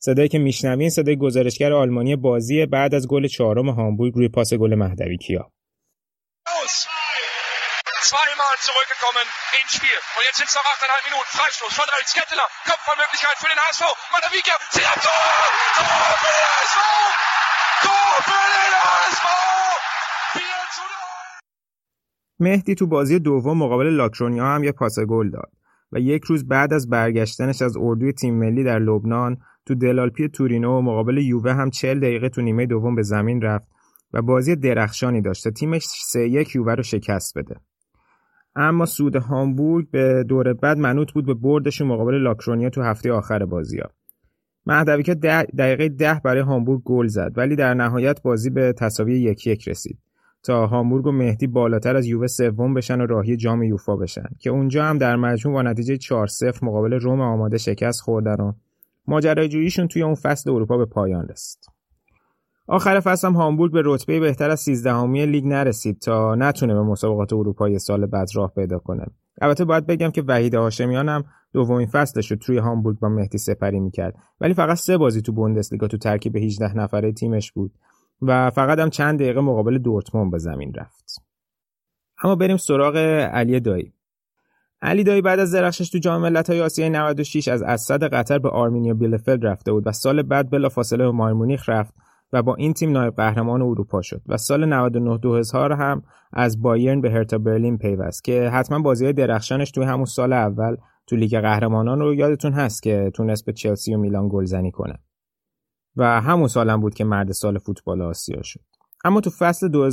صدایی 0.00 0.28
که 0.28 0.38
میشنوین 0.38 0.90
صدای 0.90 1.16
گزارشگر 1.16 1.72
آلمانی 1.72 2.16
بازی 2.16 2.66
بعد 2.66 2.94
از 2.94 3.08
گل 3.08 3.26
چهارم 3.26 3.68
هامبورگ 3.68 4.14
روی 4.14 4.28
پاس 4.28 4.54
گل 4.54 4.74
مهدوی 4.74 5.16
کیا. 5.16 5.50
Zweimal 8.10 8.56
zurückgekommen 8.68 9.26
ins 9.58 9.72
Spiel. 9.76 9.98
Und 10.16 10.22
jetzt 10.28 10.36
sind 10.36 10.48
es 10.50 10.54
noch 10.54 10.66
8,5 10.76 11.08
Minuten. 11.08 11.30
Freistoß 11.38 11.72
von 11.72 11.88
Alex 11.94 12.12
Ketteler. 12.12 12.46
Kopfballmöglichkeit 12.68 13.36
für 13.42 13.48
den 13.48 13.58
HSV. 13.64 13.84
Madavikia. 14.12 14.56
Sie 14.76 14.86
haben 14.86 15.00
Tor! 15.00 15.24
Tor 15.80 16.18
für 16.22 16.32
den 16.36 16.46
HSV! 16.54 16.78
Tor 17.84 18.12
für 18.28 18.46
den 18.54 18.72
HSV! 18.84 19.63
4 22.38 22.46
zu 22.46 22.48
0! 22.48 22.50
مهدی 22.50 22.74
تو 22.74 22.86
بازی 22.86 23.18
دوم 23.18 23.58
مقابل 23.58 23.86
لاکرونیا 23.86 24.46
هم 24.46 24.64
یه 24.64 24.72
پاس 24.72 24.98
گل 24.98 25.30
داد 25.30 25.52
و 25.92 25.98
یک 25.98 26.24
روز 26.24 26.48
بعد 26.48 26.72
از 26.72 26.88
برگشتنش 26.88 27.62
از 27.62 27.76
اردوی 27.76 28.12
تیم 28.12 28.34
ملی 28.34 28.64
در 28.64 28.78
لبنان 28.78 29.36
تو 29.66 29.74
دلالپی 29.74 30.28
تورینو 30.28 30.80
مقابل 30.80 31.18
یووه 31.18 31.52
هم 31.52 31.70
40 31.70 32.00
دقیقه 32.00 32.28
تو 32.28 32.42
نیمه 32.42 32.66
دوم 32.66 32.94
به 32.94 33.02
زمین 33.02 33.42
رفت 33.42 33.68
و 34.12 34.22
بازی 34.22 34.56
درخشانی 34.56 35.20
داشت 35.20 35.44
تا 35.44 35.50
تیمش 35.50 35.84
3 35.86 36.28
یک 36.28 36.54
یووه 36.54 36.74
رو 36.74 36.82
شکست 36.82 37.38
بده. 37.38 37.56
اما 38.56 38.86
سود 38.86 39.16
هامبورگ 39.16 39.90
به 39.90 40.24
دور 40.28 40.52
بعد 40.52 40.78
منوط 40.78 41.12
بود 41.12 41.26
به 41.26 41.34
بردشون 41.34 41.88
مقابل 41.88 42.14
لاکرونیا 42.14 42.70
تو 42.70 42.82
هفته 42.82 43.12
آخر 43.12 43.44
بازی 43.44 43.78
ها. 43.78 43.88
مهدوی 44.66 45.02
دقیقه 45.58 45.88
ده 45.88 46.20
برای 46.24 46.42
هامبورگ 46.42 46.82
گل 46.82 47.06
زد 47.06 47.32
ولی 47.36 47.56
در 47.56 47.74
نهایت 47.74 48.22
بازی 48.22 48.50
به 48.50 48.72
تساوی 48.72 49.20
یک 49.20 49.46
یک 49.46 49.68
رسید 49.68 49.98
تا 50.44 50.66
هامبورگ 50.66 51.06
و 51.06 51.12
مهدی 51.12 51.46
بالاتر 51.46 51.96
از 51.96 52.06
یووه 52.06 52.26
سوم 52.26 52.74
بشن 52.74 53.00
و 53.00 53.06
راهی 53.06 53.36
جام 53.36 53.62
یوفا 53.62 53.96
بشن 53.96 54.28
که 54.38 54.50
اونجا 54.50 54.84
هم 54.84 54.98
در 54.98 55.16
مجموع 55.16 55.54
با 55.54 55.62
نتیجه 55.62 55.96
4 55.96 56.26
0 56.26 56.64
مقابل 56.64 56.92
روم 56.92 57.20
آماده 57.20 57.58
شکست 57.58 58.00
خوردن 58.00 58.34
و 58.34 58.52
ماجراجوییشون 59.06 59.88
توی 59.88 60.02
اون 60.02 60.14
فصل 60.14 60.50
اروپا 60.50 60.76
به 60.76 60.84
پایان 60.86 61.28
رسید. 61.28 61.58
آخر 62.66 63.00
فصل 63.00 63.28
هم 63.28 63.34
هامبورگ 63.34 63.72
به 63.72 63.82
رتبه 63.84 64.20
بهتر 64.20 64.50
از 64.50 64.60
13 64.60 65.06
لیگ 65.06 65.46
نرسید 65.46 65.98
تا 65.98 66.34
نتونه 66.34 66.74
به 66.74 66.82
مسابقات 66.82 67.32
اروپایی 67.32 67.78
سال 67.78 68.06
بعد 68.06 68.28
راه 68.34 68.52
پیدا 68.54 68.78
کنه. 68.78 69.06
البته 69.40 69.64
باید 69.64 69.86
بگم 69.86 70.10
که 70.10 70.22
وحید 70.28 70.54
هاشمیان 70.54 71.08
هم 71.08 71.24
دومین 71.52 71.86
فصلش 71.86 72.30
رو 72.30 72.36
توی 72.36 72.58
هامبورگ 72.58 72.98
با 72.98 73.08
مهدی 73.08 73.38
سپری 73.38 73.80
می‌کرد 73.80 74.14
ولی 74.40 74.54
فقط 74.54 74.76
سه 74.76 74.98
بازی 74.98 75.22
تو 75.22 75.32
بوندسلیگا 75.32 75.86
تو 75.86 75.98
ترکیب 75.98 76.36
18 76.36 76.76
نفره 76.76 77.12
تیمش 77.12 77.52
بود 77.52 77.72
و 78.22 78.50
فقط 78.50 78.78
هم 78.78 78.90
چند 78.90 79.18
دقیقه 79.20 79.40
مقابل 79.40 79.78
دورتموند 79.78 80.30
به 80.30 80.38
زمین 80.38 80.74
رفت. 80.74 81.22
اما 82.22 82.36
بریم 82.36 82.56
سراغ 82.56 82.96
علی 83.32 83.60
دایی. 83.60 83.94
علی 84.82 85.04
دایی 85.04 85.22
بعد 85.22 85.38
از 85.38 85.54
درخشش 85.54 85.90
تو 85.90 85.98
جام 85.98 86.22
ملت‌های 86.22 86.60
آسیای 86.60 86.90
96 86.90 87.48
از 87.48 87.62
اسد 87.62 88.02
قطر 88.14 88.38
به 88.38 88.48
آرمینیا 88.48 88.94
بیلفلد 88.94 89.46
رفته 89.46 89.72
بود 89.72 89.86
و 89.86 89.92
سال 89.92 90.22
بعد 90.22 90.50
بلافاصله 90.50 91.04
به 91.04 91.10
مایمونیخ 91.10 91.68
رفت 91.68 91.94
و 92.32 92.42
با 92.42 92.54
این 92.54 92.72
تیم 92.72 92.92
نایب 92.92 93.14
قهرمان 93.16 93.62
اروپا 93.62 94.02
شد 94.02 94.22
و 94.26 94.36
سال 94.36 94.64
99 94.64 95.18
2000 95.18 95.72
هم 95.72 96.02
از 96.32 96.62
بایرن 96.62 97.00
به 97.00 97.10
هرتا 97.10 97.38
برلین 97.38 97.78
پیوست 97.78 98.24
که 98.24 98.50
حتما 98.52 98.78
بازی 98.78 99.12
درخشانش 99.12 99.70
توی 99.70 99.84
همون 99.84 100.04
سال 100.04 100.32
اول 100.32 100.76
تو 101.06 101.16
لیگ 101.16 101.40
قهرمانان 101.40 102.00
رو 102.00 102.14
یادتون 102.14 102.52
هست 102.52 102.82
که 102.82 103.10
تونست 103.14 103.46
به 103.46 103.52
چلسی 103.52 103.94
و 103.94 103.98
میلان 103.98 104.28
گلزنی 104.28 104.70
کنه 104.70 104.98
و 105.96 106.20
همون 106.20 106.48
سالم 106.48 106.80
بود 106.80 106.94
که 106.94 107.04
مرد 107.04 107.32
سال 107.32 107.58
فوتبال 107.58 108.02
آسیا 108.02 108.42
شد. 108.42 108.60
اما 109.04 109.20
تو 109.20 109.30
فصل 109.30 109.90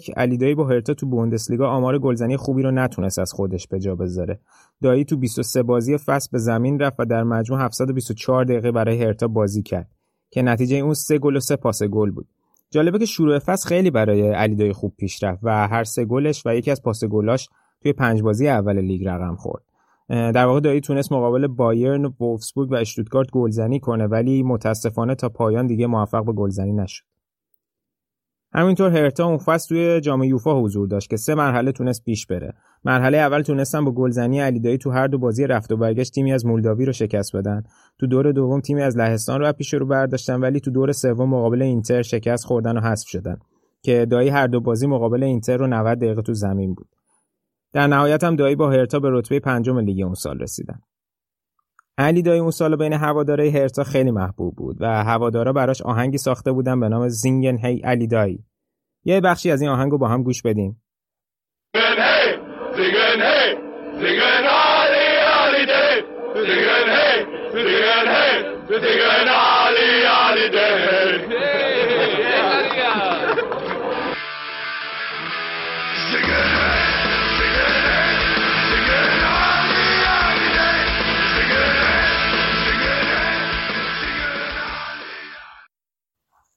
2000-2001 0.00 0.10
علی 0.16 0.36
دایی 0.36 0.54
با 0.54 0.68
هرتا 0.68 0.94
تو 0.94 1.06
بوندسلیگا 1.06 1.68
آمار 1.68 1.98
گلزنی 1.98 2.36
خوبی 2.36 2.62
رو 2.62 2.70
نتونست 2.70 3.18
از 3.18 3.32
خودش 3.32 3.68
به 3.68 3.80
جا 3.80 3.94
بذاره. 3.94 4.40
دایی 4.82 5.04
تو 5.04 5.16
23 5.16 5.62
بازی 5.62 5.98
فصل 5.98 6.28
به 6.32 6.38
زمین 6.38 6.80
رفت 6.80 7.00
و 7.00 7.04
در 7.04 7.22
مجموع 7.22 7.60
724 7.60 8.44
دقیقه 8.44 8.72
برای 8.72 9.02
هرتا 9.02 9.28
بازی 9.28 9.62
کرد 9.62 9.88
که 10.30 10.42
نتیجه 10.42 10.76
اون 10.76 10.94
سه 10.94 11.18
گل 11.18 11.36
و 11.36 11.40
سه 11.40 11.56
پاس 11.56 11.82
گل 11.82 12.10
بود. 12.10 12.26
جالبه 12.70 12.98
که 12.98 13.06
شروع 13.06 13.38
فصل 13.38 13.68
خیلی 13.68 13.90
برای 13.90 14.30
علی 14.30 14.54
دایی 14.54 14.72
خوب 14.72 14.94
پیش 14.96 15.22
رفت 15.22 15.40
و 15.42 15.68
هر 15.68 15.84
سه 15.84 16.04
گلش 16.04 16.46
و 16.46 16.54
یکی 16.54 16.70
از 16.70 16.82
پاس 16.82 17.04
گلاش 17.04 17.48
توی 17.82 17.92
پنج 17.92 18.22
بازی 18.22 18.48
اول 18.48 18.80
لیگ 18.80 19.08
رقم 19.08 19.36
خورد. 19.36 19.62
در 20.08 20.46
واقع 20.46 20.60
دایی 20.60 20.80
تونست 20.80 21.12
مقابل 21.12 21.46
بایرن 21.46 22.04
و 22.04 22.10
وولفسبورگ 22.20 22.70
و 22.70 22.74
اشتوتگارت 22.74 23.30
گلزنی 23.30 23.80
کنه 23.80 24.06
ولی 24.06 24.42
متاسفانه 24.42 25.14
تا 25.14 25.28
پایان 25.28 25.66
دیگه 25.66 25.86
موفق 25.86 26.24
به 26.24 26.32
گلزنی 26.32 26.72
نشد. 26.72 27.04
همینطور 28.56 28.90
هرتا 28.90 29.26
اون 29.26 29.38
فصل 29.38 29.68
توی 29.68 30.00
جام 30.00 30.22
یوفا 30.22 30.60
حضور 30.60 30.88
داشت 30.88 31.10
که 31.10 31.16
سه 31.16 31.34
مرحله 31.34 31.72
تونست 31.72 32.04
پیش 32.04 32.26
بره. 32.26 32.52
مرحله 32.84 33.18
اول 33.18 33.42
تونستن 33.42 33.84
با 33.84 33.92
گلزنی 33.92 34.40
علیدایی 34.40 34.78
تو 34.78 34.90
هر 34.90 35.06
دو 35.06 35.18
بازی 35.18 35.46
رفت 35.46 35.72
و 35.72 35.76
برگشت 35.76 36.14
تیمی 36.14 36.32
از 36.32 36.46
مولداوی 36.46 36.84
رو 36.84 36.92
شکست 36.92 37.36
بدن. 37.36 37.62
تو 37.98 38.06
دور 38.06 38.32
دوم 38.32 38.60
تیمی 38.60 38.82
از 38.82 38.96
لهستان 38.96 39.40
رو 39.40 39.52
پیش 39.52 39.74
رو 39.74 39.86
برداشتن 39.86 40.40
ولی 40.40 40.60
تو 40.60 40.70
دور 40.70 40.92
سوم 40.92 41.28
مقابل 41.28 41.62
اینتر 41.62 42.02
شکست 42.02 42.44
خوردن 42.44 42.76
و 42.76 42.80
حذف 42.80 43.08
شدن 43.08 43.36
که 43.82 44.06
دایی 44.10 44.28
هر 44.28 44.46
دو 44.46 44.60
بازی 44.60 44.86
مقابل 44.86 45.22
اینتر 45.22 45.56
رو 45.56 45.66
90 45.66 45.98
دقیقه 45.98 46.22
تو 46.22 46.34
زمین 46.34 46.74
بود. 46.74 46.88
در 47.74 47.86
نهایت 47.86 48.24
هم 48.24 48.36
دایی 48.36 48.56
با 48.56 48.70
هرتا 48.70 48.98
به 48.98 49.08
رتبه 49.12 49.40
پنجم 49.40 49.78
لیگ 49.78 50.04
اون 50.04 50.14
سال 50.14 50.38
رسیدن. 50.38 50.80
علی 51.98 52.22
دایی 52.22 52.40
اون 52.40 52.50
سال 52.50 52.76
بین 52.76 52.92
هواداره 52.92 53.50
هرتا 53.50 53.84
خیلی 53.84 54.10
محبوب 54.10 54.56
بود 54.56 54.76
و 54.80 55.04
هوادارا 55.04 55.52
براش 55.52 55.82
آهنگی 55.82 56.18
ساخته 56.18 56.52
بودن 56.52 56.80
به 56.80 56.88
نام 56.88 57.08
زینگن 57.08 57.56
هی 57.56 57.80
علی 57.84 58.06
دایی. 58.06 58.44
یه 59.04 59.20
بخشی 59.20 59.50
از 59.50 59.60
این 59.62 59.70
آهنگ 59.70 59.92
رو 59.92 59.98
با 59.98 60.08
هم 60.08 60.22
گوش 60.22 60.42
بدیم 60.42 60.82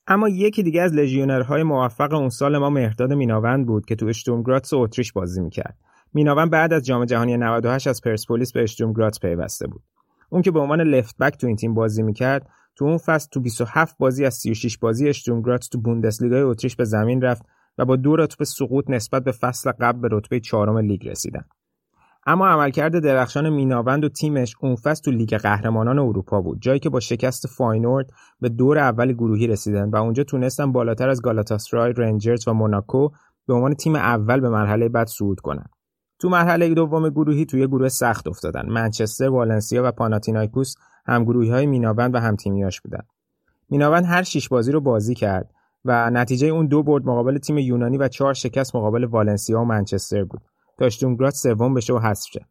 اما 0.07 0.29
یکی 0.29 0.63
دیگه 0.63 0.81
از 0.81 0.93
لژیونرهای 0.93 1.63
موفق 1.63 2.13
اون 2.13 2.29
سال 2.29 2.57
ما 2.57 2.69
مهرداد 2.69 3.13
میناوند 3.13 3.67
بود 3.67 3.85
که 3.85 3.95
تو 3.95 4.05
اشتورم 4.05 4.73
گراتس 4.73 4.77
اتریش 4.77 5.13
بازی 5.13 5.41
می‌کرد. 5.41 5.77
میناوند 6.13 6.51
بعد 6.51 6.73
از 6.73 6.85
جام 6.85 7.05
جهانی 7.05 7.37
98 7.37 7.87
از 7.87 8.01
پرسپولیس 8.01 8.51
به 8.51 8.63
اشتورم 8.63 8.97
گراتس 8.97 9.19
پیوسته 9.19 9.67
بود. 9.67 9.81
اون 10.29 10.41
که 10.41 10.51
به 10.51 10.59
عنوان 10.59 10.81
left 10.81 11.17
back 11.17 11.37
تو 11.37 11.47
این 11.47 11.55
تیم 11.55 11.73
بازی 11.73 12.03
می‌کرد، 12.03 12.49
تو 12.75 12.85
اون 12.85 12.97
فصل 12.97 13.29
تو 13.29 13.39
27 13.39 13.95
بازی 13.99 14.25
از 14.25 14.33
36 14.33 14.77
بازی 14.77 15.09
اشتورم 15.09 15.44
گراتس 15.44 15.67
تو 15.67 15.81
بوندسلیگای 15.81 16.41
اتریش 16.41 16.75
به 16.75 16.85
زمین 16.85 17.21
رفت 17.21 17.45
و 17.77 17.85
با 17.85 17.95
دو 17.95 18.15
رتبه 18.15 18.45
سقوط 18.45 18.89
نسبت 18.89 19.23
به 19.23 19.31
فصل 19.31 19.71
قبل 19.71 19.99
به 19.99 20.07
رتبه 20.11 20.39
چهارم 20.39 20.77
لیگ 20.77 21.09
رسیدن. 21.09 21.45
اما 22.29 22.47
عملکرد 22.47 22.99
درخشان 22.99 23.49
میناوند 23.49 24.03
و 24.03 24.09
تیمش 24.09 24.55
اون 24.61 24.75
فصل 24.75 25.03
تو 25.03 25.11
لیگ 25.11 25.37
قهرمانان 25.37 25.99
اروپا 25.99 26.41
بود 26.41 26.61
جایی 26.61 26.79
که 26.79 26.89
با 26.89 26.99
شکست 26.99 27.47
فاینورد 27.47 28.09
به 28.41 28.49
دور 28.49 28.77
اول 28.77 29.13
گروهی 29.13 29.47
رسیدن 29.47 29.89
و 29.89 29.95
اونجا 29.95 30.23
تونستن 30.23 30.71
بالاتر 30.71 31.09
از 31.09 31.21
گالاتاسرای، 31.21 31.93
رنجرز 31.93 32.47
و 32.47 32.53
موناکو 32.53 33.09
به 33.47 33.53
عنوان 33.53 33.73
تیم 33.73 33.95
اول 33.95 34.39
به 34.39 34.49
مرحله 34.49 34.89
بعد 34.89 35.07
صعود 35.07 35.39
کنن. 35.39 35.65
تو 36.19 36.29
مرحله 36.29 36.73
دوم 36.73 37.09
گروهی 37.09 37.45
توی 37.45 37.67
گروه 37.67 37.89
سخت 37.89 38.27
افتادن. 38.27 38.69
منچستر، 38.69 39.29
والنسیا 39.29 39.81
و 39.85 39.91
پاناتینایکوس 39.91 40.75
هم 41.05 41.23
گروهی 41.23 41.49
های 41.49 41.65
میناوند 41.65 42.15
و 42.15 42.19
هم 42.19 42.35
تیمیاش 42.35 42.81
بودن. 42.81 43.03
میناوند 43.69 44.05
هر 44.05 44.23
شش 44.23 44.49
بازی 44.49 44.71
رو 44.71 44.81
بازی 44.81 45.15
کرد 45.15 45.51
و 45.85 46.09
نتیجه 46.09 46.47
اون 46.47 46.67
دو 46.67 46.83
برد 46.83 47.05
مقابل 47.05 47.37
تیم 47.37 47.57
یونانی 47.57 47.97
و 47.97 48.07
چهار 48.07 48.33
شکست 48.33 48.75
مقابل 48.75 49.03
والنسیا 49.03 49.61
و 49.61 49.65
منچستر 49.65 50.23
بود. 50.23 50.41
تا 50.77 50.89
سوم 51.29 51.73
بشه 51.73 51.93
و 51.93 51.99
حذف 51.99 52.25
شه. 52.31 52.45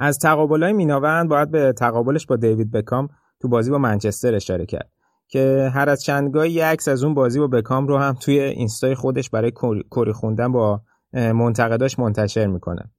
از 0.00 0.18
تقابلای 0.18 0.72
میناوند 0.72 1.28
باید 1.28 1.50
به 1.50 1.72
تقابلش 1.72 2.26
با 2.26 2.36
دیوید 2.36 2.70
بکام 2.70 3.08
تو 3.40 3.48
بازی 3.48 3.70
با 3.70 3.78
منچستر 3.78 4.34
اشاره 4.34 4.66
کرد 4.66 4.90
که 5.28 5.70
هر 5.74 5.88
از 5.88 6.02
چندگاه 6.02 6.48
یه 6.48 6.64
عکس 6.64 6.88
از 6.88 7.04
اون 7.04 7.14
بازی 7.14 7.38
با 7.38 7.46
بکام 7.46 7.86
رو 7.86 7.98
هم 7.98 8.14
توی 8.14 8.40
اینستای 8.40 8.94
خودش 8.94 9.30
برای 9.30 9.52
کری 9.90 10.12
خوندن 10.12 10.52
با 10.52 10.82
منتقداش 11.12 11.98
منتشر 11.98 12.46
می‌کنه. 12.46 12.90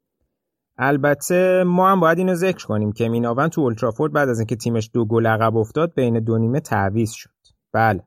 البته 0.77 1.63
ما 1.63 1.89
هم 1.89 1.99
باید 1.99 2.17
اینو 2.17 2.35
ذکر 2.35 2.65
کنیم 2.65 2.91
که 2.91 3.09
میناوند 3.09 3.49
تو 3.49 3.61
اولترافورد 3.61 4.13
بعد 4.13 4.29
از 4.29 4.39
اینکه 4.39 4.55
تیمش 4.55 4.89
دو 4.93 5.05
گل 5.05 5.27
عقب 5.27 5.57
افتاد 5.57 5.93
بین 5.93 6.19
دو 6.19 6.37
نیمه 6.37 6.59
تعویض 6.59 7.11
شد. 7.11 7.29
بله. 7.73 8.03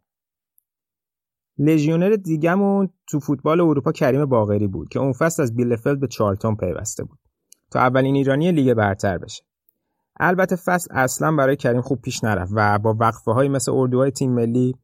لژیونر 1.59 2.17
دیگه‌مون 2.17 2.89
تو 3.07 3.21
فوتبال 3.21 3.61
اروپا 3.61 3.93
کریم 3.93 4.27
باقری 4.27 4.67
بود 4.67 4.89
که 4.89 4.99
اون 4.99 5.13
فصل 5.13 5.43
از 5.43 5.57
بیلفلد 5.57 6.01
به 6.01 6.07
چارلتون 6.07 6.57
پیوسته 6.57 7.05
بود 7.05 7.19
تا 7.71 7.81
اولین 7.81 8.15
ایرانی 8.15 8.53
لیگ 8.53 8.75
برتر 8.75 9.19
بشه. 9.19 9.45
البته 10.21 10.57
فصل 10.57 10.89
اصلا 10.95 11.33
برای 11.33 11.57
کریم 11.57 11.81
خوب 11.81 12.01
پیش 12.01 12.25
نرفت 12.25 12.53
و 12.55 12.79
با 12.79 12.97
وقفه 13.01 13.33
های 13.33 13.49
مثل 13.49 13.73
اردوهای 13.75 14.11
تیم 14.11 14.33
ملی 14.33 14.75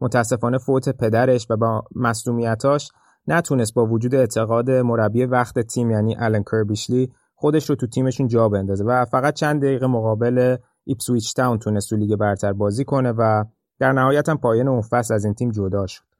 متاسفانه 0.00 0.58
فوت 0.58 0.88
پدرش 0.88 1.46
و 1.50 1.56
با 1.56 1.84
مصدومیتاش 1.96 2.90
نتونست 3.26 3.74
با 3.74 3.86
وجود 3.86 4.14
اعتقاد 4.14 4.70
مربی 4.70 5.24
وقت 5.24 5.58
تیم 5.58 5.90
یعنی 5.90 6.16
آلن 6.16 6.42
کربیشلی 6.42 7.12
خودش 7.34 7.70
رو 7.70 7.76
تو 7.76 7.86
تیمشون 7.86 8.28
جا 8.28 8.48
بندازه 8.48 8.84
و 8.84 9.04
فقط 9.04 9.34
چند 9.34 9.62
دقیقه 9.62 9.86
مقابل 9.86 10.56
ایپسویچ 10.84 11.34
تاون 11.34 11.58
تونست 11.58 11.90
تو 11.90 11.96
لیگ 11.96 12.16
برتر 12.16 12.52
بازی 12.52 12.84
کنه 12.84 13.12
و 13.12 13.44
در 13.78 13.92
نهایت 13.92 14.28
هم 14.28 14.38
پایان 14.38 14.68
اون 14.68 14.82
فصل 14.82 15.14
از 15.14 15.24
این 15.24 15.34
تیم 15.34 15.50
جدا 15.50 15.86
شد. 15.86 16.13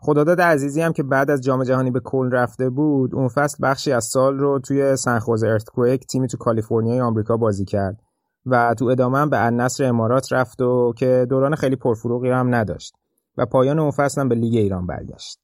خداداد 0.00 0.40
عزیزی 0.40 0.80
هم 0.80 0.92
که 0.92 1.02
بعد 1.02 1.30
از 1.30 1.40
جام 1.40 1.64
جهانی 1.64 1.90
به 1.90 2.00
کل 2.00 2.30
رفته 2.30 2.70
بود 2.70 3.14
اون 3.14 3.28
فصل 3.28 3.58
بخشی 3.62 3.92
از 3.92 4.04
سال 4.04 4.38
رو 4.38 4.58
توی 4.58 4.96
سن‌خوزه 4.96 5.44
Earthquakes 5.44 6.06
تیمی 6.06 6.28
تو 6.28 6.36
کالیفرنیای 6.36 7.00
آمریکا 7.00 7.36
بازی 7.36 7.64
کرد 7.64 8.00
و 8.46 8.74
تو 8.78 8.84
ادامه 8.84 9.18
هم 9.18 9.30
به 9.30 9.46
النصر 9.46 9.84
امارات 9.84 10.32
رفت 10.32 10.60
و 10.60 10.92
که 10.96 11.26
دوران 11.30 11.54
خیلی 11.54 11.76
پرفروغی 11.76 12.30
هم 12.30 12.54
نداشت 12.54 12.94
و 13.36 13.46
پایان 13.46 13.78
اون 13.78 13.90
فصل 13.90 14.20
هم 14.20 14.28
به 14.28 14.34
لیگ 14.34 14.54
ایران 14.54 14.86
برگشت. 14.86 15.38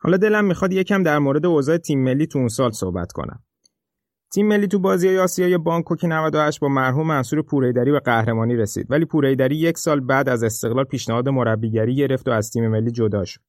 حالا 0.00 0.16
دلم 0.16 0.44
می‌خواد 0.44 0.72
یکم 0.72 1.02
در 1.02 1.18
مورد 1.18 1.46
اوضاع 1.46 1.76
تیم 1.76 2.04
ملی 2.04 2.26
تو 2.26 2.38
اون 2.38 2.48
سال 2.48 2.70
صحبت 2.70 3.12
کنم. 3.12 3.42
تیم 4.32 4.48
ملی 4.48 4.68
تو 4.68 4.78
بازی‌های 4.78 5.18
آسیایی 5.18 5.58
بانکوک 5.58 6.04
98 6.04 6.60
با 6.60 6.68
مرحوم 6.68 7.06
منصور 7.06 7.42
پورحیدری 7.42 7.92
به 7.92 8.00
قهرمانی 8.00 8.56
رسید 8.56 8.86
ولی 8.90 9.04
پورحیدری 9.04 9.56
یک 9.56 9.78
سال 9.78 10.00
بعد 10.00 10.28
از 10.28 10.44
استقلال 10.44 10.84
پیشنهاد 10.84 11.28
مربیگری 11.28 11.96
گرفت 11.96 12.28
و 12.28 12.30
از 12.30 12.50
تیم 12.50 12.68
ملی 12.68 12.90
جدا 12.90 13.24
شد. 13.24 13.40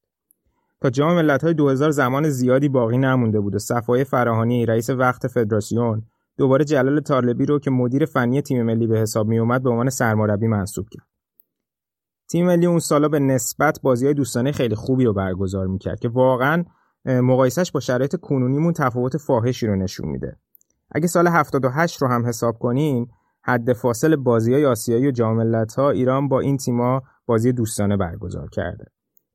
تا 0.82 0.90
جام 0.90 1.16
ملت‌های 1.16 1.54
2000 1.54 1.92
زمان 1.92 2.30
زیادی 2.30 2.70
باقی 2.70 2.98
نمونده 2.98 3.40
بود 3.40 3.56
و 3.56 3.60
صفای 3.60 4.04
فراهانی 4.04 4.66
رئیس 4.66 4.90
وقت 4.90 5.28
فدراسیون 5.28 6.02
دوباره 6.38 6.66
جلال 6.66 7.00
تارلبی 7.00 7.46
رو 7.46 7.60
که 7.60 7.72
مدیر 7.72 8.06
فنی 8.06 8.42
تیم 8.42 8.64
ملی 8.66 8.88
به 8.88 9.00
حساب 9.00 9.28
می 9.28 9.40
اومد 9.40 9.64
به 9.64 9.70
عنوان 9.70 9.90
سرمربی 9.90 10.48
منصوب 10.48 10.86
کرد. 10.92 11.08
تیم 12.30 12.46
ملی 12.46 12.66
اون 12.66 12.80
سالا 12.80 13.10
به 13.10 13.20
نسبت 13.20 13.80
بازی‌های 13.84 14.14
دوستانه 14.14 14.52
خیلی 14.52 14.76
خوبی 14.76 15.06
رو 15.06 15.14
برگزار 15.14 15.68
می‌کرد 15.68 16.00
که 16.00 16.10
واقعا 16.10 16.64
مقایسش 17.06 17.72
با 17.72 17.80
شرایط 17.80 18.16
کنونیمون 18.16 18.74
تفاوت 18.74 19.18
فاحشی 19.18 19.68
رو 19.68 19.76
نشون 19.76 20.10
میده. 20.10 20.38
اگه 20.92 21.08
سال 21.08 21.28
78 21.28 22.02
رو 22.02 22.08
هم 22.08 22.26
حساب 22.26 22.58
کنیم 22.60 23.08
حد 23.44 23.74
فاصل 23.74 24.16
بازی 24.16 24.66
آسیایی 24.66 25.08
و 25.08 25.12
جام 25.12 25.38
ملت‌ها 25.38 25.90
ایران 25.90 26.28
با 26.28 26.40
این 26.40 26.58
تیما 26.58 27.02
بازی 27.26 27.52
دوستانه 27.52 27.98
برگزار 27.98 28.50
کرده. 28.50 28.86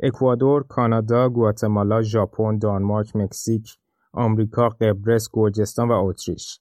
اکوادور، 0.01 0.62
کانادا، 0.62 1.28
گواتمالا، 1.28 2.02
ژاپن، 2.02 2.59
دانمارک، 2.59 3.16
مکزیک، 3.16 3.77
آمریکا، 4.12 4.69
قبرس، 4.69 5.28
گرجستان 5.32 5.89
و 5.89 5.93
اتریش 5.93 6.60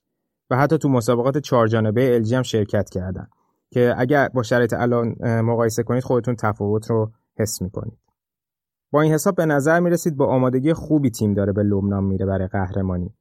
و 0.50 0.58
حتی 0.58 0.78
تو 0.78 0.90
مسابقات 0.90 1.38
چهارجانبه 1.38 2.14
الژی 2.16 2.36
هم 2.36 2.44
شرکت 2.44 2.90
کردن 2.90 3.28
که 3.70 3.94
اگر 3.98 4.30
با 4.30 4.44
شرایط 4.44 4.74
الان 4.74 5.16
مقایسه 5.22 5.84
کنید 5.84 6.04
خودتون 6.04 6.36
تفاوت 6.36 6.90
رو 6.90 7.12
حس 7.38 7.62
می‌کنید. 7.62 7.98
با 8.92 9.02
این 9.02 9.14
حساب 9.14 9.36
به 9.36 9.46
نظر 9.46 9.80
می‌رسید 9.80 10.18
با 10.18 10.28
آمادگی 10.28 10.74
خوبی 10.74 11.10
تیم 11.10 11.34
داره 11.34 11.54
به 11.54 11.64
لبنان 11.64 12.04
میره 12.04 12.26
برای 12.26 12.48
قهرمانی. 12.48 13.14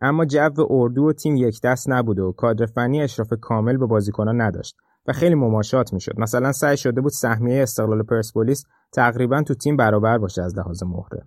اما 0.00 0.24
جو 0.24 0.66
اردو 0.70 1.08
و 1.08 1.12
تیم 1.12 1.36
یک 1.36 1.60
دست 1.60 1.90
نبوده 1.90 2.22
و 2.22 2.32
کادر 2.32 2.66
فنی 2.66 3.02
اشراف 3.02 3.32
کامل 3.40 3.76
به 3.76 3.86
بازیکنان 3.86 4.40
نداشت 4.40 4.76
و 5.08 5.12
خیلی 5.12 5.34
مماشات 5.34 5.92
می‌شد. 5.92 6.20
مثلا 6.20 6.52
سعی 6.52 6.76
شده 6.76 7.00
بود 7.00 7.12
سهمیه 7.12 7.62
استقلال 7.62 8.02
پرسپولیس 8.02 8.64
تقریبا 8.92 9.42
تو 9.42 9.54
تیم 9.54 9.76
برابر 9.76 10.18
باشه 10.18 10.42
از 10.42 10.58
لحاظ 10.58 10.82
مهره. 10.82 11.22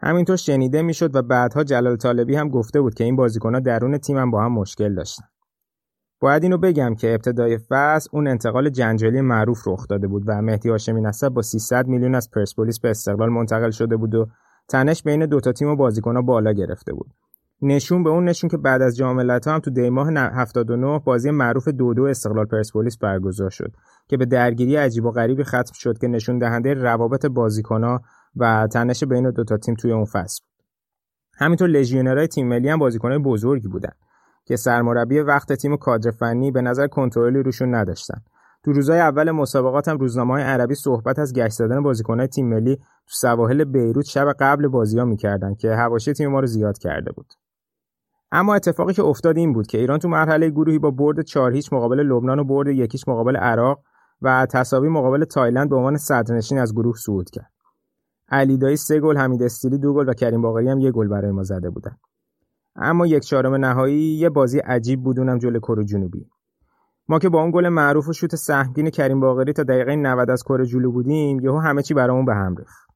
همینطور 0.00 0.36
شنیده 0.36 0.82
می‌شد 0.82 1.16
و 1.16 1.22
بعدها 1.22 1.64
جلال 1.64 1.96
طالبی 1.96 2.36
هم 2.36 2.48
گفته 2.48 2.80
بود 2.80 2.94
که 2.94 3.04
این 3.04 3.16
بازیکنها 3.16 3.60
درون 3.60 3.98
تیمم 3.98 4.30
با 4.30 4.42
هم 4.44 4.52
مشکل 4.52 4.94
داشتن. 4.94 5.24
باید 6.20 6.42
اینو 6.42 6.58
بگم 6.58 6.94
که 6.94 7.14
ابتدای 7.14 7.58
فصل 7.58 8.08
اون 8.12 8.28
انتقال 8.28 8.70
جنجالی 8.70 9.20
معروف 9.20 9.68
رخ 9.68 9.86
داده 9.88 10.06
بود 10.06 10.22
و 10.26 10.42
مهدی 10.42 10.68
هاشمی 10.68 11.00
نسب 11.00 11.28
با 11.28 11.42
300 11.42 11.86
میلیون 11.86 12.14
از 12.14 12.30
پرسپولیس 12.30 12.80
به 12.80 12.90
استقلال 12.90 13.28
منتقل 13.28 13.70
شده 13.70 13.96
بود 13.96 14.14
و 14.14 14.26
تنش 14.68 15.02
بین 15.02 15.26
دوتا 15.26 15.52
تیم 15.52 15.68
و 15.68 15.76
بازیکنها 15.76 16.22
بالا 16.22 16.52
گرفته 16.52 16.92
بود. 16.92 17.10
نشون 17.62 18.02
به 18.02 18.10
اون 18.10 18.24
نشون 18.24 18.50
که 18.50 18.56
بعد 18.56 18.82
از 18.82 18.96
جام 18.96 19.20
هم 19.20 19.58
تو 19.58 19.70
دیماه 19.70 20.08
79 20.10 20.98
بازی 20.98 21.30
معروف 21.30 21.68
دو 21.68 21.94
دو 21.94 22.04
استقلال 22.04 22.46
پرسپولیس 22.46 22.98
برگزار 22.98 23.50
شد 23.50 23.72
که 24.08 24.16
به 24.16 24.26
درگیری 24.26 24.76
عجیب 24.76 25.04
و 25.04 25.10
غریبی 25.10 25.44
ختم 25.44 25.72
شد 25.74 25.98
که 25.98 26.08
نشون 26.08 26.38
دهنده 26.38 26.74
روابط 26.74 27.26
بازیکنها 27.26 28.00
و 28.36 28.68
تنش 28.72 29.04
بین 29.04 29.30
دو 29.30 29.44
تا 29.44 29.56
تیم 29.56 29.74
توی 29.74 29.92
اون 29.92 30.04
فصل 30.04 30.42
همینطور 31.38 31.68
لژیونرهای 31.68 32.26
تیم 32.26 32.48
ملی 32.48 32.68
هم 32.68 32.78
بازیکنهای 32.78 33.18
بزرگی 33.18 33.68
بودن 33.68 33.92
که 34.44 34.56
سرمربی 34.56 35.20
وقت 35.20 35.52
تیم 35.52 35.72
و 35.72 35.76
کادر 35.76 36.10
فنی 36.10 36.50
به 36.50 36.62
نظر 36.62 36.86
کنترلی 36.86 37.42
روشون 37.42 37.74
نداشتن. 37.74 38.20
تو 38.64 38.72
روزهای 38.72 39.00
اول 39.00 39.30
مسابقات 39.30 39.88
هم 39.88 39.98
روزنامه 39.98 40.34
های 40.34 40.42
عربی 40.42 40.74
صحبت 40.74 41.18
از 41.18 41.32
گشت 41.32 41.52
زدن 41.52 41.82
بازیکنهای 41.82 42.26
تیم 42.26 42.48
ملی 42.48 42.76
تو 42.76 43.14
سواحل 43.14 43.64
بیروت 43.64 44.04
شب 44.04 44.32
قبل 44.40 44.68
بازی 44.68 44.98
ها 44.98 45.04
می‌کردن 45.04 45.54
که 45.54 45.70
حواشی 45.70 46.12
تیم 46.12 46.30
ما 46.30 46.40
رو 46.40 46.46
زیاد 46.46 46.78
کرده 46.78 47.12
بود. 47.12 47.32
اما 48.34 48.54
اتفاقی 48.54 48.92
که 48.92 49.02
افتاد 49.02 49.36
این 49.36 49.52
بود 49.52 49.66
که 49.66 49.78
ایران 49.78 49.98
تو 49.98 50.08
مرحله 50.08 50.50
گروهی 50.50 50.78
با 50.78 50.90
برد 50.90 51.20
4 51.20 51.52
هیچ 51.52 51.72
مقابل 51.72 52.00
لبنان 52.00 52.38
و 52.38 52.44
برد 52.44 52.68
یکیش 52.68 53.08
مقابل 53.08 53.36
عراق 53.36 53.82
و 54.22 54.46
تساوی 54.50 54.88
مقابل 54.88 55.24
تایلند 55.24 55.70
به 55.70 55.76
عنوان 55.76 55.96
صدرنشین 55.96 56.58
از 56.58 56.74
گروه 56.74 56.96
صعود 56.96 57.30
کرد. 57.30 57.52
علی 58.28 58.58
دایی 58.58 58.76
سه 58.76 59.00
گل، 59.00 59.16
حمید 59.16 59.42
استیلی 59.42 59.78
دو 59.78 59.94
گل 59.94 60.08
و 60.08 60.12
کریم 60.12 60.42
باقری 60.42 60.68
هم 60.68 60.78
یه 60.78 60.90
گل 60.90 61.08
برای 61.08 61.30
ما 61.30 61.42
زده 61.42 61.70
بودن. 61.70 61.96
اما 62.76 63.06
یک 63.06 63.22
چهارم 63.22 63.54
نهایی 63.54 64.18
یه 64.18 64.28
بازی 64.28 64.58
عجیب 64.58 65.02
بود 65.02 65.18
اونم 65.18 65.38
جلوی 65.38 65.60
کره 65.60 65.84
جنوبی. 65.84 66.26
ما 67.08 67.18
که 67.18 67.28
با 67.28 67.42
اون 67.42 67.50
گل 67.50 67.68
معروف 67.68 68.08
و 68.08 68.12
شوت 68.12 68.36
سهمگین 68.36 68.90
کریم 68.90 69.20
باقری 69.20 69.52
تا 69.52 69.62
دقیقه 69.62 69.96
90 69.96 70.30
از 70.30 70.42
کره 70.42 70.66
جلو 70.66 70.92
بودیم 70.92 71.40
یهو 71.40 71.58
همه 71.58 71.82
چی 71.82 71.94
برامون 71.94 72.24
به 72.24 72.34
هم 72.34 72.56
ریخت. 72.56 72.88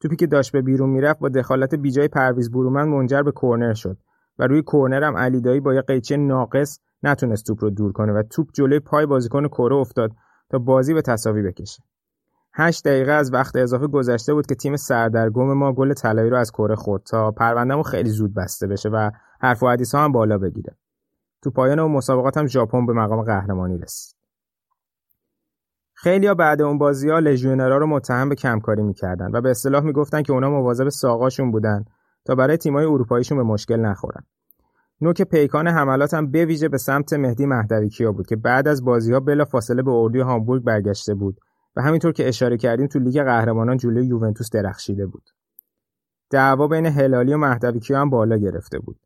توپی 0.00 0.16
که 0.16 0.26
داشت 0.26 0.52
به 0.52 0.62
بیرون 0.62 0.90
می‌رفت 0.90 1.20
با 1.20 1.28
دخالت 1.28 1.74
بیجای 1.74 2.08
پرویز 2.08 2.50
برومند 2.50 2.88
منجر 2.88 3.22
به 3.22 3.32
کرنر 3.42 3.74
شد 3.74 3.98
و 4.38 4.46
روی 4.46 4.62
کرنر 4.62 5.04
هم 5.04 5.16
علی 5.16 5.38
دایی 5.38 5.60
با 5.60 5.74
یه 5.74 5.82
قیچی 5.82 6.16
ناقص 6.16 6.78
نتونست 7.02 7.46
توپ 7.46 7.58
رو 7.62 7.70
دور 7.70 7.92
کنه 7.92 8.12
و 8.12 8.22
توپ 8.22 8.48
جلوی 8.52 8.80
پای 8.80 9.06
بازیکن 9.06 9.48
کره 9.48 9.76
افتاد 9.76 10.10
تا 10.50 10.58
بازی 10.58 10.94
به 10.94 11.02
تساوی 11.02 11.42
بکشه. 11.42 11.82
8 12.54 12.84
دقیقه 12.84 13.12
از 13.12 13.32
وقت 13.32 13.56
اضافه 13.56 13.86
گذشته 13.86 14.34
بود 14.34 14.46
که 14.46 14.54
تیم 14.54 14.76
سردرگم 14.76 15.52
ما 15.52 15.72
گل 15.72 15.92
طلایی 15.92 16.30
رو 16.30 16.36
از 16.36 16.52
کره 16.52 16.74
خورد 16.74 17.02
تا 17.02 17.30
پروندهمون 17.30 17.82
خیلی 17.82 18.10
زود 18.10 18.34
بسته 18.34 18.66
بشه 18.66 18.88
و 18.88 19.10
حرف 19.40 19.62
و 19.62 19.68
حدیث 19.68 19.94
ها 19.94 20.04
هم 20.04 20.12
بالا 20.12 20.38
بگیره. 20.38 20.76
تو 21.42 21.50
پایان 21.50 21.78
اون 21.78 21.92
مسابقات 21.92 22.36
هم 22.36 22.46
ژاپن 22.46 22.86
به 22.86 22.92
مقام 22.92 23.22
قهرمانی 23.22 23.78
رسید. 23.78 24.16
خیلیا 25.94 26.34
بعد 26.34 26.62
اون 26.62 26.78
بازی 26.78 27.10
ها 27.10 27.18
رو 27.18 27.86
متهم 27.86 28.28
به 28.28 28.34
کمکاری 28.34 28.82
می‌کردن 28.82 29.30
و 29.34 29.40
به 29.40 29.50
اصطلاح 29.50 29.84
می‌گفتن 29.84 30.22
که 30.22 30.32
اونا 30.32 30.50
مواظب 30.50 30.88
ساقاشون 30.88 31.50
بودن 31.50 31.84
تا 32.24 32.34
برای 32.34 32.56
تیمای 32.56 32.84
اروپاییشون 32.84 33.38
به 33.38 33.44
مشکل 33.44 33.76
نخورن. 33.76 34.22
نوک 35.00 35.22
پیکان 35.22 35.68
حملات 35.68 36.14
هم 36.14 36.30
به 36.30 36.44
ویژه 36.44 36.68
به 36.68 36.78
سمت 36.78 37.12
مهدی 37.12 37.46
مهدوی 37.46 37.88
کیا 37.88 38.12
بود 38.12 38.26
که 38.26 38.36
بعد 38.36 38.68
از 38.68 38.84
بازی 38.84 39.12
ها 39.12 39.20
بلا 39.20 39.44
فاصله 39.44 39.82
به 39.82 39.90
اردوی 39.90 40.20
هامبورگ 40.20 40.64
برگشته 40.64 41.14
بود 41.14 41.36
و 41.76 41.82
همینطور 41.82 42.12
که 42.12 42.28
اشاره 42.28 42.56
کردیم 42.56 42.86
تو 42.86 42.98
لیگ 42.98 43.22
قهرمانان 43.22 43.76
جلوی 43.76 44.06
یوونتوس 44.06 44.50
درخشیده 44.52 45.06
بود. 45.06 45.22
دعوا 46.30 46.68
بین 46.68 46.86
هلالی 46.86 47.34
و 47.34 47.36
مهدوی 47.36 47.80
کیا 47.80 47.98
هم 47.98 48.10
بالا 48.10 48.36
گرفته 48.36 48.78
بود. 48.78 48.96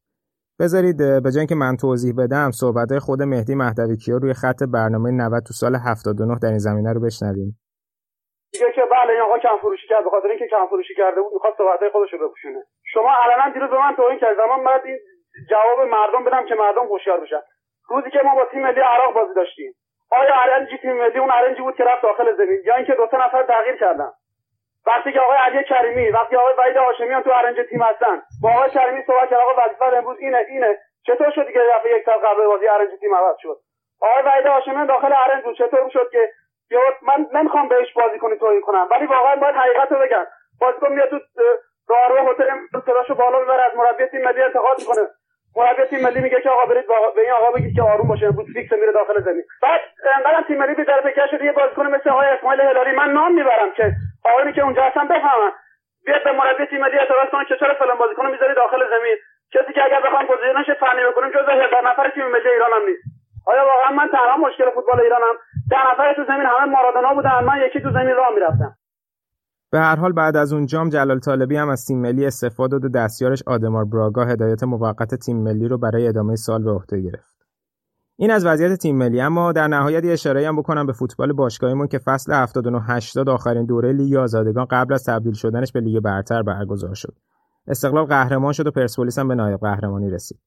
بذارید 0.61 0.97
به 0.97 1.31
جای 1.35 1.47
که 1.47 1.55
من 1.55 1.77
توضیح 1.77 2.15
بدم 2.19 2.51
صحبت 2.51 2.99
خود 2.99 3.23
مهدی 3.23 3.55
مهدوی 3.55 3.97
کیا 3.97 4.17
روی 4.17 4.35
خط 4.35 4.63
برنامه 4.63 5.11
90 5.11 5.43
تو 5.43 5.55
سال 5.55 5.77
79 5.77 6.39
در 6.43 6.49
این 6.49 6.59
زمینه 6.59 6.93
رو 6.93 7.01
بشنویم. 7.01 7.59
که 8.53 8.83
بله 8.91 9.13
این 9.13 9.23
آقا 9.23 9.39
کم 9.39 9.57
فروشی 9.63 9.87
کرد 9.89 10.05
به 10.05 10.11
خاطر 10.11 10.29
اینکه 10.29 10.47
کم 10.51 10.67
فروشی 10.71 10.95
کرده 10.97 11.21
بود 11.23 11.33
می‌خواست 11.35 11.57
صحبت 11.59 11.93
خودش 11.93 12.13
رو 12.13 12.19
بپوشونه 12.29 12.63
شما 12.93 13.15
علنا 13.25 13.49
دیروز 13.49 13.71
به 13.71 13.79
من 13.79 13.97
توهین 13.97 14.19
کرد 14.19 14.37
زمان 14.37 14.65
بعد 14.65 14.87
این 14.87 14.99
جواب 15.51 15.81
مردم 15.81 16.25
بدم 16.25 16.47
که 16.47 16.55
مردم 16.55 16.87
هوشیار 16.87 17.21
بشن. 17.21 17.41
روزی 17.89 18.11
که 18.11 18.21
ما 18.25 18.35
با 18.35 18.45
تیم 18.45 18.63
ملی 18.63 18.81
عراق 18.81 19.15
بازی 19.15 19.35
داشتیم. 19.35 19.75
آیا 20.11 20.35
ارنجی 20.35 20.79
تیم 20.79 20.93
ملی 20.93 21.19
اون 21.19 21.31
ارنجی 21.31 21.63
بود 21.63 21.77
که 21.77 21.85
رفت 21.85 22.03
داخل 22.03 22.37
زمین؟ 22.37 22.61
یا 22.65 22.75
اینکه 22.75 22.93
دو 22.93 23.09
سه 23.11 23.17
نفر 23.17 23.43
تغییر 23.43 23.77
کردن. 23.77 24.11
وقتی 24.87 25.13
که 25.13 25.21
آقای 25.21 25.37
علی 25.37 25.65
کریمی 25.65 26.11
وقتی 26.11 26.37
آقای 26.37 26.55
وحید 26.59 26.77
هاشمیان 26.77 27.23
تو 27.23 27.31
ارنج 27.35 27.57
تیم 27.71 27.83
هستن 27.83 28.23
با 28.43 28.51
آقای 28.51 28.71
کریمی 28.71 29.03
صحبت 29.07 29.31
کرد. 29.31 29.41
آقا 29.41 29.63
وظیفه 29.63 29.85
امروز 29.85 30.19
اینه 30.19 30.39
اینه. 30.49 30.79
چطور 31.07 31.31
شد 31.31 31.53
که 31.53 31.61
دفعه 31.75 31.97
یک 31.99 32.05
سال 32.05 32.19
قبل 32.19 32.47
بازی 32.47 32.69
ارنج 32.69 32.89
تیم 33.01 33.15
عوض 33.15 33.37
شد؟ 33.39 33.59
آقای 34.03 34.23
وحید 34.23 34.47
هاشمیان 34.47 34.87
داخل 34.87 35.13
ارنج 35.27 35.45
بود. 35.45 35.57
چطور 35.57 35.91
شد 35.91 36.11
که 36.13 36.31
من 37.03 37.27
نمی‌خوام 37.33 37.69
بهش 37.69 37.93
بازی 37.93 38.19
کنی 38.19 38.37
توهین 38.37 38.61
کنم. 38.61 38.89
ولی 38.91 39.07
واقعا 39.07 39.37
باید 39.37 39.55
حقیقت 39.55 39.93
رو 39.93 39.99
بگم. 39.99 40.27
بازیکن 40.61 40.93
میاد 40.93 41.09
تو 41.09 41.19
راهرو 41.89 42.31
هتل 42.31 42.45
صداشو 42.87 43.15
بالا 43.15 43.41
ببره 43.41 43.63
از 43.63 43.77
مربی 43.77 44.07
تیم 44.07 44.25
ملی 44.25 44.43
انتقاد 44.43 44.77
می‌کنه. 44.79 45.07
مربی 45.57 45.85
تیم 45.91 46.03
ملی 46.03 46.21
میگه 46.21 46.41
که 46.41 46.51
آقا 46.51 46.67
برید 46.67 46.87
به 47.15 47.21
این 47.21 47.33
آقا 47.33 47.51
بگید 47.51 47.75
که 47.77 47.83
آروم 47.83 48.09
باشه 48.09 48.31
بود 48.31 48.47
فیکس 48.55 48.73
میره 48.73 48.93
داخل 48.93 49.21
زمین. 49.21 49.45
بعد 49.63 49.81
انقدر 50.17 50.43
تیم 50.49 50.59
ملی 50.59 50.75
فکر 50.75 51.27
شده 51.31 51.45
یه 51.45 51.53
بازیکن 51.53 51.87
مثل 51.87 52.11
آقای 52.11 52.27
اسماعیل 52.27 52.61
هلالی 52.61 52.91
من 52.91 53.11
نام 53.13 53.35
می‌برم 53.35 53.71
که 53.77 53.93
آقایی 54.25 54.53
که 54.53 54.63
اونجا 54.63 54.83
هستن 54.83 55.09
بفهمن. 55.09 55.53
بیاد 56.07 56.25
به 56.25 56.33
مربی 56.33 56.67
تیم 56.67 56.81
ملی 56.81 56.99
اعتراض 56.99 57.29
کنه 57.33 57.45
که 57.45 57.57
چرا 57.61 57.75
فلان 57.75 57.99
بازیکن 57.99 58.27
می‌ذاری 58.27 58.55
داخل 58.55 58.79
زمین. 58.91 59.17
کسی 59.55 59.73
که 59.73 59.85
اگر 59.85 60.01
بخوام 60.01 60.27
گزینش 60.27 60.71
فنی 60.81 61.05
بکنیم 61.11 61.31
جزو 61.31 61.45
10 61.47 61.81
نفر 61.85 62.11
تیم 62.11 62.27
ملی 62.27 62.49
ایران 62.49 62.71
هم 62.73 62.83
نیست. 62.89 63.03
آیا 63.47 63.65
واقعا 63.67 63.91
من 63.91 64.09
تنها 64.09 64.37
مشکل 64.37 64.71
فوتبال 64.71 65.01
ایرانم؟ 65.01 65.35
ده 65.71 65.91
نفر 65.91 66.15
تو 66.15 66.25
زمین 66.25 66.47
همه 66.47 66.65
مارادونا 66.65 67.15
بودن 67.15 67.45
من 67.45 67.61
یکی 67.67 67.81
تو 67.81 67.91
زمین 67.91 68.17
راه 68.17 68.35
می‌رفتم. 68.35 68.73
به 69.71 69.79
هر 69.79 69.97
حال 69.97 70.13
بعد 70.13 70.37
از 70.37 70.53
اون 70.53 70.67
جام 70.67 70.89
جلال 70.89 71.19
طالبی 71.19 71.57
هم 71.57 71.69
از 71.69 71.85
تیم 71.85 72.01
ملی 72.01 72.27
استفاده 72.27 72.79
داد 72.79 72.85
و 72.85 72.89
دستیارش 72.89 73.43
آدمار 73.47 73.85
براگا 73.85 74.25
هدایت 74.25 74.63
موقت 74.65 75.15
تیم 75.15 75.37
ملی 75.37 75.69
رو 75.69 75.79
برای 75.79 76.09
ادامه 76.09 76.37
سال 76.37 76.63
به 76.63 76.71
عهده 76.71 77.01
گرفت. 77.01 77.35
این 78.17 78.31
از 78.31 78.47
وضعیت 78.47 78.75
تیم 78.75 78.97
ملی 78.97 79.21
اما 79.21 79.53
در 79.53 79.69
نهایت 79.69 80.05
یه 80.05 80.13
اشاره 80.13 80.49
هم 80.49 80.57
بکنم 80.57 80.87
به 80.87 80.93
فوتبال 80.93 81.33
باشگاهیمون 81.33 81.87
که 81.87 81.99
فصل 81.99 82.33
79 82.33 82.81
80 82.87 83.29
آخرین 83.29 83.67
دوره 83.67 83.93
لیگ 83.93 84.17
آزادگان 84.17 84.67
قبل 84.71 84.95
از 84.95 85.05
تبدیل 85.05 85.33
شدنش 85.33 85.73
به 85.73 85.81
لیگ 85.81 86.01
برتر 86.01 86.43
برگزار 86.43 86.95
شد. 86.95 87.15
استقلال 87.67 88.05
قهرمان 88.05 88.53
شد 88.53 88.67
و 88.67 88.71
پرسپولیس 88.71 89.19
هم 89.19 89.29
به 89.29 89.35
نایب 89.35 89.61
قهرمانی 89.61 90.11
رسید. 90.11 90.39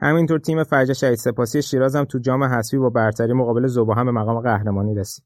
همینطور 0.00 0.38
تیم 0.38 0.64
فرج 0.64 0.92
شهید 0.92 1.14
سپاسی 1.14 1.62
شیراز 1.62 1.96
هم 1.96 2.04
تو 2.04 2.18
جام 2.18 2.44
حذفی 2.44 2.78
با 2.78 2.90
برتری 2.90 3.32
مقابل 3.32 3.66
زوبا 3.66 3.94
هم 3.94 4.06
به 4.06 4.12
مقام 4.12 4.40
قهرمانی 4.40 4.94
رسید. 4.94 5.24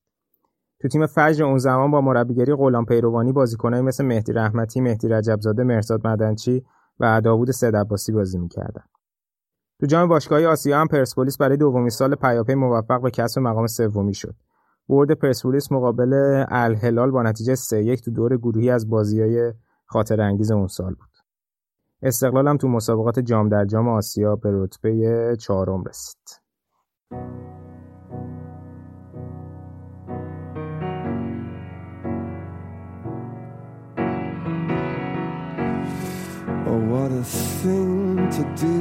تو 0.81 0.89
تیم 0.89 1.07
فجر 1.07 1.45
اون 1.45 1.59
زمان 1.59 1.91
با 1.91 2.01
مربیگری 2.01 2.55
غلام 2.55 2.85
پیروانی 2.85 3.33
بازیکنایی 3.33 3.83
مثل 3.83 4.05
مهدی 4.05 4.33
رحمتی، 4.33 4.81
مهدی 4.81 5.09
رجبزاده، 5.09 5.65
مرزاد 5.65 6.07
مدنچی 6.07 6.65
و 7.01 7.21
داوود 7.21 7.51
سید 7.51 7.75
بازی 8.15 8.39
می‌کردن. 8.39 8.85
تو 9.81 9.87
جام 9.87 10.09
باشگاهی 10.09 10.47
آسیا 10.47 10.81
هم 10.81 10.89
پرسپولیس 10.89 11.39
برای 11.39 11.57
دومین 11.57 11.89
سال 11.89 12.15
پیاپی 12.15 12.55
موفق 12.55 13.03
به 13.03 13.11
کسب 13.11 13.41
مقام 13.41 13.67
سومی 13.67 14.15
شد. 14.15 14.35
برد 14.89 15.13
پرسپولیس 15.13 15.73
مقابل 15.73 16.45
الهلال 16.49 17.11
با 17.11 17.23
نتیجه 17.23 17.55
3 17.55 17.97
تو 17.97 18.11
دور 18.11 18.37
گروهی 18.37 18.71
از 18.71 18.91
بازیای 18.91 19.53
خاطر 19.87 20.21
انگیز 20.21 20.51
اون 20.51 20.67
سال 20.67 20.95
بود. 20.95 21.11
استقلال 22.03 22.49
هم 22.49 22.57
تو 22.57 22.69
مسابقات 22.69 23.19
جام 23.19 23.49
در 23.49 23.65
جام 23.65 23.89
آسیا 23.89 24.37
به 24.37 24.51
رتبه 24.53 25.37
چهارم 25.41 25.85
رسید. 25.85 26.47
Oh, 36.69 36.79
what 36.79 37.13
a 37.13 37.23
thing 37.23 38.29
to 38.37 38.43
do. 38.57 38.77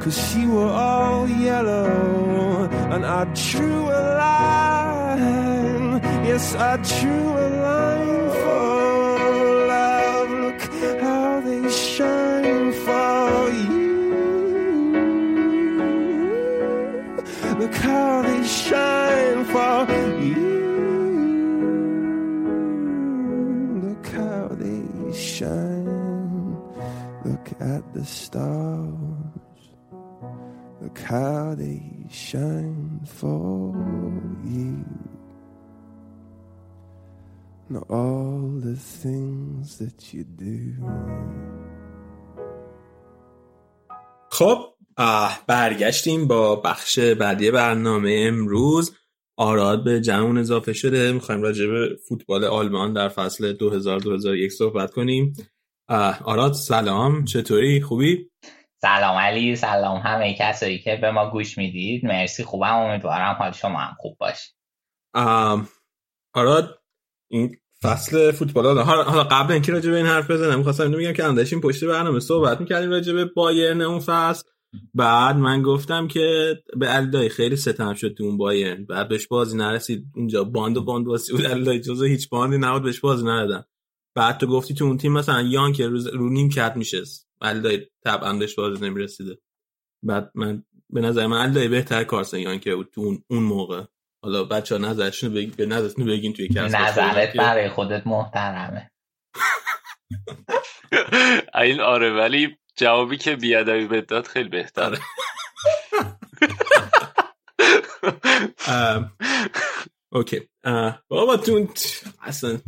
Cause 0.00 0.18
she 0.28 0.46
were 0.48 0.66
all 0.66 1.28
yellow, 1.28 2.68
and 2.92 3.06
I 3.06 3.24
drew 3.34 3.84
a 3.84 4.02
line. 4.24 6.02
Yes, 6.26 6.56
I 6.56 6.76
drew 6.78 7.28
a 7.46 7.48
line 7.66 8.30
for 8.42 9.66
love. 9.72 10.30
Look 10.44 10.62
how 11.00 11.40
they 11.40 11.70
shine 11.70 12.72
for 12.84 13.50
you. 13.70 13.94
Look 17.60 17.74
how 17.76 18.22
they 18.22 18.42
shine 18.44 19.44
for 19.44 19.86
the 27.96 28.04
stars. 28.04 29.62
Look 30.82 30.98
how 31.14 31.54
they 31.62 31.80
shine 32.26 33.00
for 33.18 33.72
you. 34.52 34.76
Not 37.74 37.86
all 37.98 38.44
the 38.68 38.76
things 39.02 39.66
that 39.80 39.98
you 40.12 40.24
do. 40.24 40.60
خب 44.30 44.58
برگشتیم 45.46 46.26
با 46.26 46.56
بخش 46.56 46.98
بعدی 46.98 47.50
برنامه 47.50 48.24
امروز 48.28 48.94
آراد 49.36 49.84
به 49.84 50.00
جمعون 50.00 50.38
اضافه 50.38 50.72
شده 50.72 51.12
می‌خوایم 51.12 51.42
راجع 51.42 51.66
به 51.66 51.96
فوتبال 52.08 52.44
آلمان 52.44 52.92
در 52.92 53.08
فصل 53.08 53.56
2000-2001 54.48 54.48
صحبت 54.48 54.90
کنیم 54.90 55.32
آراد 56.24 56.52
سلام 56.52 57.24
چطوری؟ 57.24 57.80
خوبی؟ 57.80 58.30
سلام 58.80 59.16
علی 59.16 59.56
سلام 59.56 59.98
همه 59.98 60.36
کسایی 60.38 60.78
که 60.78 60.98
به 61.00 61.10
ما 61.10 61.30
گوش 61.30 61.58
می‌دید. 61.58 62.06
مرسی 62.06 62.44
خوبم 62.44 62.76
امیدوارم 62.76 63.36
حال 63.38 63.52
شما 63.52 63.78
هم 63.78 63.96
خوب 63.98 64.16
باش 64.18 64.52
آراد 66.34 66.78
این 67.30 67.56
فصل 67.82 68.30
فوتبال 68.30 68.78
حالا 68.78 69.24
قبل 69.24 69.52
اینکه 69.52 69.72
راجع 69.72 69.90
به 69.90 69.96
این 69.96 70.06
حرف 70.06 70.30
بزنم 70.30 70.58
می‌خواستم 70.58 70.84
اینو 70.84 70.98
میگم 70.98 71.12
که 71.12 71.24
انداشیم 71.24 71.60
پشت 71.60 71.84
برنامه 71.84 72.20
صحبت 72.20 72.60
می‌کردیم 72.60 72.90
راجع 72.90 73.12
به 73.12 73.24
بایرن 73.24 73.80
اون 73.80 74.00
فصل. 74.00 74.48
بعد 74.94 75.36
من 75.36 75.62
گفتم 75.62 76.08
که 76.08 76.54
به 76.76 76.96
الدای 76.96 77.28
خیلی 77.28 77.56
ستم 77.56 77.94
شد 77.94 78.14
تو 78.14 78.24
اون 78.24 78.36
بایرن. 78.36 78.84
بعد 78.84 79.08
بهش 79.08 79.26
بازی 79.26 79.56
نرسید. 79.56 80.04
اونجا 80.16 80.44
باند 80.44 80.76
و 80.76 80.84
باند 80.84 81.06
واسی 81.06 81.32
بود. 81.32 81.46
الدای 81.46 81.80
جزو 81.80 82.04
هیچ 82.04 82.28
باندی 82.28 82.58
نبود 82.58 82.82
بهش 82.82 83.00
بازی 83.00 83.24
ندادن 83.26 83.64
بعد 84.16 84.38
تو 84.38 84.46
گفتی 84.46 84.74
تو 84.74 84.84
اون 84.84 84.96
تیم 84.96 85.12
مثلا 85.12 85.42
یان 85.42 85.72
که 85.72 85.86
رو, 85.86 85.98
رو 86.12 86.28
نیم 86.28 86.48
کت 86.48 86.72
میشه 86.76 87.02
الدای 87.40 87.86
طبعا 88.04 88.32
بهش 88.32 88.54
بازی 88.54 88.86
نمی‌رسیده. 88.86 89.38
بعد 90.02 90.30
من 90.34 90.64
به 90.90 91.00
نظر 91.00 91.26
من 91.26 91.36
الدای 91.36 91.68
بهتر 91.68 92.04
کارسن 92.04 92.38
یان 92.38 92.58
که 92.58 92.76
تو 92.92 93.00
اون, 93.00 93.24
اون 93.30 93.42
موقع. 93.42 93.84
حالا 94.22 94.44
بچه 94.44 94.74
ها 94.74 94.80
نظرشون 94.80 95.34
بگ... 95.34 95.56
به 95.56 95.66
نظرتون 95.66 96.06
بگین 96.06 96.32
توی 96.32 96.48
کس. 96.48 96.74
نظرت 96.74 97.36
برای 97.36 97.68
خودت 97.68 98.06
محترمه. 98.06 98.90
این 101.62 101.80
آره 101.80 102.12
ولی 102.12 102.56
جوابی 102.76 103.16
که 103.16 103.36
بیادبی 103.36 103.86
به 103.86 104.00
داد 104.00 104.26
خیلی 104.26 104.48
بهتره. 104.48 104.98
OK. 110.12 110.40
بابا 111.08 111.36
تو 111.36 111.68
اصلا 112.22 112.58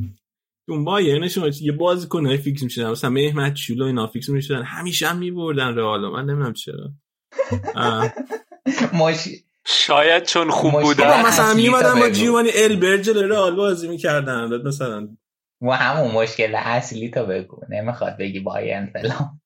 تو 0.69 0.85
بایرنشون 0.85 1.53
یه 1.61 1.73
بازی 1.73 2.09
کنه 2.09 2.36
فیکس 2.36 2.62
می‌شدن. 2.62 2.90
مثلا 2.90 3.11
مهمت 3.11 3.55
شولو 3.55 3.85
اینا 3.85 4.07
فیکس 4.07 4.28
می‌شدن. 4.28 4.62
همیشه 4.62 5.09
هم 5.09 5.19
میبردن 5.19 5.74
رئال. 5.74 6.01
من 6.01 6.24
نمی‌دونم 6.24 6.53
چرا. 6.53 6.90
شاید 9.66 10.24
چون 10.24 10.51
خوب 10.51 10.82
بودن. 10.82 11.27
مثلا 11.27 11.55
میومدن 11.55 12.01
با 12.01 12.11
جیوانی 12.11 12.49
البر 12.55 13.11
رئال 13.11 13.57
بازی 13.57 13.89
می‌کردن. 13.89 14.62
مثلا 14.66 15.09
و 15.62 15.70
همون 15.70 16.11
مشکل 16.11 16.55
اصلی 16.55 17.11
تو 17.11 17.27
بگو. 17.27 17.61
نمی‌خواد 17.69 18.16
بگی 18.19 18.40
بایرن 18.40 18.90
فلان. 18.93 19.40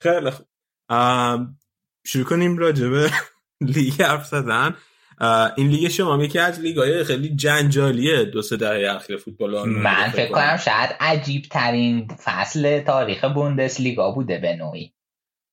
خیلی 0.00 0.30
خوب. 0.30 0.46
شروع 2.06 2.24
کنیم 2.24 2.58
راجع 2.58 2.89
به 2.89 3.10
لیگ 3.60 4.02
حرف 4.02 4.26
زدن. 4.26 4.74
این 5.56 5.68
لیگ 5.68 5.88
شما 5.88 6.24
یکی 6.24 6.38
از 6.38 6.60
لیگ 6.60 6.78
های 6.78 7.04
خیلی 7.04 7.36
جنجالیه 7.36 8.24
دو 8.24 8.42
سه 8.42 8.56
دهه 8.56 8.94
اخیر 8.94 9.16
فوتبال 9.16 9.68
من 9.68 10.10
فکر 10.10 10.32
کنم 10.32 10.56
شاید 10.56 10.96
عجیب 11.00 11.42
ترین 11.42 12.08
فصل 12.24 12.80
تاریخ 12.80 13.24
بوندس 13.24 13.80
لیگا 13.80 14.10
بوده 14.10 14.38
به 14.38 14.56
نوعی. 14.56 14.94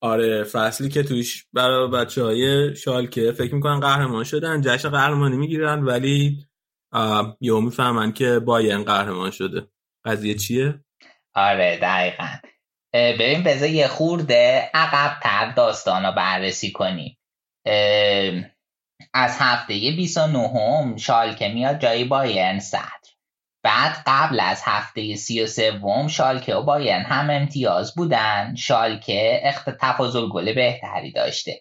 آره 0.02 0.44
فصلی 0.44 0.88
که 0.88 1.02
توش 1.02 1.46
برای 1.52 1.88
بچه 1.88 2.22
های 2.22 2.76
شالکه 2.76 3.32
فکر 3.32 3.54
می‌کنن 3.54 3.80
قهرمان 3.80 4.24
شدن 4.24 4.60
جشن 4.60 4.88
قهرمانی 4.88 5.36
می‌گیرن 5.36 5.84
ولی 5.84 6.38
یهو 7.40 7.60
می‌فهمن 7.60 8.12
که 8.12 8.38
باین 8.38 8.84
قهرمان 8.84 9.30
شده. 9.30 9.66
قضیه 10.04 10.34
چیه؟ 10.34 10.84
آره 11.34 11.78
دقیقا. 11.82 12.28
ببین 12.94 13.42
بذار 13.42 13.68
یه 13.68 13.88
خورده 13.88 14.70
عقب 14.74 15.20
تر 15.22 15.52
داستان 15.56 16.06
رو 16.06 16.12
بررسی 16.12 16.72
کنیم. 16.72 17.16
از 19.14 19.36
هفته 19.38 19.74
29 19.96 20.48
هم 20.48 20.96
شالکه 20.96 21.48
میاد 21.48 21.80
جای 21.80 22.04
باین 22.04 22.60
صدر. 22.60 22.80
بعد 23.62 23.96
قبل 24.06 24.40
از 24.40 24.62
هفته 24.64 25.16
33 25.16 25.80
شالکه 26.08 26.54
و 26.54 26.62
باین 26.62 27.00
هم 27.00 27.30
امتیاز 27.30 27.94
بودن. 27.94 28.54
شالکه 28.54 29.40
اخت 29.44 29.70
تفاضل 29.70 30.28
گل 30.28 30.54
بهتری 30.54 31.12
داشته. 31.12 31.60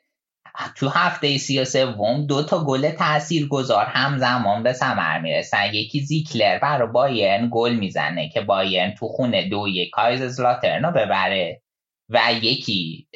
تو 0.75 0.89
هفته 0.89 1.37
سی 1.37 1.59
و 1.59 1.65
سوم 1.65 2.25
دو 2.25 2.43
تا 2.43 2.63
گل 2.63 2.89
تأثیر 2.89 3.47
گذار 3.47 3.85
همزمان 3.85 4.63
به 4.63 4.73
ثمر 4.73 5.19
می‌رسن. 5.19 5.73
یکی 5.73 5.99
زیکلر 5.99 6.59
برای 6.59 6.91
بایرن 6.91 7.49
گل 7.51 7.73
می‌زنه 7.73 8.29
که 8.29 8.41
بایرن 8.41 8.95
تو 8.95 9.07
خونه 9.07 9.49
دو 9.49 9.67
یک 9.67 9.89
کایز 9.89 10.39
رو 10.39 10.91
ببره. 10.91 11.61
و 12.09 12.19
یکی 12.41 13.07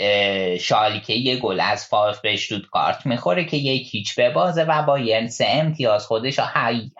شالکه 0.60 1.14
یه 1.14 1.38
گل 1.38 1.60
از 1.60 1.90
به 2.22 2.38
کارت 2.72 3.06
می‌خوره 3.06 3.46
که 3.46 3.58
یک 3.58 3.96
هیچ 3.96 4.20
بازه 4.30 4.64
و 4.64 4.84
بایرن 4.84 5.28
سه 5.28 5.46
امتیاز 5.50 6.06
خودش 6.06 6.40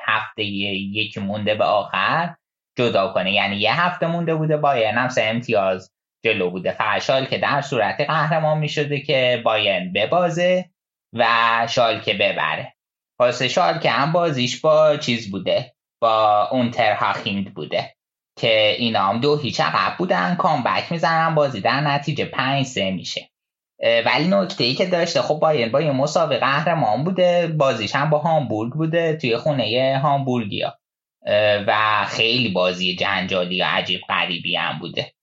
هفته 0.06 0.44
یکی 0.44 1.20
مونده 1.20 1.56
به 1.56 1.64
آخر 1.64 2.36
جدا 2.78 3.14
کنه. 3.14 3.34
یعنی 3.34 3.56
یه 3.56 3.82
هفته 3.82 4.08
مونده 4.08 4.36
بوده 4.36 4.58
بایرن 4.58 4.98
هم 4.98 5.10
سه 5.10 5.24
امتیاز 5.24 5.92
جلو 6.26 6.50
بوده. 6.50 6.72
فرشال 6.72 7.26
که 7.26 7.38
در 7.38 7.62
صورت 7.62 8.02
قهرمان 8.02 8.58
می 8.58 8.70
شده 8.70 9.00
که 9.00 9.42
باین 9.46 9.94
ببازه 9.94 10.70
و 11.14 11.26
شالکه 11.70 12.14
ببره. 12.14 12.74
پس 13.20 13.42
شالکه 13.44 13.90
هم 13.90 14.12
بازیش 14.12 14.62
با 14.62 14.98
چیز 14.98 15.32
بوده 15.32 15.74
با 16.02 16.48
اون 16.52 16.72
ترهاخیند 16.72 17.54
بوده. 17.54 17.96
که 18.36 18.76
اینا 18.78 19.04
هم 19.04 19.20
دو 19.20 19.38
هیچ 19.38 19.62
عقب 19.62 19.98
بودن 19.98 20.36
کامبک 20.36 20.92
می‌زنن 20.92 21.36
بازی 21.36 21.62
در 21.62 21.82
نتیجه 21.82 22.26
پنج 22.26 22.66
سه 22.66 22.92
میشه. 22.92 23.30
ولی 24.06 24.28
نکته 24.28 24.64
ای 24.64 24.74
که 24.74 24.86
داشته 24.86 25.22
خب 25.22 25.40
باین 25.40 25.72
با 25.72 25.82
یه 25.82 25.92
مسابقه 25.92 26.40
قهرمان 26.40 27.04
بوده 27.04 27.48
بازیش 27.48 27.96
هم 27.96 28.10
با 28.10 28.18
هامبورگ 28.18 28.74
بوده 28.74 29.18
توی 29.22 29.38
خونه 29.38 30.00
هامبورگیا. 30.04 30.78
و 31.68 32.06
خیلی 32.08 32.50
بازی 32.50 32.96
جنجالی 32.96 33.62
و 33.62 33.66
عجیب 33.66 34.02
غریبی 34.10 34.56
هم 34.56 34.80
بوده. 34.80 35.14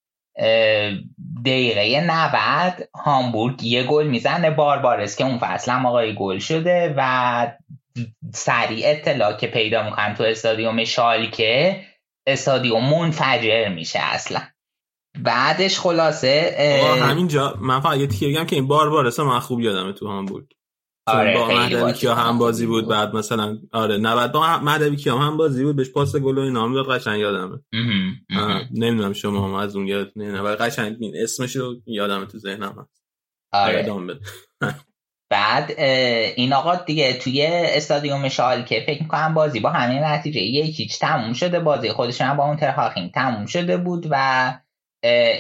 دقیقه 1.45 2.01
90 2.01 2.89
هامبورگ 2.95 3.65
یه 3.65 3.83
گل 3.83 4.07
می‌زنه 4.07 4.51
باربارس 4.51 5.17
که 5.17 5.25
اون 5.25 5.39
فصل 5.39 5.73
هم 5.73 5.87
آقای 5.87 6.15
گل 6.15 6.39
شده 6.39 6.95
و 6.97 7.53
سریع 8.35 8.89
اطلاع 8.89 9.33
که 9.33 9.47
پیدا 9.47 9.83
می‌کنن 9.83 10.15
تو 10.15 10.25
استادیوم 10.25 10.85
شالکه 10.85 11.81
استادیوم 12.27 12.91
منفجر 12.91 13.69
میشه 13.69 13.99
اصلا. 14.03 14.41
بعدش 15.19 15.79
خلاصه 15.79 16.57
همینجا 17.03 17.59
من 17.61 17.81
فقط 17.81 17.99
یه 17.99 18.07
بگم 18.07 18.45
که 18.45 18.57
این 18.57 18.67
باربارس 18.67 19.21
من 19.21 19.41
خوب 19.41 19.61
یادمه 19.61 19.93
تو 19.93 20.07
هامبورگ. 20.07 20.47
آره 21.07 21.35
با 21.35 21.49
مهدوی 21.49 21.93
کیا 21.93 22.15
هم 22.15 22.39
بازی 22.39 22.67
بود. 22.67 22.89
بعد 22.89 23.15
مثلا 23.15 23.59
آره 23.73 23.99
90 23.99 24.33
با 24.33 24.59
مهدوی 24.59 24.97
کیا 24.97 25.19
هم 25.19 25.37
بازی 25.37 25.65
بود 25.65 25.77
بهش 25.77 25.91
پاس 25.91 26.17
گل 26.17 26.39
و 26.39 26.41
اینا 26.41 26.65
هم 26.65 26.75
داد 26.75 26.87
قشنگ 26.87 27.21
یادمه. 27.21 27.61
نمی‌دونم 28.71 29.13
شما 29.13 29.49
هم 29.49 29.55
از 29.55 29.77
اون 29.77 29.87
یاد 29.87 30.13
نه 30.17 30.41
ولی 30.41 30.57
قشنگ 30.57 30.97
این 31.01 31.15
اسمش 31.23 31.57
رو 31.57 31.77
یادمه 31.87 32.27
تو 32.27 32.39
ذهنم 32.39 32.77
هست. 32.79 33.03
آره. 33.53 34.21
بعد 35.31 35.81
این 36.37 36.53
آقا 36.53 36.77
دیگه 36.77 37.13
توی 37.13 37.47
استادیوم 37.51 38.29
شالکه 38.29 38.85
فکر 38.87 39.03
می‌کنم 39.03 39.35
بازی 39.35 39.61
با 39.61 39.71
همین 39.71 40.05
نتیجه 40.05 40.41
یکیچ 40.41 40.99
تموم 40.99 41.33
شده 41.33 41.61
بازی 41.61 41.93
خودشون 41.93 42.37
با 42.37 42.45
اون 42.45 42.57
ترهاخین 42.57 43.11
تموم 43.11 43.47
شده 43.47 43.77
بود 43.77 44.07
و 44.11 44.55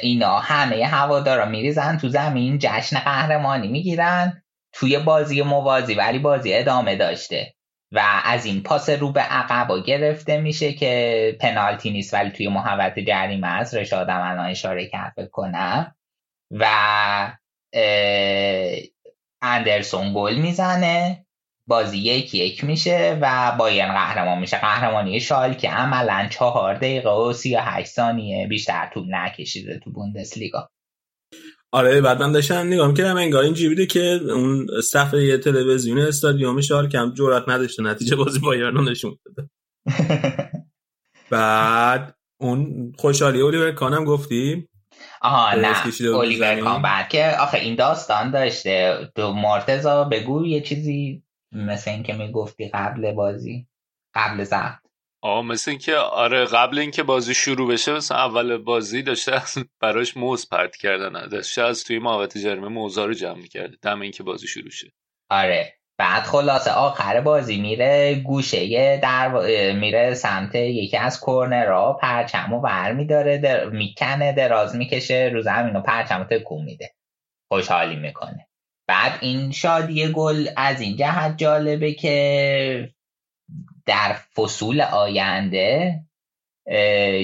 اینا 0.03 0.39
همه 0.39 0.87
هوادارا 0.87 1.45
میریزن 1.47 1.99
تو 1.99 2.09
زمین 2.09 2.59
جشن 2.59 2.99
قهرمانی 2.99 3.69
می‌گیرن 3.69 4.43
توی 4.73 4.99
بازی 4.99 5.43
موازی 5.43 5.95
ولی 5.95 6.19
بازی 6.19 6.55
ادامه 6.55 6.97
داشته 6.97 7.55
و 7.93 8.03
از 8.25 8.47
این 8.47 8.63
پاس 8.63 8.89
رو 8.89 9.13
به 9.13 9.21
عقبا 9.21 9.79
گرفته 9.83 10.41
میشه 10.41 10.73
که 10.73 11.37
پنالتی 11.41 11.91
نیست 11.91 12.15
ولی 12.15 12.31
توی 12.31 12.49
محوط 12.49 12.99
جریمه 12.99 13.47
است. 13.47 13.75
رشاد 13.75 14.11
الان 14.11 14.47
اشاره 14.47 14.87
کرد 14.87 15.29
کنم. 15.33 15.97
و 16.51 16.67
اندرسون 19.43 20.13
گل 20.15 20.35
می‌زنه. 20.35 21.27
بازی 21.67 21.99
یک 21.99 22.35
یک 22.35 22.65
میشه 22.65 23.19
و 23.23 23.57
بایرن 23.59 23.93
قهرمان 23.93 24.39
میشه. 24.39 24.57
قهرمانی 24.61 25.21
شال 25.21 25.55
که 25.55 25.71
عملا 25.71 26.29
چهار 26.31 26.75
دقیقه 26.75 27.11
و 27.11 27.33
سی 27.33 27.57
و 27.57 27.59
هشت 27.61 27.89
ثانیه 27.89 28.47
بیشتر 28.47 28.91
طول 28.95 29.15
نکشیده 29.15 29.81
تو 29.85 29.91
بوندسلیگا. 29.91 30.69
آره 31.73 32.01
بعد 32.01 32.23
من 32.23 32.33
داشتم 32.33 32.67
نگاه 32.67 32.89
می‌کردم 32.89 33.17
انگار 33.17 33.45
این 33.45 33.55
بوده 33.69 33.87
که 33.87 34.21
اون 34.31 34.67
صفحه 34.85 35.39
تلویزیون 35.39 35.99
استادیوم 35.99 36.61
شال 36.61 36.89
کم 36.89 37.15
جرات 37.15 37.49
نداشته 37.49 37.83
نتیجه 37.83 38.17
بازی 38.17 38.39
بایرن 38.39 38.75
رو 38.75 38.83
نشون 38.83 39.17
داده 39.27 39.51
بعد 41.31 42.15
اون 42.41 42.93
خوشحالی 42.99 43.41
اولیور 43.41 43.73
کانم 43.73 44.05
گفتی 44.05 44.69
آها 45.21 45.55
نه 45.55 45.85
اولیور 46.15 46.61
کان 46.61 46.83
بعد 46.83 47.09
که 47.09 47.37
آخه 47.41 47.59
این 47.59 47.75
داستان 47.75 48.31
داشته. 48.31 49.09
تو 49.17 49.33
مرتزا 49.33 50.05
بگو 50.05 50.47
یه 50.47 50.61
چیزی 50.61 51.23
مثل 51.53 51.91
این 51.91 52.03
که 52.03 52.13
می‌گفتی 52.13 52.69
قبل 52.69 53.13
بازی 53.13 53.67
قبل 54.15 54.45
زخم 54.45 54.81
آه 55.23 55.43
مثل 55.43 55.71
اینکه 55.71 55.97
آره 55.97 56.45
قبل 56.45 56.79
اینکه 56.79 57.03
بازی 57.03 57.35
شروع 57.35 57.73
بشه 57.73 57.93
مثلا 57.93 58.19
اول 58.19 58.57
بازی 58.57 59.03
داشته 59.03 59.43
براش 59.81 60.17
موز 60.17 60.49
پرت 60.49 60.77
کردن. 60.77 61.29
داشته 61.29 61.63
از 61.63 61.85
توی 61.85 61.99
محوطه 61.99 62.41
جریمه 62.41 62.69
موزا 62.69 63.05
رو 63.05 63.15
جمع 63.15 63.39
می‌کرده. 63.39 63.77
دم 63.83 64.01
اینکه 64.01 64.23
بازی 64.23 64.47
شروع 64.47 64.71
شه. 64.71 64.93
آره. 65.31 65.80
بعد 66.01 66.23
خلاصه 66.23 66.71
آخر 66.71 67.21
بازی 67.21 67.61
میره 67.61 68.15
گوشه 68.15 68.97
در 68.97 69.29
میره 69.73 70.15
سمت 70.15 70.55
یکی 70.55 70.97
از 70.97 71.21
کورنرها 71.21 71.93
پرچم 71.93 72.53
و 72.53 72.61
ور 72.61 72.93
میداره 72.93 73.39
در... 73.39 73.65
می‌کنه 73.65 74.33
دراز 74.33 74.77
می‌کشه 74.77 75.31
رو 75.35 75.43
زمین 75.43 75.77
و 75.77 75.81
پرچم 75.81 76.25
تکون 76.31 76.65
میده. 76.65 76.91
خوشحالی 77.53 77.97
می‌کنه. 77.97 78.47
بعد 78.89 79.13
این 79.21 79.51
شادی 79.51 80.13
گل 80.13 80.47
از 80.57 80.81
این 80.81 80.97
جهت 80.97 81.37
جالبه 81.37 81.93
که 81.93 82.89
در 83.87 84.17
فصول 84.37 84.81
آینده 84.81 86.01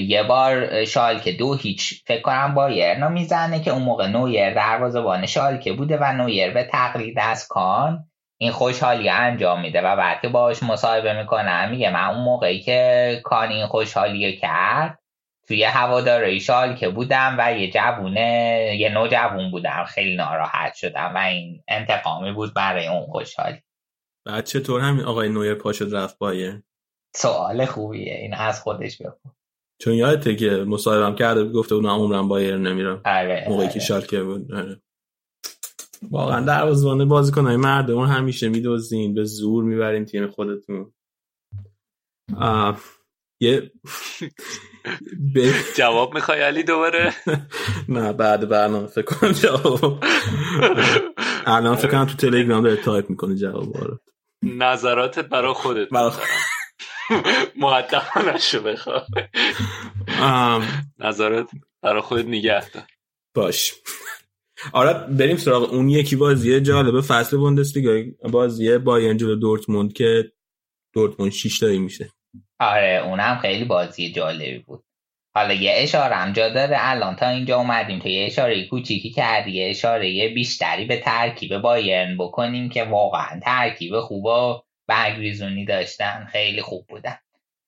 یه 0.07 0.23
بار 0.27 0.85
شالکه 0.85 1.31
دو 1.31 1.55
هیچ 1.55 2.03
فکر 2.07 2.21
کنم 2.21 2.53
با 2.53 2.69
یرنا 2.69 3.09
می‌زنه 3.09 3.59
که 3.59 3.71
اون 3.71 3.83
موقع 3.83 4.07
نویر 4.07 4.53
دروازه‌بان 4.53 5.25
شالکه 5.25 5.73
بوده 5.73 5.97
و 5.97 6.13
نویر 6.13 6.53
به 6.53 6.63
تقلید 6.63 7.17
از 7.19 7.47
کان 7.47 8.09
این 8.37 8.51
خوشحالی 8.51 9.09
انجام 9.09 9.61
میده 9.61 9.81
و 9.81 9.95
بعد 9.95 10.21
که 10.21 10.27
باش 10.27 10.63
مصاحبه 10.63 11.13
می‌کنم 11.21 11.67
میگه 11.71 11.89
من 11.89 12.09
اون 12.09 12.23
موقعی 12.23 12.61
که 12.61 13.21
کان 13.23 13.49
این 13.49 13.67
خوشحالی 13.67 14.37
کرد 14.37 14.99
توی 15.47 15.63
هواداره 15.63 16.39
شال 16.39 16.75
که 16.75 16.89
بودم 16.89 17.35
و 17.39 17.57
یه 17.57 17.71
جوونه 17.71 18.77
یه 18.79 18.89
نو 18.89 19.07
جوون 19.07 19.51
بودم. 19.51 19.85
خیلی 19.87 20.15
ناراحت 20.15 20.73
شدم 20.73 21.11
و 21.15 21.17
این 21.17 21.63
انتقامی 21.67 22.31
بود 22.31 22.53
برای 22.53 22.87
اون 22.87 23.05
خوشحالی 23.05 23.57
بعد 24.25 24.45
چطور 24.45 24.81
همین 24.81 25.05
آقای 25.05 25.29
نویر 25.29 25.55
پاشد 25.55 25.95
رفت 25.95 26.17
بایر 26.17 26.61
سوال 27.15 27.65
خوبیه. 27.65 28.13
این 28.13 28.33
از 28.33 28.61
خودش 28.61 28.97
بپرس. 28.97 29.33
چون 29.79 29.93
یادته 29.93 30.35
که 30.35 30.49
مصاحبم 30.49 31.15
کرده 31.15 31.43
گفته 31.43 31.75
اون 31.75 31.85
عمرم 31.85 32.27
بایر 32.27 32.57
نمیرم. 32.57 33.01
آره 33.05 33.45
موقعی 33.49 33.69
که 33.69 33.79
شالکه 33.79 34.23
بود 34.23 34.53
آره. 34.53 34.81
واقعا 36.11 36.45
دروازه‌بان 36.45 37.07
بازیکن‌های 37.07 37.55
مردم 37.55 37.99
همیشه 37.99 38.49
میدوزین 38.49 39.13
به 39.13 39.23
زور 39.23 39.63
می‌برین 39.63 40.05
تیم 40.05 40.27
خودتون. 40.27 40.93
یه 43.39 43.71
جواب 45.75 46.13
می‌خوای 46.13 46.41
علی 46.41 46.63
دوباره؟ 46.63 47.13
نه 47.89 48.13
بعد 48.13 48.49
برنامه 48.49 48.87
فکر 48.87 49.05
کنم 49.05 49.31
جواب. 49.31 50.03
الان 51.45 51.75
فکر 51.75 51.91
کنم 51.91 52.05
تو 52.05 52.13
تلگرام 52.13 52.63
داره 52.63 52.75
تایپ 52.75 53.09
می‌کنه 53.09 53.35
جواب 53.35 53.77
رو. 53.77 53.99
نظراتت 54.43 55.25
برای 55.25 55.53
خودت. 55.53 55.87
مقدمه 57.57 58.33
نشو 58.35 58.63
بخواه 58.63 59.07
نظرات 60.99 61.51
برای 61.81 62.01
خودت 62.01 62.25
نگه 62.25 62.63
باش. 63.35 63.73
آره 64.73 64.93
بریم 64.93 65.37
سراغ 65.37 65.73
اون 65.73 65.89
یکی 65.89 66.15
بازیه 66.15 66.61
جالبه 66.61 67.01
فصل 67.01 67.37
بوندسلیگا 67.37 68.11
بازیه 68.29 68.77
بایرن 68.77 69.17
جلو 69.17 69.35
دورتموند 69.35 69.93
که 69.93 70.31
دورتموند 70.93 71.31
6 71.31 71.59
تایی 71.59 71.79
میشه. 71.79 72.09
آره 72.59 73.01
اونم 73.05 73.39
خیلی 73.41 73.65
بازی 73.65 74.11
جالبی 74.11 74.59
بود. 74.59 74.83
حالا 75.35 75.53
یه 75.53 75.73
اشاره 75.75 76.15
هم 76.15 76.33
جا 76.33 76.49
داره 76.49 76.77
الان 76.79 77.15
تا 77.15 77.29
اینجا 77.29 77.57
اومدیم 77.57 77.99
تو 77.99 78.09
یه 78.09 78.25
اشاره 78.25 78.67
کوچیکی 78.67 79.09
کردی 79.09 79.51
یه 79.51 79.69
اشاره 79.69 80.29
بیشتری 80.35 80.85
به 80.85 80.97
ترکیب 80.99 81.57
بایرن 81.57 82.17
بکنیم 82.17 82.69
که 82.69 82.83
واقعا 82.83 83.39
ترکیب 83.39 83.99
خوب 83.99 84.25
و 84.25 84.61
برگریزونی 84.87 85.65
داشتن 85.65 86.27
خیلی 86.31 86.61
خوب 86.61 86.85
بودن. 86.89 87.17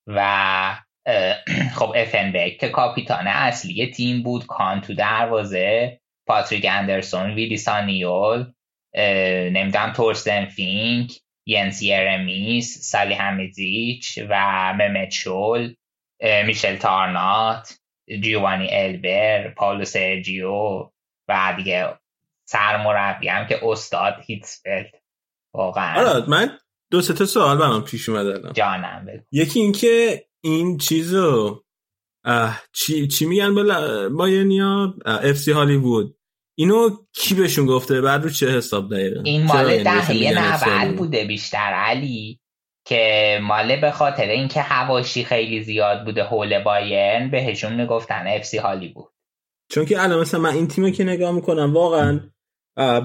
و 0.07 0.76
خب 1.78 1.94
افنبرگ 1.96 2.58
که 2.57 2.70
کاپیتان 2.70 3.28
اصلی 3.28 3.91
تیم 3.91 4.24
بود 4.24 4.45
کان 4.45 4.82
تو 4.82 4.94
دروازه. 4.94 5.99
پاتریک 6.30 6.66
اندرسون 6.70 7.34
ویلی 7.34 7.58
سانیول 7.58 8.46
نمی‌دونم 9.54 9.94
تورستن 9.94 10.46
فینک 10.46 11.20
ینس 11.48 11.82
یرمیس 11.82 12.78
صالح 12.82 13.14
حمیدزیچ 13.14 14.20
و 14.30 14.74
مهمت 14.74 15.12
شول 15.12 15.76
میشائل 16.46 16.76
تارنات 16.76 17.80
جیوانی 18.22 18.68
البر 18.72 19.54
پاولو 19.54 19.86
سرجیو 19.86 20.90
و 21.30 21.54
دیگه 21.58 22.00
سرمربی 22.48 23.28
هم 23.28 23.48
که 23.48 23.60
استاد 23.64 24.14
هیتسفلد. 24.26 24.92
واقعا. 25.54 26.00
آره 26.00 26.30
من 26.30 26.58
دو 26.92 27.02
سه 27.02 27.14
تا 27.14 27.26
سوال 27.26 27.58
برام 27.58 27.84
پیش 27.84 28.10
اومده 28.10 28.54
جانم 28.54 29.06
بگو. 29.08 29.24
یکی 29.32 29.60
اینکه 29.60 30.26
این 30.44 30.78
چیزو 30.78 31.64
چی 32.74 33.08
چی 33.08 33.26
میگن؟ 33.26 33.56
بایرنیا 34.18 34.94
FC 35.06 35.52
Hollywood. 35.52 36.19
اینو 36.60 36.90
کی 37.14 37.36
بهشون 37.36 37.65
گفته؟ 37.65 38.02
بعد 38.02 38.23
رو 38.23 38.30
چه 38.30 38.57
حساب 38.57 38.91
دقیقا؟ 38.91 39.22
این 39.23 39.44
مال 39.44 39.84
دهه 39.84 40.88
90 40.88 40.95
بوده 40.95 41.26
بیشتر 41.26 41.57
علی 41.57 42.40
که 42.86 43.40
مال 43.41 43.82
به 43.81 43.91
خاطر 43.91 44.26
اینکه 44.30 44.61
حواشی 44.62 45.24
خیلی 45.23 45.64
زیاد 45.64 46.06
بوده 46.06 46.23
حول 46.23 46.64
بایرن 46.64 47.31
بهشون 47.31 47.76
می‌گفتن 47.76 48.27
FC 48.28 48.58
Hollywood 48.58 49.14
چون 49.72 49.86
که 49.86 50.03
الان 50.03 50.19
مثلا 50.19 50.40
من 50.40 50.53
این 50.53 50.68
تیمو 50.68 50.90
که 50.90 51.03
نگاه 51.03 51.31
می‌کنم 51.31 51.73
واقعا 51.73 52.19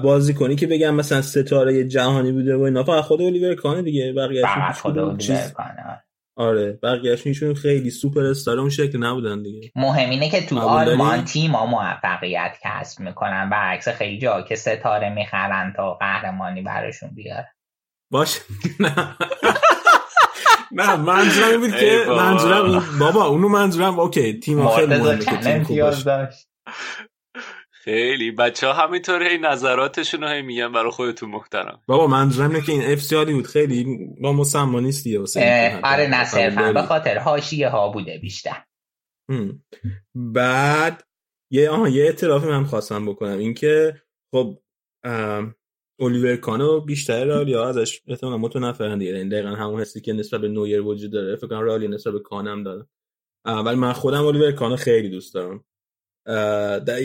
بازی 0.03 0.33
کنی 0.33 0.55
که 0.55 0.67
بگم 0.67 0.95
مثلا 0.95 1.21
ستاره 1.21 1.87
جهانی 1.87 2.31
بوده 2.31 2.55
و 2.55 2.61
اینا 2.61 2.83
فقط 2.83 3.03
خود 3.03 3.21
الیور 3.21 3.55
کانه 3.55 3.81
دیگه 3.81 4.13
بقیه 4.13 4.41
فقط 4.41 4.75
خود 4.75 4.97
الیور 4.97 5.51
کانه 5.53 6.03
آره 6.37 6.79
بقیهشون 6.83 7.53
خیلی 7.53 7.89
سوپر 7.89 8.25
استار 8.25 8.59
اون 8.59 8.69
شکل 8.69 8.97
نبودن 8.97 9.41
دیگه. 9.43 9.71
مهم 9.75 10.09
اینه 10.09 10.29
که 10.29 10.45
تو 10.45 10.59
آلمان 10.59 11.25
تیم 11.25 11.51
ها 11.51 11.65
موفقیت 11.65 12.57
کسب 12.63 12.99
می‌کنن 12.99 13.49
برعکس 13.49 13.87
خیلی 13.87 14.19
جا 14.19 14.41
که 14.41 14.55
ستاره 14.55 15.09
می‌خرن 15.09 15.73
تا 15.77 15.93
قهرمانی 15.93 16.61
براشون 16.61 17.09
بیاره. 17.09 17.51
باش 18.11 18.39
نه. 18.79 18.95
نه 20.71 20.95
منظورم 20.95 21.59
بود 21.59 21.75
که 21.75 22.05
منظورم 22.07 22.83
بابا 22.99 23.25
اونو 23.25 23.49
منظورم 23.49 23.99
OK 23.99 24.39
تیم 24.39 24.69
خیلی 24.69 24.95
مهمه 24.95 25.19
که 25.19 25.37
تیم 25.37 25.63
داشت. 26.05 26.47
خیلی. 27.85 28.31
بچه 28.31 28.67
ها 28.67 28.73
همینطور 28.73 29.23
هی 29.23 29.37
نظراتشون 29.37 30.21
رو 30.21 30.27
هی 30.27 30.41
میگن 30.41 30.71
برای 30.71 30.91
خودتون 30.91 31.29
محترم. 31.29 31.81
بابا 31.87 32.07
منظورم 32.07 32.49
اینه 32.49 32.61
که 32.65 32.71
این 32.71 32.81
FC 32.81 33.33
بود. 33.33 33.47
خیلی 33.47 33.97
با 34.21 34.33
مسما 34.33 34.79
نیست 34.79 35.03
دیگه 35.03 35.19
آره 35.83 36.07
نه 36.07 36.25
صرفا 36.25 36.73
به 36.73 36.81
خاطر 36.81 37.17
حاشیه 37.17 37.69
ها 37.69 37.89
بوده 37.89 38.17
بیشتر. 38.17 38.63
بعد 40.15 41.03
یه 41.51 41.69
آها 41.69 41.89
یه 41.89 42.03
اعترافی 42.03 42.47
من 42.47 42.63
خواستم 42.63 43.05
بکنم. 43.05 43.37
اینکه 43.37 44.01
خب 44.31 44.57
الیور 45.99 46.35
کانو 46.35 46.81
بیشتر 46.81 47.25
رئالیا 47.25 47.69
ازش 47.69 48.01
احتمالاً 48.07 48.37
متنفرن 48.37 48.97
دیگه. 48.97 49.15
این 49.15 49.29
دقیقا 49.29 49.49
همون 49.49 49.81
حسی 49.81 50.01
که 50.01 50.13
نسبت 50.13 50.41
به 50.41 50.47
نویر 50.47 50.81
وجود 50.81 51.11
داره. 51.11 51.35
فکر 51.35 51.47
کنم 51.47 51.59
رئالی 51.59 51.87
نسبت 51.87 52.13
به 52.13 52.19
کانم 52.19 52.63
داره. 52.63 52.87
ولی 53.45 53.75
من 53.75 53.93
خودم 53.93 54.25
الیور 54.25 54.51
کانو 54.51 54.75
خیلی 54.75 55.09
دوست 55.09 55.33
دارم. 55.33 55.65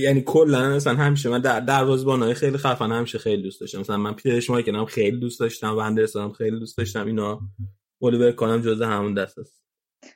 یعنی 0.01 0.23
کلا 0.27 0.69
مثلا 0.69 0.95
همیشه 0.95 1.29
من 1.29 1.41
در 1.41 1.61
دروازه‌بانای 1.61 2.35
خیلی 2.35 2.59
خفن 2.59 2.93
همیشه 2.93 3.19
خیلی 3.19 3.43
دوست 3.43 3.61
داشتم. 3.61 3.79
مثلا 3.79 3.97
من 3.97 4.15
پیتر 4.15 4.41
شما 4.41 4.63
که 4.63 4.73
خیلی 4.89 5.17
دوست 5.17 5.41
داشتم 5.41 5.75
و 5.75 5.79
اندرسون 5.79 6.33
خیلی 6.33 6.59
دوست 6.59 6.79
داشتم 6.79 7.07
اینا 7.07 7.41
الیور 8.03 8.33
کانم 8.33 8.63
جزء 8.63 8.87
همون 8.87 9.15
دست 9.15 9.39
است. 9.39 9.65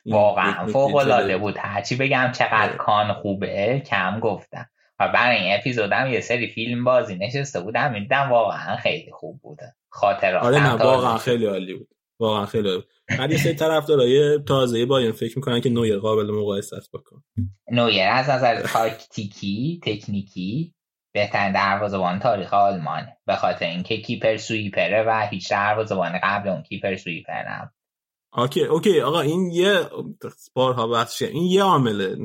واقعا 0.06 0.66
فوق 0.66 0.94
العاده 0.94 1.38
بود. 1.38 1.54
هرچی 1.58 1.96
بگم 1.96 2.32
چقدر 2.34 2.76
کان 2.76 3.12
خوبه 3.12 3.82
کم 3.86 4.20
گفتم. 4.20 4.66
و 5.00 5.08
برای 5.08 5.36
این 5.36 5.54
اپیزودم 5.58 6.06
یه 6.12 6.20
سری 6.20 6.46
فیلم 6.46 6.84
بازی 6.84 7.14
نشسته 7.14 7.60
بودم 7.60 7.92
میدم 7.92 8.30
واقعا 8.30 8.76
خیلی 8.76 9.12
خوب 9.12 9.40
بوده. 9.42 9.74
خاطرات 9.88 10.42
آره 10.42 10.62
نه 10.62 10.72
واقعا 10.72 11.18
خیلی 11.18 11.46
عالی 11.46 11.74
بود. 11.74 11.88
واقعا 12.18 12.46
خیلی 12.46 12.68
عالی 12.68 12.84
بعد 13.18 13.30
یه 13.30 13.38
سری 13.38 13.54
طرفدارای 13.54 14.38
تازه 14.38 14.86
با 14.86 14.98
این 14.98 15.12
فکر 15.12 15.38
می‌کنن 15.38 15.60
که 15.60 15.70
نویر 15.70 15.98
قابل 15.98 16.30
مقایسه 16.30 16.76
است 16.76 16.90
بکن 16.92 17.22
نویر 17.70 18.08
از 18.08 18.30
نظر 18.30 18.62
تاکتیکی 18.62 19.80
تکنیکی 19.82 20.74
بهترین 21.14 21.52
دروازه‌بان 21.52 22.18
تاریخ 22.18 22.54
آلمانه. 22.54 23.16
به 23.26 23.36
خاطر 23.36 23.66
اینکه 23.66 23.96
keeper 23.96 24.36
sweeper 24.36 24.96
ه 24.96 25.04
و 25.06 25.26
هیچ 25.30 25.50
دروازه‌بان 25.50 26.12
قبل 26.22 26.48
اون 26.48 26.62
keeper 26.62 26.96
sweeper 26.96 27.42
نبود. 27.48 27.70
OK 28.36 28.64
OK 28.64 29.00
آقا 29.00 29.20
این 29.20 29.50
یه 29.50 29.80
بارها 30.54 30.86
بحث 30.86 31.22
این 31.22 31.44
یه 31.44 31.62
عامله. 31.62 32.16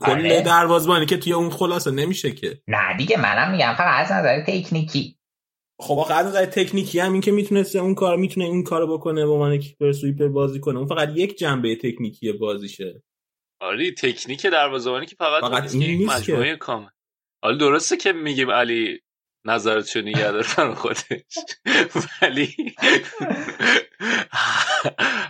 کل 0.00 0.42
دروازه‌بانی 0.42 1.06
که 1.06 1.16
توی 1.16 1.32
اون 1.32 1.50
خلاصه 1.50 1.90
نمیشه 1.90 2.32
که. 2.32 2.60
نه 2.68 2.96
دیگه 2.96 3.20
منم 3.20 3.52
میگم 3.52 3.74
فقط 3.78 4.04
از 4.04 4.12
نظر 4.12 4.44
تکنیکی. 4.46 5.18
خب. 5.82 5.98
آقا 5.98 6.14
از 6.14 6.26
نظر 6.26 6.44
تکنیکی 6.44 7.00
هم 7.00 7.12
این 7.12 7.20
که 7.20 7.30
می‌تونسته 7.30 7.78
اون 7.78 7.94
کار 7.94 8.16
می‌تونه 8.16 8.46
این 8.46 8.64
کارو 8.64 8.98
بکنه 8.98 9.26
به 9.26 9.32
عنوان 9.32 9.58
کیپر 9.58 9.92
سویپر 9.92 10.28
بازی 10.28 10.60
کنه 10.60 10.78
اون 10.78 10.86
فقط 10.86 11.08
یک 11.14 11.38
جنبه 11.38 11.76
تکنیکی 11.76 12.32
بازیشه. 12.32 13.02
آره 13.60 13.90
تکنیک 13.90 14.46
دروازه‌بانی 14.46 15.06
که 15.06 15.16
فقط, 15.18 15.40
فقط 15.40 15.74
این 15.74 15.98
نیست 15.98 16.16
مجموعه 16.16 16.56
کامل. 16.56 16.88
حالا 17.42 17.56
درسته 17.56 17.96
که 17.96 18.12
میگیم 18.12 18.50
علی 18.50 19.00
نظرتشو 19.44 20.00
نگه 20.00 20.32
داره 20.32 20.74
خودش 20.74 21.38
ولی 22.22 22.54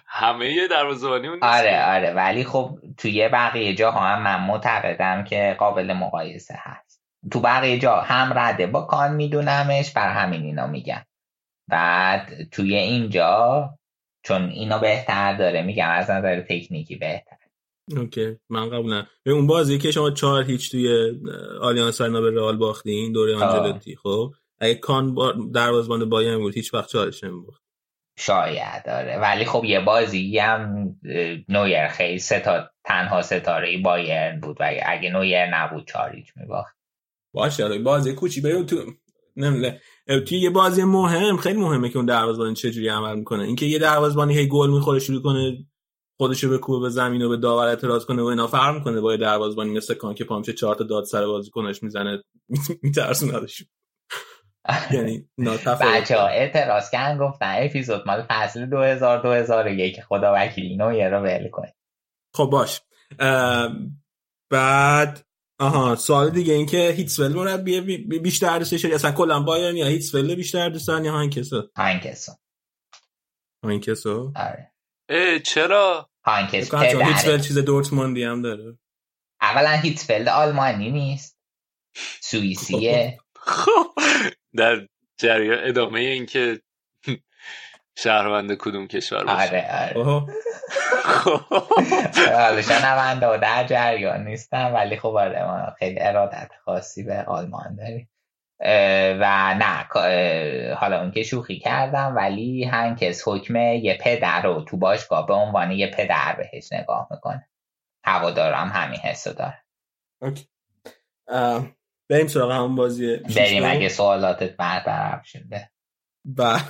همه 0.07 0.69
دروازه‌بانی 0.69 1.29
اون 1.29 1.39
آره 1.43 1.85
آره. 1.85 2.13
ولی 2.15 2.45
خب 2.45 2.79
توی 2.99 3.29
بقیه 3.29 3.75
جاها 3.75 4.01
هم 4.01 4.23
من 4.23 4.47
معتقدم 4.47 5.25
که 5.25 5.57
قابل 5.59 5.93
مقایسه 5.93 6.55
هست. 6.59 6.82
تو 7.31 7.41
بقیه 7.41 7.79
جا 7.79 8.01
هم 8.01 8.39
رده 8.39 8.67
با 8.67 8.83
کان 8.83 9.15
میدونمش 9.15 9.93
برا 9.93 10.13
همین 10.13 10.43
اینا 10.43 10.67
میگن. 10.67 11.05
بعد 11.71 12.49
توی 12.51 12.75
اینجا 12.75 13.71
چون 14.25 14.49
اینو 14.49 14.79
بهتر 14.79 15.37
داره 15.37 15.63
میگم 15.63 15.91
از 15.91 16.11
نظر 16.11 16.41
تکنیکی 16.41 16.97
بهتر. 16.97 17.37
OK 17.97 18.37
من 18.51 18.71
قبولم. 18.71 19.07
به 19.25 19.33
اون 19.33 19.47
بازی 19.47 19.79
که 19.79 19.91
شما 19.91 20.11
چهار 20.11 20.45
هیچ 20.45 20.71
توی 20.71 21.13
آلیانس 21.61 22.01
آرنا 22.01 22.21
به 22.21 22.31
رئال 22.31 22.57
باختین 22.57 23.13
دوره 23.13 23.37
آنجلوتی 23.37 23.97
خب؟ 23.97 24.35
اگه 24.61 24.75
کان 24.75 25.15
دروازه‌بان 25.55 26.09
بایرن 26.09 26.39
بود 26.39 26.55
هیچ 26.55 26.75
وقت 26.75 26.89
چهارش 26.89 27.25
نمی‌برد. 27.25 27.63
شاید 28.19 28.85
داره 28.85 29.19
ولی 29.19 29.45
خب 29.45 29.65
یه 29.65 29.81
بازی 29.81 30.39
هم 30.39 30.95
نویر 31.49 31.89
خیلی 31.89 32.19
ستا 32.19 32.71
تنها 32.85 33.23
ستاره 33.23 33.79
بایرن 33.79 34.41
بود 34.41 34.57
و 34.61 34.71
اگه 34.87 35.11
نویر 35.11 35.47
نبود 35.47 35.89
چهار 35.89 36.17
هیچ 36.17 36.33
میباخت. 36.37 36.77
باشه 37.33 37.79
بازی 37.79 38.13
کوچی 38.13 38.41
به 38.41 38.63
تو 38.63 38.77
نمیده 39.37 39.81
توی 40.07 40.39
یه 40.39 40.51
بازی 40.51 40.85
مهم 40.85 41.37
خیلی 41.37 41.61
مهمه 41.61 41.89
که 41.89 41.97
اون 41.97 42.07
دروازه‌بان 42.07 42.55
چجوری 42.55 42.89
عمل 42.89 43.17
می‌کنه. 43.17 43.43
اینکه 43.43 43.67
یه 43.67 43.79
دروازه‌بانی 43.79 44.39
هی 44.39 44.47
گل 44.49 44.71
می‌خوره 44.71 44.99
شروع 44.99 45.23
کنه 45.23 45.67
خودشو 46.17 46.49
به 46.49 46.59
کوبه 46.59 46.83
به 46.83 46.91
زمین 46.91 47.23
و 47.23 47.29
به 47.29 47.37
داور 47.37 47.67
اعتراض 47.67 48.05
کنه 48.05 48.23
و 48.23 48.27
اینا 48.27 48.47
فرق 48.47 48.75
می‌کنه 48.75 49.01
با 49.01 49.13
یه 49.13 49.19
دروازه‌بانی 49.19 49.73
مثل 49.73 49.95
کان 49.95 50.15
که 50.15 50.25
پامچه 50.25 50.53
چهار 50.53 50.75
تا 50.75 50.85
داد 50.85 51.05
سر 51.05 51.27
بازیکنش 51.27 51.83
می‌زنه 51.83 52.23
میترسونادش 52.83 53.65
یعنی 54.95 55.29
بچه 55.81 56.17
ها 56.19 56.27
اعتراض 56.27 56.91
کردن 56.91 57.19
گفتن 57.19 57.55
اپیزود 57.59 58.03
مال 58.07 58.27
فصل 58.29 58.67
2000 58.67 59.23
2001 59.23 60.01
خدا 60.01 60.33
وکیلی 60.37 60.77
نو 60.77 60.93
یه 60.93 61.09
رو 61.09 61.19
ول 61.19 61.49
کنید. 61.49 61.75
خب 62.35 62.45
باش. 62.45 62.81
بعد 64.51 65.27
آها 65.63 65.97
سوال 65.97 66.31
دیگه 66.31 66.55
این 66.55 66.67
که 66.67 66.95
هیتسول 66.97 67.33
مربی 67.33 67.81
بیشتر 68.19 68.59
دوست 68.59 68.83
داری؟ 68.83 68.95
اصلا 68.95 69.13
کلا 69.13 69.41
بایرن 69.41 69.77
یا 69.77 69.87
هیتسول 69.87 70.35
بیشتر 70.35 70.69
دوست 70.69 70.89
داری 70.89 71.05
یا 71.05 71.13
هانکسو؟ 71.13 71.69
هانکسو. 71.77 72.33
هانکسو؟ 73.65 74.33
آره. 74.37 74.73
اه 75.09 75.39
چرا؟ 75.39 76.11
هانکس 76.25 76.75
هیتسفلد 76.75 77.41
چیز 77.43 77.59
دورتموندی 77.59 78.25
هم 78.25 78.43
داره. 78.43 78.79
اولا 79.41 79.71
هیتسفلد 79.71 80.29
آلمانی 80.29 80.91
نیست. 80.91 81.39
سوئیسیه. 82.21 83.19
خب. 83.37 83.95
در 84.59 84.89
جریان 85.19 85.59
ادامه 85.69 86.01
این 86.01 86.27
که 86.27 86.61
شهروند 87.99 88.55
کدوم 88.55 88.87
کشور 88.87 89.25
باشه؟ 89.25 89.49
آره 89.49 89.95
آره. 89.95 90.27
حالا 92.43 92.63
شنونده 92.63 93.27
و 93.27 93.39
در 93.39 93.65
جریان 93.65 94.25
نیستم 94.25 94.75
ولی 94.75 94.97
خب 94.97 95.17
آره 95.17 95.45
ما 95.45 95.75
خیلی 95.79 96.01
ارادت 96.01 96.51
خاصی 96.65 97.03
به 97.03 97.23
آلمان 97.23 97.77
داریم. 97.77 98.09
و 99.21 99.55
نه 99.55 99.87
حالا 100.75 101.01
اون 101.01 101.11
که 101.11 101.23
شوخی 101.23 101.59
کردم 101.59 102.17
ولی 102.17 102.65
هنکس 102.65 103.29
حکم 103.29 103.57
یه 103.57 103.99
پدر 104.01 104.43
رو 104.43 104.65
تو 104.65 104.77
باشگاه 104.77 105.27
به 105.27 105.35
عنوان 105.35 105.71
یه 105.71 105.91
پدر 105.91 106.37
بهش 106.39 106.73
نگاه 106.73 107.09
می‌کنه. 107.11 107.49
هوادارم 108.05 108.69
همین 108.69 108.99
حسو 108.99 109.33
داره. 109.33 109.63
بریم 112.11 112.27
سراغ 112.27 112.53
همون 112.53 112.75
بازی 112.75 113.17
بریم 113.17 113.65
اگه 113.65 113.89
سوالاتت 113.89 114.57
برطرف 114.57 115.27
شده. 115.27 115.72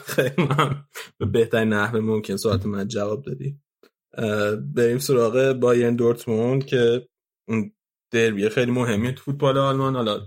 خیلی 0.07 0.49
من 0.51 0.85
به 1.19 1.27
بهترین 1.27 1.69
نحوه 1.69 2.01
ممکن 2.01 2.37
سوالات 2.37 2.67
من 2.67 2.89
جواب 2.89 3.23
دادی. 3.25 3.61
بریم 4.75 4.99
سراغ 4.99 5.53
بایرن 5.53 5.97
دورتموند 5.97 6.67
که 6.67 7.09
اون 7.49 7.73
دربیه 8.13 8.49
خیلی 8.49 8.71
مهمیه 8.71 9.13
تو 9.13 9.23
فوتبال 9.23 9.59
آلمان. 9.59 9.97
حالا 9.97 10.21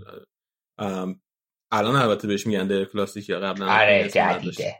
الان 1.72 1.96
البته 1.96 2.28
بهش 2.28 2.46
میگن 2.46 2.66
در 2.66 2.84
کلاسیک 2.84 3.28
یا 3.28 3.40
قبلا 3.40 3.72
آره 3.72 4.08
جدیده. 4.08 4.74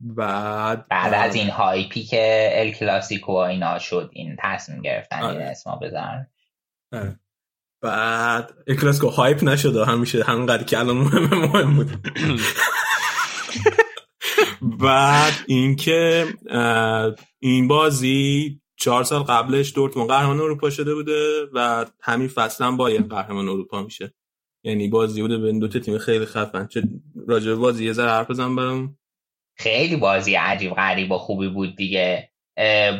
بعد 0.00 0.88
بعد 0.88 1.14
از 1.14 1.34
این 1.34 1.50
هایپی 1.50 2.02
که 2.02 2.50
ال 2.52 2.70
کلاسیکو 2.70 3.32
اینا 3.32 3.78
شد 3.78 4.10
این 4.12 4.36
تصمیم 4.38 4.82
گرفتن 4.82 5.22
آره. 5.22 5.36
این 5.36 5.42
اسما 5.42 5.76
بزنن 5.82 6.26
آره. 6.92 7.20
بعد 7.82 8.54
ال 8.66 8.76
کلاسیکو 8.76 9.08
هایپ 9.08 9.44
نشده 9.44 9.84
همیشه 9.84 10.24
همونقدر 10.24 10.64
که 10.64 10.78
الان 10.78 10.96
مهم 10.96 11.24
مهم 11.24 11.76
بود. 11.76 11.90
بعد 14.62 15.32
اینکه 15.46 16.26
این 17.40 17.68
بازی 17.68 18.60
چهار 18.76 19.04
سال 19.04 19.22
قبلش 19.22 19.74
دورتموند 19.74 20.08
قهرمان 20.08 20.40
اروپا 20.40 20.70
شده 20.70 20.94
بوده 20.94 21.44
و 21.54 21.86
همین 22.02 22.28
فصل 22.28 22.64
هم 22.64 22.76
باید 22.76 23.08
قهرمان 23.08 23.48
اروپا 23.48 23.82
میشه. 23.82 24.14
یعنی 24.64 24.88
بازی 24.88 25.22
بوده 25.22 25.38
به 25.38 25.52
دو 25.52 25.68
تیم 25.68 25.98
خیلی 25.98 26.26
خفن. 26.26 26.66
چه 26.66 26.82
راجع 27.28 27.54
بازی 27.54 27.84
یه 27.84 27.92
ذره 27.92 28.10
حرف 28.10 28.30
بزنم 28.30 28.56
برام. 28.56 28.98
خیلی 29.56 29.96
بازی 29.96 30.34
عجیب 30.34 30.74
غریب 30.74 31.12
و 31.12 31.18
خوبی 31.18 31.48
بود 31.48 31.76
دیگه. 31.76 32.28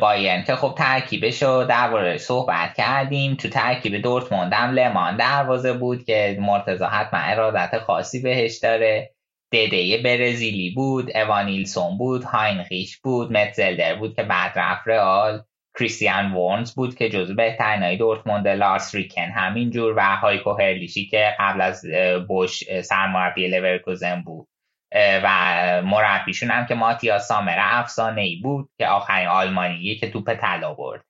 بایرن 0.01 0.43
که 0.43 0.55
خب 0.55 0.75
ترکیبش 0.77 1.43
رو 1.43 1.63
درباره 1.63 2.17
صحبت 2.17 2.73
کردیم. 2.77 3.35
تو 3.35 3.49
ترکیب 3.49 4.01
دورتموند 4.01 4.53
هم 4.53 4.71
لمان 4.71 5.17
دروازه 5.17 5.73
بود 5.73 6.03
که 6.03 6.37
مرتضی 6.41 6.83
حتما 6.83 7.19
ارادت 7.19 7.79
خاصی 7.79 8.21
بهش 8.21 8.57
داره. 8.57 9.15
دده 9.51 9.97
برزیلی 9.97 10.69
بود 10.69 11.17
اوانیلسون 11.17 11.97
بود 11.97 12.23
هاینریش 12.23 12.97
بود 12.97 13.31
متزلدر 13.31 13.95
بود 13.95 14.15
که 14.15 14.23
بعد 14.23 14.59
رفت 14.59 14.87
رئال 14.87 15.43
کریستیان 15.79 16.31
وونز 16.31 16.75
بود 16.75 16.95
که 16.95 17.09
جزو 17.09 17.35
بهترینای 17.35 17.97
دورتموند 17.97 18.47
لارس 18.47 18.95
ریکن 18.95 19.21
همینجور 19.21 19.93
و 19.97 20.15
هایکو 20.15 20.51
هرلیشی 20.53 21.05
که 21.05 21.35
قبل 21.39 21.61
از 21.61 21.85
بوش 22.27 22.81
سرمربی 22.81 23.47
لورکوزن 23.47 24.21
بود. 24.21 24.47
و 24.95 25.81
مربیشون 25.85 26.51
هم 26.51 26.65
که 26.65 26.75
ماتیاس 26.75 27.19
سامر 27.19 27.57
افسانه 27.59 28.21
ای 28.21 28.35
بود 28.35 28.69
که 28.77 28.87
آخرین 28.87 29.27
آلمانیه 29.27 29.95
که 29.95 30.09
توپ 30.11 30.33
طلا 30.33 30.73
برد. 30.73 31.05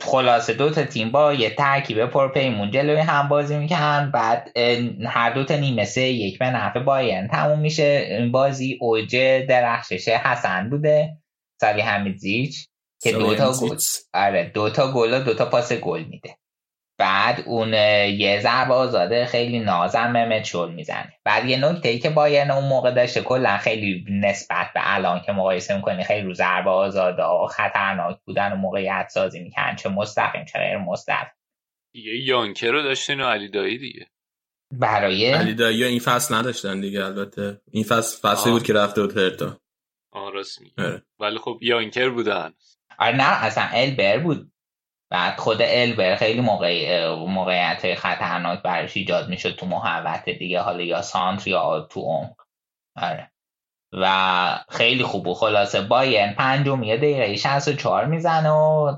خلاصه 0.00 0.52
دو 0.52 0.70
تا 0.70 0.84
تیم 0.84 1.10
با 1.10 1.32
یه 1.32 1.50
ترکیب 1.50 2.06
پرپیمون 2.06 2.70
جلوی 2.70 3.00
هم 3.00 3.28
بازی 3.28 3.56
می‌کنن. 3.56 4.10
بعد 4.14 4.58
هر 5.06 5.30
دو 5.30 5.44
تا 5.44 5.56
نیمه 5.56 5.84
سه 5.84 6.00
یک 6.00 6.38
به 6.38 6.46
نفع 6.46 6.80
بایرن 6.80 7.28
تموم 7.28 7.60
میشه. 7.60 8.06
این 8.10 8.32
بازی 8.32 8.78
اوج 8.80 9.16
درخشش 9.48 10.08
حسن 10.08 10.70
بوده 10.70 11.16
سالی 11.60 11.80
حمیدزیچ 11.80 12.68
که 13.02 13.12
دو 13.12 13.34
تا 13.34 13.52
گل 13.52 13.76
آره 14.14 14.50
دو 14.54 14.70
تا 14.70 14.92
گل 14.92 15.14
و 15.14 15.24
دو 15.24 15.34
تا 15.34 15.44
پاس 15.44 15.72
گل 15.72 16.04
میده. 16.04 16.36
بعد 16.98 17.42
اون 17.46 17.72
یه 18.18 18.40
ضربه 18.40 18.74
آزاده 18.74 19.26
خیلی 19.26 19.58
نازم 19.60 20.42
شل 20.42 20.72
می‌زنه. 20.72 21.12
بعد 21.24 21.44
یه 21.44 21.56
نکته 21.64 21.88
ای 21.88 21.98
که 21.98 22.10
بایرن 22.10 22.50
اون 22.50 22.68
موقع 22.68 22.90
داشته 22.90 23.20
کلا 23.20 23.58
خیلی 23.58 24.04
نسبت 24.10 24.70
به 24.74 24.80
الان 24.94 25.20
که 25.20 25.32
مقایسه 25.32 25.76
می‌کنی 25.76 26.04
خیلی 26.04 26.26
رو 26.26 26.34
ضربه 26.34 26.70
آزاده 26.70 27.22
و 27.22 27.46
خطرناک 27.46 28.18
بودن 28.26 28.52
و 28.52 28.56
موقعیت 28.56 29.08
سازی 29.10 29.40
می‌کنن 29.40 29.76
چه 29.76 29.88
مستقیم 29.88 30.44
چه 30.44 30.58
غیر 30.58 30.78
مستقیم. 30.78 31.32
یه 31.94 32.24
یانکه 32.24 32.70
رو 32.70 32.82
داشتین 32.82 33.20
و 33.20 33.24
علی 33.24 33.48
دایی 33.48 33.78
دیگه. 33.78 34.06
برای 34.72 35.32
علی 35.32 35.54
دایی 35.54 35.84
این 35.84 36.00
فصل 36.00 36.34
نداشتن 36.34 36.80
دیگه 36.80 37.04
البته. 37.04 37.60
این 37.70 37.84
فصل 37.84 38.28
فصلی 38.28 38.52
بود 38.52 38.62
که 38.62 38.72
رفته 38.72 39.00
بود 39.02 39.18
هرتا. 39.18 39.60
آه 40.12 40.32
راست 40.32 40.62
ولی 41.20 41.38
خب 41.38 41.58
یانکر 41.62 42.10
بودن 42.10 42.52
آره 42.98 43.16
نه 43.16 43.44
اصلا 43.44 43.68
البر 43.72 44.18
بود. 44.18 44.52
بعد 45.10 45.36
خود 45.38 45.58
البر 45.62 46.16
خیلی 46.16 46.40
موقع 46.40 47.08
موقعیت 47.14 47.94
خطرناک 47.94 48.62
براش 48.62 48.96
ایجاد 48.96 49.28
می‌شد 49.28 49.56
تو 49.56 49.66
محوت 49.66 50.28
دیگه 50.28 50.60
حالا 50.60 50.82
یا 50.82 51.02
سانتر 51.02 51.50
یا 51.50 51.80
تو 51.90 52.00
عمق. 52.00 52.36
آره. 52.96 53.30
و 53.92 54.58
خیلی 54.70 55.02
خوب 55.02 55.26
و 55.26 55.34
خلاصه 55.34 55.80
باین 55.80 56.32
پنجم 56.32 56.82
یه 56.82 56.96
دقیقه 56.96 57.36
64 57.36 58.04
می‌زنه 58.06 58.50
و 58.50 58.96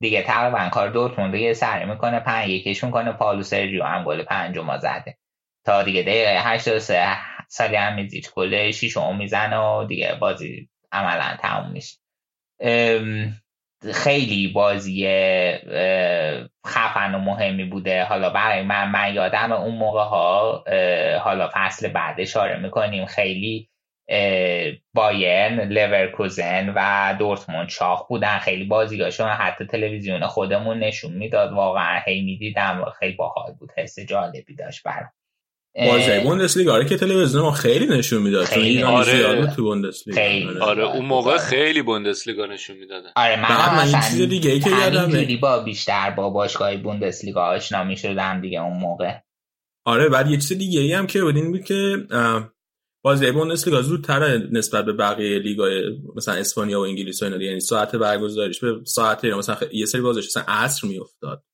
دیگه 0.00 0.22
تقریبا 0.22 0.68
کار 0.68 0.88
دورتموند 0.88 1.34
یه 1.34 1.52
سری 1.52 1.84
می‌کنه 1.84 2.20
پنج 2.20 2.48
یکیش 2.48 2.84
می‌کنه 2.84 3.12
پالو 3.12 3.42
سرجیو 3.42 3.84
هم 3.84 4.04
گل 4.04 4.22
پنجم 4.22 4.78
زده. 4.78 5.18
تا 5.66 5.82
دیگه 5.82 6.02
دقیقه 6.02 6.40
83 6.40 7.16
سالی 7.48 7.76
هم 7.76 7.94
میزیچ 7.94 8.30
گل 8.34 8.70
شیشم 8.70 9.16
می‌زنه 9.16 9.58
و 9.58 9.84
دیگه 9.84 10.14
بازی 10.20 10.68
عملا 10.92 11.36
تموم 11.40 11.70
میشه. 11.72 11.96
خیلی 13.94 14.48
بازی 14.48 15.06
خفن 16.66 17.14
و 17.14 17.18
مهمی 17.18 17.64
بوده. 17.64 18.04
حالا 18.04 18.30
برای 18.30 18.62
من 18.62 18.90
من 18.90 19.14
یادم 19.14 19.52
اون 19.52 19.74
موقع 19.74 20.02
ها 20.02 20.64
حالا 21.18 21.50
فصل 21.54 21.88
بعد 21.88 22.20
اشاره 22.20 22.58
می‌کنیم. 22.58 23.06
خیلی 23.06 23.68
بایرن 24.94 25.60
لورکوزن 25.60 26.72
و 26.76 27.14
دورتموند 27.18 27.68
شاخ 27.68 28.08
بودن. 28.08 28.38
خیلی 28.38 28.64
بازیگاشون 28.64 29.28
حتی 29.28 29.66
تلویزیون 29.66 30.26
خودمون 30.26 30.78
نشون 30.78 31.12
می‌داد. 31.12 31.52
واقعا 31.52 32.00
هی 32.04 32.22
می‌دیدم. 32.22 32.84
خیلی 32.98 33.12
باحال 33.16 33.52
بود. 33.52 33.70
حس 33.76 33.98
جالبی 33.98 34.54
داشت 34.54 34.82
برام. 34.82 35.12
بازی 35.74 36.20
بوندسلیگا 36.20 36.74
آره 36.74 36.88
که 36.88 36.96
تلویزیون 36.96 37.42
ما 37.42 37.50
خیلی 37.50 37.86
نشون 37.86 38.22
می‌داد 38.22 38.46
چون 38.46 38.62
ایران 38.62 38.94
آره. 38.94 39.16
زیاد 39.16 39.50
تو 39.50 39.62
بوندسلیگا 39.62 40.20
خیلی. 40.20 40.48
آره. 40.48 40.60
آره 40.60 40.84
اون 40.84 41.04
موقع 41.04 41.38
خیلی 41.38 41.82
بوندسلیگا 41.82 42.46
نشون 42.46 42.76
می‌دادن 42.76 43.10
آره 43.16 43.42
من 43.42 43.76
من 43.76 43.94
این 43.94 44.00
چیز 44.00 44.20
دیگه 44.28 44.50
ای 44.50 44.60
که 44.60 44.70
یادمه 44.70 45.36
با 45.36 45.58
بیشتر 45.58 46.10
با 46.10 46.30
باشگاه 46.30 46.76
بوندسلیگا 46.76 47.42
آشنا 47.42 47.84
می‌شدم 47.84 48.40
دیگه 48.40 48.62
اون 48.62 48.76
موقع 48.76 49.12
آره 49.84 50.08
بعد 50.08 50.30
یه 50.30 50.36
چیز 50.36 50.58
دیگه 50.58 50.80
ای 50.80 50.92
هم 50.92 51.06
که 51.06 51.22
بود 51.22 51.36
این 51.36 51.50
بود 51.50 51.64
که 51.64 52.06
بازی 53.04 53.30
بوندسلیگا 53.30 53.82
زودتر 53.82 54.38
نسبت 54.52 54.84
به 54.84 54.92
بقیه 54.92 55.38
لیگای 55.38 55.82
مثلا 56.16 56.34
اسپانیا 56.34 56.80
و 56.80 56.84
انگلیس 56.84 57.22
و 57.22 57.24
اینا 57.24 57.42
یعنی 57.42 57.60
ساعت 57.60 57.96
برگزاریش 57.96 58.60
به 58.60 58.80
ساعت 58.84 59.24
مثلا 59.24 59.56
یه 59.72 59.86
سری 59.86 60.00
بازیش 60.00 60.26
مثلا 60.26 60.44
عصر 60.48 60.88
میافتاد 60.88 61.44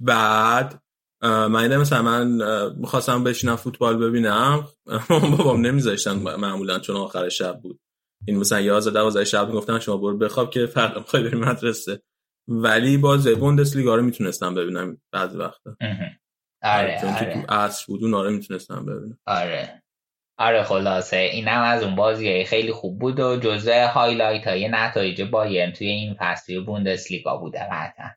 بعد 0.00 0.82
من 1.22 1.76
مثلا 1.76 2.02
من 2.02 2.26
می‌خواستم 2.76 3.24
بشینم 3.24 3.56
فوتبال 3.56 3.96
ببینم. 3.96 4.68
بابام 5.08 5.60
نمیذاشتن 5.66 6.12
معمولا 6.12 6.78
چون 6.78 6.96
آخر 6.96 7.28
شب 7.28 7.60
بود. 7.60 7.80
این 8.26 8.38
مثلا 8.38 8.60
11 8.60 8.90
12 8.90 9.24
شب 9.24 9.46
می‌گفتن 9.48 9.78
شما 9.78 9.96
برو 9.96 10.18
بخواب 10.18 10.50
که 10.50 10.66
فردا 10.66 11.00
می‌خوای 11.00 11.22
بری 11.22 11.36
مدرسه. 11.36 12.02
ولی 12.48 12.96
باز 12.96 13.28
بوندسلیگا 13.28 13.94
رو 13.94 14.02
می‌تونستم 14.02 14.54
ببینم 14.54 14.98
بعضی 15.12 15.38
وقتا. 15.38 15.76
آره 16.62 16.98
چون 17.00 17.10
آره. 17.10 17.34
تو 17.46 17.54
عصر 17.54 17.84
بود 17.88 18.04
اون 18.04 18.14
آره 18.14 18.30
می‌تونستم 18.30 18.86
ببینم. 18.86 19.18
آره. 19.26 19.82
آره 20.38 20.62
خلاصه. 20.62 21.16
اینم 21.16 21.62
از 21.62 21.82
اون 21.82 21.96
بازی 21.96 22.44
خیلی 22.44 22.72
خوب 22.72 22.98
بود 22.98 23.20
و 23.20 23.36
جزء 23.36 23.86
highlight 23.86 24.46
های 24.46 24.68
نتایج 24.68 25.22
بایرن 25.22 25.72
توی 25.72 25.86
این 25.86 26.16
فصل 26.20 26.64
بوندسلیگا 26.64 27.36
بوده 27.36 27.58
قطعا. 27.72 28.10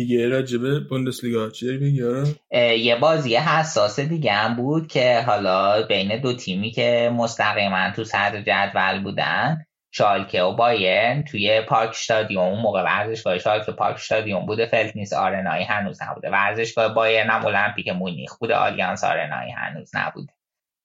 دیگه 0.00 0.28
راجع 0.28 0.59
به 0.59 0.80
بوندسلیگا 0.80 1.50
چی 1.50 1.78
بگی 1.78 2.02
آره؟ 2.04 2.78
یه 2.78 2.96
بازی 2.96 3.36
حساس 3.36 4.00
دیگه 4.00 4.32
هم 4.32 4.56
بود 4.56 4.88
که 4.88 5.20
حالا 5.26 5.82
بین 5.82 6.20
دو 6.20 6.36
تیمی 6.36 6.70
که 6.70 7.10
مستقیما 7.14 7.90
تو 7.96 8.04
صدر 8.04 8.42
جدول 8.42 9.02
بودن 9.02 9.66
شالکه 9.92 10.42
و 10.42 10.56
بایرن 10.56 11.22
توی 11.22 11.60
پارک 11.60 11.90
استادیوم 11.90 12.44
اون 12.44 12.60
موقع 12.60 12.82
ورزشگاه 12.82 13.38
شالکه 13.38 13.72
پارک 13.72 13.94
استادیوم 13.94 14.46
بوده 14.46 14.66
فلتینس 14.66 15.12
آرنایی 15.12 15.64
هنوز 15.64 16.02
نبوده. 16.02 16.30
ورزشگاه 16.30 16.94
بایرن 16.94 17.30
هم 17.30 17.46
المپیک 17.46 17.88
مونیخ 17.88 18.38
بوده 18.38 18.54
آلیانس 18.54 19.04
آرنایی 19.04 19.50
هنوز 19.50 19.90
نبوده. 19.94 20.32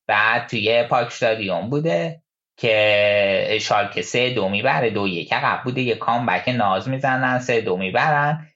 بعد 0.07 0.47
توی 0.47 0.83
پارک 0.83 1.07
استادیوم 1.07 1.69
بوده 1.69 2.21
که 2.57 3.57
شالکه 3.61 4.01
سه 4.01 4.29
دو 4.29 4.49
می‌بره 4.49 4.89
دو 4.89 5.07
یک 5.07 5.33
عقب 5.33 5.63
بوده 5.63 5.81
یه 5.81 5.95
comeback 5.95 6.49
ناز 6.49 6.89
می‌زنن 6.89 7.39
سه 7.39 7.61
دو 7.61 7.77
می‌برن. 7.77 8.47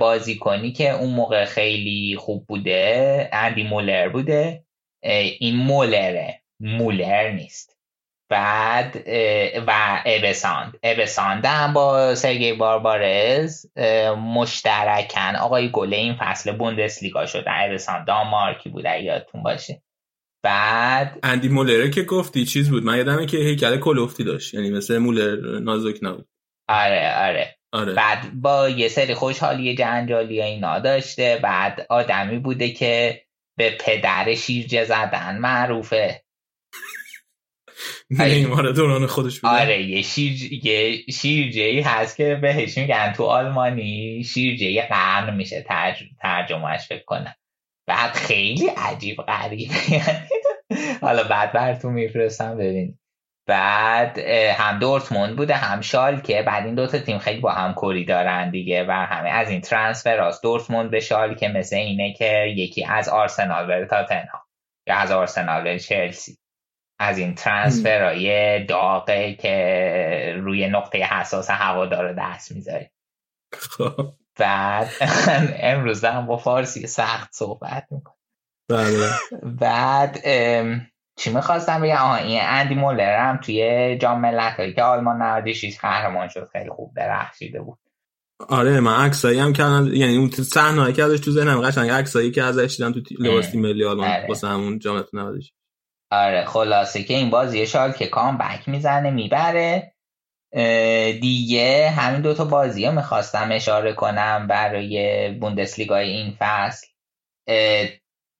بازیکنی 0.00 0.72
که 0.72 0.90
اون 0.90 1.10
موقع 1.10 1.44
خیلی 1.44 2.16
خوب 2.18 2.46
بوده 2.46 3.28
اندی 3.32 3.62
مولر 3.62 4.08
بوده. 4.08 4.64
این 5.38 5.56
مولره. 5.56 6.40
مولر 6.60 7.30
نیست. 7.30 7.74
بعد 8.30 9.02
و 9.66 10.02
ابساند. 10.06 10.78
ابساند 10.82 11.46
هم 11.46 11.72
با 11.72 12.14
سرگی 12.14 12.52
باربارز 12.52 13.66
مشترکن. 14.18 15.36
آقای 15.36 15.70
گله 15.70 15.96
این 15.96 16.16
فصل 16.20 16.52
بوندسلیگا 16.52 17.26
شده 17.26 17.50
ابساند 17.50 18.06
دانمارکی 18.06 18.68
بوده 18.68 19.02
یادتون 19.02 19.42
باشه. 19.42 19.82
بعد 20.44 21.18
اندی 21.22 21.48
مولره 21.48 21.90
که 21.90 22.02
گفتی 22.02 22.44
چیز 22.44 22.70
بود؟ 22.70 22.84
من 22.84 22.96
یادمه 22.96 23.26
که 23.26 23.36
هیکل 23.36 23.76
کلوفتی 23.76 24.24
داشت. 24.24 24.54
یعنی 24.54 24.70
مثل 24.70 24.98
مولر 24.98 25.60
نازک 25.60 25.98
نبود. 26.02 26.28
آره 26.68 27.28
آره. 27.28 27.56
آره. 27.74 27.94
بعد 27.94 28.40
با 28.40 28.68
یه 28.68 28.88
سری 28.88 29.14
خوشحالی 29.14 29.74
جنجالی 29.74 30.42
اینا 30.42 30.78
داشته. 30.78 31.40
بعد 31.42 31.86
آدمی 31.88 32.38
بوده 32.38 32.70
که 32.70 33.22
به 33.58 33.76
پدر 33.80 34.34
شیرجه 34.34 34.84
زدن. 34.84 35.38
معروفه. 35.38 36.22
نیمار 38.10 38.72
دوران 38.72 39.06
خودش 39.06 39.40
بوده. 39.40 39.54
آره 39.62 39.82
یه 39.82 40.02
شیر 40.02 40.64
یه 40.64 41.04
شیرجه 41.12 41.82
هست 41.88 42.16
که 42.16 42.34
بهش 42.34 42.78
میگن 42.78 43.12
تو 43.12 43.24
آلمانی 43.24 44.24
شیرجه 44.24 44.86
قرن 44.86 45.36
میشه 45.36 45.62
ترج... 45.62 46.04
ترجمهش 46.20 46.88
فکر 46.88 47.04
کنم. 47.04 47.34
بعد 47.88 48.12
خیلی 48.12 48.66
عجیب 48.66 49.16
غریبه. 49.16 49.74
حالا 51.02 51.24
بعد 51.24 51.52
براتون 51.52 51.92
میفرستم 51.92 52.56
ببین 52.56 52.98
بعد 53.46 54.18
هم 54.58 54.78
دورتموند 54.78 55.36
بوده 55.36 55.54
هم 55.54 55.80
شالکه 55.80 56.42
بعد 56.42 56.64
این 56.66 56.74
دوتا 56.74 56.98
تیم 56.98 57.18
خیلی 57.18 57.40
با 57.40 57.50
هم 57.52 57.74
کری 57.74 58.04
دارن 58.04 58.50
دیگه 58.50 58.84
و 58.88 58.92
همه 58.92 59.30
از 59.30 59.50
این 59.50 59.60
ترانسفر 59.60 60.20
از 60.20 60.40
دورتموند 60.40 60.90
به 60.90 61.00
شالکه 61.00 61.48
مثل 61.48 61.76
اینه 61.76 62.12
که 62.12 62.54
یکی 62.56 62.84
از 62.84 63.08
آرسنال 63.08 63.66
بره 63.66 63.86
تاتنهام 63.86 64.42
یا 64.86 64.96
از 64.96 65.10
آرسنال 65.10 65.64
بره 65.64 65.78
چلسی. 65.78 66.38
از 66.98 67.18
این 67.18 67.34
ترانسفرهای 67.34 68.64
داغه 68.64 69.34
که 69.34 70.36
روی 70.38 70.68
نقطه 70.68 70.98
حساس 70.98 71.50
هوادار 71.50 72.12
دست 72.12 72.52
می‌ذاره. 72.52 72.90
خب. 73.52 74.12
بعد 74.38 74.88
امروز 75.60 76.04
هم 76.04 76.26
با 76.26 76.36
فارسی 76.36 76.86
سخت 76.86 77.32
صحبت 77.32 77.86
می‌کنه 77.90 78.14
بله. 78.70 79.10
بعد 79.42 80.18
چی 81.16 81.32
می‌خواستم 81.32 81.80
بگم؟ 81.80 81.96
آها 81.96 82.16
این 82.16 82.40
اندی 82.42 82.74
مولر 82.74 83.18
هم 83.18 83.36
توی 83.36 83.98
جام 83.98 84.20
ملت 84.20 84.74
که 84.74 84.82
آلمان 84.82 85.22
96 85.22 85.78
قهرمان 85.80 86.28
شد 86.28 86.48
خیلی 86.52 86.70
خوب 86.70 86.92
درخشیده 86.96 87.60
بود. 87.60 87.78
آره 88.48 88.80
من 88.80 89.06
عکسایی 89.06 89.38
هم 89.38 89.52
کردن 89.52 89.86
یعنی 89.86 90.16
اون 90.16 90.30
صحنه‌ای 90.30 90.92
که 90.92 91.04
ازش 91.04 91.20
تو 91.20 91.30
ذهنم 91.30 91.60
قشنگ 91.60 91.90
عکسایی 91.90 92.30
که 92.30 92.42
ازش 92.42 92.76
دیدم 92.76 92.92
تو 92.92 93.00
لباس 93.18 93.50
تیم 93.50 93.60
ملی 93.60 93.84
آلمان 93.84 94.10
آره. 94.10 94.26
واسه 94.28 94.48
همون 94.48 94.78
جام 94.78 95.04
96 95.12 95.52
آره 96.10 96.44
خلاصه 96.44 97.02
که 97.02 97.14
این 97.14 97.30
بازی 97.30 97.66
شال 97.66 97.92
که 97.92 98.06
کام 98.06 98.38
بک 98.38 98.68
می‌زنه 98.68 99.10
می‌بره. 99.10 99.94
دیگه 101.20 101.90
همین 101.90 102.20
دوتا 102.20 102.44
بازی 102.44 102.84
ها 102.84 102.92
می‌خواستم 102.92 103.48
اشاره 103.52 103.92
کنم 103.92 104.46
برای 104.46 105.30
بوندسلیگای 105.40 106.10
این 106.10 106.36
فصل. 106.38 106.86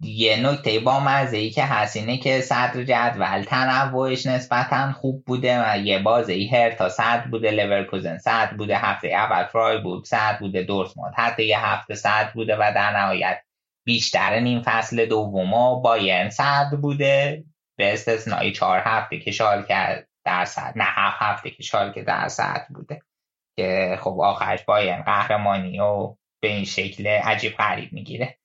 یه 0.04 0.36
نکته 0.36 0.80
با 0.80 1.00
مزه 1.00 1.36
ای 1.36 1.50
که 1.50 1.64
هست 1.64 1.96
اینه 1.96 2.18
که 2.18 2.40
صدر 2.40 2.84
جدول 2.84 3.42
تنوعش 3.42 4.26
نسبتا 4.26 4.92
خوب 4.92 5.24
بوده 5.24 5.62
و 5.64 5.78
یه 5.78 5.98
بازی 5.98 6.46
هرتا 6.46 6.88
صد 6.88 7.24
بوده 7.24 7.50
لورکوزن 7.50 8.18
صد 8.18 8.50
بوده 8.50 8.76
هفته 8.76 9.08
اول 9.08 9.44
فرایبورگ 9.44 10.04
صد 10.04 10.38
بوده 10.38 10.62
دورتموند 10.62 11.14
حتی 11.16 11.44
یه 11.44 11.66
هفته 11.66 11.94
صد 11.94 12.32
بوده 12.32 12.56
و 12.56 12.72
در 12.74 12.90
نهایت 12.90 13.40
بیشتر 13.86 14.40
نیم 14.40 14.62
فصل 14.64 15.06
دوم 15.06 15.82
بایرن 15.82 16.30
صد 16.30 16.70
بوده. 16.82 17.44
به 17.78 17.92
استثنای 17.92 18.52
چهار 18.52 18.82
هفته 18.84 19.18
که 19.18 19.30
شالکه 19.30 20.06
در 20.24 20.44
صد 20.44 20.72
نه 20.76 20.84
هفت 20.84 21.22
هفته 21.22 21.50
که 21.50 21.62
شالکه 21.62 22.02
در 22.02 22.28
صد 22.28 22.66
بوده 22.74 23.00
که 23.56 23.98
خب 24.00 24.20
آخرش 24.20 24.64
بایرن 24.64 25.02
قهرمانی 25.02 25.80
و 25.80 26.16
به 26.42 26.48
این 26.48 26.64
شکل 26.64 27.06
عجیب 27.06 27.56
غریب 27.56 27.92
می‌گیره. 27.92 28.38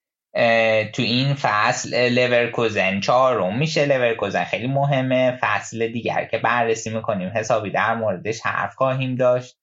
تو 0.94 1.02
این 1.02 1.34
فصل 1.34 2.10
لورکوزن 2.10 3.00
چهارم 3.00 3.58
میشه 3.58 3.86
لورکوزن 3.86 4.44
خیلی 4.44 4.68
مهمه. 4.68 5.38
فصل 5.42 5.88
دیگه 5.88 6.26
که 6.26 6.38
بررسی 6.38 6.90
می‌کنیم. 6.90 7.30
حسابی 7.30 7.70
در 7.70 7.96
موردش 7.96 8.42
حرف 8.42 8.76
خواهیم 8.76 9.16
داشت. 9.16 9.58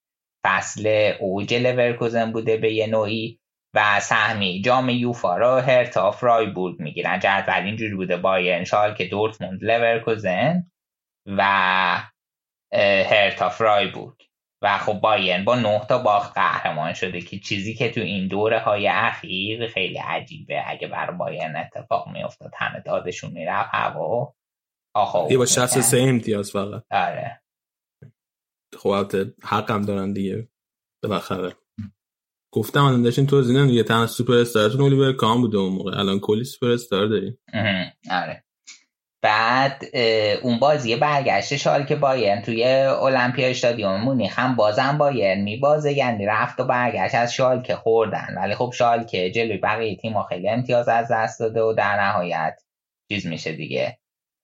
فصل 0.45 1.13
اوج 1.21 1.55
لورکوزن 1.55 2.33
بوده 2.33 2.57
به 2.57 2.73
یه 2.73 2.87
نوعی. 2.87 3.41
و 3.75 4.01
سهمیه 4.01 4.63
جام 4.63 4.89
یوفا 4.89 5.37
را 5.37 5.61
هرتا 5.61 6.11
فرایبورگ 6.11 6.81
می‌گیرن. 6.81 7.19
جدول 7.19 7.65
اینجوری 7.65 7.95
بوده. 7.95 8.17
بایرن 8.17 8.65
شالکه 8.65 9.05
دورتموند 9.05 9.65
لورکوزن 9.65 10.71
و 11.27 11.43
هرتا 13.11 13.49
فرایبورگ 13.49 14.26
و 14.63 14.79
خب 14.79 14.93
بایرن 14.93 15.45
با 15.45 15.55
نه 15.55 15.87
تا 15.89 15.99
باخت 15.99 16.35
قهرمان 16.35 16.93
شده 16.93 17.21
که 17.21 17.39
چیزی 17.39 17.75
که 17.75 17.91
تو 17.91 18.01
این 18.01 18.29
دوره 18.29 18.59
های 18.59 18.89
اخیر 18.89 19.69
خیلی 19.69 19.99
عجیبه. 19.99 20.63
اگه 20.67 20.89
برا 20.89 21.11
بایرن 21.11 21.57
اتفاق 21.57 22.09
میافتاد 22.09 22.53
همه 22.57 22.81
دادشون 22.81 23.33
می‌رفت 23.33 23.71
هوا 23.73 24.35
آخه 24.95 25.33
یه 25.33 25.39
با 25.39 25.47
63 25.47 26.01
امتیاز 26.01 26.51
فقط. 26.51 26.85
آره. 26.91 27.43
خب 28.77 28.89
البته 28.89 29.35
حقم 29.43 29.83
دارن 29.83 30.13
دیگه. 30.13 30.49
بالاخره. 31.03 31.53
گفتم 32.55 32.85
الان 32.85 33.03
داشتین 33.03 33.27
توضیح 33.27 33.57
نمی‌دید 33.57 33.77
یه 33.77 33.83
تنها 33.83 34.07
سوپر 34.07 34.35
استارتون 34.35 34.81
اولیور 34.81 35.13
کان 35.13 35.41
بوده 35.41 35.59
اون 35.59 35.73
موقع. 35.73 35.99
الان 35.99 36.21
کلی 36.21 36.45
سوپر 36.45 36.71
استار 36.71 37.07
داریم 37.07 37.39
آره. 38.11 38.46
بعد 39.23 39.83
اون 40.43 40.59
بازی 40.59 40.97
برگشت 40.97 41.57
شالکه 41.57 41.97
بایرن 41.97 42.43
توی 42.43 42.65
المپیا 42.65 43.49
استادیوم 43.49 44.01
مونیخ 44.01 44.39
هم 44.39 44.57
بازم 44.57 44.99
بایرن 44.99 45.41
میبازه 45.41 45.93
یعنی 45.93 46.27
رفت 46.27 46.61
و 46.61 46.65
برگشت 46.65 47.15
از 47.15 47.35
شالکه 47.35 47.75
خوردن. 47.77 48.35
ولی 48.37 48.55
خب 48.55 48.73
شالکه 48.75 49.31
جلوی 49.31 49.57
بقیه 49.57 49.97
تیم‌ها 49.97 50.23
خیلی 50.23 50.49
امتیاز 50.49 50.89
از 50.89 51.09
دست 51.13 51.41
داده 51.41 51.63
و 51.63 51.73
در 51.73 52.01
نهایت 52.01 52.61
چیز 53.09 53.27
میشه 53.27 53.53
دیگه. 53.53 53.99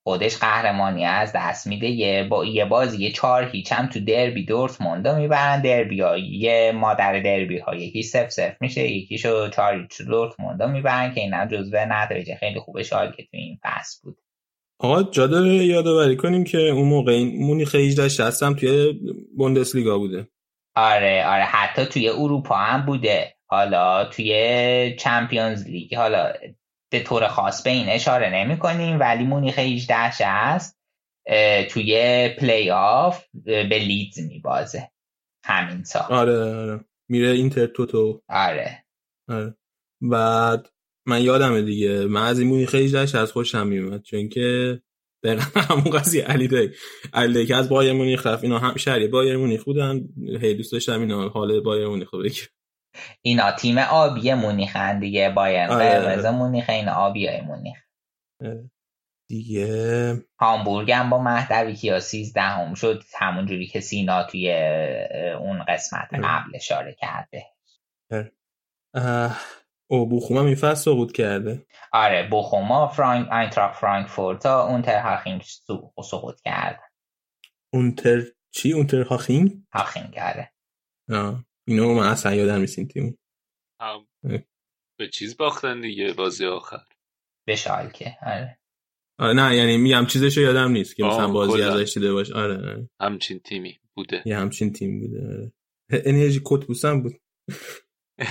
خودش 0.07 0.37
قهرمانی 0.37 1.05
از 1.05 1.33
دست 1.35 1.67
میده. 1.67 1.87
یه, 1.87 2.23
با... 2.23 2.45
یه 2.45 2.65
بازی 2.65 3.03
یه 3.03 3.11
چهار 3.11 3.49
هیچ 3.49 3.71
هم 3.71 3.87
تو 3.87 3.99
دربی 3.99 4.45
دورتموند 4.45 5.07
می‌برن. 5.07 5.61
دربی 5.61 6.01
ها 6.01 6.17
یه 6.17 6.71
مادر 6.75 7.19
دربی 7.19 7.57
ها 7.57 7.75
یکی 7.75 8.03
سف 8.03 8.29
سف 8.29 8.53
میشه. 8.61 8.81
یکیشو 8.81 9.49
چهار 9.49 9.81
هیچ 9.81 10.01
دورتموند 10.01 10.63
می‌برن 10.63 11.13
که 11.13 11.21
اینم 11.21 11.47
جزو 11.47 11.77
نتایج 11.77 12.33
خیلی 12.35 12.59
خوب 12.59 12.81
شالکه 12.81 13.23
تو 13.23 13.29
این 13.37 13.59
فصل 13.63 13.99
بود. 14.03 14.22
آقا 14.83 15.03
جا 15.03 15.27
داره 15.27 15.49
یادآوری 15.65 16.17
کنیم 16.17 16.43
که 16.43 16.57
اون 16.57 16.87
موقع 16.87 17.11
این 17.11 17.45
مونیخ 17.45 17.75
18 17.75 18.09
60 18.09 18.43
هم 18.43 18.53
توی 18.53 18.93
بوندسلیگا 19.37 19.97
بوده. 19.97 20.27
آره 20.75 21.25
آره 21.27 21.43
حتی 21.43 21.85
توی 21.85 22.09
اروپا 22.09 22.55
هم 22.55 22.85
بوده. 22.85 23.35
حالا 23.49 24.05
توی 24.05 24.95
چمپیونز 24.99 25.67
لیگ 25.67 25.95
حالا 25.95 26.33
به 26.91 26.99
طور 27.03 27.27
خاص 27.27 27.63
به 27.63 27.69
این 27.69 27.89
اشاره 27.89 28.29
نمی 28.29 28.57
کنیم 28.57 28.99
ولی 28.99 29.23
مونیخ 29.23 29.59
18 29.59 30.25
60 30.27 30.79
توی 31.69 32.29
پلی 32.39 32.71
آف 32.71 33.25
به 33.45 33.79
لیدز 33.79 34.19
میبازه 34.19 34.91
همین 35.45 35.83
سال. 35.83 36.03
آره 36.09 36.39
آره. 36.39 36.85
میره 37.09 37.29
اینتر 37.29 37.65
توتو. 37.65 38.21
آره. 38.29 38.85
آره. 39.29 39.55
بعد 40.01 40.69
من 41.05 41.21
یادمه 41.21 41.61
دیگه. 41.61 42.05
من 42.05 42.23
از 42.23 42.39
این 42.39 42.47
مونیخ 42.47 42.75
18 42.75 43.19
از 43.19 43.31
خوشم 43.31 43.67
میومد. 43.67 44.01
چون 44.01 44.29
که 44.29 44.79
دقیقا 45.23 45.61
همون 45.69 45.99
قضیه 45.99 46.23
علی 46.23 46.47
دی 46.47 46.69
علی 47.13 47.33
دی 47.33 47.45
که 47.45 47.55
از 47.55 47.69
بایر 47.69 47.93
مونیخ 47.93 48.27
رفت. 48.27 48.43
اینا 48.43 48.59
هم 48.59 48.75
شهری 48.75 49.07
بایر 49.07 49.37
مونیخ 49.37 49.63
بودن. 49.63 50.01
هی 50.41 50.53
دوست 50.53 50.71
داشتم 50.71 50.99
اینا 50.99 51.29
حال 51.29 51.59
بایر 51.59 51.87
مونیخ 51.87 52.13
رو 52.13 52.19
بگیر 52.19 52.49
اینا 53.21 53.51
تیم 53.51 53.77
آبی 53.77 54.33
مونیخ 54.33 54.77
دیگه. 54.77 55.29
بایر 55.29 55.67
قرمز 55.67 56.25
مونیخ 56.25 56.69
این 56.69 56.89
آبی 56.89 57.27
های 57.27 57.41
مونیخ 57.41 57.77
دیگه. 59.29 60.15
هامبورگ 60.39 60.91
هم 60.91 61.09
با 61.09 61.23
مهدوی 61.23 61.75
کیا 61.75 61.99
13 61.99 62.41
هم 62.41 62.73
شد. 62.73 63.03
همون 63.19 63.45
جوری 63.45 63.67
که 63.67 63.79
سینا 63.79 64.23
توی 64.23 64.51
اون 65.39 65.63
قسمت 65.67 66.09
قبل 66.13 66.55
اشاره 66.55 66.95
کرده. 66.99 67.45
او 69.93 70.05
بوخوم 70.09 70.37
هم 70.37 70.45
این 70.45 70.55
فصل 70.55 70.83
سقوط 70.83 71.11
کرده. 71.11 71.65
آره 71.91 72.27
بوخوم 72.31 72.79
با 72.79 72.87
فرانک 72.87 73.31
آینتراخت 73.31 73.75
فرانکفورت 73.75 74.43
با 74.43 74.67
اونتر 74.67 74.99
هاخینگ 74.99 75.41
سقوط 76.03 76.41
کرده 76.41 76.81
اونتر 77.73 78.23
چی؟ 78.51 78.73
اونتر 78.73 79.01
هاخینگ؟ 79.01 79.57
هاخینگ 79.73 80.11
کرده 80.11 80.51
آه. 81.09 81.45
اینو 81.67 81.93
من 81.93 82.07
اصلا 82.07 82.33
یادم 82.35 82.59
نیست 82.59 82.79
این 82.79 82.87
تیم 82.87 83.17
به 84.99 85.07
چیز 85.13 85.37
باختن 85.37 85.81
دیگه 85.81 86.13
بازی 86.13 86.45
آخر. 86.45 86.77
به 87.47 87.55
شالکه 87.55 88.17
آره. 88.25 88.59
آره 89.19 89.33
نه 89.33 89.55
یعنی 89.55 89.77
میگم 89.77 90.05
چیزشو 90.05 90.41
یادم 90.41 90.71
نیست 90.71 90.95
که 90.95 91.03
مثلا 91.03 91.27
بازی 91.27 91.61
ازش 91.61 91.93
دیده 91.93 92.13
باشم 92.13 92.31
آره, 92.31 92.57
آره. 92.57 92.89
همچین 93.01 93.39
تیمی 93.39 93.79
بوده. 93.93 94.21
یه 94.25 94.37
همچین 94.37 94.73
تیم 94.73 94.99
بوده 94.99 95.27
آره. 95.27 95.51
انرژی 95.89 96.41
کتبوس 96.45 96.85
بود. 96.85 97.13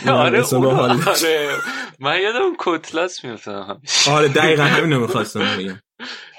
آره 0.08 0.42
آره. 0.42 1.48
من 2.00 2.20
یادم 2.20 2.56
کتلاس 2.58 3.24
میفتم 3.24 3.82
آره 4.10 4.28
دقیقا 4.28 4.62
همینو 4.62 5.00
می‌خواستم 5.00 5.56
بگم. 5.58 5.80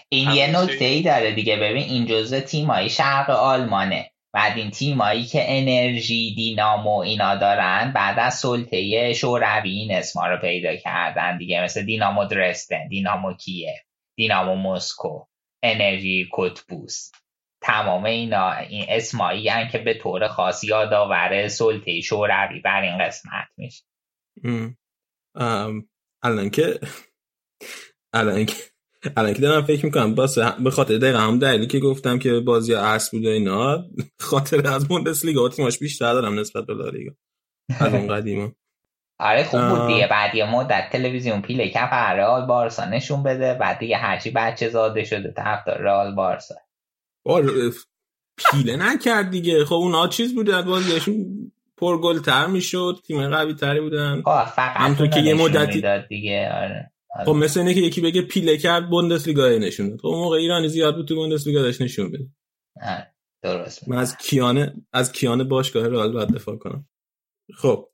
این 0.10 0.32
یه 0.32 0.62
نکته 0.62 0.86
ای 0.86 1.02
داره 1.02 1.32
دیگه. 1.32 1.56
ببین 1.56 1.84
این 1.84 2.06
جزء 2.06 2.40
تیمایی 2.40 2.90
شرق 2.90 3.30
آلمانه. 3.30 4.10
بعد 4.34 4.58
این 4.58 4.72
تیمایی 4.72 5.26
که 5.26 5.46
انرژی 5.48 6.36
دینامو 6.36 6.98
اینا 6.98 7.36
دارن 7.36 7.92
بعد 7.96 8.20
از 8.20 8.34
سلطه 8.34 9.14
شوروی 9.14 9.70
این 9.70 9.92
اسما 9.92 10.28
رو 10.28 10.38
پیدا 10.38 10.76
کردن 10.76 11.38
دیگه. 11.38 11.64
مثل 11.64 11.86
دینامو 11.86 12.26
درستن 12.26 12.88
دینامو 12.88 13.34
کیه 13.34 13.84
دینامو 14.18 14.56
مسکو 14.56 15.26
انرژی 15.64 16.30
کتبوس. 16.34 17.12
تمام 17.64 18.04
اینا 18.04 18.52
این 18.52 18.86
اسمایی 18.90 19.50
هن 19.50 19.68
که 19.68 19.78
به 19.78 19.94
طور 19.94 20.28
خاص 20.28 20.64
یادآور 20.64 21.48
سلطه 21.48 22.02
شوروی. 22.02 22.60
بر 22.60 22.82
این 22.82 22.98
قسمت 22.98 23.48
میشه. 23.58 23.84
الان 26.24 26.50
که 26.50 26.80
الان 28.14 28.46
که 28.46 28.54
الان 29.18 29.34
که 29.34 29.42
دارم 29.42 29.66
فکر 29.66 29.86
می‌کنم 29.86 30.16
باسه 30.16 30.54
به 30.64 30.72
خاطر 30.72 30.98
دقیقا 30.98 31.20
هم 31.20 31.40
دلیلی 31.40 31.68
که 31.68 31.80
گفتم 31.80 32.20
که 32.20 32.40
بازی 32.40 32.74
عرص 32.74 33.12
بوده 33.12 33.30
اینا 33.30 33.86
خاطر 34.30 34.68
از 34.68 34.88
بوندسلیگا 34.88 35.50
تیماش 35.50 35.80
بیشتر 35.80 36.14
دارم 36.14 36.40
نسبت 36.40 36.66
به 36.66 36.74
لالیگا. 36.74 37.12
از 37.80 37.94
اون 37.94 38.08
قدیما. 38.08 38.52
آره 39.20 39.44
خوب 39.44 39.70
بود 39.70 39.88
دیگه. 39.88 40.08
بعد 40.08 40.36
یه 40.36 40.52
مدت 40.52 40.90
تلویزیون 40.92 41.42
پیله 41.42 41.70
کف 41.70 41.94
رئال 41.94 42.46
بارسا 42.46 42.86
نشون 42.86 43.24
بده. 43.24 43.54
بعد 43.54 43.80
دیگه 43.80 43.98
هرچی 43.98 44.32
بچه 44.32 44.70
زاده 44.70 45.04
شده 45.04 45.32
طرفدار 45.32 45.78
رئال 45.78 46.16
بارسا. 46.16 46.56
پیله 48.38 48.76
نکرد 48.76 49.30
دیگه. 49.30 49.66
خب 49.66 49.74
اونا 49.74 50.08
چیز 50.08 50.36
بوده 50.36 50.62
بازیشون 50.62 51.52
پرگل 51.78 52.20
تر 52.20 52.48
می‌شد 52.48 53.00
تیم 53.08 53.30
قوی 53.30 53.54
تری 53.54 53.82
بودن 53.82 54.24
همونطور 54.58 55.08
که 55.08 55.20
یه 55.20 55.34
مدتی 55.34 55.84
دیگه 56.10 56.52
آره. 56.54 56.92
خب 57.26 57.32
مثل 57.32 57.60
اینه 57.60 57.74
که 57.74 57.80
یکی 57.80 58.02
بگه 58.02 58.22
پیله 58.22 58.58
کرد 58.58 58.90
بوندسلیگا 58.90 59.50
نشون 59.50 59.90
داد. 59.90 60.00
خب 60.00 60.08
موقع 60.08 60.38
ایرانی 60.38 60.68
زیاد 60.68 60.96
بود 60.96 61.08
تو 61.08 61.16
بوندسلیگا 61.16 61.62
داشت 61.62 61.82
نشون 61.82 62.12
بده. 62.12 62.28
درست 63.44 63.90
من 63.90 63.98
از 63.98 64.18
کیانه 64.18 64.74
از 64.94 65.12
کیانه 65.12 65.44
باشگاه 65.44 65.88
رئال 65.88 66.12
باید 66.12 66.34
دفاع 66.34 66.56
کنم. 66.56 66.88
خب 67.56 67.90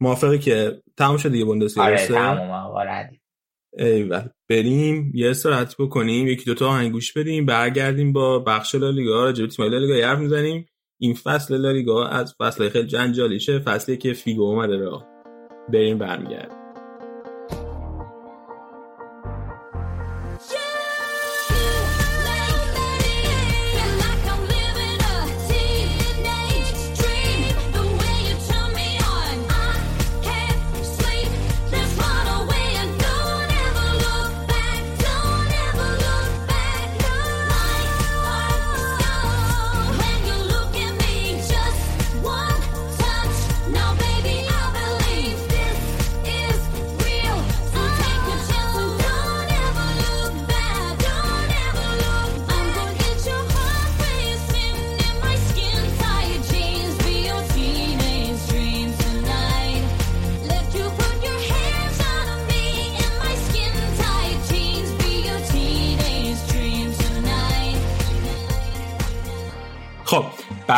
موافقی 0.00 0.38
که 0.38 0.82
تمام 0.96 1.16
شد 1.16 1.30
دیگه 1.30 1.44
بوندسلیگا. 1.44 1.86
آره 1.86 2.06
تمام 2.06 2.50
آقا 2.50 2.84
ایول. 3.72 4.28
بریم 4.50 5.12
یه 5.14 5.30
استراحت 5.30 5.76
بکنیم 5.78 6.28
یکی 6.28 6.44
دوتا 6.44 6.68
آهنگ 6.68 6.92
گوش 6.92 7.12
بدیم 7.12 7.46
برگردیم 7.46 8.12
با 8.12 8.38
بخش 8.38 8.74
لالیگا 8.74 9.24
راجع 9.24 9.44
به 9.44 9.50
تیم‌های 9.50 9.72
لالیگا 9.72 10.08
حرف 10.08 10.18
می‌زنیم. 10.18 10.66
این 11.00 11.14
فصل 11.14 11.56
لالیگا 11.56 12.06
از 12.06 12.34
فصل 12.38 12.68
خیلی 12.68 12.86
جنجالیشه 12.86 13.58
فصلی 13.58 13.96
که 13.96 14.12
فیگو 14.12 14.42
اومده 14.42 14.76
راه 14.76 15.06
بریم 15.72 15.98
برمیگردیم. 15.98 16.57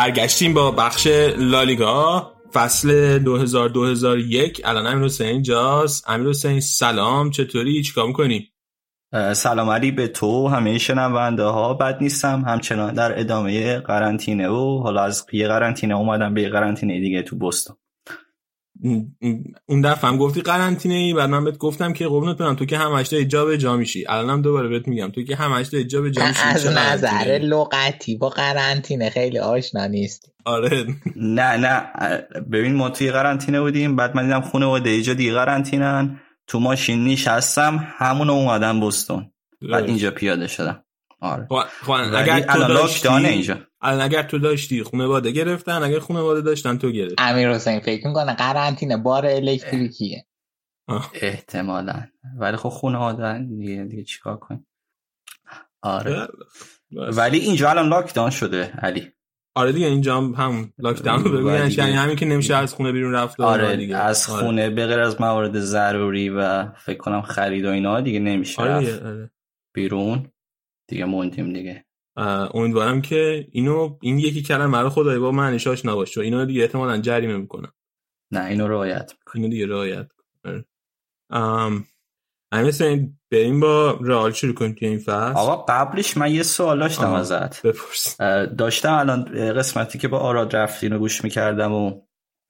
برگشتیم 0.01 0.53
با 0.53 0.71
بخش 0.71 1.07
لالیگا. 1.37 2.31
فصل 2.53 3.19
2000-2001 3.19 4.61
الان 4.63 4.87
امیر 4.87 5.05
حسین 5.05 5.41
جاست. 5.41 6.09
امیر 6.09 6.29
حسین 6.29 6.59
سلام. 6.59 7.31
چطوری؟ 7.31 7.83
چیکار 7.83 8.07
می‌کنی؟ 8.07 8.51
سلام 9.33 9.69
علی. 9.69 9.91
به 9.91 10.07
تو 10.07 10.47
همه 10.47 10.77
شنونده 10.77 11.43
ها 11.43 11.73
بد 11.73 11.97
نیستم. 12.01 12.43
همچنان 12.47 12.93
در 12.93 13.19
ادامه 13.19 13.79
قرنطینه 13.79 14.49
و 14.49 14.81
حالا 14.83 15.03
از 15.03 15.25
یه 15.31 15.47
قرنطینه 15.47 15.95
اومدم 15.95 16.33
به 16.33 16.41
یه 16.41 16.49
قرنطینه 16.49 16.99
دیگه 16.99 17.21
تو 17.21 17.37
بستون 17.37 17.75
اون 19.65 19.81
دفعه 19.81 20.09
هم 20.09 20.17
گفتی 20.17 20.41
قرنطینه 20.41 20.95
ای 20.95 21.13
بعد 21.13 21.29
من 21.29 21.43
بهت 21.43 21.57
گفتم 21.57 21.93
که 21.93 22.07
قربونت 22.07 22.37
برم 22.37 22.55
تو 22.55 22.65
که 22.65 22.77
همش 22.77 23.07
داری 23.07 23.25
جا 23.25 23.45
به 23.45 23.57
جا 23.57 23.77
میشی. 23.77 24.05
الانم 24.07 24.41
دوباره 24.41 24.67
بهت 24.67 24.87
میگم 24.87 25.09
تو 25.09 25.23
که 25.23 25.35
همش 25.35 25.67
داری 25.67 25.83
جا 25.83 26.01
به 26.01 26.11
جا 26.11 26.27
میشی 26.27 26.41
از 26.43 26.67
نظر 26.67 27.39
لغتی 27.41 28.15
با 28.15 28.29
قرنطینه 28.29 29.09
خیلی 29.09 29.39
آشنا 29.39 29.87
نیست 29.87 30.31
آره. 30.45 30.85
نه 31.15 31.57
نه. 31.57 31.91
ببین 32.51 32.75
ما 32.75 32.89
توی 32.89 33.11
قرنطینه 33.11 33.61
بودیم 33.61 33.95
بعد 33.95 34.15
من 34.15 34.23
دیدم 34.23 34.41
خونه 34.41 34.65
و 34.65 34.79
دیجا 34.79 35.13
دیگه 35.13 35.33
قرنطینن. 35.33 36.19
تو 36.47 36.59
ماشین 36.59 37.03
نشستم 37.03 37.87
همون 37.97 38.29
اومدم 38.29 38.79
بستون. 38.79 39.31
بعد 39.71 39.83
اینجا 39.83 40.11
پیاده 40.11 40.47
شدم. 40.47 40.83
آره. 41.21 41.47
اگر 41.89 42.39
تو 42.39 42.67
داشتی 42.67 43.07
اینجا. 43.07 43.57
الان 43.81 44.01
اگر 44.01 44.23
تو 44.23 44.39
داشتی 44.39 44.83
خانواده 44.83 45.31
گرفتن 45.31 45.83
اگر 45.83 45.99
خانواده 45.99 46.41
داشتن 46.41 46.77
تو 46.77 46.91
گرفت 46.91 47.15
امیر 47.17 47.51
حسین 47.51 47.79
فکر 47.79 48.07
می‌کنه 48.07 48.33
قرنطینه 48.33 48.97
بار 48.97 49.25
الکتریکیه. 49.25 50.25
احتمالا. 51.13 52.03
ولی 52.37 52.57
خب 52.57 52.69
خانواده 52.69 53.39
دیگه 53.39 53.83
دیگه 53.83 54.03
چیکار 54.03 54.37
کنیم؟ 54.37 54.67
آره. 55.81 56.27
ولی 56.91 57.37
اینجا 57.37 57.69
الان 57.69 57.89
لاکداون 57.89 58.29
شده 58.29 58.63
علی. 58.63 59.11
آره 59.55 59.71
دیگه 59.71 59.87
اینجا 59.87 60.17
هم 60.17 60.33
همون 60.33 60.73
لاکداون 60.77 61.23
رو 61.23 61.69
یعنی 61.69 61.91
همین 61.91 62.15
که 62.15 62.25
نمیشه 62.25 62.55
از 62.55 62.73
خونه 62.73 62.91
بیرون 62.91 63.13
رفت 63.13 63.39
آره 63.39 63.75
دیگه. 63.75 63.97
از 63.97 64.27
خونه 64.27 64.69
به 64.69 64.87
غیر 64.87 64.99
از 64.99 65.21
موارد 65.21 65.59
ضروری 65.59 66.29
و 66.29 66.71
فکر 66.71 66.97
کنم 66.97 67.21
خرید 67.21 67.65
و 67.65 67.69
اینا 67.69 68.01
دیگه 68.01 68.19
نمیشه 68.19 68.61
آره 68.61 68.71
رفت. 68.73 69.03
آره. 69.03 69.31
بیرون. 69.73 70.31
دیگه 70.91 71.05
موندیم 71.05 71.53
دیگه. 71.53 71.85
امیدوارم 72.53 73.01
که 73.01 73.47
اینو 73.51 73.97
این 74.01 74.19
یکی 74.19 74.41
کلمه 74.41 74.77
رو 74.77 74.89
خدای 74.89 75.19
با 75.19 75.31
معنیش 75.31 75.67
آشنا 75.67 75.95
باشه 75.95 76.21
اینو 76.21 76.45
دیگه 76.45 76.61
احتمالاً 76.61 77.01
جریمه 77.01 77.37
می‌کنن 77.37 77.71
نه 78.31 78.45
اینو 78.45 78.67
رعایت 78.67 79.13
اینو 79.35 79.47
دیگه 79.47 79.67
رعایت 79.67 80.07
همین 82.53 82.67
مثل 82.67 83.05
بریم 83.31 83.59
با 83.59 83.99
رئال 84.01 84.31
شروع 84.31 84.53
کنیم 84.53 84.73
توی 84.73 84.87
این 84.87 84.99
فصل. 84.99 85.37
آقا 85.37 85.55
قبلش 85.55 86.17
من 86.17 86.31
یه 86.31 86.43
سوال 86.43 86.79
داشتم. 86.79 87.13
ازت. 87.13 87.61
بپرس. 87.61 88.17
داشتم 88.57 88.93
الان 88.93 89.23
قسمتی 89.53 89.99
که 89.99 90.07
با 90.07 90.19
آراد 90.19 90.55
رفتین 90.55 90.93
رو 90.93 90.99
گوش 90.99 91.23
می‌کردم 91.23 91.73
و 91.73 92.01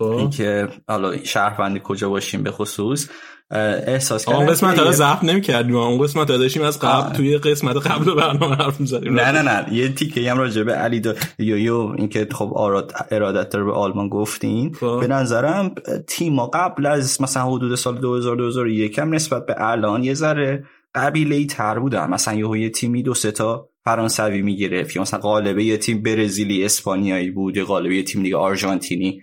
خب. 0.01 0.07
اینکه 0.07 0.69
حالا 0.87 1.17
شهروندی 1.17 1.81
کجا 1.83 2.09
باشیم 2.09 2.43
به 2.43 2.51
خصوص. 2.51 3.09
احساس 3.51 4.27
آقا 4.27 4.37
اون 4.37 4.45
کردم 4.45 4.53
قسمت 4.55 4.77
حالا 4.77 4.89
یه- 4.89 4.95
ضبط 4.95 5.23
نمی‌کردیم. 5.23 5.75
اون 5.75 6.03
قسمت 6.03 6.31
ها 6.31 6.37
داشتیم 6.37 6.63
از 6.63 6.79
قبل 6.79 6.87
آه. 7.07 7.13
توی 7.13 7.37
قسمت 7.37 7.87
قبل 7.87 8.13
برنامه 8.13 8.55
حرف 8.55 8.79
می‌زدیم. 8.79 9.13
نه 9.13 9.31
نه 9.31 9.41
نه. 9.41 9.73
یه 9.73 9.89
تیکه 9.89 10.31
هم 10.31 10.37
راجع 10.37 10.63
به 10.63 10.73
علی 10.73 10.99
دا... 10.99 11.13
یویو 11.39 11.93
اینکه 11.97 12.27
خب 12.31 12.53
آراد 12.55 12.91
ارادت 13.11 13.49
داره 13.49 13.65
به 13.65 13.73
آلمان 13.73 14.09
گفتین. 14.09 14.73
خب. 14.73 14.99
به 14.99 15.07
نظرم 15.07 15.75
تیما 16.07 16.47
قبل 16.47 16.85
از 16.85 17.21
مثلا 17.21 17.43
حدود 17.45 17.75
سال 17.75 17.97
2000 17.97 18.35
2001 18.35 18.99
هم 18.99 19.13
نسبت 19.15 19.45
به 19.45 19.55
الان 19.57 20.03
یه 20.03 20.13
ذره 20.13 20.63
قبیله 20.95 21.35
ای 21.35 21.45
تر 21.45 21.79
بودن. 21.79 22.09
مثلا 22.09 22.33
یه 22.33 22.61
یه 22.61 22.69
تیمی 22.69 23.03
دو 23.03 23.13
سه 23.13 23.31
تا 23.31 23.67
فرانسوی 23.85 24.41
می‌گرفت 24.41 24.95
یا 24.95 25.01
مثلا 25.01 25.19
قالبه 25.19 25.63
یه 25.63 25.77
تیم 25.77 26.03
برزیلی 26.03 26.65
اسپانیایی 26.65 27.31
بود 27.31 27.57
یا 27.57 27.65
قالبه 27.65 27.95
یه 27.95 28.03
تیم 28.03 28.23
دیگه 28.23 28.37
آرژانتینی. 28.37 29.21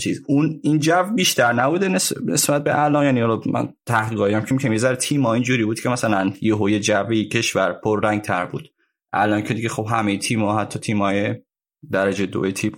چیز. 0.00 0.22
اون 0.26 0.60
این 0.62 0.78
جو 0.78 1.02
بیشتر 1.14 1.52
نبوده 1.52 1.88
نس- 1.88 2.22
نسبت 2.26 2.64
به 2.64 2.84
الان. 2.84 3.04
یعنی 3.04 3.20
حالا 3.20 3.40
من 3.46 3.68
تحقیقایی 3.86 4.34
هم 4.34 4.44
که 4.44 4.76
ذره 4.76 4.96
تیم 4.96 5.26
اینجوری 5.26 5.64
بود 5.64 5.80
که 5.80 5.88
مثلا 5.88 6.32
یه 6.40 6.80
جوی 6.80 7.24
کشور 7.24 7.72
پر 7.72 8.00
رنگ 8.04 8.22
تر 8.22 8.46
بود. 8.46 8.68
الان 9.12 9.42
که 9.42 9.54
دیگه 9.54 9.68
خب 9.68 9.86
همه 9.90 10.18
تیم 10.18 10.44
ها 10.44 10.60
حتی 10.60 10.78
تیم 10.78 11.02
های 11.02 11.34
درجه 11.90 12.26
دو 12.26 12.50
تیم 12.50 12.72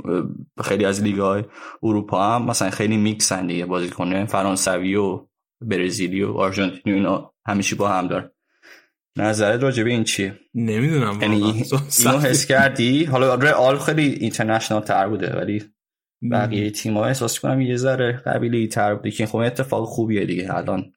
خیلی 0.64 0.84
از 0.84 1.02
لیگ 1.02 1.18
های 1.18 1.44
اروپا 1.82 2.34
هم 2.34 2.44
مثلا 2.44 2.70
خیلی 2.70 2.96
میکسن 2.96 3.46
دیگه 3.46 3.66
بازیکن 3.66 4.24
فرانسوی 4.24 4.94
و 4.94 5.26
برزیلی 5.60 6.22
و 6.22 6.32
آرژانتینی 6.32 6.96
اینا. 6.96 7.34
همیشه 7.46 7.76
با 7.76 7.88
هم 7.88 8.08
داره. 8.08 8.32
نظرت 9.16 9.62
راجع 9.62 9.82
به 9.82 9.90
این 9.90 10.04
چیه؟ 10.04 10.38
نمی‌دونم 10.54 11.18
یعنی. 11.22 11.44
اینو. 11.44 12.18
حس 12.18 12.46
کردی؟ 12.46 13.04
حالا 13.04 13.34
رئال 13.34 13.78
خیلی 13.78 14.08
اینترنشنال 14.08 14.82
تر 14.82 15.08
بوده 15.08 15.36
ولی 15.36 15.64
بقیه 16.30 16.70
تیم 16.70 16.96
ها 16.96 17.04
احساس 17.04 17.40
کنم 17.40 17.60
یه 17.60 17.76
ذره 17.76 18.12
قبیله 18.12 18.66
تر 18.66 18.94
بوده 18.94 19.10
که 19.10 19.26
خب 19.26 19.36
اتفاق 19.36 19.84
خوبیه 19.84 20.26
دیگه 20.26 20.54
الان. 20.54 20.92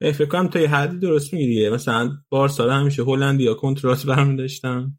فکر 0.00 0.26
کنم 0.26 0.48
تا 0.48 0.60
یه 0.60 0.68
حدی 0.68 0.98
درست 0.98 1.32
میگی 1.32 1.46
دیگه. 1.46 1.70
مثلا 1.70 2.10
بارسا 2.28 2.70
همیشه 2.70 3.02
هلندیا 3.02 3.54
کنترات 3.54 4.06
برمی 4.06 4.36
داشتن 4.36 4.98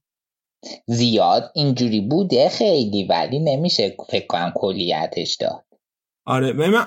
زیاد 0.88 1.52
اینجوری 1.56 2.02
بوده 2.02 2.49
خیلی 2.49 3.07
ولی 3.10 3.39
نمیشه 3.39 3.95
فکر 4.10 4.27
کنم 4.27 4.53
کلیتش 4.56 5.35
داد. 5.35 5.65
آره 6.26 6.53
ببین 6.53 6.69
من 6.69 6.85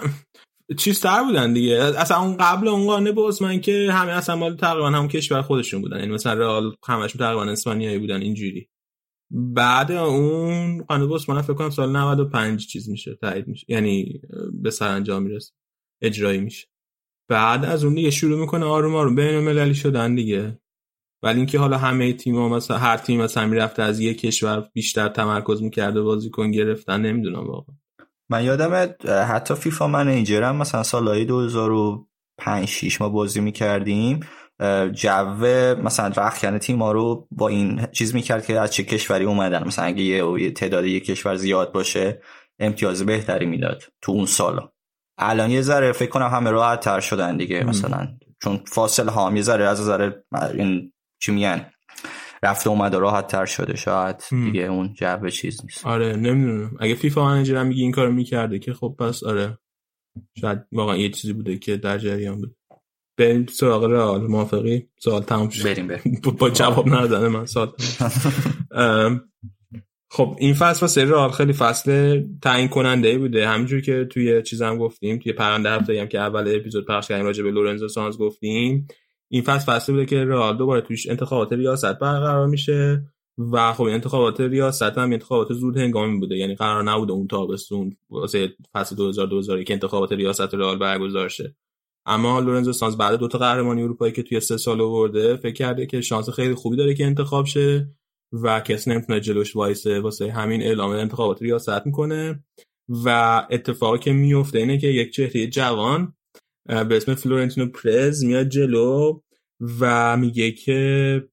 چیز 0.79 1.01
تر 1.01 1.25
بودن 1.25 1.53
دیگه. 1.53 1.75
اصلا 1.75 2.21
اون 2.21 2.37
قبل 2.37 2.69
اون 2.69 2.87
قانه 2.87 3.13
باز 3.13 3.43
من 3.43 3.61
که 3.61 3.89
همه 3.93 4.13
اصلا 4.13 4.37
مال 4.37 4.57
تقریبا 4.57 4.91
هم 4.91 5.09
کشور 5.09 5.43
خودشون 5.43 5.83
بودن. 5.83 5.99
یعنی 5.99 6.13
مثلا 6.13 6.35
رئال 6.35 6.77
همشون 6.87 7.19
تقریبا 7.19 7.45
اسپانیایی 7.53 7.99
بودن 7.99 8.21
اینجوری. 8.21 8.69
بعد 9.31 9.93
اون 9.93 10.83
قانه 10.83 11.07
باز 11.07 11.31
من 11.31 11.43
فکر 11.43 11.55
کنم 11.55 11.71
سال 11.71 11.97
95 11.97 12.67
چیز 12.67 12.89
میشه 12.89 13.15
تایید 13.15 13.49
میشه 13.49 13.67
یعنی 13.69 14.21
به 14.53 14.71
سرانجام 14.71 15.23
می‌رسه 15.23 15.53
اجرایی 16.03 16.41
میشه. 16.41 16.69
بعد 17.29 17.65
از 17.65 17.85
اون 17.85 17.95
دیگه 17.95 18.11
شروع 18.11 18.41
می‌کنه 18.41 18.65
آروم 18.65 18.95
آروم 18.95 19.15
بین 19.15 19.35
المللی 19.35 19.75
شدن 19.75 20.15
دیگه. 20.15 20.61
ولی 21.23 21.37
اینکه 21.37 21.59
حالا 21.59 21.79
همه 21.79 22.13
تیم‌ها 22.13 22.49
مثلا 22.49 22.79
هر 22.79 22.97
تیم 22.97 23.21
مثلا 23.21 23.47
می‌رفته 23.47 23.83
از 23.83 24.01
یک 24.01 24.21
کشور 24.21 24.69
بیشتر 24.75 25.09
تمرکز 25.09 25.63
می‌کرده 25.63 26.03
بازیکن 26.03 26.51
گرفتن 26.51 27.01
نمی‌دونم 27.01 27.47
واقعا. 27.47 27.77
من 28.31 28.45
یادم 28.45 28.95
حتی 29.09 29.55
فیفا 29.55 29.87
منیجر 29.87 30.43
هم 30.43 30.57
مثلا 30.57 30.83
سالهای 30.83 31.25
2005 31.25 32.69
6 32.69 33.01
ما 33.01 33.09
بازی 33.09 33.41
می‌کردیم. 33.41 34.21
جو 34.93 35.25
مثلا 35.83 36.25
رخکن 36.25 36.59
تیم 36.59 36.83
ها 36.83 36.93
رو 36.93 37.29
با 37.31 37.49
این 37.49 37.87
چیز 37.93 38.15
می‌کرد 38.15 38.47
که 38.47 38.61
از 38.61 38.73
چه 38.73 38.85
کشوری 38.85 39.25
اومدن. 39.25 39.67
مثلا 39.67 39.85
اگه 39.85 40.03
یه, 40.03 40.43
یه 40.43 40.51
تعداد 40.51 40.85
یک 40.85 41.05
کشور 41.05 41.37
زیاد 41.37 41.73
باشه 41.73 42.23
امتیاز 42.59 43.07
بهتری 43.07 43.47
می‌داد 43.47 43.83
تو 44.03 44.13
اون 44.13 44.27
سالا. 44.27 44.73
الان 45.19 45.51
یه 45.51 45.63
ذره 45.63 45.93
فکر 45.93 46.11
کنم 46.11 46.29
همه 46.29 46.51
راحت 46.51 46.81
تر 46.81 47.01
شدن 47.01 47.37
دیگه 47.37 47.65
مثلا. 47.65 48.09
چون 48.43 48.61
فاصله 48.67 49.11
ها 49.11 49.33
یه 49.35 49.43
ذره 49.43 49.69
از 49.69 49.85
ذره 49.85 50.25
این 50.55 50.93
چی 51.23 51.33
میگن 51.33 51.67
رفته 52.43 52.71
اومده 52.71 52.99
راحت 52.99 53.27
تر 53.27 53.45
شده. 53.45 53.77
شاید 53.77 54.17
دیگه 54.31 54.63
اون 54.63 54.93
جو 54.95 55.29
چیز 55.29 55.61
نیست. 55.65 55.87
آره 55.87 56.17
نمی‌دونم. 56.17 56.71
اگه 56.81 56.95
فیفا 56.95 57.25
منیجر 57.25 57.57
هم 57.57 57.67
میگه 57.67 57.83
این 57.83 57.93
کارو 57.93 58.13
می‌کرده 58.13 58.59
که 58.59 58.73
خب 58.73 58.97
پس 58.99 59.25
آره. 59.25 59.59
شاید 60.41 60.59
واقعا 60.73 60.97
یه 60.97 61.11
چیزی 61.11 61.33
بوده 61.33 61.59
که 61.59 61.77
در 61.77 61.99
جریان 61.99 62.41
بود. 62.41 62.57
بریم 63.21 63.47
سراغ 63.47 63.85
رئال. 63.85 64.27
موافقی؟ 64.27 64.89
سوال 64.99 65.23
تموم 65.23 65.49
شد. 65.49 65.65
بریم 65.65 65.87
بریم. 65.87 66.21
با 66.39 66.51
جواب 66.51 66.89
ندادن 66.89 67.29
من 67.29 67.47
سوال. 67.47 67.73
خب 70.13 70.37
این 70.39 70.55
فصل 70.55 70.81
واسه 70.81 71.05
رئال 71.05 71.31
خیلی 71.31 71.53
فصل 71.53 72.21
تعیین 72.43 72.69
کننده 72.69 73.19
بوده. 73.19 73.49
همینجور 73.49 73.81
که 73.81 74.05
توی 74.11 74.43
چیزم 74.43 74.79
گفتیم 74.79 75.19
توی 75.19 75.33
پرنده 75.33 75.71
هفته 75.71 76.01
هم 76.01 76.09
که 76.09 76.19
اول 76.19 76.57
اپیزود 76.57 76.87
پخش 76.87 77.09
کردیم 77.09 77.27
راجع 77.27 77.43
به 77.43 77.51
لورنزو 77.51 77.89
سانز 77.89 78.19
گفتیم 78.19 78.87
این 79.29 79.43
فصل 79.43 79.73
فصل 79.73 79.93
بوده 79.93 80.07
که 80.07 80.25
رئال 80.25 80.57
دوباره 80.57 80.81
توش 80.81 81.09
انتخابات 81.09 81.53
ریاست 81.53 81.99
برقرار 81.99 82.47
میشه 82.47 83.05
و 83.53 83.73
خب 83.73 83.85
انتخابات 83.85 84.41
ریاست 84.41 84.83
هم 84.99 85.13
انتخابات 85.13 85.53
زود 85.53 85.77
هنگامی 85.77 86.19
بوده. 86.19 86.37
یعنی 86.37 86.55
قرار 86.55 86.83
نبوده 86.83 87.13
اون 87.13 87.27
تابستون 87.27 87.97
واسه 88.11 88.49
فصل 88.75 88.97
2000 88.97 89.27
2001 89.27 89.71
انتخابات 89.71 90.13
ریاست 90.13 90.55
رئال 90.55 90.79
برگزار 90.79 91.29
شه. 91.29 91.55
اما 92.07 92.41
لورنزو 92.41 92.73
سانز 92.73 92.97
بعد 92.97 93.19
دو 93.19 93.29
تا 93.29 93.39
قهرمانی 93.39 93.83
اروپایی 93.83 94.13
که 94.13 94.23
توی 94.23 94.41
سه 94.41 94.57
سال 94.57 94.81
آورده 94.81 95.37
فکر 95.37 95.55
کرده 95.55 95.87
که 95.87 96.01
شانس 96.01 96.31
خیلی 96.31 96.55
خوبی 96.55 96.77
داره 96.77 96.95
که 96.95 97.07
انتخاب 97.07 97.47
شه 97.47 97.89
و 98.33 98.61
کسی 98.61 98.91
نمی‌تونه 98.91 99.21
جلوش 99.21 99.57
وایسه. 99.57 100.01
واسه 100.01 100.31
همین 100.31 100.63
اعلام 100.63 100.91
انتخابات 100.91 101.43
ریاست 101.43 101.87
می‌کنه 101.87 102.45
و 102.89 103.09
اتفاقی 103.51 103.99
که 103.99 104.13
میفته 104.13 104.59
اینه 104.59 104.79
که 104.79 104.87
یک 104.87 105.13
چهره 105.13 105.47
جوان 105.47 106.15
به 106.67 106.97
اسم 106.97 107.15
فلورنتینو 107.15 107.67
پرز 107.67 108.25
میاد 108.25 108.49
جلو 108.49 109.21
و 109.81 110.17
میگه 110.17 110.51
که 110.53 111.29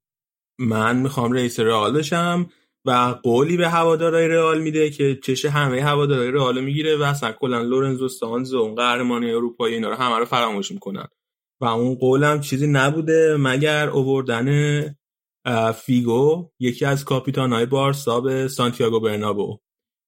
من 0.59 1.01
می‌خوام 1.01 1.31
رئیس 1.31 1.59
رئال 1.59 1.97
بشم. 1.97 2.49
و 2.87 2.91
قولی 3.23 3.57
به 3.57 3.69
هوادارهای 3.69 4.27
رئال 4.27 4.61
میده 4.61 4.89
که 4.89 5.19
چش 5.23 5.45
همه 5.45 5.83
هوادارهای 5.83 6.31
رئال 6.31 6.61
می‌گیره 6.61 6.97
و 6.97 7.03
اصلا 7.03 7.31
کلا 7.31 7.61
لورنزو 7.61 8.07
سانز 8.07 8.53
و 8.53 8.57
اون 8.57 8.75
قهرمانی 8.75 9.31
اروپایی 9.31 9.75
اینا 9.75 9.89
رو 9.89 9.95
همه 9.95 10.17
رو 10.19 10.25
فراموش 10.25 10.71
می‌کنن. 10.71 11.07
و 11.61 11.65
اون 11.65 11.95
قولم 11.95 12.39
چیزی 12.39 12.67
نبوده 12.67 13.37
مگر 13.39 13.89
اووردن 13.89 14.95
فیگو 15.75 16.49
یکی 16.59 16.85
از 16.85 17.05
کاپیتانهای 17.05 17.65
بارسا 17.65 18.21
به 18.21 18.47
سانتیاگو 18.47 18.99
برنابئو. 18.99 19.59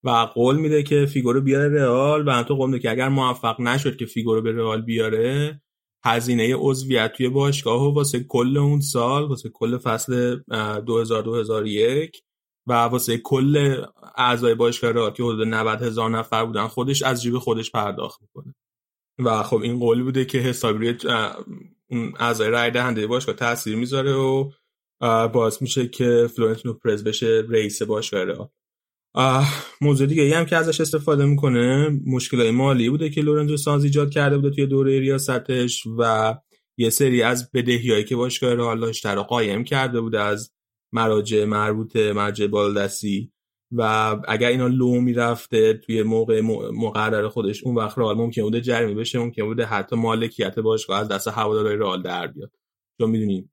و 0.04 0.10
قول 0.10 0.56
میده 0.56 0.84
که 0.84 1.06
فیگو 1.06 1.34
رو 1.34 1.42
بیاره 1.42 1.82
رئال 1.82 2.28
و 2.28 2.32
همینطور 2.32 2.58
قول 2.58 2.78
که 2.80 2.92
اگر 2.92 3.10
موفق 3.10 3.62
نشد 3.62 3.98
که 3.98 4.06
فیگو 4.06 4.36
رو 4.36 4.42
به 4.42 4.52
رئال 4.52 4.82
بیاره 4.82 5.62
هزینه 6.06 6.56
عضویت 6.56 7.14
توی 7.14 7.30
باشگاه 7.30 7.82
و 7.84 7.94
واسه 7.94 8.24
کل 8.24 8.58
اون 8.58 8.82
سال 8.82 9.28
واسه 9.28 9.50
کل 9.50 9.78
فصل 9.78 10.40
2000-2001 10.40 12.29
و 12.70 12.74
واسه 12.74 13.18
کل 13.18 13.84
اعضای 14.16 14.56
باشگاه 14.56 14.92
رئال 14.92 15.12
که 15.12 15.24
حدود 15.24 15.48
90 15.48 15.82
هزار 15.82 16.10
نفر 16.10 16.46
بودن 16.46 16.68
خودش 16.68 17.02
از 17.02 17.22
جیب 17.22 17.38
خودش 17.38 17.72
پرداخت 17.72 18.22
می‌کنه. 18.22 18.56
و 19.20 19.44
خب 19.44 19.62
این 19.62 19.80
قول 19.80 20.04
بوده 20.04 20.26
که 20.26 20.38
حسابی 20.38 20.98
اون 21.92 22.14
اعضای 22.20 22.50
رای 22.50 22.72
دهنده 22.72 23.08
باشگاه 23.08 23.36
تاثیر 23.36 23.76
می‌ذاره 23.76 24.14
و 24.14 24.50
باعث 25.28 25.62
میشه 25.62 25.88
که 25.88 26.30
فلورنتینو 26.36 26.74
پرز 26.74 27.04
بشه 27.04 27.46
رئیس 27.50 27.82
باشگاه 27.82 28.24
رئال. 28.24 28.48
موضوع 29.82 30.08
دیگه 30.08 30.38
هم 30.38 30.46
که 30.46 30.56
ازش 30.56 30.82
استفاده 30.82 31.26
می‌کنه 31.26 31.90
مشکلات 32.06 32.48
مالی 32.48 32.90
بوده 32.90 33.10
که 33.10 33.22
لورنزو 33.22 33.58
سانز 33.58 33.84
ایجاد 33.84 34.10
کرده 34.10 34.38
بوده 34.38 34.56
توی 34.56 34.66
دوره 34.68 35.00
ریاستش 35.00 35.84
و 35.98 36.36
یه 36.78 36.90
سری 36.90 37.22
از 37.22 37.52
بدهیایی 37.52 38.04
که 38.04 38.16
باشگاه 38.16 38.54
رئال 38.54 38.80
داشته 38.80 39.10
رو 39.10 39.24
قایم 39.24 39.64
کرده 39.64 40.02
بوده 40.02 40.22
از 40.22 40.52
مراجع 40.92 41.46
مربوطه 41.46 42.14
مرجع 42.14 42.48
بالدستی 42.48 43.32
و 43.72 43.82
اگر 44.28 44.48
اینا 44.50 44.68
لو 44.68 45.02
می‌رفته 45.02 45.74
توی 45.74 46.04
موقع 46.04 46.42
مقرر 46.74 47.28
خودش 47.28 47.64
اون 47.64 47.76
وقت 47.76 47.98
رئال 48.00 48.18
ممکن 48.18 48.42
بوده 48.42 48.62
جریمه 48.62 48.94
بشه 48.94 49.20
ممکن 49.20 49.44
بوده 49.46 49.66
حتی 49.66 49.96
مالکیت 49.96 50.60
باشگاه 50.60 51.00
از 51.00 51.08
دست 51.08 51.28
هوادارهای 51.28 51.76
رئال 51.76 52.02
در 52.02 52.28
بیاد. 52.28 52.52
چون 52.98 53.10
می‌دونیم 53.10 53.52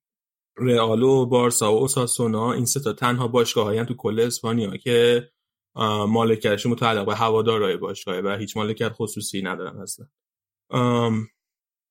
رئال 0.58 1.02
و 1.02 1.26
بارسا 1.26 1.72
و 1.72 1.76
اوساسونا 1.78 2.52
این 2.52 2.64
سه 2.64 2.80
تا 2.80 2.92
تنها 2.92 3.28
باشگاهایی 3.28 3.84
تو 3.84 3.94
کل 3.94 4.20
اسپانیا 4.20 4.76
که 4.76 5.28
مالکیتش 6.08 6.66
متعلق 6.66 7.06
به 7.06 7.14
هوادارهای 7.14 7.76
باشگاه 7.76 8.18
و 8.18 8.36
هیچ 8.38 8.56
مالکیت 8.56 8.92
خصوصی 8.92 9.42
ندارن 9.42 9.80
اصلا. 9.80 10.06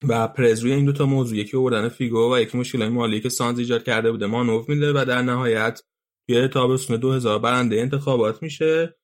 و 0.04 0.28
پرز 0.28 0.60
روی 0.60 0.72
این 0.72 0.86
دوتا 0.86 1.06
موضوع 1.06 1.38
یکی 1.38 1.58
آوردن 1.58 1.90
فیگو 1.90 2.36
و 2.36 2.40
یکی 2.40 2.58
مشکل 2.58 2.88
مالی 2.88 3.22
که 3.22 3.30
سانز 3.30 3.60
ایجاد 3.60 3.84
کرده 3.84 4.12
بوده. 4.12 4.26
مانوف 4.26 4.70
میده 4.70 4.92
و 5.02 5.06
در 5.06 5.22
نهایت 5.22 5.82
توی 6.30 6.48
تابستون 6.48 6.98
2000 6.98 7.40
برنده 7.40 7.82
انتخابات 7.82 8.44
میشه. 8.44 8.96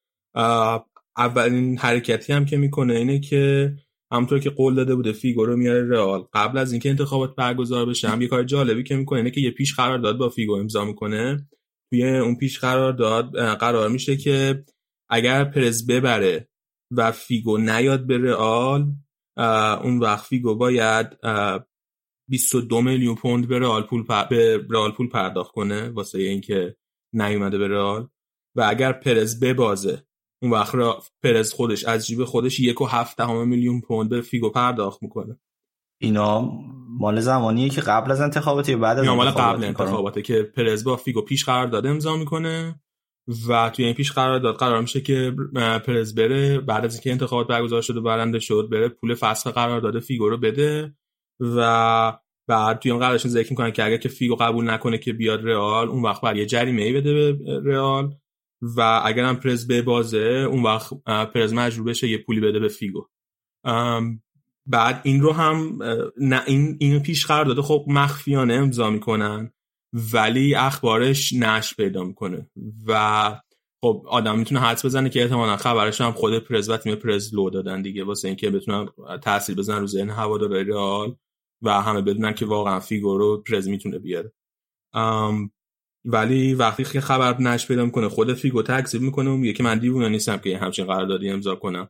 اولین 1.17 1.77
حرکتی 1.77 2.33
هم 2.33 2.45
که 2.45 2.57
می‌کنه 2.57 2.93
اینه 2.93 3.19
که 3.19 3.73
همونطور 4.11 4.39
که 4.39 4.49
قول 4.49 4.75
داده 4.75 4.95
بوده 4.95 5.11
فیگو 5.11 5.45
رو 5.45 5.57
میاره 5.57 5.89
رئال. 5.89 6.23
قبل 6.33 6.57
از 6.57 6.71
اینکه 6.71 6.89
انتخابات 6.89 7.35
برگزار 7.35 7.85
بشه 7.85 8.09
هم 8.09 8.21
یه 8.21 8.27
کار 8.27 8.43
جالبی 8.43 8.83
که 8.83 8.95
می‌کنه 8.95 9.19
اینه 9.19 9.31
که 9.31 9.41
یه 9.41 9.51
پیش 9.51 9.75
قرار 9.75 9.97
داد 9.97 10.17
با 10.17 10.29
فیگو 10.29 10.53
امضا 10.53 10.85
می‌کنه. 10.85 11.47
توی 11.89 12.17
اون 12.17 12.35
پیش 12.35 12.59
قرار 12.59 12.93
داد 12.93 13.37
قرار 13.37 13.89
میشه 13.89 14.17
که 14.17 14.65
اگر 15.09 15.43
پرز 15.43 15.87
ببره 15.87 16.47
و 16.91 17.11
فیگو 17.11 17.57
نیاد 17.57 18.07
به 18.07 18.17
رئال 18.17 18.85
اون 19.83 19.99
وقت 19.99 20.25
فیگو 20.25 20.55
باید 20.55 21.07
22 22.29 22.81
میلیون 22.81 23.15
پوند 23.15 23.47
به 23.47 23.59
رئال 23.59 23.83
پول 23.83 24.03
به 24.29 24.65
رئال 24.69 24.91
پول 24.91 25.09
پرداخت 25.09 25.51
کنه 25.51 25.89
واسه 25.89 26.19
اینکه 26.19 26.75
نیومده 27.13 27.57
به 27.57 27.67
رئال. 27.67 28.07
و 28.55 28.61
اگر 28.61 28.93
پرز 28.93 29.39
ببازه 29.39 30.03
اون 30.41 30.51
وقت 30.51 30.75
را 30.75 31.03
پرز 31.23 31.53
خودش 31.53 31.85
از 31.85 32.07
جیب 32.07 32.23
خودش 32.23 32.59
یک 32.59 32.81
و 32.81 32.85
هفت 32.85 33.21
میلیون 33.21 33.81
پوند 33.81 34.09
به 34.09 34.21
فیگو 34.21 34.49
پرداخت 34.49 35.03
می‌کنه. 35.03 35.39
اینا 36.01 36.41
مال 36.99 37.19
زمانیه 37.19 37.69
که 37.69 37.81
قبل 37.81 38.11
از 38.11 38.21
انتخابات 38.21 38.69
یا 38.69 38.77
بعد 38.77 38.99
از 38.99 39.05
مال 39.05 39.29
قبل 39.29 39.63
انتخاباته 39.63 40.21
که 40.21 40.43
پرز 40.43 40.83
با 40.83 40.97
فیگو 40.97 41.21
پیش 41.21 41.45
قرارداد 41.45 41.89
امضا 41.89 42.17
می‌کنه. 42.17 42.81
و 43.47 43.69
توی 43.69 43.85
این 43.85 43.93
پیش 43.93 44.11
قرار 44.11 44.39
داد. 44.39 44.55
قرار 44.55 44.81
میشه 44.81 45.01
که 45.01 45.35
پرز 45.85 46.15
بره. 46.15 46.59
بعد 46.59 46.85
از 46.85 46.93
اینکه 46.93 47.11
انتخابات 47.11 47.47
برگزار 47.47 47.81
شده 47.81 47.99
برنده 47.99 48.39
شد 48.39 48.67
بره 48.71 48.89
پول 48.89 49.15
فسخ 49.15 49.51
قرارداد 49.51 49.99
فیگو 49.99 50.29
رو 50.29 50.37
بده 50.37 50.95
و 51.39 52.17
بعد 52.47 52.79
توی 52.79 52.91
اون 52.91 52.99
قراردادشون 52.99 53.31
ذکر 53.31 53.49
می‌کنن 53.49 53.71
که 53.71 53.83
اگر 53.83 53.97
که 53.97 54.09
فیگو 54.09 54.35
قبول 54.35 54.69
نکنه 54.69 54.97
که 54.97 55.13
بیاد 55.13 55.47
رئال 55.47 55.87
اون 55.87 56.03
وقت 56.03 56.21
باید 56.21 56.35
یه 56.35 56.45
جریمه 56.45 56.81
ای 56.81 56.93
بده 56.93 57.13
به 57.13 57.61
رئال 57.65 58.15
و 58.61 59.01
اگر 59.05 59.23
هم 59.23 59.35
پرز 59.35 59.67
ببازه 59.67 60.47
اون 60.49 60.63
وقت 60.63 60.93
پرز 61.33 61.53
مجبور 61.53 61.85
بشه 61.85 62.07
یه 62.07 62.17
پولی 62.17 62.39
بده 62.39 62.59
به 62.59 62.67
فیگو. 62.67 63.07
بعد 64.65 65.01
این 65.03 65.21
رو 65.21 65.31
هم 65.31 65.79
نه 66.17 66.43
این 66.47 66.77
اینو 66.79 66.99
پیش 66.99 67.25
قرارداد 67.25 67.61
خب 67.61 67.85
مخفیانه 67.87 68.53
امضا 68.53 68.89
می‌کنن. 68.89 69.53
ولی 70.13 70.55
اخبارش 70.55 71.33
نشت 71.33 71.75
پیدا 71.75 72.03
می‌کنه. 72.03 72.49
و 72.87 73.41
خب 73.83 74.05
آدم 74.07 74.39
می‌تونه 74.39 74.61
حدس 74.61 74.85
بزنه 74.85 75.09
که 75.09 75.21
احتمالا 75.21 75.57
خبرش 75.57 76.01
هم 76.01 76.11
خود 76.11 76.39
پرز 76.39 76.69
و 76.69 76.77
تیم 76.77 76.95
پرز 76.95 77.33
لو 77.33 77.49
دادن 77.49 77.81
دیگه 77.81 78.03
واسه 78.03 78.27
اینکه 78.27 78.49
بتونن 78.49 78.87
تاثیر 79.21 79.55
بزنن 79.55 79.79
رو 79.79 79.87
ذهن 79.87 80.09
هوادارهای 80.09 80.63
رئال 80.63 81.15
و 81.61 81.81
همه 81.81 82.01
بدونن 82.01 82.33
که 82.33 82.45
واقعا 82.45 82.79
فیگو 82.79 83.17
رو 83.17 83.43
پرز 83.47 83.67
می‌تونه 83.67 83.99
بیاره. 83.99 84.31
ولی 86.05 86.53
وقتی 86.53 86.83
که 86.83 87.01
خبر 87.01 87.41
نشت 87.41 87.67
پیدا 87.67 87.85
می‌کنه 87.85 88.09
خود 88.09 88.33
فیگو 88.33 88.61
تکذیب 88.61 89.01
می‌کنه 89.01 89.29
و 89.29 89.37
میگه 89.37 89.53
که 89.53 89.63
من 89.63 89.79
دیوونه 89.79 90.09
نیستم 90.09 90.37
که 90.37 90.57
همچین 90.57 90.85
قراردادی 90.85 91.29
امضا 91.29 91.55
کنم. 91.55 91.87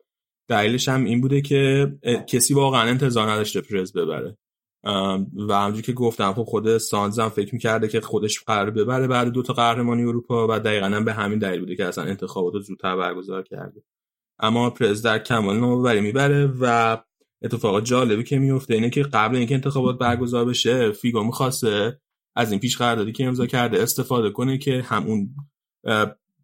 دلیلش 0.49 0.89
هم 0.89 1.03
این 1.03 1.21
بوده 1.21 1.41
که 1.41 1.91
کسی 2.27 2.53
واقعا 2.53 2.89
انتظار 2.89 3.31
نداشته 3.31 3.61
پرز 3.61 3.93
ببره. 3.93 4.37
و 4.83 5.53
همونجوری 5.53 5.81
که 5.81 5.93
گفتم 5.93 6.33
خب 6.33 6.43
خود 6.43 6.77
سانزم 6.77 7.29
فکر 7.29 7.53
می‌کرده 7.53 7.87
که 7.87 8.01
خودش 8.01 8.39
قراره 8.39 8.69
ببره 8.69 9.07
بعد 9.07 9.27
دو 9.27 9.41
تا 9.41 9.53
قهرمانی 9.53 10.03
اروپا 10.03 10.47
و 10.49 10.59
دقیقا 10.59 10.85
هم 10.85 11.05
به 11.05 11.13
همین 11.13 11.39
دلیل 11.39 11.59
بوده 11.59 11.75
که 11.75 11.85
اصلا 11.85 12.03
انتخابات 12.03 12.53
رو 12.53 12.59
زودتر 12.59 12.95
برگزار 12.95 13.43
کرده. 13.43 13.83
اما 14.39 14.69
پرز 14.69 15.01
در 15.01 15.19
کمال 15.19 15.59
ناباوری 15.59 16.01
می‌بره 16.01 16.53
و 16.59 16.97
اتفاق 17.41 17.83
جالبی 17.83 18.23
که 18.23 18.39
میفته 18.39 18.73
اینه 18.73 18.89
که 18.89 19.03
قبل 19.03 19.35
اینکه 19.35 19.55
انتخابات 19.55 19.97
برگزار 19.97 20.45
بشه 20.45 20.91
فیگو 20.91 21.23
می‌خواسته 21.23 21.99
از 22.35 22.51
این 22.51 22.59
پیش 22.59 22.77
قراردادی 22.77 23.11
که 23.11 23.25
امضا 23.25 23.45
کرده 23.45 23.81
استفاده 23.81 24.29
کنه 24.29 24.57
که 24.57 24.81
همون 24.81 25.29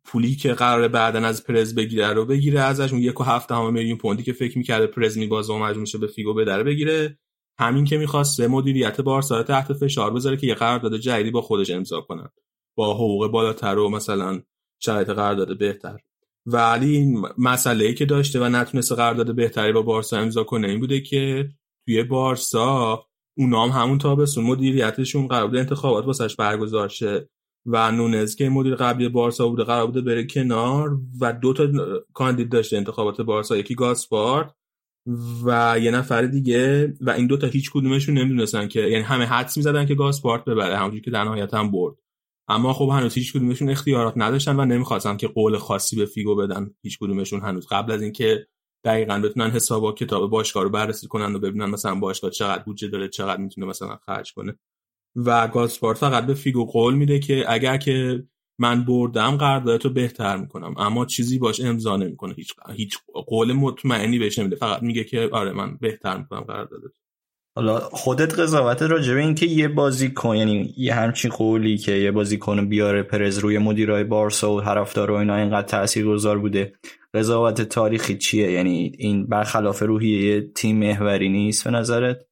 پولی 0.04 0.36
که 0.36 0.54
قرار 0.54 0.88
بعدا 0.88 1.20
از 1.20 1.44
پرز 1.44 1.76
بگیره 1.76 2.14
رو 2.14 2.26
بگیره 2.26 2.60
ازش 2.60 2.94
اون 2.94 3.02
یک 3.02 3.22
و 3.22 3.24
هفت 3.24 3.52
میلیون 3.52 3.98
پوندی 3.98 4.24
که 4.24 4.34
فکر 4.34 4.58
می‌کرده 4.58 4.88
پرز 4.88 5.18
میبازه 5.18 5.54
و 5.54 5.80
میشه 5.80 5.98
به 5.98 6.08
فیگو 6.08 6.34
بدره 6.34 6.64
بگیره. 6.64 7.18
همین 7.60 7.86
که 7.86 7.98
می‌خواسته 7.98 8.48
مدیریت 8.48 9.02
بارسا 9.02 9.44
تحت 9.44 9.74
فشار 9.74 10.14
بذاره 10.14 10.38
که 10.38 10.48
یه 10.48 10.54
قرارداد 10.54 10.98
جدیدی 10.98 11.32
با 11.32 11.42
خودش 11.42 11.70
امضا 11.70 12.02
کنن 12.02 12.30
با 12.76 12.94
حقوق 12.94 13.32
بالاتر 13.32 13.78
و 13.78 13.90
مثلا 13.90 14.42
شرایط 14.80 15.10
قرارداد 15.10 15.58
بهتر. 15.58 15.98
ولی 16.46 17.16
مسئله 17.38 17.86
ای 17.86 17.94
که 17.94 18.06
داشته 18.06 18.40
و 18.40 18.44
نتونسته 18.44 18.96
قرارداد 18.96 19.36
بهتری 19.36 19.72
با 19.72 19.82
بارسا 19.82 20.18
امضا 20.18 20.44
کنه 20.44 20.68
این 20.68 20.80
بوده 20.80 21.02
که 21.02 21.50
توی 21.86 22.04
بارسا 22.04 23.06
اونام 23.38 23.70
همون 23.70 23.98
تابستون 23.98 24.44
مدیریتشون 24.44 25.28
قرار 25.28 25.48
بوده 25.48 25.60
انتخابات 25.60 26.06
واسش 26.06 26.36
برگزار 26.36 26.90
شه 26.90 27.30
و 27.66 27.92
نونز 27.92 28.36
که 28.36 28.50
مدیر 28.50 28.76
قبلی 28.76 29.10
بارسا 29.10 29.48
بوده 29.48 29.64
قرار 29.64 29.86
بوده 29.86 30.02
بره 30.02 30.28
کنار 30.28 30.98
و 31.22 31.34
دو 31.34 31.54
تا 31.54 31.68
کاندید 32.14 32.52
داشته 32.52 32.78
انتخابات 32.78 33.22
بارسا 33.22 33.58
یکی 33.58 33.76
گاسپارت 33.76 34.54
و 35.46 35.76
یه 35.82 35.92
نفر 35.92 36.22
دیگه 36.22 36.94
و 37.02 37.10
این 37.10 37.28
دوتا 37.28 37.48
هیچ 37.48 37.72
کدومشون 37.72 38.18
نمی‌دونستن 38.18 38.68
که 38.68 38.80
یعنی 38.80 39.04
همه 39.04 39.26
حدس 39.26 39.58
می‌زدن 39.58 39.86
که 39.86 39.96
گاسپارت 39.96 40.46
ببره 40.46 40.78
همونجوری 40.78 41.02
که 41.02 41.12
در 41.12 41.24
نهایت 41.24 41.54
هم 41.54 41.72
برد. 41.72 41.96
اما 42.48 42.74
خب 42.74 42.90
هنوز 42.94 43.14
هیچ 43.14 43.34
کدومشون 43.34 43.70
اختیارات 43.70 44.14
نداشتن 44.18 44.60
و 44.60 44.66
نمی‌خواستن 44.66 45.18
که 45.18 45.28
قول 45.28 45.58
خاصی 45.58 45.96
به 45.96 46.06
فیگو 46.06 46.36
بدن. 46.36 46.70
هیچ 46.84 47.00
کدومشون 47.00 47.42
هنوز. 47.42 47.68
قبل 47.72 47.92
از 47.92 48.02
اینکه 48.02 48.48
دقیقا 48.84 49.20
بتونن 49.20 49.52
حساب 49.52 49.84
و 49.84 49.92
کتاب 49.92 50.30
باشگاه 50.30 50.64
رو 50.64 50.70
بررسی 50.70 51.08
کنن 51.08 51.36
و 51.36 51.40
ببینن 51.40 51.66
مثلا 51.66 51.96
باشگاه 51.96 52.32
چقدر 52.32 52.64
بودجه 52.64 52.88
داره 52.88 53.08
چقدر 53.08 53.42
می‌تونه 53.42 53.68
مثلا 53.68 53.96
خرج 54.06 54.34
کنه. 54.34 54.56
و 55.16 55.48
گاسپارت 55.48 55.98
فقط 55.98 56.26
به 56.26 56.34
فیگو 56.34 56.66
قول 56.66 56.94
میده 56.94 57.20
که 57.20 57.46
اگر 57.48 57.78
که 57.78 58.24
من 58.60 58.86
بردم 58.86 59.38
قراردادتو 59.38 59.90
بهتر 59.90 60.38
می‌کنم. 60.38 60.74
اما 60.78 61.06
چیزی 61.06 61.40
باش 61.40 61.62
امضا 61.62 61.98
نمی‌کنه. 61.98 62.34
هیچ 62.34 62.54
هیچ 62.76 62.98
قول 63.14 63.54
مطمئنی 63.54 64.20
بهش 64.20 64.40
نمیده. 64.40 64.56
فقط 64.56 64.84
میگه 64.84 65.04
که 65.04 65.30
آره 65.32 65.52
من 65.52 65.78
بهتر 65.78 66.18
می‌کنم 66.18 66.42
قراردادت 66.42 66.92
حالا 67.58 67.80
خودت 67.80 68.40
قضاوت 68.40 68.82
راجع 68.82 69.14
به 69.14 69.20
اینکه 69.20 69.46
یه 69.46 69.68
بازیکن 69.68 70.36
یعنی 70.36 70.74
یه 70.78 70.94
همچین 70.94 71.32
قولی 71.32 71.78
که 71.78 71.92
یه 71.92 72.12
بازیکن 72.12 72.70
بیاره 72.70 73.04
پرز 73.04 73.38
روی 73.38 73.58
مدیرای 73.58 74.04
بارسا 74.04 74.54
و 74.54 74.62
طرفدار 74.62 75.12
و 75.12 75.14
اینا 75.14 75.36
اینقدر 75.36 75.68
تاثیرگذار 75.68 76.38
بوده 76.40 76.74
قضاوت 77.14 77.62
تاریخی 77.62 78.18
چیه؟ 78.18 78.52
یعنی 78.52 78.92
این 78.98 79.28
برخلاف 79.28 79.82
روحیه 79.84 80.42
تیم 80.42 80.78
محوری 80.78 81.30
نیست 81.30 81.64
به 81.64 81.72
نظرت؟ 81.72 82.26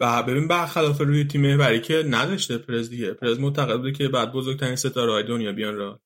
و 0.00 0.22
ببین 0.22 0.48
برخلاف 0.48 1.00
روی 1.00 1.24
تیم 1.24 1.40
محوری 1.40 1.80
که 1.80 2.04
نداشته 2.08 2.58
پرز 2.58 2.90
دیگه. 2.90 3.12
پرز 3.12 3.38
معتقد 3.38 3.76
بوده 3.76 3.92
که 3.92 4.08
بعد 4.08 4.32
بزرگترین 4.32 4.76
ستاره 4.76 5.12
های 5.12 5.22
دنیا 5.22 5.52
بیان 5.52 5.76
را 5.76 6.00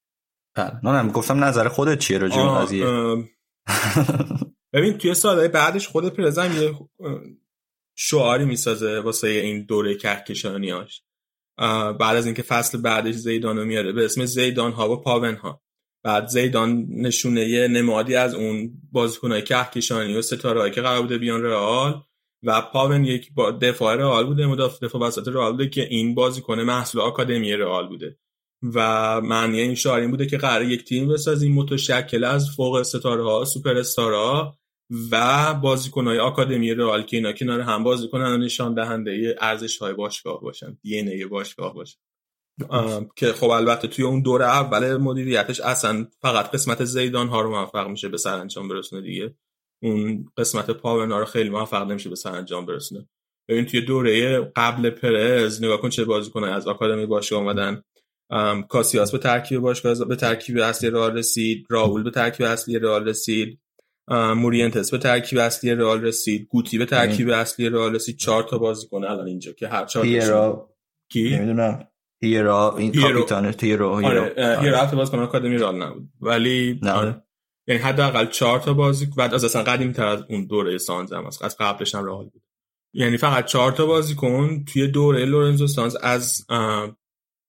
بله. 0.55 0.81
نه 0.83 1.03
نه 1.03 1.12
گفتم 1.12 1.45
نظر 1.45 1.69
خودت 1.69 1.99
چیه 1.99 2.19
راجع 2.19 2.43
به 2.43 2.51
قضیه؟ 2.51 2.87
ببین 4.73 4.99
توی 4.99 5.15
سالهای 5.15 5.49
بعدش 5.49 5.89
خود 5.89 6.09
پرز 6.09 6.39
هم 6.39 6.62
یه 6.62 6.75
شعاری 7.95 8.45
می‌سازه 8.45 9.01
واسه 9.01 9.29
این 9.29 9.65
دوره 9.65 9.95
کهکشانیاش. 9.95 11.03
بعد 12.01 12.16
از 12.16 12.27
اینکه 12.27 12.43
فصل 12.43 12.81
بعدش 12.81 13.15
زیدان 13.15 13.65
میاره 13.65 13.93
به 13.93 14.05
اسم 14.05 14.25
زیدان 14.25 14.73
ها 14.73 14.91
و 14.91 14.97
پاون 14.97 15.35
ها 15.35 15.62
بعد 16.05 16.27
زیدان 16.27 16.87
نشونه 16.91 17.41
یه 17.41 17.69
نمادی 17.69 18.16
از 18.16 18.35
اون 18.35 18.73
بازیکنهای 18.93 19.43
کهکشانی 19.43 20.16
و 20.16 20.23
ستاره 20.23 20.71
که 20.71 20.81
قرار 20.81 21.03
بوده 21.03 21.19
بیان 21.19 21.43
رئال. 21.43 22.03
و 22.45 22.61
پاون 22.61 23.05
یک 23.05 23.35
با 23.35 23.51
دفاع 23.51 23.97
رئال 23.97 24.27
بوده 24.27 24.47
مدافع 24.47 24.87
دفاع 24.87 25.03
وسط 25.03 25.29
رئال 25.29 25.53
بوده 25.53 25.69
که 25.69 25.87
این 25.91 26.15
بازیکن 26.15 26.61
محصول 26.61 27.01
آکادمی 27.01 27.53
رئال 27.53 27.89
بوده. 27.89 28.19
و 28.75 29.21
معنی 29.21 29.61
این 29.61 29.75
شعار 29.75 30.01
این 30.01 30.11
بوده 30.11 30.27
که 30.27 30.39
قرار 30.39 30.65
یک 30.65 30.85
تیم 30.85 31.09
بسازیم 31.09 31.55
متشکل 31.55 32.25
از 32.25 32.51
فوق 32.57 32.83
ستاره 32.83 33.25
ها 33.25 33.45
سوپر 33.45 33.83
ها 33.99 34.59
و 35.11 35.55
بازیکنهای 35.55 36.19
آکادمی 36.19 36.75
رئال 36.75 37.03
که 37.03 37.16
اینا 37.16 37.33
کنار 37.33 37.61
هم 37.61 37.85
بازی 37.85 38.09
کنن 38.09 38.33
و 38.33 38.37
نشان 38.37 38.75
دهنده 38.75 39.37
ارزش 39.41 39.79
های 39.79 39.95
باشگاه 39.95 40.41
باشن 40.41 40.79
دی 40.83 40.99
ای 40.99 41.27
باشگاه 41.27 41.75
باشن. 41.75 41.99
که 43.16 43.33
خب 43.33 43.51
البته 43.51 43.89
توی 43.89 44.05
اون 44.05 44.23
دور 44.23 44.43
اول 44.43 44.97
مدیریتش 44.97 45.61
اصلا 45.61 46.07
فقط 46.21 46.51
قسمت 46.51 46.85
زیدان 46.85 47.29
ها 47.29 47.41
رو 47.41 47.51
موفق 47.51 47.89
میشه 47.89 48.09
به 48.09 48.19
سرانجام 48.19 48.69
برسونه 48.69 49.03
دیگه. 49.03 49.35
اون 49.85 50.27
قسمت 50.36 50.70
پاورنا 50.70 51.19
رو 51.19 51.24
خیلی 51.24 51.51
موفق 51.51 51.90
نمیشه 51.90 52.11
به 52.11 52.16
سرانجام 52.16 52.66
برسونه. 52.66 53.09
ببین 53.48 53.65
توی 53.65 53.81
دوره 53.81 54.40
قبل 54.56 54.90
پرز 54.90 55.62
نگاه 55.62 55.81
کن 55.81 55.89
چه 55.89 56.05
بازیکنای 56.05 56.51
از 56.51 56.69
آکادمی 56.69 57.06
باشگاه 57.06 57.40
اومدن. 57.40 57.82
کاسیاس 58.69 59.12
به 59.12 59.19
ترکیب 59.19 59.61
باشگاه 59.61 60.05
به 60.05 60.16
ترکیب 60.16 60.59
اصلی 60.59 60.90
رئال 60.90 61.16
رسید. 61.16 61.66
راول 61.70 62.02
به 62.02 62.11
ترکیب 62.11 62.47
اصلی 62.47 62.78
رئال 62.78 63.09
رسید. 63.09 63.61
مورینتس 64.11 64.90
به 64.90 64.98
ترکیب 64.98 65.39
اصلی 65.39 65.74
رئال 65.74 66.05
رسید. 66.05 66.48
گوتی 66.51 66.78
به 66.78 66.86
ترکیب 66.86 67.31
اصلی 67.31 67.69
رئال 67.69 67.94
رسید. 67.94 68.16
چهار 68.16 68.43
تا 68.43 68.59
بازیکن 68.59 69.05
الان 69.05 69.27
اینجا 69.27 69.52
که 69.52 69.69
هر 69.69 69.85
چهار 69.85 70.06
هیرا 70.06 70.70
کی؟ 71.12 71.36
نمی‌دونم. 71.36 71.89
هیرا 72.23 72.77
این 72.78 72.93
کاپیتان 72.93 73.55
هیرا 73.61 73.98
هیرا 73.98 74.23
آره. 74.23 74.59
هیرا 74.61 74.78
حتی 74.78 74.97
بازیکن 74.97 75.19
آکادمی 75.19 75.56
رئال 75.59 75.82
نبود. 75.82 76.09
ولی 76.20 76.81
نه. 76.82 76.90
آره. 76.90 77.24
یعنی 77.69 77.81
حداقل 77.81 78.27
چهار 78.27 78.61
تا 78.61 78.74
بازی 78.74 79.07
بعد 79.16 79.35
از 79.35 79.45
اصلا 79.45 79.62
قدیم 79.62 79.93
تر 79.93 80.07
از 80.07 80.24
اون 80.28 80.45
دوره 80.45 80.78
سانز 80.78 81.12
هم 81.12 81.27
از 81.27 81.57
قبلش 81.61 81.95
هم 81.95 82.05
رئال 82.05 82.24
بود. 82.24 82.43
یعنی 82.95 83.16
فقط 83.16 83.47
چهار 83.47 83.73
تا 83.73 83.86
بازیکن 83.86 84.65
توی 84.65 84.86
دوره 84.86 85.24
لورنزو 85.24 85.66
سانز 85.66 85.97
از 85.97 86.47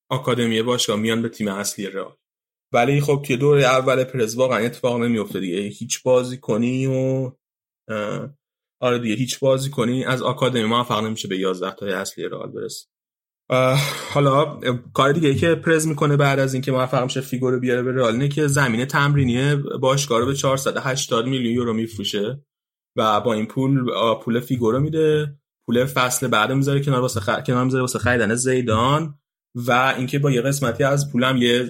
آکادمی 0.10 0.62
باشگاه 0.62 1.00
میان 1.00 1.22
به 1.22 1.30
تیم 1.30 1.48
اصلی 1.48 1.88
رئال. 1.88 2.16
ولی 2.74 3.02
خب 3.02 3.24
توی 3.26 3.38
دوره 3.38 3.64
اول 3.64 4.04
پرز 4.04 4.36
واقعا 4.36 4.58
اتفاق 4.58 5.02
نمیفته 5.02 5.40
دیگه. 5.40 5.58
هیچ 5.58 6.04
بازی 6.04 6.38
کنی 6.38 6.88
و 6.88 7.32
آره 8.82 9.00
دیگه 9.00 9.16
هیچ 9.16 9.40
بازیکنی 9.40 10.06
از 10.06 10.22
آکادمی 10.22 10.64
موفق 10.64 11.04
نمیشه 11.04 11.28
به 11.28 11.38
11 11.38 11.76
تای 11.76 11.92
اصلی 11.92 12.24
رئال 12.24 12.52
برسه 12.52 12.88
حالا 14.14 14.60
کار 14.94 15.12
دیگه 15.12 15.30
ای 15.30 15.36
که 15.36 15.56
پرز 15.56 15.88
می‌کنه 15.88 16.18
بعد 16.18 16.40
از 16.40 16.54
اینکه 16.54 16.72
موفق 16.72 17.04
میشه 17.04 17.22
فیگو 17.22 17.52
رو 17.52 17.60
بیاره 17.60 17.84
به 17.84 17.92
رئال 17.92 18.14
اینه 18.14 18.28
که 18.28 18.48
زمین 18.48 18.86
تمرینی 18.86 19.56
باشگاه 19.56 20.20
رو 20.20 20.26
به 20.26 20.34
480 20.34 21.26
میلیون 21.26 21.56
یورو 21.56 21.74
میفروشه 21.74 22.44
و 22.96 23.22
با 23.22 23.34
این 23.34 23.46
پول 23.46 23.86
پول 24.24 24.40
فیگو 24.40 24.72
رو 24.72 24.80
میده. 24.80 25.38
پول 25.66 25.86
فصل 25.86 26.28
بعد 26.28 26.52
می‌ذاره 26.52 26.84
کنار 26.84 27.02
واسه 27.02 27.20
خ... 27.20 27.44
کنار 27.44 27.66
می‌ذاره 27.66 27.82
واسه 27.82 28.00
خریدن 28.00 28.36
زیدان 28.36 29.20
و 29.56 29.94
اینکه 29.98 30.20
با 30.20 30.32
یه 30.32 30.42
قسمتی 30.42 30.84
از 30.84 31.12
پولم 31.12 31.38
یه 31.38 31.70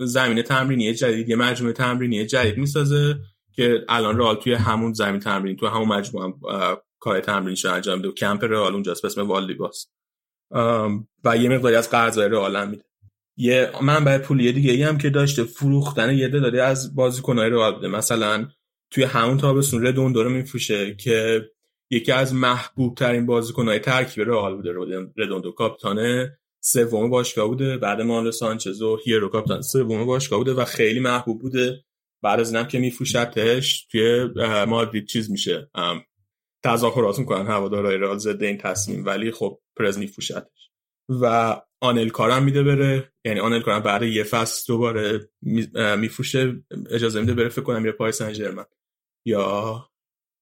زمین 0.00 0.42
تمرینی 0.42 0.94
جدید 0.94 1.28
یه 1.28 1.36
مجموعه 1.36 1.72
تمرینی 1.72 2.26
جدید 2.26 2.58
می‌سازه 2.58 3.18
که 3.54 3.84
الان 3.88 4.18
رئال 4.18 4.36
توی 4.36 4.54
همون 4.54 4.92
زمین 4.92 5.20
تمرین 5.20 5.56
تو 5.56 5.66
همون 5.66 5.88
مجموعه 5.88 6.26
هم 6.26 6.34
کار 7.00 7.20
تمرینش 7.20 7.64
انجام 7.64 7.96
میده. 7.96 8.08
و 8.08 8.12
کمپ 8.12 8.44
رئال 8.44 8.72
اونجاست 8.72 9.02
به 9.02 9.06
اسم 9.06 9.20
والدبباس 9.20 9.86
و 11.24 11.36
یه 11.36 11.48
مقداری 11.48 11.76
از 11.76 11.90
قرضای 11.90 12.28
رئال 12.28 12.68
میده. 12.68 12.84
یه 13.36 13.70
منبع 13.82 14.18
پولی 14.18 14.52
دیگه 14.52 14.72
ای 14.72 14.82
هم 14.82 14.98
که 14.98 15.10
داشته 15.10 15.44
فروختن 15.44 16.14
یه 16.14 16.28
تعداد 16.28 16.62
از 16.62 16.94
بازیکن‌های 16.94 17.50
رئال 17.50 17.74
بوده. 17.74 17.88
مثلا 17.88 18.48
توی 18.90 19.04
همون 19.04 19.38
تابستون 19.38 19.86
ردوندو 19.86 20.12
رو 20.12 20.28
میفروشه 20.28 20.94
که 20.94 21.44
یکی 21.90 22.12
از 22.12 22.34
محبوب 22.34 22.94
ترین 22.94 23.26
بازیکن‌های 23.26 23.78
ترکیب 23.78 24.28
رئال 24.28 24.56
بوده 24.56 24.72
ردوندو 25.16 25.52
کاپیتان 25.52 26.28
سوم 26.60 27.10
باشگاه 27.10 27.48
بوده. 27.48 27.76
بعد 27.76 28.00
مانولو 28.00 28.32
سانچز 28.32 28.82
و 28.82 28.98
هیرو 29.04 29.28
کاپیتان 29.28 29.62
سوم 29.62 30.06
باشگاه 30.06 30.38
بوده 30.38 30.54
و 30.54 30.64
خیلی 30.64 31.00
محبوب 31.00 31.40
بوده. 31.40 31.84
بعد 32.22 32.40
از 32.40 32.54
اینم 32.54 32.66
که 32.66 32.78
میفروشتش 32.78 33.86
توی 33.90 34.28
مادرید 34.68 35.06
چیز 35.06 35.30
میشه. 35.30 35.70
تظاهرات 36.64 37.18
می‌کنن 37.18 37.46
هوادارهای 37.46 37.96
رئال 37.96 38.18
ضد 38.18 38.42
این 38.42 38.58
تصمیم. 38.58 39.04
ولی 39.06 39.30
خب 39.30 39.58
پرز 39.76 39.98
میفروشتش 39.98 40.70
و 41.08 41.56
آنل 41.82 42.08
کارم 42.08 42.44
میده 42.44 42.62
بره 42.62 43.12
یعنی 43.24 43.40
آنل 43.40 43.60
کارم 43.60 43.82
بعد 43.82 44.02
یه 44.02 44.24
فصل 44.24 44.64
دوباره 44.68 45.30
میفروشه 45.98 46.64
اجازه 46.90 47.20
میده 47.20 47.34
بره 47.34 47.48
فکر 47.48 47.62
کنم 47.62 47.86
یه 47.86 47.92
پای 47.92 48.12
سن 48.12 48.32
یا 49.26 49.88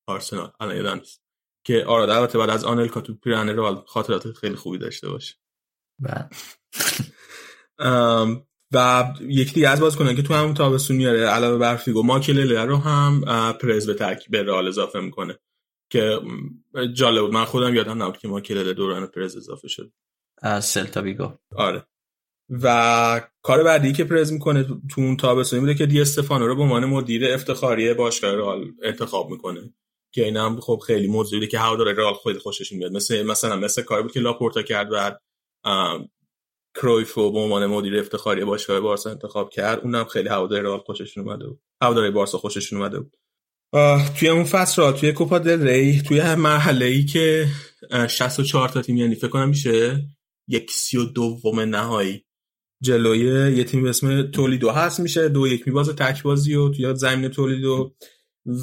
آرسنال 0.08 0.52
الان 0.60 0.76
یادم 0.76 0.98
نیست. 0.98 1.22
که 1.66 1.84
آره 1.84 2.14
البته 2.14 2.38
بعد 2.38 2.50
از 2.50 2.64
آنل 2.64 2.88
تو 2.88 3.14
پیرن 3.14 3.48
رئال 3.48 3.84
خاطرات 3.86 4.32
خیلی 4.32 4.54
خوبی 4.54 4.78
داشته 4.78 5.08
باشه. 5.08 5.34
بعد 6.04 6.34
و 8.74 9.14
یکی 9.20 9.52
دیگه 9.54 9.68
از 9.68 9.96
بازیکنان 9.96 10.16
که 10.16 10.22
تو 10.22 10.34
همون 10.34 10.54
تابستون 10.54 10.96
میاره 10.96 11.26
علاوه 11.26 11.58
بر 11.58 11.76
فیگو 11.76 12.02
ماکلله 12.02 12.64
رو 12.64 12.76
هم 12.76 13.20
پرز 13.52 13.86
به 13.86 13.94
ترکیب 13.94 14.36
رئال 14.36 14.68
اضافه 14.68 15.00
می‌کنه. 15.00 15.38
که 15.90 16.20
جالب 16.92 17.22
بود. 17.22 17.32
من 17.32 17.44
خودم 17.44 17.74
یادم 17.74 18.02
نبود 18.02 18.18
که 18.18 18.28
ماکلله 18.28 18.72
دوران 18.72 19.06
پرز 19.06 19.36
اضافه 19.36 19.68
شد. 19.68 19.92
از 20.42 20.64
سلتا 20.64 21.02
ویگو 21.02 21.32
آره. 21.56 21.86
و 22.50 23.28
کار 23.42 23.62
بعدی 23.62 23.92
که 23.92 24.04
پرز 24.04 24.32
می‌کنه 24.32 24.64
تو 24.64 25.00
اون 25.00 25.16
تابستون 25.16 25.60
بوده 25.60 25.74
که 25.74 25.86
دی 25.86 26.00
استفانو 26.00 26.46
رو 26.46 26.56
به 26.56 26.62
عنوان 26.62 26.84
مدیر 26.84 27.34
افتخاری 27.34 27.94
باشگاه 27.94 28.34
رئال 28.34 28.72
انتخاب 28.82 29.30
می‌کنه. 29.30 29.74
که 30.12 30.24
اینم 30.24 30.60
خب 30.60 30.82
خیلی 30.86 31.08
موضوعی 31.08 31.46
که 31.46 31.58
هوادار 31.58 31.92
رئال 31.92 32.14
خیلی 32.24 32.38
خوششون 32.38 32.78
میاد. 32.78 32.92
مثل 32.92 33.22
مثلا 33.22 33.56
مثل 33.56 33.82
کاری 33.82 34.02
بود 34.02 34.12
که 34.12 34.20
لاپورتا 34.20 34.62
کرد 34.62 34.88
بعد 34.88 35.20
کرویف 36.74 37.14
رو 37.14 37.32
به 37.32 37.38
عنوان 37.38 37.66
مدیر 37.66 37.98
افتخاری 37.98 38.44
باشگاه 38.44 38.80
بارسا 38.80 39.10
انتخاب 39.10 39.50
کرد. 39.50 39.80
اونم 39.80 40.04
خیلی 40.04 40.28
هوادار 40.28 40.60
رئال 40.60 40.78
خوششون 40.78 41.24
اومده 41.24 41.46
بود. 41.46 41.60
هوادار 41.82 42.10
بارسا 42.10 42.38
خوششون 42.38 42.78
اومده 42.78 43.00
بود. 43.00 43.16
توی 44.18 44.28
اون 44.28 44.44
فصل 44.44 44.82
را 44.82 44.92
توی 44.92 45.12
کوپا 45.12 45.38
دل 45.38 45.68
ری 45.68 46.02
توی 46.02 46.18
هر 46.18 46.34
مرحله 46.34 46.86
ای 46.86 47.04
که 47.04 47.48
64 48.08 48.68
تا 48.68 48.82
تیم 48.82 48.96
یعنی 48.96 49.14
فکر 49.14 49.28
کنم 49.28 49.48
میشه 49.48 50.04
یک 50.48 50.70
سی 50.70 50.96
و 50.96 51.04
دوم 51.04 51.60
نهایی 51.60 52.24
جلوی 52.82 53.56
یه 53.56 53.64
تیم 53.64 53.82
به 53.82 53.88
اسم 53.88 54.30
تولیدو 54.30 54.70
هست 54.70 55.00
میشه 55.00 55.28
دو 55.28 55.48
یک 55.48 55.66
میبازه 55.66 55.92
تک 55.92 56.22
بازی 56.22 56.54
و 56.54 56.68
توی 56.68 56.94
زمین 56.94 57.28
تولیدو 57.28 57.94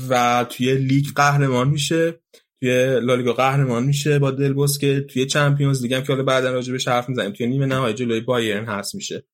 و 0.09 0.45
توی 0.49 0.75
لیگ 0.75 1.05
قهرمان 1.15 1.69
میشه 1.69 2.21
توی 2.59 2.99
لالیگا 2.99 3.33
قهرمان 3.33 3.83
میشه 3.83 4.19
با 4.19 4.31
دل 4.31 4.67
که 4.79 5.01
توی 5.01 5.25
چمپیونز 5.25 5.81
لیگ 5.81 5.93
هم 5.93 6.01
که 6.03 6.13
حالا 6.13 6.23
بعدا 6.23 6.61
به 6.61 6.79
حرف 6.87 7.09
می‌زنیم 7.09 7.31
توی 7.31 7.47
نیمه 7.47 7.65
نهایی 7.65 7.93
جلوی 7.93 8.21
بایرن 8.21 8.65
هست 8.65 8.95
میشه. 8.95 9.27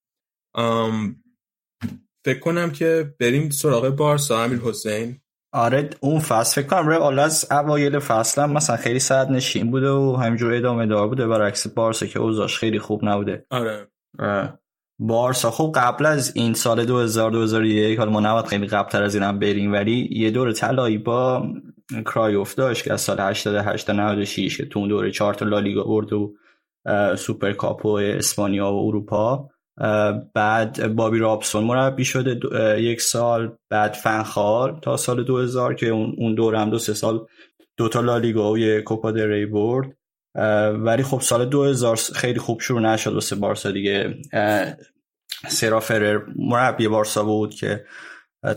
فکر 2.26 2.40
کنم 2.40 2.72
که 2.72 3.16
بریم 3.20 3.50
سراغ 3.50 3.90
بارسا 3.90 4.44
امیر 4.44 4.60
حسین 4.60 5.20
آره 5.54 5.90
اون 6.00 6.20
فصل 6.20 6.62
فکر 6.62 6.70
کنم 6.70 6.88
رئال 6.88 7.20
از 7.20 7.48
اوایل 7.52 8.00
فصل 8.00 8.42
هم 8.42 8.52
مثلا 8.52 8.78
خیلی 8.78 9.00
سرد 9.00 9.32
نشین 9.32 9.72
بوده 9.72 9.90
و 9.90 10.16
همینجور 10.16 10.54
ادامه 10.54 10.86
دار 10.86 11.08
بوده. 11.08 11.28
برعکس 11.28 11.68
بارسا 11.68 12.06
که 12.06 12.20
اوضاعش 12.20 12.58
خیلی 12.58 12.80
خوب 12.80 13.06
نبوده. 13.06 13.46
آره. 13.50 13.88
بارسا 15.00 15.52
خب 15.52 15.72
قبل 15.76 16.06
از 16.06 16.36
این 16.36 16.54
سال 16.54 16.86
2000 16.86 17.32
2001 17.32 18.00
حالا 18.00 18.12
ما 18.12 18.20
نباید 18.20 18.46
خیلی 18.46 18.68
قبل 18.68 18.90
تر 18.90 19.04
از 19.04 19.16
اینم 19.16 19.40
بریم 19.40 19.74
ولی 19.74 20.10
یه 20.12 20.32
دور 20.32 20.52
طلایی 20.52 20.98
با 20.98 21.48
کرایوف 22.06 22.56
داشت 22.56 22.84
که 22.84 22.94
از 22.94 23.02
سال 23.02 23.20
88 23.20 23.88
تا 23.88 23.94
96 23.94 24.58
که 24.58 24.66
تو 24.66 24.80
اون 24.80 24.90
دوره 24.90 25.12
4 25.12 25.34
تا 25.34 25.46
لالیگا 25.46 25.84
برد 25.84 26.14
و 26.14 26.36
سوپر 27.16 27.54
کاپو 27.54 27.90
اسپانیا 27.90 28.74
و 28.74 28.88
اروپا. 28.88 29.50
بعد 30.34 30.96
بابی 30.96 31.20
رابسون 31.20 31.64
مربی 31.64 32.06
شده 32.06 32.40
یک 32.82 33.02
سال 33.02 33.58
بعد 33.70 33.94
فنخال 33.94 34.80
تا 34.80 34.98
سال 34.98 35.24
2000 35.24 35.76
که 35.76 35.88
اون 35.88 36.36
دوره 36.36 36.60
هم 36.60 36.70
دو 36.70 36.80
سه 36.80 36.94
سال 36.94 37.28
دو 37.78 37.90
تا 37.90 38.02
لالیگا 38.02 38.52
و 38.52 38.58
یه 38.58 38.82
کوپا 38.82 39.10
ری 39.10 39.46
برد. 39.46 39.98
ولی 40.76 41.04
خب 41.04 41.22
سال 41.22 41.46
2000 41.46 41.96
خیلی 41.96 42.40
خوب 42.40 42.62
شروع 42.62 42.82
نشد 42.82 43.14
واسه 43.14 43.36
بارسا 43.36 43.72
دیگه. 43.72 44.22
سرا 45.48 45.80
فرر 45.80 46.22
مربی 46.36 46.88
بارسا 46.88 47.24
بود 47.24 47.56
که 47.56 47.86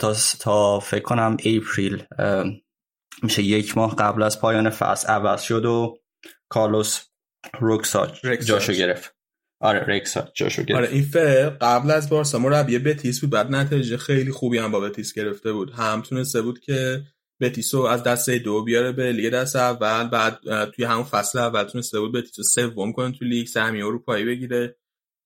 تا, 0.00 0.14
تا 0.40 0.80
فکر 0.80 1.02
کنم 1.02 1.36
اپریل 1.44 2.04
میشه 3.22 3.42
یک 3.42 3.76
ماه 3.76 3.96
قبل 3.96 4.22
از 4.22 4.40
پایان 4.40 4.70
فصل 4.70 5.08
عوض 5.08 5.42
شد 5.42 5.64
و 5.64 5.98
کارلوس 6.48 7.06
رکساچ. 7.60 8.26
جاشو 8.26 8.72
گرفت. 8.72 9.15
آره 9.60 9.80
رکساچ 9.80 10.28
جاشو 10.34 10.62
گرفت 10.62 10.78
آره 10.78 10.88
این 10.92 11.02
فرر 11.02 11.48
قبل 11.48 11.90
از 11.90 12.08
بارسا 12.10 12.38
مربی 12.38 12.78
بتیس 12.78 13.20
بود 13.20 13.30
بعد 13.30 13.50
نتیجه 13.50 13.96
خیلی 13.96 14.30
خوبی 14.30 14.58
هم 14.58 14.70
با 14.70 14.80
بتیس 14.80 15.12
گرفته 15.12 15.52
بود. 15.52 15.70
هم 15.70 16.02
تونسته 16.02 16.42
بود 16.42 16.60
که 16.60 17.02
بتیسو 17.40 17.80
از 17.82 18.02
دسته 18.02 18.38
دو 18.38 18.64
بیاره 18.64 18.92
به 18.92 19.12
لیگ 19.12 19.32
دسته 19.32 19.56
اول 19.56 20.08
بعد 20.08 20.38
توی 20.70 20.84
همون 20.84 21.04
فصل 21.04 21.38
اول 21.38 21.64
تونسته 21.64 22.00
بود 22.00 22.12
بتیسو 22.12 22.42
سوم 22.42 22.92
کنه 22.92 23.12
توی 23.12 23.28
لیگ 23.28 23.46
سهمیه 23.46 23.86
اروپایی 23.86 24.24
بگیره. 24.24 24.76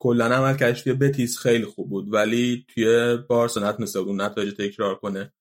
کلا 0.03 0.27
عملکردش 0.27 0.83
توی 0.83 0.93
بتیس 0.93 1.39
خیلی 1.39 1.65
خوب 1.65 1.91
بود 1.91 2.13
ولی 2.15 2.67
توی 2.75 3.17
بارسا 3.29 3.69
نتونسته 3.69 4.01
بود 4.01 4.23
نتایج 4.23 4.55
تکرار 4.55 4.95
کنه. 4.95 5.33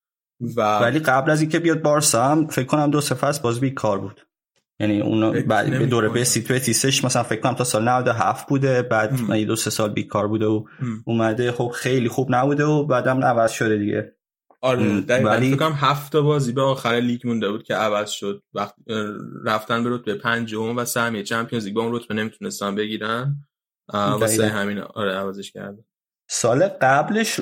و 0.56 0.78
ولی 0.78 0.98
قبل 0.98 1.30
از 1.30 1.40
اینکه 1.40 1.58
بیاد 1.58 1.82
بارسا 1.82 2.24
هم 2.24 2.46
فکر 2.46 2.66
کنم 2.66 2.90
دو 2.90 3.00
سه 3.00 3.14
فصل 3.14 3.42
باز 3.42 3.60
بیکار 3.60 4.00
بود. 4.00 4.20
یعنی 4.80 5.00
اون 5.00 5.40
بعد 5.40 5.78
به 5.78 5.86
دوره 5.86 6.08
به 6.08 6.24
سی 6.24 6.42
تیسش 6.42 7.04
مثلا 7.04 7.22
فکر 7.22 7.40
کنم 7.40 7.54
تا 7.54 7.64
سال 7.64 7.88
97 7.88 8.48
بوده 8.48 8.82
بعد 8.82 9.20
من 9.20 9.44
دو 9.44 9.56
سه 9.56 9.70
سال 9.70 9.92
بیکار 9.92 10.28
بوده 10.28 10.46
و 10.46 10.64
اومده. 11.04 11.52
خب 11.52 11.72
خیلی 11.74 12.08
خوب 12.08 12.34
نبوده 12.34 12.64
و 12.64 12.84
بعدم 12.84 13.24
عوض 13.24 13.50
شده 13.50 13.78
دیگه. 13.78 14.16
آره 14.62 15.04
ولی 15.08 15.50
فکر 15.50 15.58
کنم 15.58 15.76
هفت 15.76 16.16
بازی 16.16 16.52
به 16.52 16.62
آخر 16.62 16.90
لیگ 16.90 17.20
مونده 17.26 17.50
بود 17.50 17.62
که 17.62 17.74
عوض 17.74 18.10
شد. 18.10 18.42
وقت 18.54 18.74
رفتن 19.44 19.84
به 19.84 19.90
رتبه 19.90 20.14
پنجم 20.14 20.76
و 20.76 20.84
سهمیه 20.84 21.22
چمپیونز 21.22 21.64
لیگ 21.64 21.74
با 21.74 21.82
اون 21.82 21.94
رتبه 21.94 22.14
نمی‌تونستن 22.14 22.74
بگیرن. 22.74 23.36
واسه 23.92 24.48
همین 24.48 24.78
آره 24.78 25.12
عوضش 25.12 25.52
کرده 25.52 25.84
سال 26.30 26.68
قبلش 26.68 27.40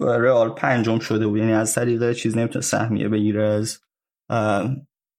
رئال 0.00 0.50
پنجم 0.50 0.98
شده 0.98 1.26
بود. 1.26 1.38
یعنی 1.38 1.52
از 1.52 1.74
طریق 1.74 2.12
چیز 2.12 2.36
نمی‌تونه 2.36 2.62
سهمیه 2.62 3.08
بگیره. 3.08 3.44
از 3.44 3.80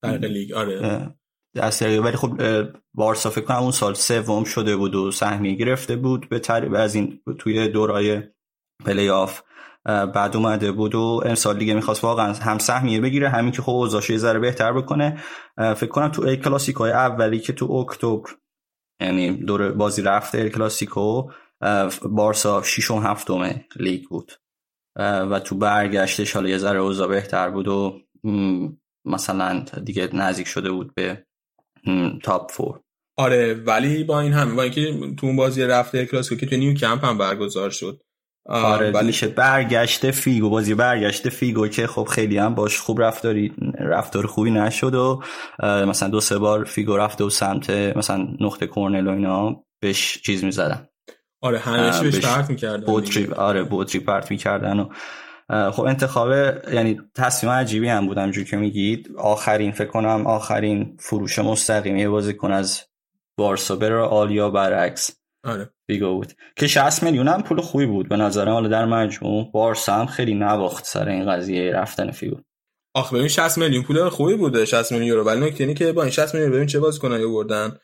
طریق 0.03 0.23
لیگ 0.23 0.53
آره. 0.53 1.15
از 1.55 1.81
ولی 1.81 2.17
خب 2.17 2.41
بارسا 2.93 3.29
فکر 3.29 3.45
کنم 3.45 3.57
اون 3.57 3.71
سال 3.71 3.93
سوم 3.93 4.43
شده 4.43 4.75
بود 4.75 4.95
و 4.95 5.11
سهمیه 5.11 5.55
گرفته 5.55 5.95
بود 5.95 6.29
به 6.29 6.39
طریق 6.39 6.73
از 6.73 6.95
این 6.95 7.19
توی 7.39 7.67
دورای 7.67 8.23
پلی 8.85 9.09
آف 9.09 9.41
بعد 9.85 10.35
اومده 10.35 10.71
بود 10.71 10.95
و 10.95 11.21
امسال 11.25 11.57
دیگه 11.57 11.73
می‌خواست 11.73 12.03
واقعا 12.03 12.33
هم 12.33 12.57
سهمیه 12.57 13.01
بگیره 13.01 13.29
همین 13.29 13.51
که 13.51 13.61
خب 13.61 13.71
اوضاعش 13.71 14.09
یه 14.09 14.17
ذره 14.17 14.39
بهتر 14.39 14.73
بکنه. 14.73 15.23
فکر 15.57 15.85
کنم 15.85 16.07
تو 16.07 16.21
ال 16.21 16.37
کلاسیکو 16.37 16.83
اولی 16.83 17.39
که 17.39 17.53
تو 17.53 17.71
اکتبر 17.71 18.29
یعنی 19.01 19.31
دور 19.31 19.71
بازی 19.71 20.01
رفت 20.01 20.37
ال 20.37 20.49
کلاسیکو 20.49 21.29
بارسا 22.01 22.63
6 22.63 22.91
و 22.91 22.99
هفتم 22.99 23.61
لیگ 23.75 24.03
بود. 24.09 24.31
و 24.99 25.39
تو 25.39 25.55
برگشتش 25.55 26.33
حالا 26.33 26.49
یه 26.49 26.57
ذره 26.57 26.79
اوضاع 26.79 27.07
بهتر 27.07 27.49
بود 27.49 27.67
و 27.67 27.99
مثلا 29.05 29.59
دیگه 29.59 30.09
نزدیک 30.13 30.47
شده 30.47 30.71
بود 30.71 30.93
به 30.95 31.25
top 32.23 32.51
four 32.51 32.79
آره 33.17 33.53
ولی 33.53 34.03
با 34.03 34.19
این 34.19 34.33
هم 34.33 34.55
با 34.55 34.63
اینکه 34.63 34.93
تو 35.17 35.27
اون 35.27 35.35
بازی 35.35 35.63
رفت 35.63 35.95
ال 35.95 36.05
کلاسیکو 36.05 36.39
که 36.39 36.45
تو 36.45 36.55
نیو 36.55 36.73
کمپ 36.73 37.05
هم 37.05 37.17
برگزار 37.17 37.69
شد. 37.69 38.01
آره 38.45 38.91
ولی 38.91 39.27
برگشته 39.35 40.11
فیگو 40.11 40.49
بازی 40.49 40.73
برگشته 40.73 41.29
فیگو 41.29 41.67
که 41.67 41.87
خب 41.87 42.03
خیلی 42.03 42.37
هم 42.37 42.55
باش 42.55 42.79
خوب 42.79 43.01
رفتاری 43.01 43.53
رفتار 43.79 44.25
خوبی 44.25 44.51
نشد 44.51 44.95
و 44.95 45.23
مثلا 45.63 46.09
دو 46.09 46.19
سه 46.19 46.37
بار 46.37 46.63
فیگو 46.63 46.97
رفته 46.97 47.23
و 47.23 47.29
سمت 47.29 47.69
مثلا 47.69 48.27
نقطه 48.39 48.67
کرنر 48.67 49.07
و 49.07 49.11
اینا 49.11 49.63
بهش 49.81 50.21
چیز 50.21 50.43
می‌زدن. 50.43 50.87
آره 51.41 51.59
همش 51.59 51.99
بهش 51.99 52.19
پرت 52.19 52.49
می‌کردن 52.49 52.85
بطری 52.85 53.27
آره 53.27 53.63
بطری 53.63 54.01
پرت 54.01 54.31
می‌کردن 54.31 54.79
و 54.79 54.89
خب 55.49 55.81
انتخاب 55.81 56.31
یعنی 56.73 57.01
تصمیم 57.15 57.53
عجیبی 57.53 57.89
هم 57.89 58.07
بودم 58.07 58.31
جو 58.31 58.43
که 58.43 58.57
میگید. 58.57 59.11
آخرین 59.17 59.71
فکر 59.71 59.87
کنم 59.87 60.27
آخرین 60.27 60.97
فروش 60.99 61.39
مستقیمی 61.39 62.07
بازیکن 62.07 62.51
از 62.51 62.81
بارسا 63.37 63.75
بره 63.75 63.95
آلیا 63.95 64.49
برعکس. 64.49 65.11
آره. 65.43 65.69
بیگو 65.87 66.13
بود. 66.13 66.33
که 66.55 66.67
60 66.67 67.03
میلیون 67.03 67.27
هم 67.27 67.41
پول 67.41 67.61
خوبی 67.61 67.85
بود 67.85 68.09
به 68.09 68.17
نظرم. 68.17 68.53
حالا 68.53 68.67
در 68.67 68.85
مجموع 68.85 69.51
بارسا 69.51 69.93
هم 69.93 70.05
خیلی 70.05 70.33
نواخت 70.33 70.85
سر 70.85 71.09
این 71.09 71.31
قضیه 71.31 71.71
رفتن 71.71 72.11
فیگو 72.11 72.35
آخه 72.95 73.15
ببین 73.15 73.27
60 73.27 73.57
میلیون 73.57 73.83
پول 73.83 74.09
خوبی 74.09 74.35
بوده 74.35 74.65
60 74.65 74.91
میلیون 74.91 75.07
یورو. 75.07 75.23
ولی 75.23 75.45
نکته 75.45 75.63
اینه 75.63 75.73
که 75.73 75.91
با 75.91 76.01
این 76.01 76.11
60 76.11 76.33
میلیون 76.33 76.51
ببین 76.53 76.67
چه 76.67 76.79
بازیکنایی 76.79 77.25
آوردن 77.25 77.77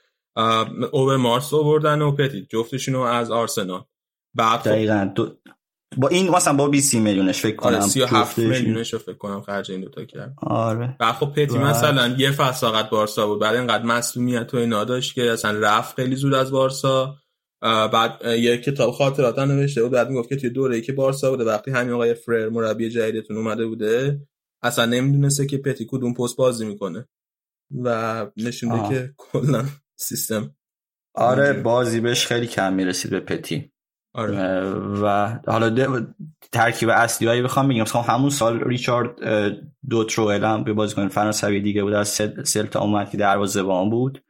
اوور 0.92 1.18
مارس 1.18 1.54
آوردن 1.54 2.02
و 2.02 2.12
پتی 2.12 2.48
جفتشون 2.50 2.94
رو 2.94 3.02
از 3.02 3.32
آرسنال. 3.32 3.84
بعد 4.34 4.60
خب 4.60 4.70
دقیقاً. 4.70 5.12
دو... 5.16 5.38
با 5.98 6.08
این 6.08 6.30
مثلا 6.30 6.54
با 6.54 6.68
20 6.68 6.96
میلیونش 6.96 7.42
فکر 7.42 7.56
کنم 7.56 7.76
آره 7.76 7.82
37 7.82 8.40
میلیونش 8.40 8.96
فکر 8.96 9.14
کنم 9.14 9.42
خرج 9.42 9.72
این 9.72 9.82
دوتا 9.82 10.06
کرد. 10.06 10.34
آره. 10.38 10.96
بعد 11.00 11.16
خب 11.16 11.32
پتی 11.32 11.58
و... 11.58 11.62
مثلا 11.62 12.16
یه 12.18 12.32
فصل 12.32 12.68
فقط 12.68 12.90
بارسا 12.90 13.28
بود. 13.28 13.40
بعد 13.40 13.56
اینقدر 13.56 13.84
مسئولیت 13.84 14.54
و 14.54 14.58
اینا 14.58 14.84
داشت 14.84 15.14
که 15.14 15.32
اصلا 15.32 15.60
رفت 15.60 15.96
خیلی 15.96 16.16
زود 16.16 16.34
از 16.34 16.52
بارسا. 16.52 17.16
بعد 17.62 18.26
یه 18.26 18.58
کتاب 18.58 18.92
خاطرات 18.92 19.40
نوشته 19.40 19.84
بود. 19.84 19.92
بعد 19.92 20.10
می‌گفت 20.10 20.30
که 20.30 20.36
توی 20.36 20.50
دوره‌ای 20.50 20.82
که 20.82 20.94
بارسا 20.94 21.32
بوده 21.32 21.44
وقتی 21.44 21.72
همین 21.72 21.94
آقای 21.94 22.14
فرر 22.14 22.50
مربی 22.50 22.90
جدیدتون 22.90 23.38
اومده 23.38 23.66
بوده 23.66 24.22
اصلا 24.64 24.86
نمی‌دونسته 24.86 25.46
که 25.46 25.58
پتی 25.58 25.88
کدوم 25.90 26.14
پست 26.14 26.38
بازی 26.38 26.66
می‌کنه. 26.66 27.08
و 27.84 28.28
نشونده 28.38 28.90
که 28.90 29.14
کلا 29.18 29.66
سیستم 29.96 30.56
آره 31.16 31.54
بازی 31.54 32.00
بهش 32.00 32.26
خیلی 32.26 32.48
کم 32.48 32.74
می‌رسید 32.74 33.12
به 33.12 33.20
پتی. 33.20 33.72
آره. 34.14 34.62
و 35.04 35.38
حالا 35.48 36.06
ترکیب 36.52 36.90
اصلی 36.90 37.28
هایی 37.28 37.42
بخوام 37.42 37.68
بگم. 37.68 37.82
مثلا 37.82 38.02
همون 38.02 38.30
سال 38.30 38.64
ریچارد 38.64 39.10
دو 39.90 40.04
تروئل 40.04 40.44
هم 40.44 40.64
به 40.64 40.74
بازیکن 40.74 41.08
فرانسوی 41.08 41.62
دیگه 41.62 41.84
بود. 41.84 41.94
از 41.94 42.08
سلتا 42.44 42.80
اومد 42.80 43.10
که 43.10 43.18
دروازه‌بان 43.18 43.90
بود. 43.90 44.24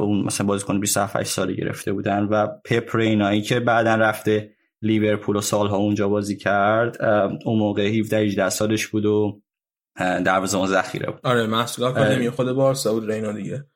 اون 0.00 0.24
مثلا 0.24 0.46
بازیکن 0.46 0.80
27 0.80 1.22
ساله 1.22 1.52
گرفته 1.52 1.92
بودن 1.92 2.24
و 2.24 2.46
پپ 2.64 2.96
رینایی 2.96 3.42
که 3.42 3.60
بعدا 3.60 3.94
رفته 3.94 4.50
لیورپول 4.82 5.36
و 5.36 5.40
سالها 5.40 5.76
اونجا 5.76 6.08
بازی 6.08 6.36
کرد 6.36 7.02
اون 7.44 7.58
موقع 7.58 7.88
17 7.88 8.16
18 8.16 8.48
سالش 8.48 8.86
بود 8.86 9.06
و 9.06 9.40
دروازه‌بان 9.98 10.68
ذخیره 10.68 11.06
بود. 11.06 11.20
آره 11.24 11.46
محصول 11.46 11.84
آکادمی 11.84 12.30
خود 12.30 12.52
بارسا 12.52 12.92
بود 12.92 13.10
رینا 13.10 13.32
دیگه 13.32 13.66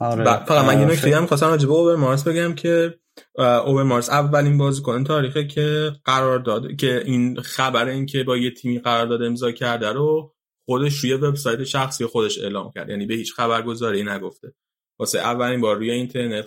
آره 0.00 0.24
فقط 0.24 0.64
من 0.64 0.80
یه 0.80 0.86
نکته 0.86 1.16
هم 1.16 1.26
خواستم 1.26 1.46
راجع 1.46 1.68
به 1.68 1.96
مارس 1.96 2.28
بگم 2.28 2.54
که 2.54 2.98
اوبر 3.38 3.82
مارس 3.82 4.10
اولین 4.10 4.58
بازیکن 4.58 5.04
تاریخه 5.04 5.46
که 5.46 5.92
قرار 6.04 6.38
داد 6.38 6.76
که 6.76 7.02
این 7.04 7.40
خبر 7.40 7.88
این 7.88 8.06
که 8.06 8.24
با 8.24 8.36
یه 8.36 8.50
تیمی 8.50 8.78
قرارداد 8.78 9.22
امضا 9.22 9.52
کرده 9.52 9.92
رو 9.92 10.34
خودش 10.64 10.98
روی 10.98 11.14
وبسایت 11.14 11.64
شخصی 11.64 12.06
خودش 12.06 12.38
اعلام 12.38 12.72
کرد. 12.74 12.88
یعنی 12.88 13.06
به 13.06 13.14
هیچ 13.14 13.34
خبرگزاری 13.34 14.02
نگفته. 14.02 14.54
واسه 14.98 15.18
اولین 15.18 15.60
بار 15.60 15.76
روی 15.76 15.90
اینترنت 15.90 16.46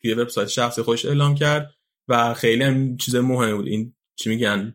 توی 0.00 0.14
وبسایت 0.14 0.48
شخصی 0.48 0.82
خودش 0.82 1.04
اعلام 1.04 1.34
کرد 1.34 1.74
و 2.08 2.34
خیلی 2.34 2.62
هم 2.62 2.96
چیز 2.96 3.16
مهمی 3.16 3.54
بود. 3.54 3.66
این 3.66 3.94
چی 4.16 4.30
میگن؟ 4.30 4.74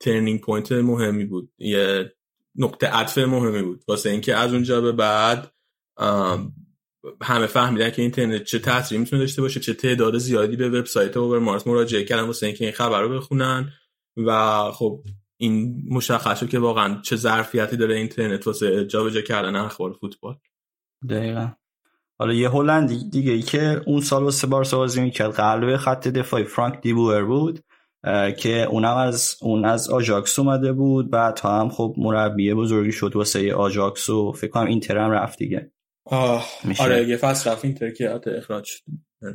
turning 0.00 0.40
point 0.40 0.72
مهمی 0.72 1.24
بود. 1.24 1.52
یه 1.58 2.12
نقطه 2.56 2.86
عطف 2.86 3.18
مهمی 3.18 3.62
بود. 3.62 3.84
واسه 3.88 4.10
اینکه 4.10 4.36
از 4.36 4.52
اونجا 4.52 4.80
به 4.80 4.92
بعد 4.92 5.52
همه 7.22 7.46
فهمیدن 7.46 7.90
که 7.90 8.02
اینترنت 8.02 8.44
چه 8.44 8.58
تاثیری 8.58 9.00
می‌تونه 9.00 9.22
داشته 9.22 9.42
باشه 9.42 9.60
چه 9.60 9.74
تعداد 9.74 10.18
زیادی 10.18 10.56
به 10.56 10.68
وبسایت 10.68 11.16
اوورمارس 11.16 11.66
مراجعه 11.66 12.04
کردن 12.04 12.22
واسه 12.22 12.46
اینکه 12.46 12.64
این 12.64 12.74
خبر 12.74 13.02
رو 13.02 13.16
بخونن. 13.16 13.72
و 14.16 14.62
خب 14.72 15.00
این 15.36 15.82
مشخص 15.90 16.40
شد 16.40 16.48
که 16.48 16.58
واقعا 16.58 17.00
چه 17.02 17.16
ظرفیتی 17.16 17.76
داره 17.76 17.94
اینترنت 17.94 18.46
واسه 18.46 18.86
جابجا 18.86 19.20
کردن 19.20 19.56
اخبار 19.56 19.92
فوتبال. 19.92 20.34
دقیقا. 21.08 21.48
حالا 22.18 22.34
یه 22.34 22.50
هلندی 22.50 23.10
دیگه 23.10 23.32
ای 23.32 23.42
که 23.42 23.82
اون 23.86 24.00
سال 24.00 24.22
واسه 24.22 24.46
بارسا 24.46 24.78
بازی 24.78 25.00
می‌کرد 25.00 25.32
قلب 25.32 25.76
خط 25.76 26.08
دفاعی 26.08 26.44
فرانک 26.44 26.80
دیبوئر 26.80 27.24
بود 27.24 27.60
که 28.38 28.66
اونم 28.70 28.96
از 28.96 29.36
اون 29.40 29.64
از 29.64 29.90
آژاکس 29.90 30.38
اومده 30.38 30.72
بود 30.72 31.10
بعدها 31.10 31.60
هم 31.60 31.68
خب 31.68 31.94
مربی 31.98 32.54
بزرگی 32.54 32.92
شد 32.92 33.16
واسه 33.16 33.54
آژاکس 33.54 34.08
و 34.08 34.32
فکر 34.32 34.50
کنم 34.50 34.66
اینتر 34.66 34.98
هم 34.98 35.10
رفت 35.10 35.38
دیگه. 35.38 35.72
آه 36.06 36.46
آره 36.78 37.08
یه 37.08 37.16
فصل 37.16 37.50
رفت 37.50 37.64
اینتر 37.64 37.90
که 37.90 38.20
اخراج 38.26 38.64
شد. 38.64 38.82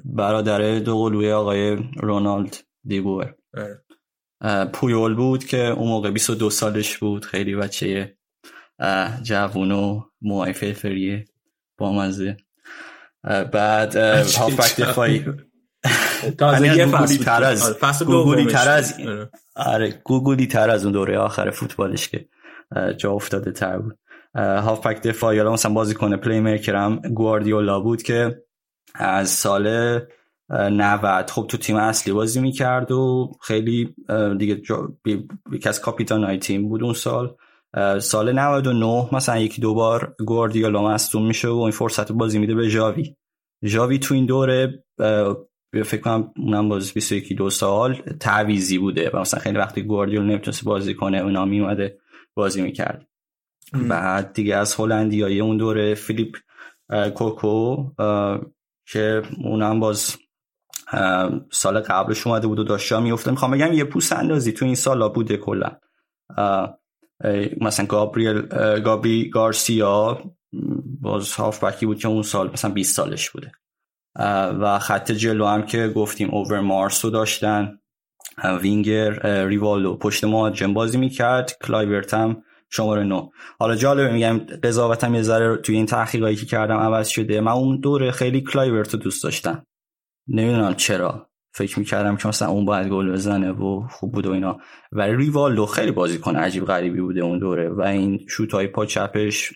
برادر 0.05 0.79
دو 0.79 1.03
قلوی 1.03 1.31
آقای 1.31 1.77
رونالد 1.97 2.57
دیبوئر 2.83 3.33
آره. 3.53 3.83
پویول 4.65 5.15
بود 5.15 5.45
که 5.45 5.57
اون 5.57 5.87
موقع 5.87 6.11
22 6.11 6.49
سالش 6.49 6.97
بود 6.97 7.25
خیلی 7.25 7.55
بچه 7.55 8.17
جوون 9.23 9.71
و 9.71 10.01
موهای 10.21 10.53
با 11.77 11.93
مزه. 11.93 12.37
بعد 13.23 13.95
هافبک 13.95 14.81
دفاعی 14.81 15.25
تازه 16.37 16.85
گوگولی 16.85 17.17
تر 17.17 17.43
از 17.43 17.73
گوگولی 18.05 18.45
تر 18.45 18.69
از 18.69 18.93
آره. 19.55 20.01
گوگلی 20.03 20.47
تر 20.47 20.69
از 20.69 20.83
اون 20.83 20.93
دوره 20.93 21.17
آخر 21.17 21.49
فوتبالش 21.49 22.09
که 22.09 22.29
جا 22.97 23.11
افتاده 23.11 23.51
تر 23.51 23.77
بود. 23.77 23.99
هافبک 24.35 25.01
دفاعی 25.01 25.37
حالا 25.37 25.53
مثلا 25.53 25.73
بازیکن 25.73 26.39
playmaker 26.39 26.85
هم 26.85 26.95
گواردیولا 26.95 27.79
بود 27.79 28.01
که 28.03 28.43
از 28.95 29.29
سال 29.29 29.99
90 30.49 31.29
خب 31.29 31.45
تو 31.49 31.57
تیم 31.57 31.75
اصلی 31.75 32.13
بازی 32.13 32.39
می‌کرد 32.39 32.91
و 32.91 33.31
خیلی 33.41 33.95
دیگه 34.37 34.61
یکی 35.51 35.69
از 35.69 35.81
کاپیتان 35.81 36.23
های 36.23 36.37
تیم 36.37 36.69
بود 36.69 36.83
اون 36.83 36.93
سال. 36.93 37.35
سال 37.99 38.39
99 38.39 39.15
مثلا 39.15 39.37
یکی 39.37 39.61
دو 39.61 39.73
بار 39.73 40.15
گواردیولا 40.25 40.83
مصدوم 40.83 41.27
میشه 41.27 41.47
و 41.47 41.57
این 41.57 41.71
فرصت 41.71 42.11
بازی 42.11 42.39
میده 42.39 42.55
به 42.55 42.69
جاوی 42.69 43.15
جاوی 43.63 43.99
تو 43.99 44.13
این 44.13 44.25
دوره 44.25 44.83
فکر 45.73 46.01
کنم 46.01 46.33
اونم 46.37 46.69
باز 46.69 46.93
21 46.93 47.33
دو 47.33 47.49
سال 47.49 47.93
تعویزی 48.19 48.77
بوده 48.77 49.09
و 49.13 49.19
مثلا 49.19 49.39
خیلی 49.39 49.57
وقتی 49.57 49.81
گواردیولا 49.83 50.25
نمی‌تونست 50.25 50.63
بازی 50.63 50.93
کنه 50.93 51.17
اونا 51.17 51.45
میومده 51.45 51.97
بازی 52.35 52.61
می‌کرد. 52.61 53.07
بعد 53.71 54.33
دیگه 54.33 54.55
از 54.55 54.75
هلندیای 54.75 55.39
اون 55.39 55.57
دوره 55.57 55.95
فیلیپ 55.95 56.37
کوکو 57.15 57.89
که 58.85 59.21
اونم 59.43 59.79
باز 59.79 60.17
سال 61.51 61.79
قبلش 61.79 62.27
اومده 62.27 62.47
بود 62.47 62.59
و 62.59 62.63
داشت 62.63 62.93
میفته 62.93 63.31
می‌خوام 63.31 63.51
بگم 63.51 63.73
یه 63.73 63.83
پوست 63.83 64.13
اندازی 64.13 64.51
تو 64.51 64.65
این 64.65 64.75
سالا 64.75 65.09
بوده 65.09 65.37
کلا. 65.37 65.77
مثلا 67.61 67.85
گابریل 67.85 68.41
گابی 68.79 69.29
گارسیا 69.29 70.21
باز 71.01 71.33
هافبکی 71.33 71.85
بود 71.85 71.99
که 71.99 72.07
اون 72.07 72.23
سال 72.23 72.51
مثلا 72.51 72.71
20 72.71 72.95
سالش 72.95 73.29
بوده. 73.29 73.51
و 74.61 74.79
خط 74.79 75.11
جلو 75.11 75.45
هم 75.45 75.65
که 75.65 75.87
گفتیم 75.87 76.29
اوورمارس 76.31 76.59
رو 76.59 77.09
داشتن. 77.09 77.79
وینگر 78.61 79.45
ریوالو 79.47 79.97
پشت 79.97 80.23
مهاجم 80.23 80.73
بازی 80.73 80.97
می‌کرد. 80.97 81.57
کلایورت 81.63 82.13
هم 82.13 82.43
شماره 82.73 83.03
نه. 83.03 83.29
حالا 83.59 83.75
جالبه 83.75 84.13
میگم 84.13 84.37
قضاوتم 84.37 85.15
یه 85.15 85.21
ذره 85.21 85.57
توی 85.57 85.75
این 85.75 85.85
تحقیقاتی 85.85 86.35
که 86.35 86.45
کردم 86.45 86.77
عوض 86.77 87.07
شده. 87.07 87.41
من 87.41 87.51
اون 87.51 87.79
دوره 87.79 88.11
خیلی 88.11 88.41
کلایورت 88.41 88.93
رو 88.93 88.99
دوست 88.99 89.23
داشتم. 89.23 89.65
نمی‌دونم 90.27 90.73
چرا. 90.73 91.27
فکر 91.53 91.79
می‌کردم 91.79 92.17
که 92.17 92.27
مثلا 92.27 92.49
اون 92.49 92.65
باید 92.65 92.87
گل 92.87 93.11
بزنه 93.11 93.51
و 93.51 93.87
خوب 93.87 94.11
بود 94.11 94.25
و 94.25 94.31
اینا. 94.31 94.57
و 94.91 95.01
ریوالدو 95.01 95.65
خیلی 95.65 95.91
بازیکن 95.91 96.35
عجیب 96.35 96.65
غریبی 96.65 97.01
بوده 97.01 97.21
اون 97.21 97.39
دوره. 97.39 97.69
و 97.69 97.81
این 97.81 98.25
شوت 98.29 98.53
های 98.53 98.67
پا 98.67 98.85
چپش 98.85 99.53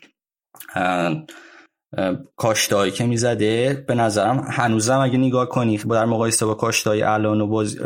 کاشتایی 2.36 2.92
که 2.92 3.06
می‌زده 3.06 3.86
به 3.88 3.96
نظرم 3.96 4.46
هنوزم 4.50 5.00
اگه 5.00 5.18
نگاه 5.18 5.50
کنی 5.50 5.78
در 5.78 6.06
مقایسه 6.06 6.46
با 6.46 6.54
کاشتای 6.54 7.04
الان 7.04 7.42
و 7.42 7.48
باز 7.48 7.78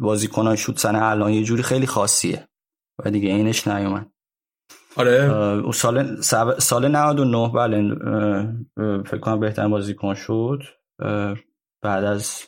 بازیکنان 0.00 0.56
شوت 0.56 0.78
سن 0.78 0.96
الان 0.96 1.32
یه 1.32 1.44
جوری 1.44 1.62
خیلی 1.62 1.86
خاصیه. 1.86 2.48
و 2.98 3.10
دیگه 3.10 3.28
اینش 3.28 3.68
نیومد. 3.68 4.10
آره. 4.96 5.72
سال 5.72 6.20
سال 6.58 6.88
99 6.88 7.48
بله 7.48 7.94
فکر 9.02 9.18
کنم 9.18 9.40
بهترین 9.40 9.70
بازیکن 9.70 10.14
شد. 10.14 10.62
بعد 11.82 12.04
از 12.04 12.42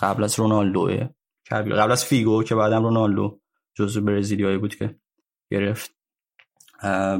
قبل 0.00 0.24
از 0.24 0.38
رونالدو 0.38 0.90
قبل 1.50 1.92
از 1.92 2.04
فیگو 2.04 2.42
که 2.42 2.54
بعدم 2.54 2.82
رونالدو 2.82 3.40
جزو 3.74 4.00
برزیلیایی 4.00 4.58
بود 4.58 4.74
که 4.74 4.96
گرفت. 5.50 5.90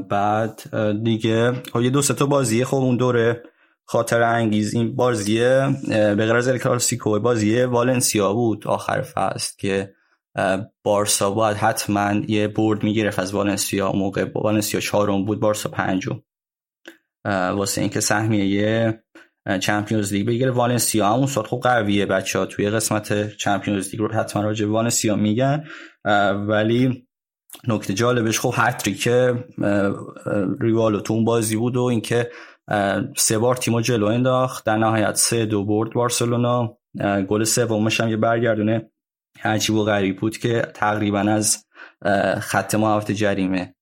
بعد 0.09 0.61
دیگه 1.03 1.51
خب 1.73 1.81
یه 1.81 1.89
دو 1.89 2.01
سه 2.01 2.13
تا 2.13 2.25
بازی 2.25 2.65
خب 2.65 2.77
اون 2.77 2.97
دوره 2.97 3.43
خاطر 3.85 4.21
انگیز 4.21 4.73
این 4.73 4.95
بازیه 4.95 5.75
به 5.87 6.15
غیر 6.15 6.35
از 6.35 6.49
کلاسیکو 6.49 7.19
بازی 7.19 7.63
والنسیا 7.63 8.33
بود 8.33 8.67
آخر 8.67 9.01
فصل 9.01 9.53
که 9.57 9.95
بارسا 10.83 11.31
باید 11.31 11.57
حتما 11.57 12.13
یه 12.27 12.47
برد 12.47 12.83
می‌گرفت 12.83 13.19
از 13.19 13.33
والنسیا. 13.33 13.91
موقع 13.91 14.25
والنسیا 14.35 14.79
چهارم 14.79 15.25
بود 15.25 15.39
بارسا 15.39 15.69
پنجم. 15.69 16.21
واسه 17.25 17.81
اینکه 17.81 17.99
سهمیه 17.99 19.03
Champions 19.61 20.13
League 20.13 20.27
بگیره. 20.27 20.51
والنسیا 20.51 21.13
همون 21.13 21.27
سال 21.27 21.43
خوب 21.43 21.61
قویه 21.63 22.05
بچه 22.05 22.39
ها 22.39 22.45
توی 22.45 22.69
قسمت 22.69 23.37
Champions 23.37 23.89
League 23.91 23.99
رو 23.99 24.13
حتما 24.13 24.43
راجع 24.43 24.67
والنسیا 24.67 25.15
میگن. 25.15 25.63
ولی 26.47 27.07
نکته 27.67 27.93
جالبش 27.93 28.39
خب 28.39 28.53
هتریک 28.57 29.07
ریوالو 30.59 30.99
تو 30.99 31.13
اون 31.13 31.25
بازی 31.25 31.55
بود 31.55 31.77
و 31.77 31.83
اینکه 31.83 32.31
سه 33.17 33.37
بار 33.37 33.55
تیمو 33.55 33.81
جلو 33.81 34.05
انداخت. 34.05 34.65
در 34.65 34.77
نهایت 34.77 35.15
سه 35.15 35.45
دو 35.45 35.65
برد 35.65 35.93
بارسلونا. 35.93 36.77
گل 37.27 37.43
سومش 37.43 38.01
هم 38.01 38.09
یه 38.09 38.17
برگردونه 38.17 38.91
عجیب 39.43 39.75
و 39.75 39.83
غریب 39.83 40.19
بود 40.19 40.37
که 40.37 40.71
تقریبا 40.73 41.19
از 41.19 41.65
خط 42.41 42.75
محوطه 42.75 43.13
جریمه. 43.13 43.75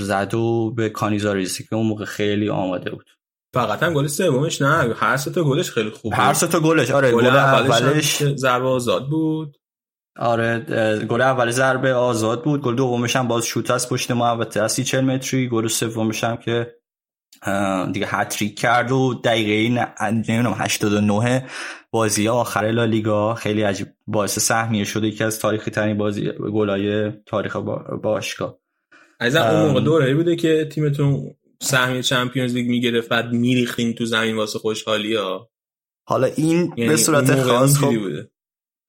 زد 0.00 0.34
و 0.34 0.70
به 0.76 0.88
کانیزاریزی 0.88 1.64
که 1.64 1.76
اون 1.76 1.86
موقع 1.86 2.04
خیلی 2.04 2.48
آماده 2.48 2.90
بود. 2.90 3.06
فقط 3.54 3.82
هم 3.82 3.94
گل 3.94 4.06
سومش 4.06 4.62
نه 4.62 4.94
هر 4.94 5.16
سه 5.16 5.30
تا 5.30 5.44
گلش 5.44 5.70
خیلی 5.70 5.90
خوب 5.90 6.12
هر 6.16 6.32
سه 6.32 6.46
تا 6.46 6.60
گلش 6.60 6.90
آره 6.90 7.12
گل 7.12 7.26
اولش 7.26 8.22
ضربه 8.24 8.68
آزاد 8.68 9.08
بود. 9.08 9.58
آره 10.18 10.58
گل 11.08 11.20
اول 11.20 11.50
ضربه 11.50 11.94
آزاد 11.94 12.44
بود 12.44 12.62
گل 12.62 12.74
دومش 12.74 13.16
هم 13.16 13.28
باز 13.28 13.46
شوت 13.46 13.70
از 13.70 13.88
پشت 13.88 14.10
محوطه 14.10 14.60
از 14.60 14.76
40 14.76 15.04
متری. 15.04 15.48
گل 15.48 15.66
سومش 15.66 16.24
هم 16.24 16.36
که 16.36 16.74
دیگه 17.92 18.06
هتریک 18.10 18.58
کرد 18.58 18.92
و 18.92 19.14
دقیقه 19.24 19.88
نمی‌دونم 20.02 20.56
89 20.58 21.48
بازی 21.92 22.28
آخر 22.28 22.70
لالیگا 22.70 23.34
خیلی 23.34 23.62
عجیب 23.62 23.86
باعث 24.06 24.38
سهمیه 24.38 24.84
شده 24.84 25.06
یکی 25.06 25.24
از 25.24 25.38
تاریخی 25.38 25.70
ترین 25.70 25.98
بازی 25.98 26.32
گلای 26.52 27.10
تاریخ 27.10 27.56
باشگاه. 28.02 28.58
از 29.20 29.36
اون 29.36 29.66
موقع 29.68 29.80
دوره 29.80 30.14
بوده 30.14 30.36
که 30.36 30.68
تیمتون 30.72 31.34
سهمیه 31.60 32.02
Champions 32.02 32.54
League 32.54 32.68
می‌گرفت 32.68 33.08
بعد 33.08 33.32
میریختین 33.32 33.94
تو 33.94 34.04
زمین 34.04 34.36
واسه 34.36 34.58
خوشحالی 34.58 35.14
ها 35.14 35.50
حالا 36.08 36.26
این 36.26 36.72
یعنی 36.76 36.90
به 36.90 36.96
صورت 36.96 37.42
خاص 37.42 37.78
خب 37.78 37.92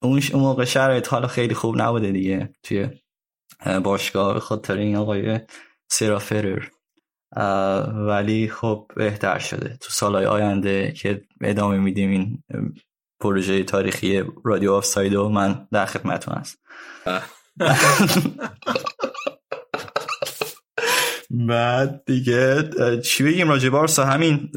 اون 0.02 0.20
موقع 0.34 0.64
شرایط 0.64 1.08
حالا 1.08 1.26
خیلی 1.26 1.54
خوب 1.54 1.82
نبوده 1.82 2.12
دیگه 2.12 2.54
توی 2.62 2.88
باشگاه 3.84 4.38
خاطر 4.38 4.76
این 4.76 4.96
آقای 4.96 5.40
سرافرر 5.88 6.66
ولی 8.08 8.48
خب 8.48 8.90
بهتر 8.96 9.38
شده. 9.38 9.78
تو 9.80 9.90
سالهای 9.90 10.26
آینده 10.26 10.92
که 10.92 11.22
ادامه 11.40 11.78
میدیم 11.78 12.10
این 12.10 12.42
پروژه 13.20 13.64
تاریخی 13.64 14.22
رادیو 14.44 14.72
آفساید 14.72 14.84
و 14.84 15.28
من 15.28 15.68
در 15.72 15.86
خدمتون 15.86 16.34
هست 16.34 16.58
بعد 21.48 22.02
دیگه 22.06 22.70
چی 23.04 23.24
بگیم 23.24 23.48
راجع 23.48 23.68
بارسا 23.68 24.04
همین 24.04 24.50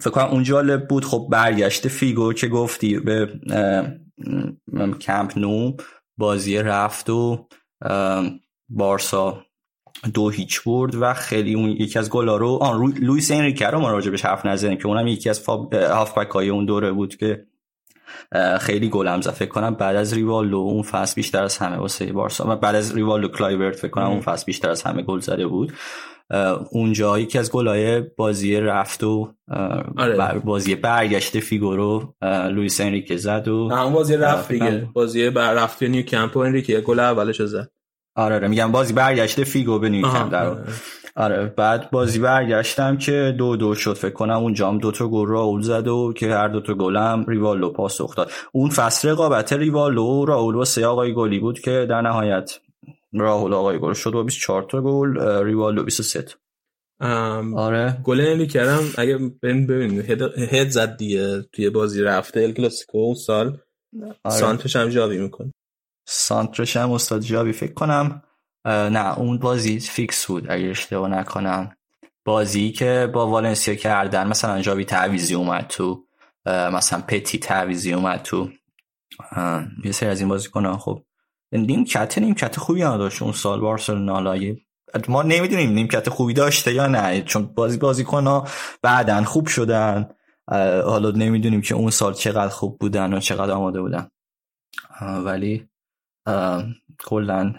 فکر 0.00 0.10
کنم 0.10 0.24
اون 0.24 0.42
جالب 0.42 0.88
بود. 0.88 1.04
خب 1.04 1.28
برگشت 1.30 1.88
فیگو 1.88 2.32
که 2.32 2.48
گفتی 2.48 2.98
به 2.98 3.40
کمپ 5.00 5.38
نو 5.38 5.72
بازی 6.18 6.58
رفت 6.58 7.10
و 7.10 7.48
بارسا 8.68 9.44
دو 10.14 10.30
هیچ 10.30 10.62
برد 10.62 10.94
و 10.94 11.14
خیلی 11.14 11.54
اون 11.54 11.70
یکی 11.70 11.98
از 11.98 12.10
گلا 12.10 12.36
رو 12.36 12.48
آن 12.48 12.94
لوئیس 13.00 13.30
انریکه 13.30 13.66
رو 13.66 13.80
ما 13.80 13.90
راجع 13.90 14.10
بهش 14.10 14.24
حرف 14.24 14.46
نزنیم 14.46 14.78
که 14.78 14.86
اونم 14.86 15.06
یکی 15.06 15.30
از 15.30 15.46
هافبک 15.72 16.30
های 16.30 16.48
اون 16.48 16.64
دوره 16.64 16.92
بود 16.92 17.16
که 17.16 17.46
خیلی 18.60 18.88
گلم 18.88 19.20
زد. 19.20 19.30
فکر 19.30 19.48
کنم 19.48 19.74
بعد 19.74 19.96
از 19.96 20.14
ریوالو 20.14 20.56
اون 20.56 20.82
فصل 20.82 21.14
بیشتر 21.14 21.42
از 21.42 21.58
همه 21.58 21.76
واسه 21.76 22.12
بارسا. 22.12 22.56
بعد 22.56 22.74
از 22.74 22.94
ریوالو 22.94 23.28
کلایورت 23.28 23.76
فکر 23.76 23.90
کنم 23.90 24.10
اون 24.10 24.20
فصل 24.20 24.44
بیشتر 24.46 24.70
از 24.70 24.82
همه 24.82 25.02
گل 25.02 25.20
زده 25.20 25.46
بود. 25.46 25.72
اونجا 26.70 27.18
یکی 27.18 27.38
از 27.38 27.50
گلای 27.50 28.00
بازی 28.00 28.56
رفت 28.56 29.04
و 29.04 29.34
آره. 29.98 30.38
بازی 30.44 30.74
برگشت 30.74 31.40
فیگورو. 31.40 32.14
لوئیس 32.22 32.80
انریکه 32.80 33.16
زد 33.16 33.48
و 33.48 33.52
اون 33.52 33.92
بازی 33.92 34.16
رفت 34.16 34.52
دیگه. 34.52 34.88
بازی 34.92 35.30
بر 35.30 35.54
رفت 35.54 35.82
نیو 35.82 36.02
کمپ 36.02 36.36
انریکه. 36.36 36.80
گل 36.80 37.00
اولش 37.00 37.42
زد. 37.42 37.70
آره, 38.16 38.34
آره 38.34 38.48
میگم 38.48 38.72
بازی 38.72 38.92
برگشته 38.92 39.44
فیگو 39.44 39.78
به 39.78 39.88
نیوکمپ 39.88 40.32
در 40.32 40.56
آره. 41.16 41.46
بعد 41.56 41.90
بازی 41.90 42.18
برگشتم 42.18 42.96
که 42.96 43.34
دو 43.38 43.56
دو 43.56 43.74
شد 43.74 43.94
فکر 43.94 44.12
کنم 44.12 44.36
اون 44.36 44.54
جام 44.54 44.78
دو 44.78 44.92
تا 44.92 45.08
گل 45.08 45.26
راول 45.28 45.62
زد 45.62 45.88
و 45.88 46.12
که 46.16 46.34
هر 46.34 46.48
دو 46.48 46.60
تا 46.60 46.74
گلم 46.74 47.24
ریوالو 47.28 47.70
پاسخ 47.70 48.16
داد 48.16 48.30
اون 48.52 48.70
فصل 48.70 49.08
رقابت 49.08 49.52
ریوالو 49.52 50.04
و 50.04 50.24
راول 50.24 50.54
و 50.54 50.64
سه 50.64 50.86
آقای 50.86 51.14
گلی 51.14 51.38
بود 51.38 51.60
که 51.60 51.86
در 51.90 52.00
نهایت 52.00 52.58
راول 53.12 53.54
آقای 53.54 53.78
گل 53.78 53.92
شد 53.92 54.14
و 54.14 54.24
24 54.24 54.62
تا 54.62 54.80
گل 54.82 55.20
ریوالو 55.44 55.84
23 55.84 56.22
تا. 56.22 56.34
آره. 57.56 57.96
گل 58.04 58.20
نلی 58.20 58.46
کردم. 58.46 58.82
اگه 58.98 59.18
ببین 59.42 59.66
ببین 59.66 60.04
هد 60.50 60.68
زد 60.68 60.96
دیگه 60.96 61.42
توی 61.52 61.70
بازی 61.70 62.02
رفته. 62.02 62.40
ال 62.40 62.52
کلاسیکو 62.52 62.98
اون 62.98 63.14
سال. 63.14 63.58
آره. 64.24 64.36
سانترش 64.36 64.76
هم 64.76 64.88
جاوی 64.88 65.18
می‌کنه. 65.18 65.52
سانترش 66.06 66.76
هم 66.76 66.90
استاد 66.92 67.20
جاوی 67.20 67.52
فکر 67.52 67.72
کنم 67.72 68.22
نه 68.64 69.18
اون 69.18 69.38
بازی 69.38 69.80
فیکس 69.80 70.26
بود 70.26 70.50
اگه 70.50 70.64
اشتباه 70.64 71.08
نکنم. 71.08 71.76
بازی 72.24 72.72
که 72.72 73.10
با 73.14 73.26
والنسیا 73.26 73.74
کردن 73.74 74.26
مثلا 74.26 74.60
جاوی 74.60 74.84
تعویضی 74.84 75.34
اومد 75.34 75.66
تو 75.68 76.04
مثلا 76.46 77.00
پتی 77.08 77.38
تعویضی 77.38 77.92
اومد 77.92 78.22
تو. 78.22 78.48
یه 79.84 79.92
سری 79.92 80.08
از 80.08 80.20
این 80.20 80.28
بازیکنا 80.28 80.76
خب 80.76 81.04
نیمکت 81.52 82.18
نیمکت 82.18 82.58
خوبی 82.58 82.80
داشت 82.80 83.22
اون 83.22 83.32
سال 83.32 83.60
بارسلونا. 83.60 84.20
لایه 84.20 84.56
ما 85.08 85.22
نمی‌دونیم 85.22 85.70
نیمکت 85.70 86.08
خوبی 86.08 86.34
داشته 86.34 86.74
یا 86.74 86.86
نه 86.86 87.22
چون 87.22 87.46
بازی 87.46 87.78
بازیکنا 87.78 88.42
بعدا 88.82 89.24
خوب 89.24 89.46
شدن. 89.46 90.08
حالا 90.84 91.10
نمی‌دونیم 91.10 91.60
که 91.60 91.74
اون 91.74 91.90
سال 91.90 92.14
چقدر 92.14 92.48
خوب 92.48 92.78
بودن 92.78 93.14
و 93.14 93.20
چقدر 93.20 93.52
آماده 93.52 93.80
بودن. 93.80 94.08
ولی 95.00 95.68
کلا 97.04 97.54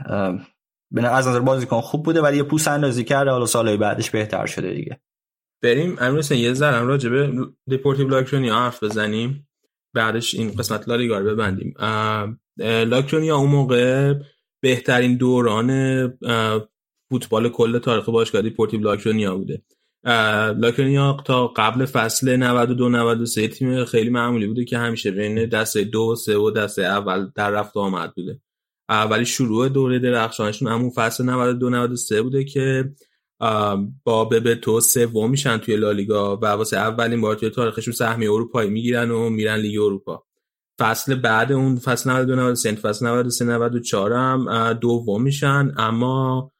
از 0.97 1.27
نظر 1.27 1.39
بازیکن 1.39 1.81
خوب 1.81 2.03
بوده 2.03 2.22
ولی 2.22 2.38
یه 2.38 2.43
پوست 2.44 2.68
اندازی 2.68 3.03
کرده 3.03 3.31
حالا 3.31 3.45
سالهای 3.45 3.77
بعدش 3.77 4.09
بهتر 4.09 4.45
شده 4.45 4.73
دیگه. 4.73 4.99
بریم. 5.63 5.97
امروز 5.99 6.31
یه 6.31 6.53
ذره 6.53 6.81
راجع 6.81 7.09
به 7.09 7.47
دیپورتیو 7.68 8.07
لاکرونیا 8.07 8.55
حرف 8.55 8.84
بزنیم. 8.84 9.47
بعدش 9.93 10.34
این 10.35 10.51
قسمت 10.51 10.89
لالیگا 10.89 11.19
رو 11.19 11.26
ببندیم. 11.26 11.73
لاکرونیا 12.59 13.38
اون 13.38 13.49
موقع 13.49 14.13
بهترین 14.61 15.18
دوران 15.18 16.07
فوتبال 17.09 17.49
کل 17.49 17.80
تاریخ 17.80 18.09
باشگاه 18.09 18.41
دیپورتیو 18.41 18.80
لاکرونیا 18.80 19.35
بوده. 19.35 19.61
لاکرونیا 20.57 21.18
تا 21.26 21.47
قبل 21.47 21.85
فصل 21.85 22.35
92 22.35 22.89
93 22.89 23.47
تیم 23.47 23.85
خیلی 23.85 24.09
معمولی 24.09 24.47
بوده 24.47 24.65
که 24.65 24.77
همیشه 24.77 25.11
بین 25.11 25.45
دسته 25.45 25.84
دو 25.84 26.15
سه 26.15 26.38
و 26.38 26.51
دسته 26.51 26.84
اول 26.84 27.31
در 27.35 27.49
رفت 27.49 27.77
آمد 27.77 28.13
بوده. 28.15 28.41
ولی 28.91 29.26
شروع 29.26 29.69
دوره 29.69 29.99
درخشانشون 29.99 30.68
همون 30.68 30.89
فصل 30.89 31.23
92 31.23 31.69
93 31.69 32.22
بوده 32.22 32.43
که 32.43 32.93
با 34.03 34.26
ببتو 34.26 34.80
سوم 34.80 35.30
میشن 35.30 35.57
توی 35.57 35.76
لالیگا 35.76 36.38
و 36.38 36.45
واسه 36.45 36.77
اولین 36.77 37.22
بار 37.22 37.35
توی 37.35 37.49
تاریخشون 37.49 37.93
سهمیه 37.93 38.31
اروپایی 38.31 38.69
می‌گیرن 38.69 39.11
و 39.11 39.30
میرن 39.30 39.55
لیگ 39.55 39.81
اروپا. 39.81 40.23
فصل 40.80 41.15
بعد 41.15 41.51
اون 41.51 41.76
فصل 41.76 42.09
92 42.09 42.35
93 42.35 42.76
فصل 42.76 43.05
93 43.05 43.45
94 43.45 44.13
هم 44.13 44.73
دوم 44.73 45.22
میشن 45.22 45.72
اما 45.77 46.51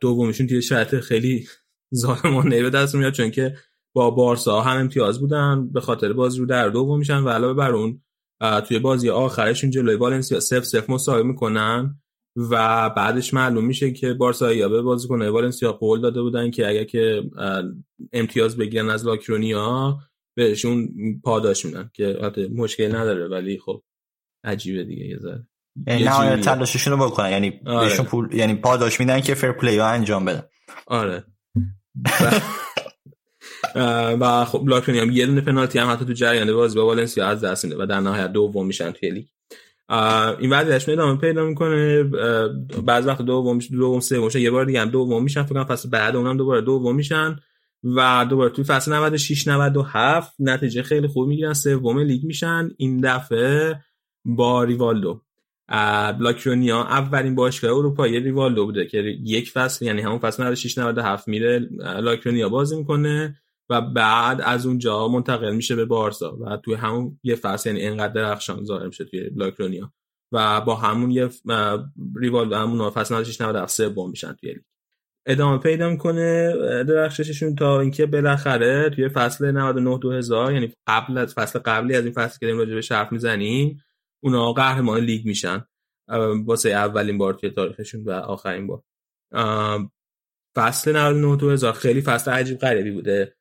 دومیشون 0.00 0.46
توی 0.46 0.62
شرایط 0.62 1.00
خیلی 1.00 1.46
ظالمانه 1.94 2.62
به 2.62 2.70
دست 2.70 2.94
میاد 2.94 3.12
چون 3.12 3.30
که 3.30 3.54
با 3.92 4.10
بارسا 4.10 4.60
هم 4.60 4.80
امتیاز 4.80 5.20
بودن 5.20 5.68
به 5.72 5.80
خاطر 5.80 6.12
بازی 6.12 6.38
رو 6.38 6.46
در 6.46 6.68
دوم 6.68 6.98
میشن 6.98 7.18
و 7.18 7.28
علاوه 7.28 7.54
بر 7.54 7.70
اون 7.72 8.02
توی 8.40 8.78
بازی 8.78 9.10
آخرشون 9.10 9.70
جلوی 9.70 9.94
والنسیا 9.94 10.40
سف 10.40 10.64
سف 10.64 10.90
مساوی 10.90 11.22
می‌کنن 11.22 12.00
و 12.36 12.90
بعدش 12.90 13.34
معلوم 13.34 13.64
میشه 13.64 13.92
که 13.92 14.14
بارسا 14.14 14.52
یا 14.52 14.68
به 14.68 14.82
بازیکن 14.82 15.22
والنسیا 15.22 15.72
قول 15.72 16.00
داده 16.00 16.22
بودن 16.22 16.50
که 16.50 16.68
اگر 16.68 16.84
که 16.84 17.22
امتیاز 18.12 18.56
بگیرن 18.56 18.90
از 18.90 19.06
لاکرونیا 19.06 19.98
بهشون 20.36 20.88
پاداش 21.24 21.64
میدن 21.64 21.90
که 21.94 22.18
حتی 22.22 22.48
مشکل 22.48 22.96
نداره 22.96 23.28
ولی 23.28 23.58
خب 23.58 23.82
عجیبه 24.44 24.84
دیگه 24.84 25.06
یه 25.06 25.18
ذره. 25.18 25.46
نه 25.86 26.40
تلاششون 26.40 26.92
رو 26.92 27.06
بکنن 27.06 27.30
یعنی 27.30 27.60
آره. 27.66 27.88
بهشون 27.88 28.06
پول 28.06 28.34
یعنی 28.34 28.54
پاداش 28.54 29.00
میدن 29.00 29.20
که 29.20 29.34
fair 29.34 29.52
play 29.52 29.78
ها 29.78 29.88
انجام 29.88 30.24
بدن. 30.24 30.42
آره. 30.86 31.24
و 34.20 34.44
خب 34.44 34.68
لاکرونیا 34.68 35.00
هم 35.00 35.10
یه 35.10 35.26
دونه 35.26 35.40
پنالتی 35.40 35.78
هم 35.78 35.90
حتی 35.90 36.04
تو 36.04 36.12
جریان 36.12 36.52
بازی 36.52 36.76
با 36.76 36.86
والنسیا 36.86 37.26
از 37.26 37.44
دست 37.44 37.64
میده 37.64 37.76
و 37.82 37.86
در 37.86 38.00
نهایت 38.00 38.32
دوم 38.32 38.66
میشن 38.66 38.90
توی 38.90 39.10
لیگ. 39.10 39.26
این 40.38 40.50
وضعیتش 40.50 40.88
ادامه 40.88 41.20
پیدا 41.20 41.44
می‌کنه. 41.44 42.02
بعض 42.84 43.06
وقت 43.06 43.22
دوم 43.22 43.58
دوم 43.58 44.00
سوم 44.00 44.30
یه 44.34 44.50
بار 44.50 44.64
دیگه 44.64 44.80
هم 44.80 44.88
دوم 44.88 45.22
میشن 45.22 45.42
فکر 45.42 45.54
کنم 45.54 45.64
فصل 45.64 45.90
بعد 45.90 46.16
اونم 46.16 46.36
دوباره 46.36 46.60
دوم 46.60 46.96
میشن 46.96 47.36
و 47.84 48.26
دوباره 48.30 48.50
توی 48.50 48.64
فصل 48.64 48.92
96 48.92 49.48
97 49.48 50.32
نتیجه 50.38 50.82
خیلی 50.82 51.08
خوب 51.08 51.28
می‌گیرن. 51.28 51.52
سوم 51.52 51.98
لیگ 51.98 52.24
میشن. 52.24 52.68
این 52.76 53.00
دفعه 53.00 53.80
با 54.24 54.64
ریوالدو. 54.64 55.20
لاکرونیا 56.18 56.82
اولین 56.82 57.34
باشگاه 57.34 57.70
اروپایی 57.70 58.20
ریوالدو 58.20 58.64
بوده 58.64 58.86
که 58.86 58.98
یک 59.24 59.50
فصل 59.50 59.84
یعنی 59.84 60.02
همون 60.02 60.18
فصل 60.18 60.42
96 60.42 60.78
97 60.78 61.28
میره 61.28 61.68
لاکرونیا 62.00 62.48
بازی 62.48 62.76
می‌کنه. 62.76 63.36
و 63.70 63.80
بعد 63.80 64.40
از 64.40 64.66
اونجا 64.66 65.08
منتقل 65.08 65.54
میشه 65.54 65.76
به 65.76 65.84
بارسا 65.84 66.36
و 66.36 66.56
توی 66.56 66.74
همون 66.74 67.18
یه 67.22 67.34
فصل 67.34 67.70
یعنی 67.70 67.86
انقدر 67.86 68.12
درخشان 68.12 68.64
ظاهر 68.64 68.86
میشه 68.86 69.04
توی 69.04 69.30
لاکرونیا 69.34 69.92
و 70.32 70.60
با 70.60 70.74
همون 70.74 71.10
یه 71.10 71.28
ریوال 72.16 72.54
همون 72.54 72.90
فصل 72.90 73.14
96 73.14 73.40
97 73.40 73.72
سوم 73.74 74.10
میشن 74.10 74.32
توی 74.32 74.52
لیگ. 74.52 74.62
ادامه 75.26 75.58
پیدا 75.58 75.90
می‌کنه 75.90 76.54
درخشششون 76.84 77.54
تا 77.54 77.80
اینکه 77.80 78.06
بالاخره 78.06 78.90
توی 78.90 79.08
فصل 79.08 79.50
99 79.50 79.98
2000 79.98 80.52
یعنی 80.52 80.72
قبل 80.86 81.18
از 81.18 81.34
فصل 81.34 81.58
قبلی 81.58 81.96
از 81.96 82.04
این 82.04 82.12
فصل 82.12 82.38
که 82.38 82.46
داریم 82.46 82.80
به 82.80 82.82
حرف 82.90 83.12
می‌زنیم 83.12 83.82
اونا 84.22 84.52
قهرمان 84.52 85.00
لیگ 85.00 85.26
میشن. 85.26 85.64
واسه 86.44 86.70
اولین 86.70 87.18
بار 87.18 87.34
توی 87.34 87.50
تاریخشون 87.50 88.04
و 88.04 88.10
آخرین 88.10 88.66
بار. 88.66 88.82
فصل 90.56 90.96
99 90.96 91.36
2000 91.36 91.72
خیلی 91.72 92.00
فصل 92.00 92.30
عجیب 92.30 92.58
غریبی 92.58 92.90
بوده. 92.90 93.36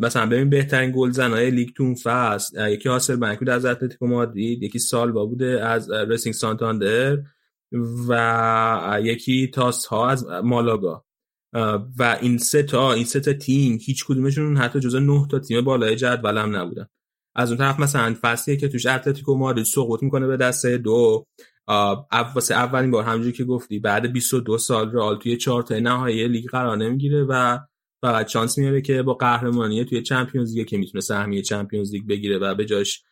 مثلا 0.00 0.26
ببین 0.26 0.50
بهترین 0.50 0.92
گل 0.96 1.10
زنای 1.10 1.50
لیگ 1.50 1.68
تو 1.76 1.94
فصل 1.94 2.70
یکی 2.70 2.88
حاصل 2.88 3.16
بنک 3.16 3.48
از 3.48 3.64
اتلتیکو 3.64 4.06
مادرید 4.06 4.62
یکی 4.62 4.78
سالوا 4.78 5.26
بوده 5.26 5.66
از 5.66 5.90
رسینگ 5.90 6.34
سانتاندر 6.34 7.18
و 8.08 8.98
یکی 9.02 9.46
تاس 9.46 9.86
ها 9.86 10.08
از 10.10 10.26
مالاگا. 10.26 11.04
و 11.98 12.18
این 12.20 12.38
سه 12.38 12.62
تا 12.62 12.92
این 12.92 13.04
سه 13.04 13.20
تا 13.20 13.32
تیم 13.32 13.78
هیچ 13.82 14.04
کدومشون 14.06 14.56
حتی 14.56 14.80
جزو 14.80 15.00
نه 15.00 15.26
تا 15.30 15.38
تیم 15.38 15.60
بالای 15.60 15.96
جدول 15.96 16.38
هم 16.38 16.56
نبودن. 16.56 16.86
از 17.34 17.50
اون 17.50 17.58
طرف 17.58 17.80
مثلا 17.80 18.14
فصلی 18.22 18.56
که 18.56 18.68
توش 18.68 18.86
اتلتیکو 18.86 19.34
مادرید 19.34 19.64
سقوط 19.64 20.02
می‌کنه 20.02 20.26
به 20.26 20.36
دسته 20.36 20.78
دو 20.78 21.26
واسه 22.34 22.54
اولین 22.54 22.90
بار 22.90 23.04
همونجوری 23.04 23.32
که 23.32 23.44
گفتی 23.44 23.78
بعد 23.78 24.12
22 24.12 24.58
سال 24.58 24.92
رئال 24.92 25.18
توی 25.18 25.36
چهار 25.36 25.62
تا 25.62 25.78
نهایی 25.78 26.28
لیگ 26.28 26.50
قرار 26.50 26.76
نمی‌گیره 26.76 27.24
و 27.28 27.58
فقط 28.02 28.28
شانس 28.28 28.58
میاره 28.58 28.80
که 28.80 29.02
با 29.02 29.14
قهرمانی 29.14 29.84
توی 29.84 30.02
Champions 30.02 30.56
League 30.56 30.66
که 30.66 30.78
می‌تونه 30.78 31.00
سهمیه 31.00 31.42
Champions 31.42 31.92
League 31.92 32.06
بگیره 32.06 32.38
و 32.38 32.54
به 32.54 32.64
جاش 32.64 33.02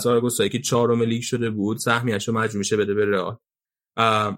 زاراگوسا 0.00 0.48
که 0.48 0.58
چهارم 0.58 1.02
لیگ 1.02 1.22
شده 1.22 1.50
بود 1.50 1.78
سهمیه‌اشو 1.78 2.32
مجبور 2.32 2.58
میشه 2.58 2.76
بده 2.76 2.94
به 2.94 3.06
رئال. 3.06 3.36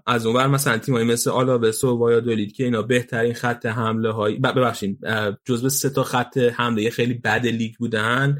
از 0.05 0.25
اونور 0.25 0.47
مثلا 0.47 0.77
تیمایی 0.77 1.05
مثل 1.05 1.29
آلاوس 1.29 1.83
و 1.83 1.97
وایادولید 1.97 2.53
که 2.53 2.63
اینا 2.63 2.81
بهترین 2.81 3.33
خط 3.33 3.65
حمله 3.65 4.11
های 4.11 4.35
ببخشید 4.35 4.99
جزو 5.45 5.69
سه 5.69 5.89
تا 5.89 6.03
خط 6.03 6.37
حمله 6.37 6.89
خیلی 6.89 7.13
بد 7.13 7.47
لیگ 7.47 7.75
بودن 7.79 8.39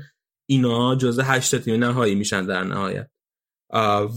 اینا 0.50 0.96
جزو 0.96 1.22
هشت 1.22 1.56
تیم 1.56 1.84
نهایی 1.84 2.16
میشن 2.16 2.46
در 2.46 2.64
نهایت. 2.64 3.08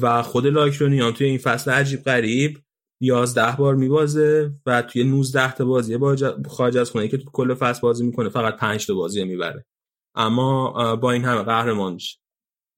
و 0.01 0.23
خود 0.23 0.47
لاکرونیان 0.47 1.13
توی 1.13 1.27
این 1.27 1.39
فصل 1.39 1.71
عجیب 1.71 2.03
غریب 2.03 2.59
11 3.05 3.57
بار 3.57 3.75
میبازه 3.75 4.53
و 4.67 4.83
توی 4.83 5.05
19 5.05 5.53
تا 5.55 5.65
بازی 5.65 5.97
با 5.97 6.17
خارج 6.49 6.77
از 6.77 6.91
خونه 6.91 7.09
که 7.09 7.19
تو 7.19 7.31
کل 7.31 7.55
فصل 7.55 7.81
بازی 7.81 8.07
می‌کنه 8.07 8.29
فقط 8.29 8.57
5 8.57 8.87
تا 8.87 8.95
بازی 8.95 9.25
می‌بره. 9.25 9.67
اما 10.15 10.97
با 10.97 11.13
این 11.13 11.25
همه 11.25 11.43
قهرمان 11.43 11.95
میشه 11.95 12.19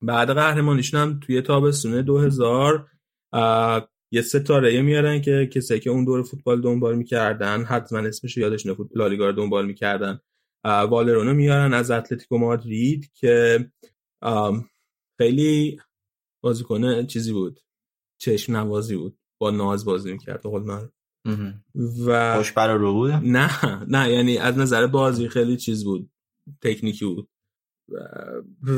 بعد 0.03 0.31
قهرمانیشون 0.31 1.01
هم 1.01 1.21
توی 1.21 1.43
تابستون 1.43 2.03
2000 2.03 2.89
یه 4.13 4.23
ستاره 4.23 4.83
میارن 4.83 5.21
که 5.21 5.51
کسایی 5.53 5.81
که 5.81 5.91
اون 5.91 6.05
دور 6.05 6.23
فوتبال 6.23 6.61
دنبال 6.61 6.97
می‌کردن 6.97 7.65
حتما 7.65 7.99
اسمش 7.99 8.37
یادش 8.37 8.67
نفوت 8.67 8.89
لالیگا 8.95 9.27
رو 9.27 9.33
دنبال 9.33 9.67
می‌کردن. 9.67 10.21
والرونو 10.65 11.35
میارن 11.35 11.75
از 11.75 11.91
اتلتیکو 11.91 12.39
مادرید 12.39 13.13
که 13.15 13.67
خیلی 15.19 15.81
بازیکن 16.43 17.07
چیزی 17.07 17.33
بود 17.33 17.61
چشم 18.21 18.57
نوازی 18.57 18.97
بود. 18.97 19.19
با 19.39 19.51
ناز 19.51 19.85
بازی 19.85 20.13
می‌کرد 20.13 20.43
قول 20.43 20.63
من. 20.63 20.89
و 22.07 22.37
خوش 22.37 22.53
رو 22.57 22.93
بود؟ 22.93 23.13
نه 23.13 23.51
نه 23.89 24.13
یعنی 24.13 24.39
از 24.39 24.59
نظر 24.59 24.87
بازی 24.87 25.29
خیلی 25.29 25.57
چیز 25.57 25.85
بود 25.85 26.11
تکنیکی 26.63 27.05
بود. 27.05 27.29
و, 27.89 27.99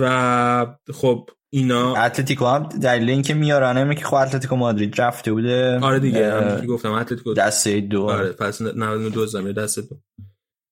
و 0.00 0.76
خب 0.92 1.30
اینا 1.50 1.96
اتلتیکو 1.96 2.46
هم 2.46 2.62
دلیل 2.62 3.10
اینکه 3.10 3.34
میارن 3.34 3.76
اینه 3.76 3.94
که 3.94 4.04
خب 4.04 4.14
اتلتیکو 4.14 4.56
مادرید 4.56 5.00
رفته 5.00 5.32
بوده. 5.32 5.80
آره 5.80 5.98
دیگه 5.98 6.32
هم 6.32 6.66
گفتم 6.66 6.92
اتلتیکو 6.92 7.34
دسته 7.34 7.80
دو. 7.80 8.02
آره 8.02 8.32
پس 8.32 8.62
92 8.62 9.26
زمین 9.26 9.52
دسته 9.52 9.82
دو. 9.82 9.96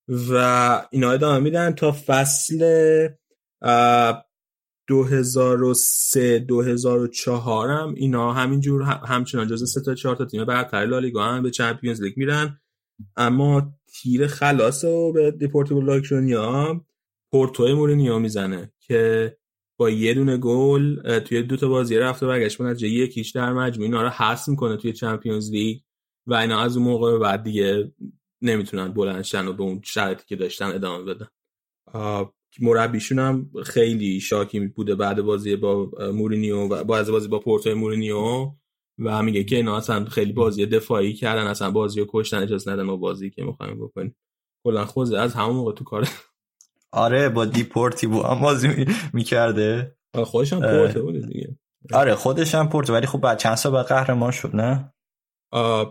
و 0.08 0.86
اینا 0.90 1.10
ادامه 1.10 1.38
میدن 1.38 1.72
تا 1.72 1.96
فصل 2.06 2.58
2003 4.86 6.38
2004 6.38 7.70
هم 7.70 7.94
اینا 7.96 8.32
همینجور 8.32 8.82
همچنان 8.82 9.46
جز 9.46 9.72
سه 9.72 9.80
تا 9.80 9.94
چهار 9.94 10.16
تا 10.16 10.24
تیم 10.24 10.44
برتر 10.44 10.86
لالیگا 10.86 11.24
هم 11.24 11.42
به 11.42 11.50
چمپیونز 11.50 12.02
لیگ 12.02 12.16
میرن. 12.16 12.60
اما 13.16 13.72
تیر 13.92 14.26
خلاص 14.26 14.84
رو 14.84 15.12
به 15.12 15.30
دیپورتیو 15.30 15.80
لاکرونیا 15.80 16.84
پورتو 17.32 17.76
مورینیو 17.76 18.18
می‌زنه 18.18 18.72
که 18.80 19.36
با 19.78 19.90
یه 19.90 20.14
دونه 20.14 20.36
گل 20.36 21.18
توی 21.18 21.42
دو 21.42 21.56
تا 21.56 21.68
بازی 21.68 21.96
رفته 21.96 22.26
برگشت 22.26 22.60
از 22.60 22.82
یکیش 22.82 23.30
در 23.30 23.52
مجموع 23.52 23.84
اینا 23.84 24.02
رو 24.02 24.08
حذف 24.08 24.48
می‌کنه 24.48 24.76
توی 24.76 24.92
Champions 24.92 25.50
League 25.50 25.78
و 26.26 26.34
اینا 26.34 26.60
از 26.60 26.76
اون 26.76 26.86
موقع 26.86 27.18
بعد 27.18 27.42
دیگه 27.42 27.92
نمی‌تونن 28.42 28.88
بلندشن 28.88 29.46
و 29.46 29.52
به 29.52 29.62
اون 29.62 29.80
شرایطی 29.84 30.24
که 30.26 30.36
داشتن 30.36 30.66
ادامه 30.66 31.04
بدن. 31.04 31.26
مربیشون 32.60 33.18
هم 33.18 33.50
خیلی 33.64 34.20
شاکی 34.20 34.60
بوده 34.60 34.94
بعد 34.94 35.22
بازی 35.22 35.56
با 35.56 35.90
مورینیو 36.14 36.56
و 36.56 36.84
بعد 36.84 37.08
بازی 37.08 37.28
با 37.28 37.38
پورتو 37.38 37.74
مورینیو 37.74 38.50
و 38.98 39.22
میگه 39.22 39.44
که 39.44 39.56
اینا 39.56 39.76
اصلا 39.76 40.04
خیلی 40.04 40.32
بازی 40.32 40.66
دفاعی 40.66 41.14
کردن 41.14 41.46
اصلا 41.46 41.70
بازی 41.70 42.00
رو 42.00 42.06
کشتن 42.08 42.42
اجازه 42.42 42.70
ندادن 42.70 42.96
بازی 42.96 43.30
که 43.30 43.44
می‌خوایم 43.44 43.78
بکنیم. 43.80 44.16
کلا 44.66 44.84
خوزه 44.84 45.18
از 45.18 45.34
همون 45.34 45.56
موقع 45.56 45.72
تو 45.72 45.84
کار 45.84 46.08
آره 46.92 47.28
با 47.28 47.44
دیپورتیوو 47.44 48.22
هم 48.22 48.40
بازی 48.40 48.86
می‌کرده. 49.12 49.96
خودش 50.24 50.52
هم 50.52 50.60
پورتو 50.60 51.02
بوده 51.02 51.20
دیگه. 51.20 51.58
آره 51.92 52.14
خودش 52.14 52.54
هم 52.54 52.68
پورتو 52.68 52.92
ولی 52.92 53.06
خب 53.06 53.20
بعد 53.20 53.38
چند 53.38 53.54
سال 53.54 53.72
بعد 53.72 53.86
قهرمان 53.86 54.30
شد 54.30 54.56
نه؟ 54.56 54.92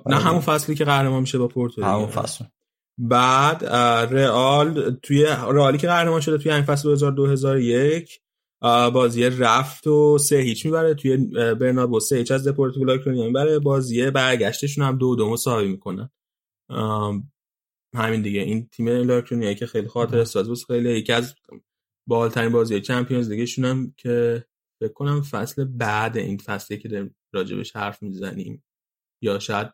نه 0.05 0.15
همون 0.15 0.39
فصلی 0.39 0.75
که 0.75 0.85
قهرمان 0.85 1.21
میشه 1.21 1.37
با 1.37 1.47
پورتو 1.47 1.83
همون 1.83 2.07
فصل. 2.07 2.45
بعد 2.97 3.65
رئال 4.13 4.95
توی 4.95 5.23
رئالی 5.26 5.77
که 5.77 5.88
قهرمان 5.88 6.22
شده 6.22 6.38
توی 6.38 6.51
این 6.51 6.63
فصل 6.63 6.95
2001 7.11 8.22
بازی 8.93 9.30
رفت 9.30 9.88
و 9.88 10.17
سه 10.17 10.38
هیچ 10.38 10.65
می‌بره. 10.65 10.93
توی 10.93 11.17
برنابو 11.55 11.99
سه 11.99 12.15
هیچ 12.15 12.31
از 12.31 12.47
دپورتیو 12.47 12.84
لاکرونیا 12.84 13.25
می‌بره. 13.25 13.59
بازی 13.59 14.11
برگشتشون 14.11 14.85
هم 14.85 14.98
دو 14.98 15.15
دو 15.15 15.30
مساوی 15.30 15.67
می‌کنن 15.67 16.09
همین 17.95 18.22
دیگه. 18.22 18.41
این 18.41 18.67
تیم 18.67 18.88
لاکرونیا 18.88 19.53
که 19.53 19.65
خیلی 19.65 19.88
خاطر 19.88 20.24
ساز 20.24 20.48
بود 20.48 20.64
خیلی 20.67 20.90
یکی 20.90 21.14
از 21.14 21.35
جالب‌ترین 22.09 22.51
بازی 22.51 22.82
Champions 22.82 23.30
League 23.30 23.51
شون 23.51 23.65
هم 23.65 23.93
که 23.98 24.45
فکر 24.82 24.93
کنم 24.93 25.22
فصل 25.22 25.65
بعد 25.65 26.17
این 26.17 26.38
فصلی 26.38 26.77
که 26.77 27.11
راجبش 27.33 27.75
حرف 27.75 28.03
می‌زنیم. 28.03 28.64
یا 29.24 29.40
شاید 29.40 29.67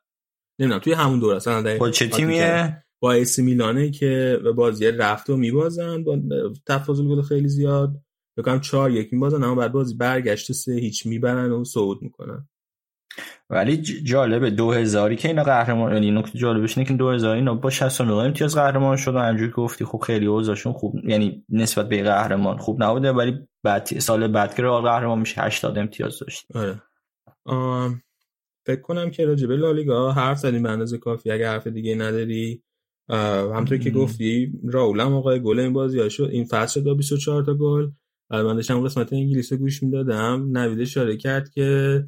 نمی‌دونم 0.59 0.81
توی 0.81 0.93
همون 0.93 1.19
دور 1.19 1.35
اصلا 1.35 1.77
با 1.77 1.89
چه 1.89 2.07
تیمیه؟ 2.07 2.83
با 3.01 3.11
ای‌سی 3.11 3.39
میلانه 3.39 3.89
که 3.89 4.39
بازی 4.55 4.85
رفت 4.85 5.29
و 5.29 5.37
میبازن. 5.37 6.03
با 6.03 6.19
تفاضل 6.67 7.07
گل 7.07 7.21
خیلی 7.21 7.47
زیاد. 7.47 7.93
بکنم 8.37 8.61
چهار 8.61 8.91
یک 8.91 9.13
میبازن 9.13 9.43
اما 9.43 9.55
بعد 9.55 9.71
بازی 9.71 9.95
برگشت 9.95 10.51
سه 10.51 10.73
هیچ 10.73 11.05
می‌برن 11.05 11.51
و 11.51 11.63
صعود 11.63 12.01
می‌کنن. 12.01 12.47
ولی 13.49 13.77
جالبه 13.77 14.49
دو 14.49 14.71
هزاری 14.71 15.15
که 15.15 15.27
اینا 15.27 15.43
قهرمان 15.43 15.93
یعنی 15.93 16.11
نکته 16.11 16.39
جالبش 16.39 16.77
اینه 16.77 16.87
که 16.87 16.93
دو 16.93 17.09
هزاری 17.09 17.39
اینا 17.39 17.55
با 17.55 17.69
69 17.69 18.13
امتیاز 18.13 18.55
قهرمان 18.55 18.97
شدن. 18.97 19.29
همجوری 19.29 19.51
گفتی 19.51 19.85
خب 19.85 19.97
خیلی 19.97 20.25
اوضاعشون 20.25 20.73
خوب 20.73 20.95
یعنی 21.05 21.45
نسبت 21.49 21.89
به 21.89 22.03
قهرمان 22.03 22.57
خوب 22.57 22.83
نبوده 22.83 23.11
ولی 23.11 23.47
بعد 23.63 23.85
سال 23.85 24.27
بعد 24.27 24.55
که 24.55 24.61
رئال 24.61 24.83
قهرمان 24.83 25.19
میشه 25.19 25.41
80 25.41 25.77
امتیاز 25.77 26.19
داشت. 26.19 26.47
آره. 26.55 26.81
فکر 28.65 28.81
کنم 28.81 29.11
که 29.11 29.25
راجع 29.25 29.47
به 29.47 29.55
لالیگا 29.55 30.11
حرف 30.11 30.37
زدیم 30.37 30.63
به 30.63 30.69
اندازه 30.69 30.97
کافی. 30.97 31.31
اگه 31.31 31.49
حرف 31.49 31.67
دیگه 31.67 31.95
نداری 31.95 32.63
همطور 33.11 33.77
که 33.77 33.89
گفتی 33.91 34.51
راول 34.63 34.99
هم 34.99 35.13
آقای 35.13 35.39
گل 35.39 35.59
این 35.59 35.73
بازی 35.73 35.99
ها 35.99 36.09
شد. 36.09 36.29
این 36.31 36.45
فصل 36.45 36.81
شد 36.81 36.97
24 36.97 37.43
تا 37.43 37.53
گل. 37.53 37.89
من 38.29 38.55
داشتم 38.55 38.83
قسمت 38.83 39.13
انگلیس 39.13 39.51
رو 39.51 39.57
گوش 39.57 39.83
می‌دادم. 39.83 40.57
نوید 40.57 40.81
اشاره 40.81 41.17
کرد 41.17 41.49
که 41.49 42.03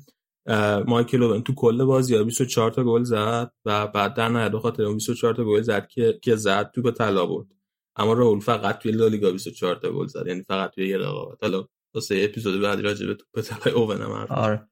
مایکل 0.88 1.23
اوون 1.23 1.43
تو 1.43 1.53
کل 1.56 1.83
بازی 1.83 2.15
ها 2.15 2.23
24 2.23 2.72
تا 2.72 2.83
گل 2.83 3.03
زد 3.03 3.51
و 3.65 3.88
بعد 3.88 4.14
در 4.14 4.30
نهایت 4.30 4.57
خاطر 4.57 4.83
اون 4.83 4.93
24 4.93 5.35
تا 5.35 5.43
گل 5.43 5.61
زد 5.61 5.88
که 5.88 6.19
که 6.22 6.35
زد 6.35 6.72
تو 6.75 6.82
به 6.82 6.91
طلا 6.91 7.25
برد. 7.25 7.48
اما 7.95 8.14
راول 8.14 8.40
فقط 8.40 8.80
توی 8.80 8.91
لالیگا 8.91 9.32
24 9.32 9.75
تا 9.75 9.91
گل 9.91 10.07
زد. 10.07 10.27
یعنی 10.27 10.43
فقط 10.43 10.72
توی 10.72 10.88
یه 10.88 10.98
رقابت. 10.98 11.38
حالا 11.41 11.65
واسه 11.93 12.27
اپیزود 12.30 12.61
بعد 12.61 12.80
راجع 12.80 13.07
به 13.07 13.14
توپ 13.14 13.41
طلای 13.41 13.75
اوون 13.75 14.01
هم 14.01 14.11
آره. 14.30 14.67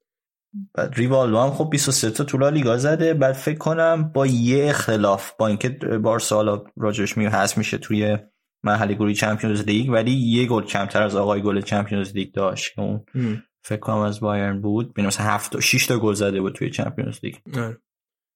بعد 0.74 0.94
ریوالدو 0.96 1.38
هم 1.38 1.52
خب 1.52 1.70
23 1.70 2.12
تا 2.12 2.24
طولا 2.24 2.50
لیگا 2.50 2.78
زده. 2.78 3.14
بعد 3.14 3.34
فکر 3.34 3.58
کنم 3.58 4.12
با 4.14 4.28
یه 4.28 4.70
اختلاف 4.70 5.32
با 5.38 5.48
اینکه 5.48 5.70
بارسا 6.04 6.36
حالا 6.36 6.64
راجعش 6.78 7.18
می 7.18 7.26
هست 7.26 7.58
میشه 7.58 7.78
توی 7.78 8.18
مرحله 8.64 8.94
گروهی 8.94 9.14
Champions 9.14 9.62
League 9.62 9.90
ولی 9.90 10.12
یه 10.12 10.46
گل 10.46 10.64
کمتر 10.64 11.04
از 11.04 11.16
آقای 11.16 11.42
گل 11.42 11.62
Champions 11.62 12.12
League 12.16 12.34
داشت 12.34 12.80
اون 12.80 13.06
فکر 13.64 13.80
کنم 13.80 13.98
از 13.98 14.20
بایرن 14.20 14.62
بود. 14.62 14.94
ببین 14.94 15.06
مثلا 15.06 15.26
7 15.26 15.60
6 15.60 15.86
تا 15.86 16.00
گل 16.00 16.14
زده 16.14 16.42
بود 16.42 16.54
توی 16.54 16.70
Champions 16.70 17.20
League. 17.24 17.36
آره. 17.56 17.78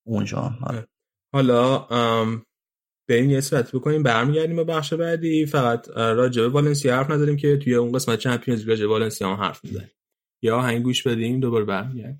اونجا. 0.07 0.53
آره. 0.63 0.87
حالا 1.33 1.87
بریم 3.09 3.29
یه 3.29 3.41
صحبت 3.41 3.71
بکنیم. 3.71 4.03
برمیگردیم 4.03 4.55
به 4.55 4.63
بخش 4.63 4.93
بعدی. 4.93 5.45
فقط 5.45 5.89
راجع 5.89 6.41
به 6.41 6.47
والنسیا 6.47 6.95
حرف 6.95 7.11
نداریم 7.11 7.37
که 7.37 7.57
توی 7.57 7.75
اون 7.75 7.91
قسمت 7.91 8.19
Champions 8.19 8.59
League 8.59 8.69
راجع 8.69 8.81
به 8.81 8.87
والنسیا 8.87 9.35
هم 9.35 9.43
حرف 9.43 9.65
می‌زنیم. 9.65 9.91
یا 10.45 10.57
آهنگ 10.57 10.83
گوش 10.83 11.07
بدیم 11.07 11.39
دوباره 11.39 11.65
برمیگردیم 11.65 12.19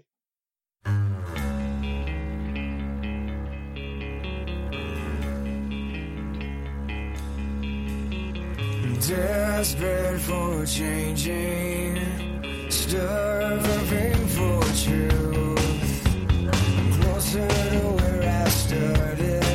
Desperate 9.09 10.21
for 10.27 10.65
changing, 10.77 11.95
starving 12.81 14.21
for 14.35 14.61
truth. 14.83 15.91
Closer 16.95 17.51
to 17.73 17.83
where 17.97 18.23
I 18.43 18.49
started, 18.63 19.55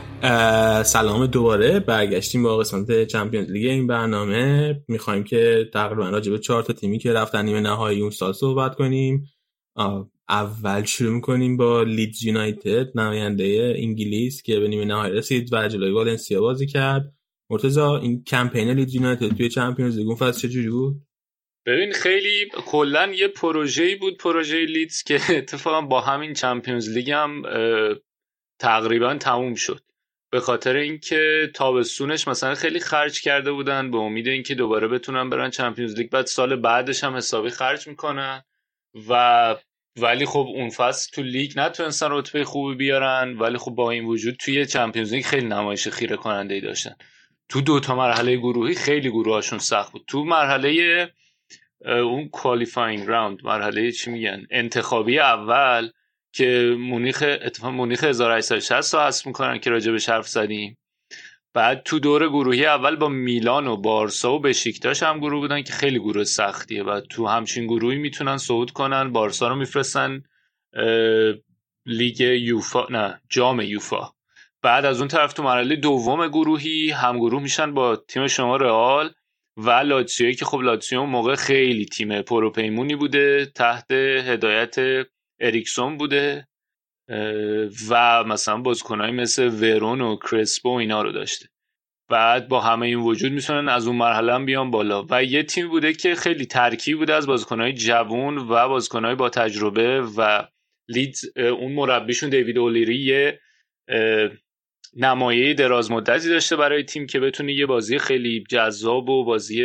سلام 0.83 1.25
دوباره. 1.25 1.79
برگشتیم 1.79 2.43
با 2.43 2.57
قسمت 2.57 3.07
Champions 3.07 3.51
League 3.51 3.65
این 3.65 3.87
برنامه. 3.87 4.83
می‌خوایم 4.87 5.23
که 5.23 5.69
تقریبا 5.73 6.09
راجع 6.09 6.31
به 6.31 6.39
چهار 6.39 6.63
تا 6.63 6.73
تیمی 6.73 6.99
که 6.99 7.13
رفتن 7.13 7.45
نیمه 7.45 7.59
نهایی 7.59 8.01
اون 8.01 8.09
سال 8.09 8.33
صحبت 8.33 8.75
کنیم. 8.75 9.29
اول 10.29 10.83
شروع 10.83 11.13
می‌کنیم 11.13 11.57
با 11.57 11.83
لیدز 11.83 12.23
یونایتد 12.23 12.99
نماینده 12.99 13.73
انگلیس 13.77 14.41
که 14.41 14.59
به 14.59 14.67
نیمه 14.67 14.85
نهایی 14.85 15.13
رسید 15.13 15.53
و 15.53 15.67
جلوی 15.67 15.91
والنسیا 15.91 16.41
بازی 16.41 16.67
کرد. 16.67 17.13
مرتضی 17.49 17.81
این 17.81 18.23
کمپین 18.23 18.69
لیدز 18.69 18.95
یونایتد 18.95 19.37
توی 19.37 19.49
Champions 19.49 19.97
League 19.97 20.07
اون 20.07 20.15
فصل 20.15 20.47
چجوری 20.47 20.69
بود؟ 20.69 21.01
ببین 21.65 21.91
خیلی 21.91 22.49
کلا 22.65 23.11
یه 23.13 23.27
پروژه‌ای 23.27 23.95
بود 23.95 24.17
پروژه 24.17 24.65
لیدز 24.65 25.03
که 25.03 25.19
اتفاقا 25.37 25.81
با 25.81 26.01
همین 26.01 26.33
Champions 26.33 26.89
League 26.89 27.11
هم 27.11 27.41
تقریبا 28.59 29.15
تموم 29.15 29.55
شد. 29.55 29.81
به 30.31 30.39
خاطر 30.39 30.75
اینکه 30.75 31.51
تابستونش 31.55 32.27
مثلا 32.27 32.55
خیلی 32.55 32.79
خرج 32.79 33.21
کرده 33.21 33.51
بودن 33.51 33.91
به 33.91 33.97
امید 33.97 34.27
اینکه 34.27 34.55
دوباره 34.55 34.87
بتونن 34.87 35.29
برن 35.29 35.49
Champions 35.49 35.97
League 35.97 36.09
بعد 36.09 36.25
سال 36.25 36.55
بعدش 36.55 37.03
هم 37.03 37.15
حسابی 37.15 37.49
خرج 37.49 37.87
می‌کنن 37.87 38.43
و 39.09 39.55
ولی 39.97 40.25
خب 40.25 40.47
اون 40.55 40.69
فصل 40.69 41.11
تو 41.13 41.21
لیگ 41.21 41.51
نتونستن 41.55 42.07
رتبه 42.11 42.43
خوبی 42.43 42.75
بیارن 42.75 43.37
ولی 43.37 43.57
خب 43.57 43.71
با 43.71 43.91
این 43.91 44.05
وجود 44.05 44.35
توی 44.35 44.65
Champions 44.65 45.13
League 45.13 45.25
خیلی 45.25 45.47
نمایش 45.47 45.87
خیره 45.87 46.17
کننده 46.17 46.53
ای 46.53 46.61
داشتن. 46.61 46.95
تو 47.49 47.61
دو 47.61 47.79
تا 47.79 47.95
مرحله 47.95 48.37
گروهی 48.37 48.75
خیلی 48.75 49.09
گروهاشون 49.09 49.59
سخت 49.59 49.91
بود. 49.91 50.05
تو 50.07 50.23
مرحله 50.23 51.09
اون 51.85 52.29
qualifying 52.29 53.07
round 53.07 53.39
مرحله 53.43 53.91
چی 53.91 54.11
میگن؟ 54.11 54.45
انتخابی 54.51 55.19
اول 55.19 55.89
که 56.33 56.75
مونیخ 56.79 57.23
اتفاق 57.41 57.71
مونیخ 57.71 58.03
1860 58.03 58.93
رو 58.93 58.99
حذف 58.99 59.27
می‌کنن 59.27 59.59
که 59.59 59.69
راجع 59.69 59.91
به 59.91 59.99
حرف 60.07 60.27
زدیم. 60.27 60.77
بعد 61.53 61.83
تو 61.83 61.99
دور 61.99 62.29
گروهی 62.29 62.65
اول 62.65 62.95
با 62.95 63.09
میلان 63.09 63.67
و 63.67 63.77
بارسا 63.77 64.33
و 64.33 64.39
بشیکتاش 64.39 65.03
هم 65.03 65.19
گروه 65.19 65.39
بودن 65.39 65.61
که 65.61 65.73
خیلی 65.73 65.99
گروه 65.99 66.23
سختیه 66.23 66.83
و 66.83 67.01
تو 67.01 67.27
همچین 67.27 67.67
گروهی 67.67 67.97
می‌تونن 67.97 68.37
صعود 68.37 68.71
کنن. 68.71 69.11
بارسا 69.11 69.47
رو 69.47 69.55
میفرستن 69.55 70.23
لیگ 71.85 72.19
یوفا 72.19 72.87
نه 72.89 73.21
جام 73.29 73.61
یوفا. 73.61 74.09
بعد 74.61 74.85
از 74.85 74.99
اون 74.99 75.07
طرف 75.07 75.33
تو 75.33 75.43
مرحله 75.43 75.75
دوم 75.75 76.27
گروهی 76.27 76.91
هم 76.91 77.17
گروه 77.17 77.41
میشن 77.41 77.73
با 77.73 77.95
تیم 77.95 78.27
شما 78.27 78.57
رئال 78.57 79.13
و 79.57 79.69
لاتسیوی 79.69 80.35
که 80.35 80.45
خب 80.45 80.57
لاتسیو 80.57 81.03
موقع 81.03 81.35
خیلی 81.35 81.85
تیم 81.85 82.21
پروپیمونی 82.21 82.95
بوده 82.95 83.45
تحت 83.45 83.91
هدایت 83.91 84.75
اریکسون 85.41 85.97
بوده 85.97 86.47
و 87.89 88.23
مثلا 88.23 88.57
بازیکنایی 88.57 89.11
مثل 89.11 89.47
ورون 89.47 90.01
و 90.01 90.15
کرسپو 90.15 90.69
و 90.69 90.73
اینا 90.73 91.01
رو 91.01 91.11
داشته. 91.11 91.45
بعد 92.09 92.47
با 92.47 92.61
همه 92.61 92.85
این 92.87 92.99
وجود 92.99 93.31
می‌تونن 93.31 93.69
از 93.69 93.87
اون 93.87 93.95
مرحله 93.95 94.33
هم 94.33 94.45
بیان 94.45 94.71
بالا. 94.71 95.05
و 95.09 95.23
یه 95.23 95.43
تیم 95.43 95.67
بوده 95.67 95.93
که 95.93 96.15
خیلی 96.15 96.45
ترکیب 96.45 96.97
بوده 96.97 97.13
از 97.13 97.27
بازیکنهای 97.27 97.73
جوون 97.73 98.37
و 98.37 98.69
بازیکنهای 98.69 99.15
با 99.15 99.29
تجربه 99.29 100.01
و 100.17 100.47
لیدز 100.87 101.25
اه، 101.35 101.47
اون 101.47 101.71
مربیشون 101.71 102.29
دیوید 102.29 102.57
اولیری 102.57 102.97
یه 102.97 103.39
نمایه 104.97 105.53
دراز 105.53 105.91
مدتی 105.91 106.29
داشته 106.29 106.55
برای 106.55 106.83
تیم 106.83 107.07
که 107.07 107.19
بتونه 107.19 107.53
یه 107.53 107.65
بازی 107.65 107.99
خیلی 107.99 108.43
جذاب 108.49 109.09
و 109.09 109.25
بازی 109.25 109.63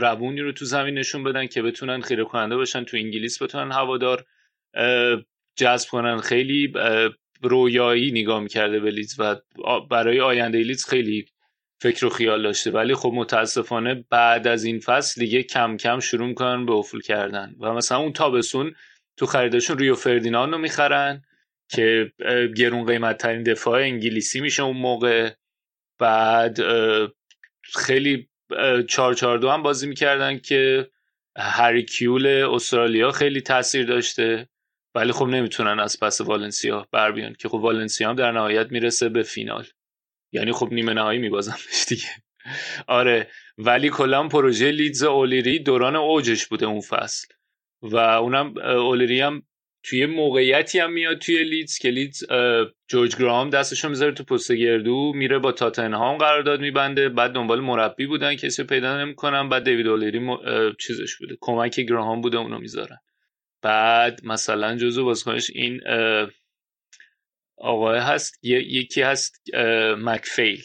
روونی 0.00 0.40
رو 0.40 0.52
تو 0.52 0.64
زمین 0.64 0.94
نشون 0.94 1.24
بدن 1.24 1.46
که 1.46 1.62
بتونن 1.62 2.00
خیره 2.00 2.24
کننده 2.24 2.56
باشن 2.56 2.84
تو 2.84 2.96
انگلیس 2.96 3.42
بتونن 3.42 3.72
هوادار 3.72 4.24
جذب 5.56 5.88
کنن. 5.88 6.20
خیلی 6.20 6.72
رویایی 7.42 8.10
نگاه 8.10 8.40
می‌کرده 8.40 8.80
به 8.80 8.90
لیدز 8.90 9.20
و 9.20 9.36
برای 9.90 10.20
آینده 10.20 10.58
لیدز 10.58 10.84
خیلی 10.84 11.26
فکر 11.82 12.06
و 12.06 12.08
خیال 12.10 12.42
داشته. 12.42 12.70
ولی 12.70 12.94
خب 12.94 13.12
متاسفانه 13.14 14.04
بعد 14.10 14.46
از 14.46 14.64
این 14.64 14.80
فصل 14.80 15.20
دیگه 15.20 15.42
کم 15.42 15.76
کم 15.76 16.00
شروع 16.00 16.26
می‌کنن 16.26 16.66
به 16.66 16.72
افول 16.72 17.00
کردن. 17.00 17.54
و 17.60 17.72
مثلا 17.72 17.98
اون 17.98 18.12
تابستون 18.12 18.74
تو 19.16 19.26
خریدشون 19.26 19.78
ریو 19.78 19.94
فردیناند 19.94 20.52
رو 20.52 20.58
می‌خرن 20.58 21.22
که 21.68 22.12
گرون 22.56 22.86
قیمت 22.86 23.18
ترین 23.18 23.42
دفاع 23.42 23.80
انگلیسی 23.80 24.40
میشه 24.40 24.62
اون 24.62 24.76
موقع. 24.76 25.30
بعد 25.98 26.58
خیلی 27.62 28.28
اه، 28.50 28.82
چهار 28.82 29.14
چهار 29.14 29.38
دو 29.38 29.50
هم 29.50 29.62
بازی 29.62 29.86
می‌کردن 29.86 30.38
که 30.38 30.90
هری 31.38 31.84
کیول 31.84 32.26
استرالیا 32.26 33.10
خیلی 33.10 33.40
تاثیر 33.40 33.86
داشته. 33.86 34.48
ولی 34.94 35.12
خب 35.12 35.26
نمی‌تونن 35.26 35.80
از 35.80 36.00
پس 36.00 36.20
والنسیا 36.20 36.88
بر 36.92 37.12
بیان 37.12 37.34
که 37.38 37.48
خب 37.48 37.54
والنسیا 37.54 38.08
هم 38.08 38.16
در 38.16 38.32
نهایت 38.32 38.72
می‌رسه 38.72 39.08
به 39.08 39.22
فینال. 39.22 39.66
یعنی 40.32 40.52
خب 40.52 40.68
نیمه 40.72 40.92
نهایی 40.92 41.18
میبازنش 41.18 41.84
دیگه. 41.88 42.08
آره 42.86 43.30
ولی 43.58 43.90
کلا 43.90 44.28
پروژه 44.28 44.70
لیدز 44.70 45.02
اولیری 45.02 45.58
دوران 45.58 45.96
اوجش 45.96 46.46
بوده 46.46 46.66
اون 46.66 46.80
فصل. 46.80 47.26
و 47.82 47.96
اونم 47.96 48.54
اولیری 48.58 49.20
هم 49.20 49.42
توی 49.82 50.06
موقعیتی 50.06 50.78
هم 50.78 50.92
میاد 50.92 51.18
توی 51.18 51.44
لیدز 51.44 51.78
که 51.78 51.88
لیدز 51.90 52.24
جورج 52.88 53.16
گرام 53.16 53.50
دستشو 53.50 53.88
می‌ذاره 53.88 54.12
تو 54.12 54.24
پست 54.24 54.52
گردو 54.52 55.12
میره 55.14 55.38
با 55.38 55.52
تاتنهام 55.52 56.18
قرارداد 56.18 56.60
میبنده 56.60 57.08
بعد 57.08 57.32
دنبال 57.32 57.60
مربی 57.60 58.06
بودن 58.06 58.34
کسی 58.34 58.64
پیدا 58.64 59.00
نمی‌کنن 59.00 59.48
بعد 59.48 59.64
دیوید 59.64 59.86
اولیری 59.86 60.18
م- 60.18 60.38
چیزش 60.80 61.16
بوده 61.16 61.36
کمک 61.40 61.80
گراهام 61.80 62.20
بوده 62.20 62.38
اونو 62.38 62.58
می‌ذارن. 62.58 62.98
بعد 63.64 64.20
مثلا 64.24 64.76
جزو 64.76 65.04
بازیکنش 65.04 65.50
این 65.50 65.80
آقای 67.58 67.98
هست 67.98 68.38
یکی 68.42 69.02
هست 69.02 69.42
مکفیل 69.98 70.62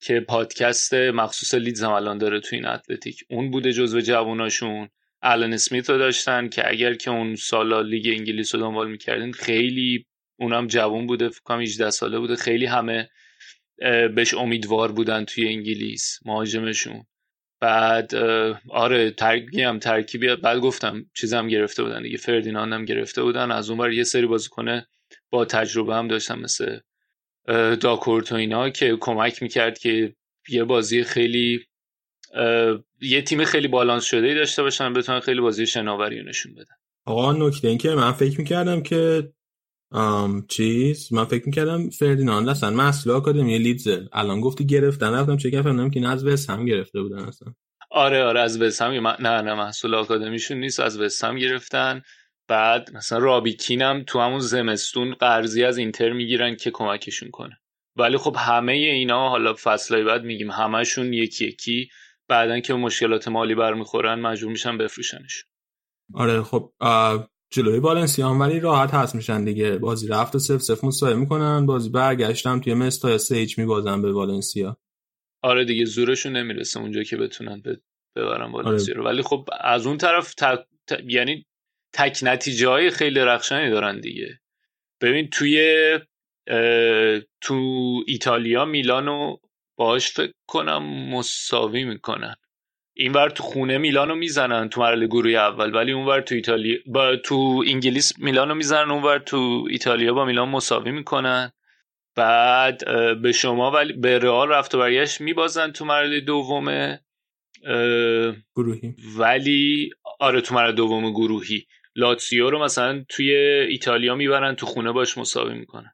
که 0.00 0.20
پادکست 0.20 0.94
مخصوص 0.94 1.54
لیدز 1.54 1.82
هم 1.82 1.90
الان 1.90 2.18
داره 2.18 2.40
تو 2.40 2.56
این 2.56 2.66
اتلتیک. 2.66 3.24
اون 3.30 3.50
بوده 3.50 3.72
جزو 3.72 4.00
جواناشون 4.00 4.88
الان 5.22 5.52
اسمیت 5.52 5.90
رو 5.90 5.98
داشتن 5.98 6.48
که 6.48 6.68
اگر 6.68 6.94
که 6.94 7.10
اون 7.10 7.34
سالا 7.34 7.80
لیگ 7.80 8.06
انگلیس 8.18 8.54
رو 8.54 8.60
دنبال 8.60 8.90
می‌کردین 8.90 9.32
خیلی 9.32 10.06
اونم 10.40 10.66
جوان 10.66 11.06
بوده 11.06 11.28
فکر 11.28 11.40
کنم 11.44 11.60
18 11.60 11.90
ساله 11.90 12.18
بوده. 12.18 12.36
خیلی 12.36 12.66
همه 12.66 13.10
بهش 14.14 14.34
امیدوار 14.34 14.92
بودن 14.92 15.24
توی 15.24 15.48
انگلیس 15.48 16.18
مهاجمشون. 16.24 17.06
بعد 17.64 18.14
آره 18.68 19.10
ترکیبی 19.10 19.62
هم 19.62 19.78
ترکیبی 19.78 20.36
بعد 20.36 20.58
گفتم 20.58 21.06
چیزم 21.14 21.48
گرفته 21.48 21.82
بودن 21.82 22.02
دیگه 22.02 22.16
فردیناند 22.16 22.72
هم 22.72 22.84
گرفته 22.84 23.22
بودن. 23.22 23.50
از 23.50 23.70
اون 23.70 23.80
ور 23.80 23.92
یه 23.92 24.04
سری 24.04 24.26
بازیکنه 24.26 24.86
با 25.30 25.44
تجربه 25.44 25.94
هم 25.94 26.08
داشتن 26.08 26.38
مثل 26.38 26.78
داکورت 27.80 28.32
و 28.32 28.34
اینا 28.34 28.70
که 28.70 28.96
کمک 29.00 29.42
می‌کرد 29.42 29.78
که 29.78 30.14
یه 30.48 30.64
بازی 30.64 31.04
خیلی 31.04 31.60
یه 33.00 33.22
تیم 33.22 33.44
خیلی 33.44 33.68
بالانس 33.68 34.04
شده 34.04 34.26
ای 34.26 34.34
داشته 34.34 34.62
باشن 34.62 34.92
بتونن 34.92 35.20
خیلی 35.20 35.40
بازی 35.40 35.66
شناوری 35.66 36.24
نشون 36.24 36.54
بدن. 36.54 36.74
آقا 37.04 37.32
نکته 37.32 37.68
این 37.68 37.78
که 37.78 37.88
من 37.88 38.12
فکر 38.12 38.38
می‌کردم 38.38 38.82
که 38.82 39.32
آم 39.94 40.46
چیز؟ 40.46 41.12
من 41.12 41.24
فکر 41.24 41.46
می‌کردم 41.46 41.90
فردیناند 41.90 42.48
اصلا 42.48 42.70
مسئول 42.70 43.14
آکادمی 43.14 43.58
لیدزه 43.58 44.08
الان 44.12 44.40
گفتی 44.40 44.66
گرفتن 44.66 45.14
رفتم 45.14 45.36
چه 45.36 45.62
فهمیدم 45.62 45.90
که 45.90 46.00
نه 46.00 46.08
از 46.08 46.26
وست 46.26 46.50
هم 46.50 46.64
گرفته 46.64 47.00
بودن 47.02 47.18
اصلا. 47.18 47.54
آره 47.90 48.24
آره 48.24 48.40
از 48.40 48.60
وسام 48.60 49.08
نه 49.08 49.42
نه 49.42 49.54
محصول 49.54 49.94
آکادمیشون 49.94 50.56
نیست 50.58 50.80
از 50.80 51.00
وسام 51.00 51.38
گرفتن. 51.38 52.02
بعد 52.48 52.90
مثلا 52.94 53.18
رابیکین 53.18 53.82
هم 53.82 54.04
تو 54.06 54.20
همون 54.20 54.38
زمستون 54.38 55.14
قرضی 55.14 55.64
از 55.64 55.78
اینتر 55.78 56.12
می‌گیرن 56.12 56.56
که 56.56 56.70
کمکشون 56.70 57.30
کنه. 57.30 57.58
ولی 57.96 58.16
خب 58.16 58.36
همه 58.38 58.72
اینا 58.72 59.28
حالا 59.28 59.54
فصلهای 59.62 60.04
بعد 60.04 60.24
میگیم 60.24 60.50
همهشون 60.50 61.12
یکی 61.12 61.46
یکی. 61.46 61.88
بعدا 62.28 62.60
که 62.60 62.74
مشکلات 62.74 63.28
مالی 63.28 63.54
برمیخورن 63.54 64.20
مجبور 64.20 64.52
میشن 64.52 64.78
بفروشنش. 64.78 65.44
آره 66.14 66.42
خب 66.42 66.72
جلوی 67.50 67.78
والنسیا 67.78 68.28
هم 68.28 68.40
ولی 68.40 68.60
راحت 68.60 68.94
هست 68.94 69.14
میشن 69.14 69.44
دیگه. 69.44 69.78
بازی 69.78 70.08
رفت 70.08 70.34
و 70.34 70.38
سف 70.38 70.62
سف 70.62 70.84
مساوی 70.84 71.14
می‌کنن. 71.14 71.66
بازی 71.66 71.90
برگشتم 71.90 72.60
توی 72.60 72.74
مستا 72.74 73.10
یا 73.10 73.18
سه 73.18 73.36
هیچ 73.36 73.58
میبازن 73.58 74.02
به 74.02 74.12
والنسیا. 74.12 74.76
آره 75.42 75.64
دیگه 75.64 75.84
زورشون 75.84 76.36
نمی‌رسه 76.36 76.80
اونجا 76.80 77.02
که 77.02 77.16
بتونن 77.16 77.62
ببرن 78.16 78.52
والنسیا 78.52 78.94
آره. 78.94 79.04
ولی 79.04 79.22
خب 79.22 79.48
از 79.60 79.86
اون 79.86 79.98
طرف 79.98 80.34
ت... 80.34 80.44
ت... 80.86 81.00
یعنی 81.06 81.46
تک 81.92 82.18
نتیجه 82.22 82.68
های 82.68 82.90
خیلی 82.90 83.20
رخشانی 83.20 83.70
دارن 83.70 84.00
دیگه. 84.00 84.40
ببین 85.00 85.28
توی 85.30 85.98
تو 87.40 87.54
ایتالیا 88.06 88.64
میلانو 88.64 89.36
باش 89.78 90.12
فکر 90.12 90.32
کنم 90.48 91.10
مساوی 91.14 91.84
می‌کنن. 91.84 92.34
اینور 92.96 93.30
تو 93.30 93.42
خونه 93.42 93.78
میلانو 93.78 94.14
می‌زنن 94.14 94.68
تو 94.68 94.80
مرحله 94.80 95.06
گروه 95.06 95.32
اول 95.32 95.74
ولی 95.74 95.92
اونور 95.92 96.20
تو 96.20 96.34
ایتالیا 96.34 96.78
با 96.86 97.16
تو 97.16 97.64
انگلیس 97.66 98.18
میلانو 98.18 98.54
می‌زنن 98.54 98.90
اونور 98.90 99.18
تو 99.18 99.66
ایتالیا 99.70 100.14
با 100.14 100.24
میلان 100.24 100.48
مساوی 100.48 100.90
می‌کنن. 100.90 101.52
بعد 102.16 102.82
به 103.22 103.32
شما 103.32 103.70
ولی 103.70 103.92
به 103.92 104.18
رئال 104.18 104.48
رفت 104.48 104.74
و 104.74 104.78
برگشت 104.78 105.20
میبازن 105.20 105.72
تو 105.72 105.84
مرحله 105.84 106.20
دوم 106.20 106.98
گروهی. 108.56 108.94
ولی 109.18 109.90
آره 110.20 110.40
تو 110.40 110.54
مرحله 110.54 110.72
دوم 110.72 111.10
گروهی. 111.10 111.66
لاتسیو 111.96 112.50
رو 112.50 112.64
مثلا 112.64 113.04
توی 113.08 113.34
ایتالیا 113.68 114.14
می‌برن 114.14 114.54
تو 114.54 114.66
خونه 114.66 114.92
باش 114.92 115.18
مساوی 115.18 115.54
می‌کنن. 115.54 115.92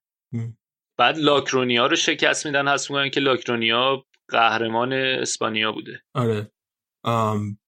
بعد 0.99 1.19
لاکرونیا 1.19 1.87
رو 1.87 1.97
شکست 1.97 2.47
میدن 2.47 2.69
هست 2.69 2.91
میگن 2.91 3.09
که 3.09 3.21
لاکرونیا 3.21 4.05
قهرمان 4.29 4.93
اسپانیا 4.93 5.73
بوده. 5.73 6.03
آره. 6.15 6.51
آم... 7.03 7.59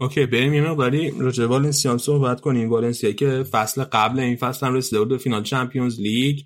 OK 0.00 0.26
بریم 0.26 0.54
یه 0.54 0.70
مقداری 0.70 1.10
راجع 1.18 1.46
والنسیا 1.46 1.98
صحبت 1.98 2.40
کنیم. 2.40 2.70
والنسیا 2.70 3.12
که 3.12 3.42
فصل 3.42 3.84
قبل 3.84 4.20
این 4.20 4.36
فصل 4.36 4.66
هم 4.66 4.74
رسیده 4.74 4.98
بود 4.98 5.08
به 5.08 5.18
فینال 5.18 5.42
Champions 5.42 6.00
League. 6.00 6.40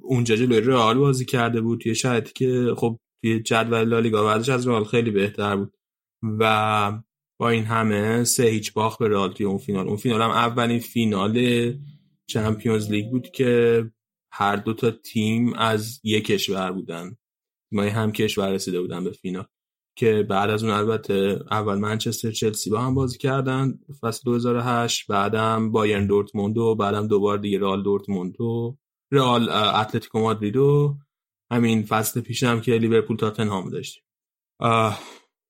اونجا 0.00 0.36
جلوی 0.36 0.60
رئال 0.60 0.98
بازی 0.98 1.24
کرده 1.24 1.60
بود. 1.60 1.80
توی 1.80 1.94
شرایطی 1.94 2.32
که 2.34 2.74
خب 2.76 2.98
توی 3.22 3.40
جدول 3.40 3.84
لالیگا 3.84 4.24
ورزش 4.26 4.48
از 4.48 4.68
رئال 4.68 4.84
خیلی 4.84 5.10
بهتر 5.10 5.56
بود. 5.56 5.74
و 6.22 7.02
با 7.40 7.48
این 7.48 7.64
همه 7.64 8.24
سه 8.24 8.42
هیچ 8.42 8.72
باخت 8.72 8.98
به 8.98 9.08
رئال 9.08 9.32
توی 9.32 9.46
اون 9.46 9.58
فینال. 9.58 9.88
اون 9.88 9.96
فینال 9.96 10.22
هم 10.22 10.30
اولین 10.30 10.78
فینال 10.78 11.72
چمپیونز 12.26 12.90
لیگ 12.90 13.10
بود 13.10 13.30
که 13.30 13.84
هر 14.32 14.56
دو 14.56 14.74
تا 14.74 14.90
تیم 14.90 15.54
از 15.54 16.00
یک 16.04 16.24
کشور 16.24 16.72
بودن. 16.72 17.16
ما 17.72 17.82
هم 17.82 18.12
کشور 18.12 18.52
رسیده 18.52 18.80
بودن 18.80 19.04
به 19.04 19.10
فینال. 19.12 19.44
که 19.96 20.26
بعد 20.30 20.50
از 20.50 20.64
اون 20.64 20.72
البته 20.72 21.40
اول 21.50 21.78
منچستر 21.78 22.30
چلسی 22.30 22.70
با 22.70 22.80
هم 22.80 22.94
بازی 22.94 23.18
کردن 23.18 23.78
فصل 24.00 24.20
2008 24.24 25.06
بعدم 25.06 25.72
بایرن 25.72 26.06
دورتموند 26.06 26.58
و 26.58 26.74
بعدم 26.74 27.06
دوبار 27.06 27.38
دیگه 27.38 27.58
رئال 27.58 27.82
دورتموند 27.82 28.40
و 28.40 28.76
رئال 29.12 29.48
اتلتیکو 29.50 30.18
مادرید 30.18 30.56
و 30.56 30.96
همین 31.52 31.82
فصل 31.82 32.20
پیش 32.20 32.42
هم 32.42 32.60
که 32.60 32.72
لیورپول 32.72 33.16
تاتنهام 33.16 33.70
داشتیم. 33.70 34.02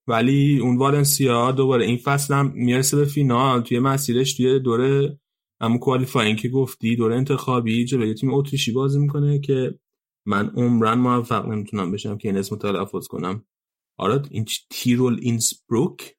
ولی 0.07 0.59
اون 0.59 0.77
والنسیا 0.77 1.51
دوباره 1.51 1.85
این 1.85 1.97
فصل 1.97 2.33
هم 2.33 2.51
می‌رسه 2.55 2.97
به 2.97 3.05
فینال. 3.05 3.61
توی 3.61 3.79
مسیرش 3.79 4.33
توی 4.33 4.59
دوره 4.59 5.19
همون 5.61 5.77
qualifying 5.77 6.37
که 6.37 6.49
گفتی 6.49 6.95
دوره 6.95 7.15
انتخابی 7.15 7.85
جلوی 7.85 8.13
تیم 8.13 8.33
اتریشی 8.33 8.71
بازی 8.71 8.99
می‌کنه 8.99 9.39
که 9.39 9.79
من 10.25 10.51
عمراً 10.55 10.97
موفق 10.97 11.47
نمی‌تونم 11.47 11.91
بشم 11.91 12.17
که 12.17 12.27
این 12.27 12.37
اسم 12.37 12.55
تلفظ 12.55 13.07
کنم. 13.07 13.45
آره 13.97 14.21
این 14.31 14.45
تیرول 14.69 15.19
اینسبروک؟ 15.21 16.15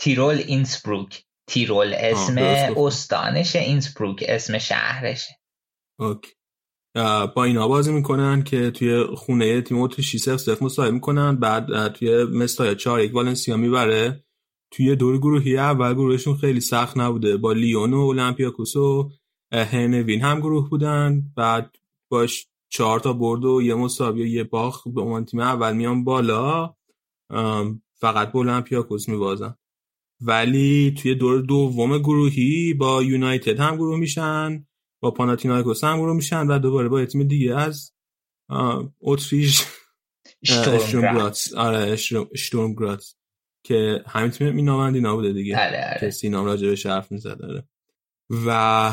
تیرول 0.00 0.34
اینسبروک. 0.46 1.24
تیرول 1.46 1.94
اسم 1.96 2.38
استانشه 2.76 3.58
اینسبروک 3.58 4.24
اسم 4.28 4.58
شهرشه. 4.58 5.40
اوکی 6.00 6.30
با 7.34 7.44
اینا 7.44 7.68
بازی 7.68 7.92
می‌کنن 7.92 8.42
که 8.42 8.70
توی 8.70 9.04
خونه 9.04 9.62
تیم 9.62 9.78
اتریشی 9.80 10.18
سف 10.18 10.36
سف 10.36 10.62
مساوی 10.62 10.90
می‌کنن 10.90 11.36
بعد 11.36 11.92
توی 11.92 12.24
مستای 12.24 12.76
چهار 12.76 13.00
یک 13.00 13.14
والنسیا 13.14 13.56
می‌بره. 13.56 14.24
توی 14.72 14.96
دور 14.96 15.18
گروهی 15.18 15.58
اول 15.58 15.94
گروهشون 15.94 16.36
خیلی 16.36 16.60
سخت 16.60 16.98
نبوده. 16.98 17.36
با 17.36 17.52
لیون 17.52 17.94
و 17.94 17.98
اولمپیاکوس 17.98 18.76
و 18.76 19.10
هنوین 19.52 20.20
هم 20.20 20.40
گروه 20.40 20.70
بودن. 20.70 21.32
بعد 21.36 21.76
باش 22.10 22.46
چهار 22.72 23.00
تا 23.00 23.12
برد 23.12 23.44
و 23.44 23.62
یه 23.62 23.74
مساوی 23.74 24.22
و 24.22 24.26
یه 24.26 24.44
باخ 24.44 24.88
به 24.88 25.00
عنوان 25.00 25.24
تیم 25.24 25.40
اول 25.40 25.76
میان 25.76 26.04
بالا. 26.04 26.74
فقط 27.94 28.32
با 28.32 28.40
اولمپیاکوس 28.40 29.08
میبازن. 29.08 29.54
ولی 30.20 30.94
توی 30.98 31.14
دور 31.14 31.40
دوم 31.40 31.98
گروهی 31.98 32.74
با 32.74 33.02
یونایتد 33.02 33.60
هم 33.60 33.76
گروه 33.76 33.98
میشن 33.98 34.66
با 35.02 35.10
پاناتینایکوس 35.10 35.84
هم 35.84 35.98
گروه 35.98 36.16
میشن 36.16 36.46
و 36.46 36.58
دوباره 36.58 36.88
با 36.88 37.04
تیم 37.04 37.22
دیگه 37.22 37.56
از 37.56 37.92
اتریش 39.00 39.64
اشتورمگراتس 40.42 41.54
آره 41.54 41.96
اشتورمگراتس 42.32 43.14
که 43.64 44.04
همین 44.06 44.30
تیم 44.30 44.50
مینامند 44.50 44.94
اینا 44.94 45.16
بوده 45.16 45.32
دیگه. 45.32 45.56
آره 45.56 45.86
آره. 45.88 45.96
که 46.00 46.10
سینام 46.10 46.46
راجع 46.46 46.68
به 46.68 46.90
حرف 46.90 47.12
می‌زد 47.12 47.38
داره 47.38 47.68
و 48.46 48.92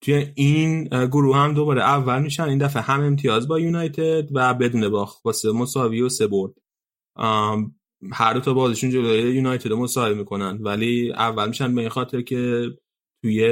توی 0.00 0.32
این 0.34 0.84
گروه 0.84 1.36
هم 1.36 1.54
دوباره 1.54 1.82
اول 1.82 2.22
میشن 2.22 2.42
این 2.42 2.58
دفعه 2.58 2.82
هم 2.82 3.00
امتیاز 3.00 3.48
با 3.48 3.60
یونایتد 3.60 4.28
و 4.32 4.54
بدون 4.54 4.88
باخت 4.88 5.22
با 5.22 5.32
سه 5.32 5.52
مساوی 5.52 6.00
و 6.00 6.08
سه 6.08 6.26
برد. 6.26 6.52
هر 8.12 8.34
دو 8.34 8.40
تا 8.40 8.54
بازشون 8.54 8.90
جلوی 8.90 9.34
یونایتد 9.34 9.72
مساوی 9.72 10.14
می‌کنن. 10.14 10.58
ولی 10.60 11.12
اول 11.12 11.48
میشن 11.48 11.74
به 11.74 11.88
خاطر 11.88 12.22
که 12.22 12.68
توی 13.22 13.46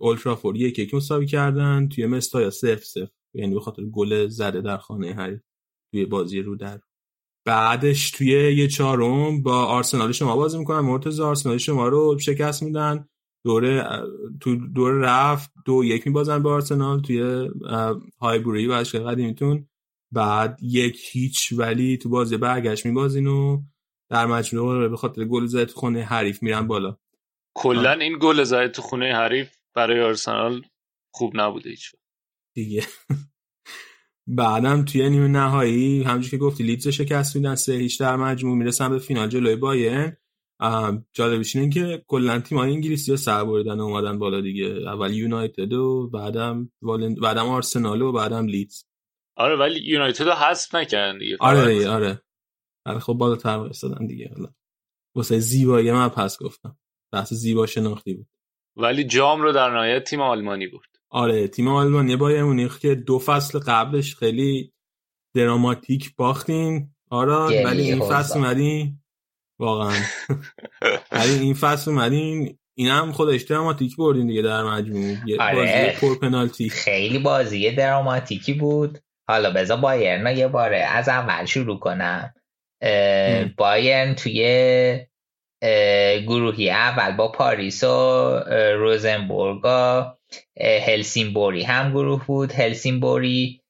اولترافورد 0.00 0.56
یک 0.56 0.78
یک 0.78 0.94
مساوی 0.94 1.26
کردن 1.26 1.88
توی 1.88 2.06
مستایا 2.06 2.50
سف 2.50 2.84
سف 2.84 3.08
یعنی 3.34 3.54
به 3.54 3.60
خاطر 3.60 3.82
گل 3.82 4.26
زده 4.26 4.60
در 4.60 4.76
خانه 4.76 5.12
حریف 5.12 5.40
توی 5.92 6.04
بازی 6.04 6.42
رو 6.42 6.56
در. 6.56 6.80
بعدش 7.46 8.10
توی 8.10 8.28
یه 8.28 8.68
چهارم 8.68 9.42
با 9.42 9.64
آرسنال 9.64 10.12
شما 10.12 10.36
بازی 10.36 10.58
می‌کنن. 10.58 10.80
مرتضی 10.80 11.22
آرسنال 11.22 11.58
شما 11.58 11.88
رو 11.88 12.18
شکست 12.18 12.62
میدن. 12.62 13.08
دوره 13.44 13.86
تو 14.40 14.56
دوره 14.56 15.00
رفت 15.00 15.50
دو 15.64 15.84
یک 15.84 16.06
میبازن 16.06 16.42
به 16.42 16.50
آرسنال 16.50 17.00
توی 17.00 17.50
هایبوری 18.20 18.66
و 18.66 18.72
اشکال 18.72 19.02
قدیمیتون. 19.02 19.68
بعد 20.12 20.58
یک 20.62 21.00
هیچ 21.10 21.52
ولی 21.56 21.96
تو 21.96 22.08
بازی 22.08 22.36
برگشت 22.36 22.86
میبازین 22.86 23.26
و 23.26 23.62
در 24.10 24.26
مجموع 24.26 24.88
به 24.88 24.96
خاطر 24.96 25.24
گل 25.24 25.46
زده 25.46 25.64
تو 25.64 25.74
خونه 25.74 26.02
حریف 26.02 26.42
میرن 26.42 26.66
بالا. 26.66 26.96
کلا 27.54 27.92
این 27.92 28.18
گل 28.20 28.44
زده 28.44 28.68
تو 28.68 28.82
خونه 28.82 29.14
حریف 29.14 29.56
برای 29.74 30.00
آرسنال 30.00 30.62
خوب 31.14 31.32
نبوده 31.34 31.70
هیچ 31.70 31.92
دیگه. 32.54 32.86
بعدم 34.26 34.84
توی 34.84 35.10
نیمه 35.10 35.28
نهایی 35.28 36.02
همونجوری 36.02 36.30
که 36.30 36.36
گفتی 36.36 36.64
لیدز 36.64 36.88
شکست 36.88 37.36
میدن 37.36 37.54
سه 37.54 37.72
هیچ 37.72 38.00
در 38.00 38.16
مجموع 38.16 38.56
می‌رسن 38.56 38.88
به 38.88 38.98
فینال 38.98 39.28
جلوی 39.28 39.56
بایرن. 39.56 40.16
جالبش 41.12 41.56
اینه 41.56 41.70
که 41.70 42.04
کلا 42.06 42.40
تیم‌های 42.40 42.72
انگلیسی 42.72 43.10
ها 43.10 43.16
سر 43.16 43.44
بردن 43.44 43.80
اومدن 43.80 44.18
بالا 44.18 44.40
دیگه. 44.40 44.66
اول 44.66 45.14
یونایتد 45.14 45.72
و 45.72 46.10
بعدم 46.12 46.72
والن... 46.82 47.14
بعدم 47.14 47.46
آرسنال 47.46 48.02
و 48.02 48.12
بعدم 48.12 48.46
لیدز. 48.46 48.84
آره 49.40 49.56
ولی 49.56 49.80
یونایتد 49.80 50.24
رو 50.24 50.32
حذف 50.32 50.74
نکردن 50.74 51.18
دیگه. 51.18 51.36
آره 51.40 51.74
دیگه 51.74 51.88
آره 51.88 52.22
آره. 52.86 52.98
خب 52.98 53.12
بالاتر 53.12 53.56
وایسادن 53.56 54.06
دیگه. 54.06 54.30
حالا 54.36 54.48
واسه 55.16 55.38
زیبایی 55.38 55.92
من 55.92 56.08
پس 56.08 56.42
گفتم. 56.42 56.78
بحث 57.12 57.32
زیبا 57.32 57.66
شناختی 57.66 58.14
بود. 58.14 58.26
ولی 58.76 59.04
جام 59.04 59.42
رو 59.42 59.52
در 59.52 59.70
نهایت 59.70 60.04
تیم 60.04 60.20
آلمانی 60.20 60.66
برد. 60.66 60.88
آره 61.10 61.48
تیم 61.48 61.68
آلمانی 61.68 62.16
بایر 62.16 62.44
مونیخ 62.44 62.78
که 62.78 62.94
دو 62.94 63.18
فصل 63.18 63.58
قبلش 63.58 64.16
خیلی 64.16 64.72
دراماتیک 65.36 66.16
باختین. 66.16 66.94
آره 67.10 67.34
ولی 67.66 67.82
این 67.82 68.00
فصل 68.00 68.38
اومدین. 68.38 69.02
واقعا. 69.60 70.02
ولی 71.12 71.32
این 71.38 71.54
فصل 71.54 71.90
اومدین. 71.90 72.58
این 72.74 72.88
هم 72.88 73.12
خودش 73.12 73.42
دراماتیک 73.42 73.96
بردین 73.96 74.26
دیگه 74.26 74.42
در 74.42 74.64
مجموع. 74.64 75.16
آره. 75.40 75.54
بازی 75.54 76.00
پر 76.00 76.18
پنالتی. 76.18 76.68
خیلی 76.68 77.18
بازی 77.18 77.70
دراماتیکی 77.70 78.52
بود. 78.52 78.98
حالا 79.30 79.50
بذار 79.50 79.76
بایرن 79.76 80.36
یه 80.36 80.48
باره. 80.48 80.78
از 80.78 81.08
اول 81.08 81.44
شروع 81.44 81.78
کنم. 81.78 82.34
بایرن 83.56 84.14
توی 84.14 85.06
گروهی 86.26 86.70
اول 86.70 87.16
با 87.16 87.32
پاریس 87.32 87.84
و 87.84 88.38
روزنبورگ 88.74 89.62
هلسینبوری 90.86 91.62
هم 91.62 91.90
گروه 91.90 92.26
بود. 92.26 92.52
هلسینبوری 92.52 93.60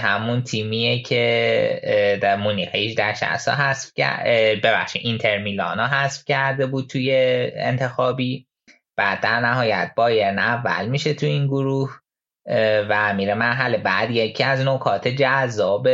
همون 0.00 0.42
تیمیه 0.42 1.02
که 1.02 2.18
در 2.22 2.36
مونیخ 2.36 2.74
18 2.74 3.14
60 3.14 3.48
حذف 3.48 3.92
کرد 3.96 4.26
ببخشید 4.62 5.02
اینتر 5.04 5.38
میلانا 5.38 5.86
حذف 5.86 6.24
کرده 6.24 6.66
بود 6.66 6.86
توی 6.86 7.12
انتخابی. 7.54 8.46
بعد 8.98 9.20
در 9.20 9.40
نهایت 9.40 9.92
بایرن 9.96 10.38
اول 10.38 10.88
میشه 10.88 11.14
تو 11.14 11.26
این 11.26 11.46
گروه. 11.46 12.01
و 12.88 13.14
میره 13.14 13.34
مرحله 13.34 13.78
بعد. 13.78 14.10
یکی 14.10 14.44
از 14.44 14.60
نکات 14.60 15.08
جذاب 15.08 15.86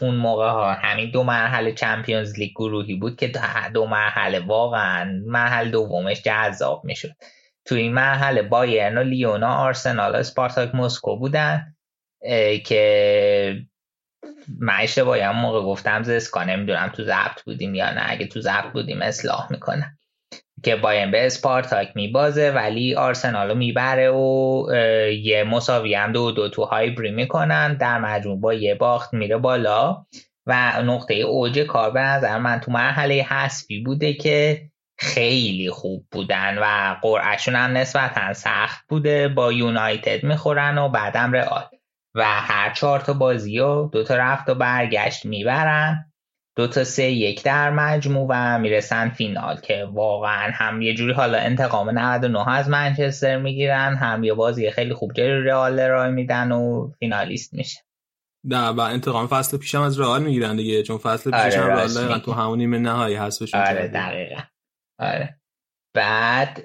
اون 0.00 0.14
موقع 0.14 0.48
ها 0.48 0.72
همین 0.72 1.10
دو 1.10 1.22
مرحله 1.22 1.72
چمپیونز 1.72 2.38
لیگ 2.38 2.50
گروهی 2.50 2.94
بود 2.94 3.16
که 3.16 3.32
دو 3.74 3.86
مرحله 3.86 4.40
واقعا 4.40 5.22
مرحله 5.26 5.70
دومش 5.70 6.22
جذاب 6.22 6.84
می‌شد. 6.84 7.12
تو 7.64 7.74
این 7.74 7.94
مرحله 7.94 8.42
بایرن 8.42 8.98
و 8.98 9.02
لیونا 9.02 9.54
آرسنال 9.54 10.12
و 10.12 10.16
اسپارتاک 10.16 10.74
مسکو 10.74 11.18
بودن 11.18 11.74
که 12.64 13.66
من 14.58 14.76
اشتباهی 14.80 15.28
موقع 15.28 15.60
گفتم 15.60 16.02
زسکا 16.02 16.44
نمی‌دونم 16.44 16.88
تو 16.88 17.04
ضبط 17.04 17.42
بودیم 17.44 17.74
یا 17.74 17.90
نه. 17.90 18.02
اگه 18.06 18.26
تو 18.26 18.40
ضبط 18.40 18.72
بودیم 18.72 19.02
اصلاح 19.02 19.46
می‌کنم 19.52 19.98
که 20.62 20.76
باین 20.76 21.10
به 21.10 21.26
اسپارتاک 21.26 21.92
میبازه 21.94 22.50
ولی 22.50 22.94
آرسنال 22.94 23.56
می‌بره 23.56 24.10
و 24.10 24.64
یه 25.22 25.44
مساوی 25.44 25.94
هم 25.94 26.12
دو 26.12 26.30
دو 26.30 26.48
تو 26.48 26.64
هایبری 26.64 27.10
می‌کنن. 27.10 27.74
در 27.76 27.98
مجموع 27.98 28.40
با 28.40 28.54
یه 28.54 28.74
باخت 28.74 29.14
میره 29.14 29.36
بالا. 29.36 30.06
و 30.46 30.82
نقطه 30.82 31.14
اوج 31.14 31.58
کار 31.58 31.90
به 31.90 32.00
نظر 32.00 32.38
من 32.38 32.60
تو 32.60 32.72
مرحله 32.72 33.14
حسبی 33.14 33.80
بوده 33.80 34.12
که 34.12 34.62
خیلی 34.98 35.70
خوب 35.70 36.06
بودن 36.12 36.58
و 36.58 36.96
قرعشون 37.02 37.54
هم 37.54 37.76
نسبتا 37.76 38.32
سخت 38.32 38.84
بوده. 38.88 39.28
با 39.28 39.52
یونایتد 39.52 40.24
می‌خورن 40.24 40.78
و 40.78 40.88
بعدم 40.88 41.32
رئال. 41.32 41.64
و 42.14 42.24
هر 42.24 42.72
چهار 42.74 43.00
تا 43.00 43.12
بازی 43.12 43.58
و 43.58 43.88
دو 43.88 44.04
تا 44.04 44.16
رفت 44.16 44.48
و 44.48 44.54
برگشت 44.54 45.26
می‌برن. 45.26 46.11
دو 46.56 46.66
تا 46.66 46.84
سه 46.84 47.10
یک 47.10 47.42
در 47.42 47.70
مجموع 47.70 48.26
و 48.30 48.58
می‌رسن 48.58 49.08
فینال 49.08 49.60
که 49.60 49.88
واقعا 49.92 50.50
هم 50.54 50.82
یه 50.82 50.94
جوری 50.94 51.12
حالا 51.12 51.38
انتقام 51.38 51.98
99 51.98 52.48
از 52.48 52.68
منچستر 52.68 53.38
می‌گیرن 53.38 53.96
هم 53.96 54.24
یه 54.24 54.34
بازی 54.34 54.70
خیلی 54.70 54.94
خوب 54.94 55.12
جلوی 55.12 55.48
رئال 55.48 55.80
رای 55.80 56.10
میدن 56.10 56.52
و 56.52 56.90
فینالیست 56.98 57.54
میشه. 57.54 57.80
نه 58.44 58.68
و 58.68 58.80
انتقام 58.80 59.26
فصل 59.26 59.58
پیشم 59.58 59.80
از 59.80 60.00
رئال 60.00 60.22
می‌گیرن 60.22 60.56
دیگه 60.56 60.82
چون 60.82 60.98
فصل 60.98 61.30
پیشم 61.30 61.60
آره 61.60 61.74
رئال 61.74 62.18
تو 62.18 62.32
همون 62.32 62.58
نیمه 62.58 62.78
نهایی 62.78 63.16
هستشون 63.16 63.60
آره 63.60 63.88
دقیقا. 63.88 64.40
آره. 64.98 65.38
بعد 65.94 66.60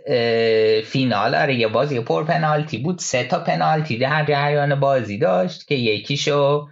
فینال 0.82 1.36
آره 1.36 1.56
یه 1.56 1.68
بازی 1.68 2.00
پر 2.00 2.24
پنالتی 2.24 2.78
بود 2.78 3.00
سه 3.00 3.24
تا 3.24 3.40
پنالتی 3.40 3.98
در 3.98 4.26
جریان 4.26 4.80
بازی 4.80 5.18
داشت 5.18 5.68
که 5.68 5.76
یکیشو 5.76 6.68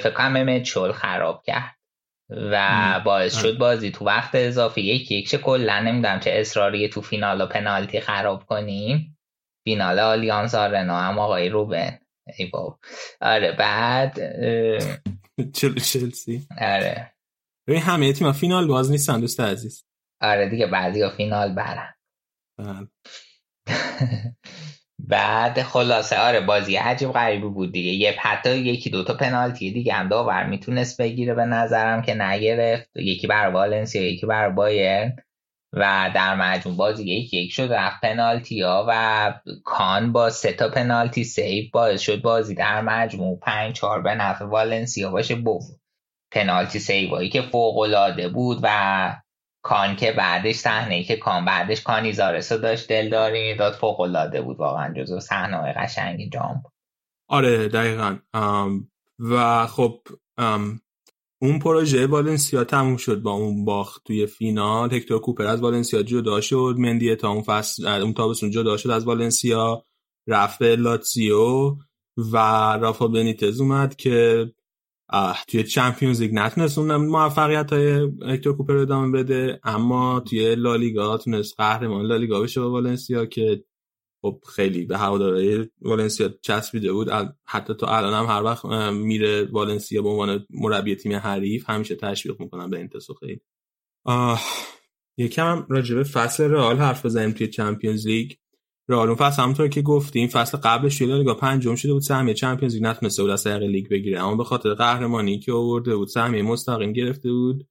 فکر 0.00 0.10
کنم 0.10 0.62
شول 0.62 0.92
خراب 0.92 1.42
کرد. 1.42 1.75
و 2.30 3.00
باعث 3.04 3.40
شد 3.40 3.58
بازی 3.58 3.90
تو 3.90 4.04
وقت 4.04 4.30
اضافه. 4.34 4.80
یک 4.80 5.10
یک. 5.10 5.30
چه 5.30 5.38
کلا 5.38 5.80
نمی‌دونم 5.80 6.20
چه 6.20 6.30
اصراری 6.30 6.88
تو 6.88 7.00
فینال 7.00 7.40
و 7.40 7.46
پنالتی 7.46 8.00
خراب 8.00 8.46
کنیم. 8.46 9.18
فینال 9.64 9.98
آلیانس 9.98 10.54
آرنا 10.54 11.00
هم 11.00 11.18
آقای 11.18 11.48
روبن. 11.48 11.98
ای 12.38 12.46
بابا 12.46 12.78
آره 13.20 13.52
بعد 13.52 14.18
جلو 15.52 15.74
چلسی؟ 15.74 16.46
آره. 16.60 17.12
ببین 17.68 17.82
همه 17.82 18.12
تیم 18.12 18.32
فینال 18.32 18.66
باز 18.66 18.90
نیستن 18.90 19.20
دوست 19.20 19.40
عزیز. 19.40 19.84
آره 20.20 20.48
دیگه 20.48 20.66
بعضی 20.66 21.10
فینال 21.16 21.54
برن. 21.54 21.94
بله. 22.58 22.88
بعد 24.98 25.62
خلاصه 25.62 26.18
آره 26.18 26.40
بازی 26.40 26.76
عجیب 26.76 27.12
غریبی 27.12 27.48
بود 27.48 27.72
دیگه. 27.72 27.90
یه 27.90 28.14
حتی 28.20 28.56
یکی 28.56 28.90
دوتا 28.90 29.14
پنالتی 29.14 29.72
دیگه 29.72 29.92
هم 29.94 30.08
داور 30.08 30.46
می‌تونست 30.46 31.00
بگیره 31.00 31.34
به 31.34 31.44
نظرم 31.44 32.02
که 32.02 32.14
نگرفت. 32.14 32.90
یکی 32.96 33.26
برا 33.26 33.48
والنسیا 33.48 34.02
یکی 34.02 34.26
برا 34.26 34.48
بایرن. 34.50 35.16
و 35.72 36.10
در 36.14 36.34
مجموع 36.34 36.76
بازی 36.76 37.04
یک 37.04 37.34
یک 37.34 37.52
شد 37.52 37.72
رفت 37.72 38.00
پنالتی 38.00 38.62
ها 38.62 38.86
و 38.88 39.34
کان 39.64 40.12
با 40.12 40.30
سه 40.30 40.52
تا 40.52 40.68
پنالتی 40.68 41.24
save 41.24 41.64
باعث 41.72 42.00
شد 42.00 42.22
بازی 42.22 42.54
در 42.54 42.80
مجموع 42.80 43.38
پنج 43.42 43.74
چهار 43.74 44.02
به 44.02 44.14
نفع 44.14 44.44
والنسیا 44.44 45.10
باشه. 45.10 45.34
بو 45.34 45.60
پنالتی 46.32 46.78
save 46.78 47.11
ایی 47.11 47.28
که 47.28 47.42
فوق 47.42 47.78
العاده 47.78 48.28
بود 48.28 48.58
و 48.62 49.16
کان 49.66 49.96
که 49.96 50.12
بعدش 50.12 50.54
صحنه 50.54 51.04
که 51.04 51.16
کان 51.16 51.44
بعدش 51.44 51.82
کانیزارس 51.82 52.52
داشت 52.52 52.88
دلداری 52.88 53.56
داد 53.56 53.72
فوق 53.72 54.00
العاده 54.00 54.42
بود 54.42 54.56
واقعا 54.56 54.94
جزو 54.94 55.20
صحنه 55.20 55.72
قشنگی 55.72 56.28
جام 56.28 56.60
بود. 56.62 56.72
آره 57.28 57.68
دقیقا. 57.68 58.18
و 59.18 59.66
خب 59.66 60.00
اون 61.42 61.58
پروژه 61.58 62.06
والنسیا 62.06 62.64
تموم 62.64 62.96
شد 62.96 63.22
با 63.22 63.30
اون 63.30 63.64
باخت 63.64 64.04
توی 64.04 64.26
فینال. 64.26 64.94
هکتور 64.94 65.20
کوپر 65.20 65.46
از 65.46 65.60
والنسیا 65.60 66.02
جدا 66.02 66.40
شد 66.40 66.74
مندیه 66.78 67.16
تا 67.16 67.30
اون 67.30 67.42
فصل 67.42 67.86
اون 67.88 68.14
تابستون 68.14 68.50
جدا 68.50 68.76
شد 68.76 68.90
از 68.90 69.04
والنسیا. 69.04 69.82
رفت 70.28 70.62
لاتسیو 70.62 71.76
و 72.32 72.36
رافا 72.80 73.08
بنیتز 73.08 73.60
اومد 73.60 73.96
که 73.96 74.46
توی 75.48 75.62
چمپیونز 75.64 76.22
لیگ 76.22 76.34
نتونست 76.34 76.78
اون 76.78 76.96
موفقیت 76.96 77.72
های 77.72 78.10
هکتور 78.28 78.56
کوپر 78.56 78.76
ادامه 78.76 79.18
بده 79.18 79.60
اما 79.64 80.20
توی 80.20 80.54
لالیگا 80.54 81.18
تونست 81.18 81.54
قهرمان 81.56 82.06
لالیگا 82.06 82.40
بشه 82.40 82.60
با 82.60 82.70
والنسیا 82.70 83.26
که 83.26 83.64
خب 84.22 84.40
خیلی 84.54 84.84
به 84.84 84.98
هوادارهای 84.98 85.66
والنسیا 85.80 86.30
چسبیده 86.42 86.92
بود. 86.92 87.08
حتی 87.44 87.74
تا 87.74 87.86
الان 87.86 88.14
هم 88.14 88.36
هر 88.36 88.42
وقت 88.42 88.64
میره 88.92 89.44
والنسیا 89.44 90.02
به 90.02 90.08
عنوان 90.08 90.46
مربی 90.50 90.96
تیم 90.96 91.12
حریف 91.12 91.70
همیشه 91.70 91.96
تشویق 91.96 92.40
می‌کنن 92.40 92.70
به 92.70 92.78
انتسو 92.78 93.14
خیلی. 93.14 93.40
یکم 95.18 95.66
راجبه 95.68 96.02
فصل 96.02 96.44
رئال 96.44 96.78
حرف 96.78 97.06
بزنیم 97.06 97.32
توی 97.32 97.48
Champions 97.48 98.06
League. 98.06 98.32
رئال 98.88 99.08
اون 99.08 99.16
فصل 99.16 99.42
همونطور 99.42 99.68
که 99.68 99.82
گفتیم 99.82 100.28
فصل 100.28 100.58
قبلش 100.58 100.98
توی 100.98 101.06
لالیگا 101.06 101.34
پنجم 101.34 101.74
شده 101.74 101.92
بود 101.92 102.02
سهمیه 102.02 102.34
Champions 102.34 102.74
League 102.74 102.84
نتونسته 102.84 103.22
بود 103.22 103.30
از 103.30 103.44
طریق 103.44 103.70
لیگ 103.70 103.88
بگیره. 103.88 104.20
اما 104.20 104.36
به 104.36 104.44
خاطر 104.44 104.74
قهرمانی 104.74 105.38
که 105.38 105.52
آورده 105.52 105.96
بود 105.96 106.08
سهمیه 106.08 106.42
مستقیم 106.42 106.92
گرفته 106.92 107.32
بود 107.32 107.66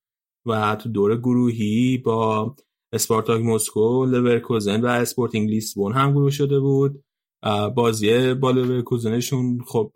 و 0.45 0.75
تو 0.75 0.89
دور 0.89 1.17
گروهی 1.17 1.97
با 1.97 2.55
اسپارتاک 2.93 3.41
مسکو، 3.41 4.05
لورکوزن 4.05 4.81
و 4.81 4.85
اسپورتینگ 4.85 5.49
لیسبون 5.49 5.93
هم 5.93 6.11
گروه 6.11 6.31
شده 6.31 6.59
بود. 6.59 7.03
بازی 7.75 8.33
با 8.33 8.51
لورکوزنشون 8.51 9.59
خب 9.67 9.91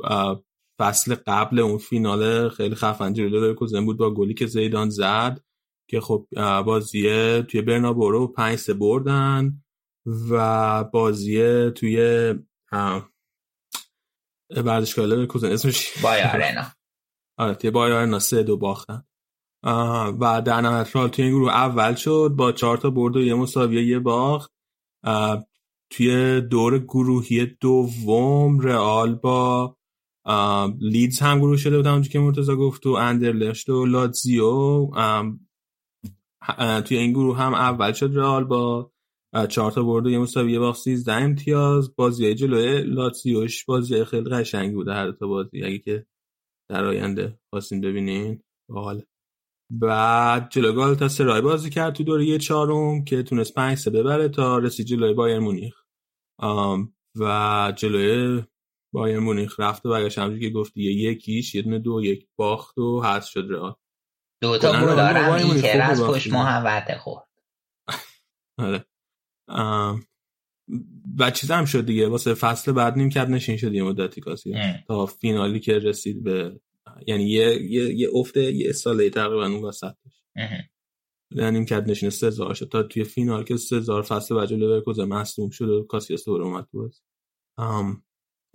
فصل 0.79 1.15
قبل 1.27 1.59
اون 1.59 1.77
فینال 1.77 2.49
خیلی 2.49 2.75
خفن 2.75 3.13
جلوی 3.13 3.29
لورکوزن 3.29 3.85
بود 3.85 3.97
با 3.97 4.13
گلی 4.13 4.33
که 4.33 4.45
زیدان 4.47 4.89
زد 4.89 5.43
که 5.89 6.01
خب 6.01 6.27
بازی 6.65 7.03
توی 7.43 7.61
برنابئو 7.61 8.12
رو 8.12 8.27
5 8.27 8.55
3 8.55 8.73
بردن. 8.73 9.61
و 10.29 10.83
بازی 10.83 11.71
توی 11.71 12.33
ورزشگاه 14.49 15.05
لورکوزن 15.05 15.51
اسمش 15.51 16.01
BayArena 16.03 16.63
آره 17.39 17.55
توی 17.55 17.71
BayArena 17.71 18.19
سه 18.19 18.43
دو 18.43 18.57
باختن 18.57 19.03
و 20.19 20.41
در 20.45 20.61
نهایت 20.61 20.95
رئال 20.95 21.09
توی 21.09 21.25
این 21.25 21.33
گروه 21.33 21.51
اول 21.51 21.95
شد 21.95 22.33
با 22.37 22.51
چهار 22.51 22.77
تا 22.77 22.89
برد 22.89 23.15
و 23.15 23.21
یه 23.21 23.33
مساویه 23.33 23.83
یه 23.83 23.99
باخت. 23.99 24.51
توی 25.91 26.41
دور 26.41 26.79
گروهی 26.79 27.45
دوم 27.45 28.59
رئال 28.59 29.15
با 29.15 29.75
لیدز 30.79 31.19
هم 31.19 31.39
گروه 31.39 31.57
شده 31.57 31.77
بود 31.77 31.87
همونجور 31.87 32.11
که 32.11 32.19
مرتضی 32.19 32.55
گفت 32.55 32.85
و 32.85 32.89
اندرلشت 32.89 33.69
و 33.69 33.85
لاتزیو. 33.85 34.89
توی 36.85 36.97
این 36.97 37.11
گروه 37.11 37.37
هم 37.37 37.53
اول 37.53 37.91
شد 37.91 38.11
رئال 38.13 38.43
با 38.43 38.91
چهار 39.49 39.71
تا 39.71 39.83
برد 39.83 40.05
و 40.05 40.09
یه 40.09 40.19
مساوی 40.19 40.51
یه 40.51 40.59
باخت 40.59 40.79
13 40.79 41.13
امتیاز. 41.13 41.95
بازی 41.95 42.35
جلوی 42.35 42.81
لاتزیوش 42.81 43.65
بازی 43.65 44.05
خیلی 44.05 44.29
قشنگی 44.29 44.75
بوده 44.75 44.93
هر 44.93 45.11
تا 45.11 45.27
بازی. 45.27 45.63
اگه 45.63 45.79
که 45.79 46.05
در 46.69 46.85
آینده 46.85 47.39
خواستین 47.49 47.81
ببینین 47.81 48.43
باحال 48.69 49.03
بعد 49.71 50.49
جلو 50.49 50.73
گالتا 50.73 51.07
سرای 51.07 51.41
بازی 51.41 51.69
کرد 51.69 51.93
تو 51.93 52.03
دوره 52.03 52.37
چهارم 52.37 53.03
که 53.03 53.23
تونست 53.23 53.53
پنج 53.53 53.77
سه 53.77 53.91
ببره 53.91 54.29
تا 54.29 54.57
رسید 54.57 54.85
جلوی 54.85 55.13
بایر 55.13 55.39
مونیخ. 55.39 55.83
و 57.15 57.73
جلوی 57.75 58.43
بایر 58.93 59.19
مونیخ 59.19 59.59
رفت 59.59 59.85
و 59.85 59.89
برگشت. 59.89 60.17
همونجوری 60.17 60.47
که 60.47 60.53
گفتی 60.53 60.81
یه 60.81 61.11
یکیش 61.11 61.55
یه 61.55 61.61
دونه 61.61 61.79
دو 61.79 62.03
یک 62.03 62.27
باخت 62.35 62.77
و 62.77 63.01
حذف 63.01 63.29
شد 63.29 63.47
رئال. 63.49 63.75
دو 64.41 64.57
تا 64.57 64.71
گل 64.71 64.99
این 64.99 65.61
که 65.61 65.83
از 65.83 66.03
پشت 66.03 66.33
محوت 66.33 66.97
خورد. 66.97 67.27
آره. 68.59 68.88
و 71.19 71.31
چیز 71.31 71.51
هم 71.51 71.65
شد 71.65 71.85
دیگه. 71.85 72.07
واسه 72.07 72.33
فصل 72.33 72.71
بعد 72.71 72.97
نیم 72.97 73.09
کرد 73.09 73.29
نشین 73.29 73.57
شد 73.57 73.73
یه 73.73 73.83
مدتی 73.83 74.21
کاسی 74.21 74.53
تا 74.87 75.05
فینالی 75.05 75.59
که 75.59 75.73
رسید 75.73 76.23
به 76.23 76.59
یعنی 77.07 77.23
یه 77.23 77.61
یه 77.61 77.95
یه 77.95 78.09
افته 78.13 78.53
یه 78.53 78.71
ساله 78.71 79.09
تقریبا 79.09 79.45
اون 79.45 79.65
وسطش 79.65 80.23
یعنی 81.31 81.65
کرد 81.65 81.89
نشین 81.89 82.09
سزار 82.09 82.53
شد. 82.53 82.69
تا 82.69 82.83
توی 82.83 83.03
فینال 83.03 83.43
که 83.43 83.57
سزار 83.57 84.01
فصل 84.01 84.35
بعد 84.35 84.53
لورکوزن 84.53 85.05
مصدوم 85.05 85.49
شد 85.49 85.69
و 85.69 85.83
کاسیاس 85.83 86.25
دوباره 86.25 86.43
اومد 86.43 86.67
بود 86.71 86.95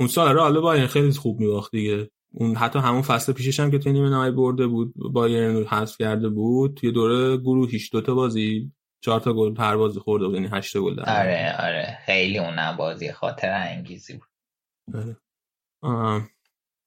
اون 0.01 0.09
سال 0.09 0.39
حالا 0.39 0.61
با 0.61 0.87
خیلی 0.87 1.11
خوب 1.11 1.41
میباخت 1.41 1.73
دیگه. 1.73 2.11
اون 2.33 2.55
حتی 2.57 2.79
همون 2.79 3.03
فصل 3.03 3.33
پیشش 3.33 3.61
هم 3.61 3.71
که 3.71 3.79
توی 3.79 3.93
نیمه 3.93 4.11
نهایی 4.11 4.33
برده 4.33 4.67
بود 4.67 4.95
بایرن 5.13 5.65
حذف 5.65 5.97
کرده 5.99 6.29
بود 6.29 6.75
توی 6.75 6.93
دوره 6.93 7.37
گروهیش 7.37 7.93
دوتا 7.93 8.15
بازی 8.15 8.73
چهار 9.05 9.21
تا 9.21 9.33
گل 9.33 9.55
هر 9.59 9.77
بازی 9.77 10.01
خورده 10.01 10.27
بود 10.27 10.35
یعنی 10.35 10.49
8 10.53 10.79
گل 10.79 11.01
آره 11.01 11.57
آره. 11.59 11.99
خیلی 12.07 12.39
اون 12.39 12.77
بازی 12.77 13.13
خاطر 13.13 13.53
انگیزی 13.53 14.13
بود. 14.19 14.29
آره. 15.83 16.29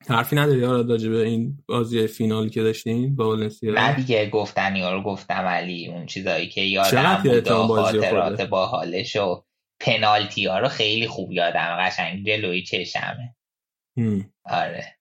حرفی 0.10 0.36
نداری 0.36 0.66
آره 0.66 0.88
راجع 0.88 1.10
به 1.10 1.22
این 1.22 1.64
بازی 1.68 2.08
فینالی 2.08 2.50
که 2.50 2.64
داشتین 2.64 3.16
با 3.16 3.28
والنسیا؟ 3.28 3.74
نه 3.74 3.96
دیگه 3.96 4.30
گفتنی 4.30 4.82
رو 4.82 5.02
گفتم 5.02 5.46
ولی 5.46 5.88
اون 5.88 6.06
چیزایی 6.06 6.50
که 6.50 6.62
یادم 6.62 7.24
بود 7.24 7.50
خاطرات 7.80 8.42
با 8.42 8.66
حالش 8.66 9.16
و 9.16 9.44
پنالتی 9.80 10.46
ها 10.46 10.60
رو 10.60 10.68
خیلی 10.68 11.08
خوب 11.08 11.32
یادم 11.32 11.78
قشنگ 11.80 12.26
جلوی 12.26 12.64
چشمه. 12.64 13.36
آره. 14.46 14.98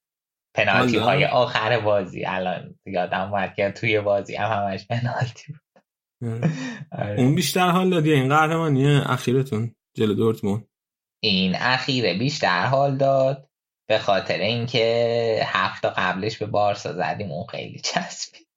پنالتی 0.55 0.97
های 0.97 1.25
آخر 1.25 1.81
بازی 1.81 2.25
الان 2.25 2.79
یادم 2.87 3.21
اومد 3.21 3.55
که 3.55 3.71
توی 3.71 4.01
بازی 4.01 4.35
هم 4.35 4.69
همش 4.69 4.87
پنالتی 4.87 5.53
بود. 5.53 5.66
اون 7.19 7.35
بیشتر 7.35 7.69
حال 7.69 7.91
دادی 7.91 8.13
این 8.13 8.29
قهرمانی 8.29 8.97
اخیرتون 8.97 9.75
جلو 9.97 10.15
دورتموند. 10.15 10.69
این 11.23 11.55
اخیره 11.57 12.19
بیشتر 12.19 12.67
حال 12.67 12.97
داد. 12.97 13.51
به 13.89 13.99
خاطر 13.99 14.39
اینکه 14.39 15.41
هفته 15.47 15.89
قبلش 15.89 16.39
به 16.39 16.47
بارسا 16.47 16.93
زدیم 16.93 17.31
اون 17.31 17.47
خیلی 17.47 17.81
چسبید. 17.81 18.49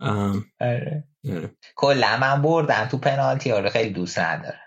آره. 0.00 0.42
آره. 0.60 1.04
کلا 1.76 2.18
من 2.20 2.42
بردم 2.42 2.84
تو 2.90 2.98
پنالتی. 2.98 3.50
رو 3.50 3.68
خیلی 3.68 3.90
دوست 3.90 4.18
ندارم. 4.18 4.60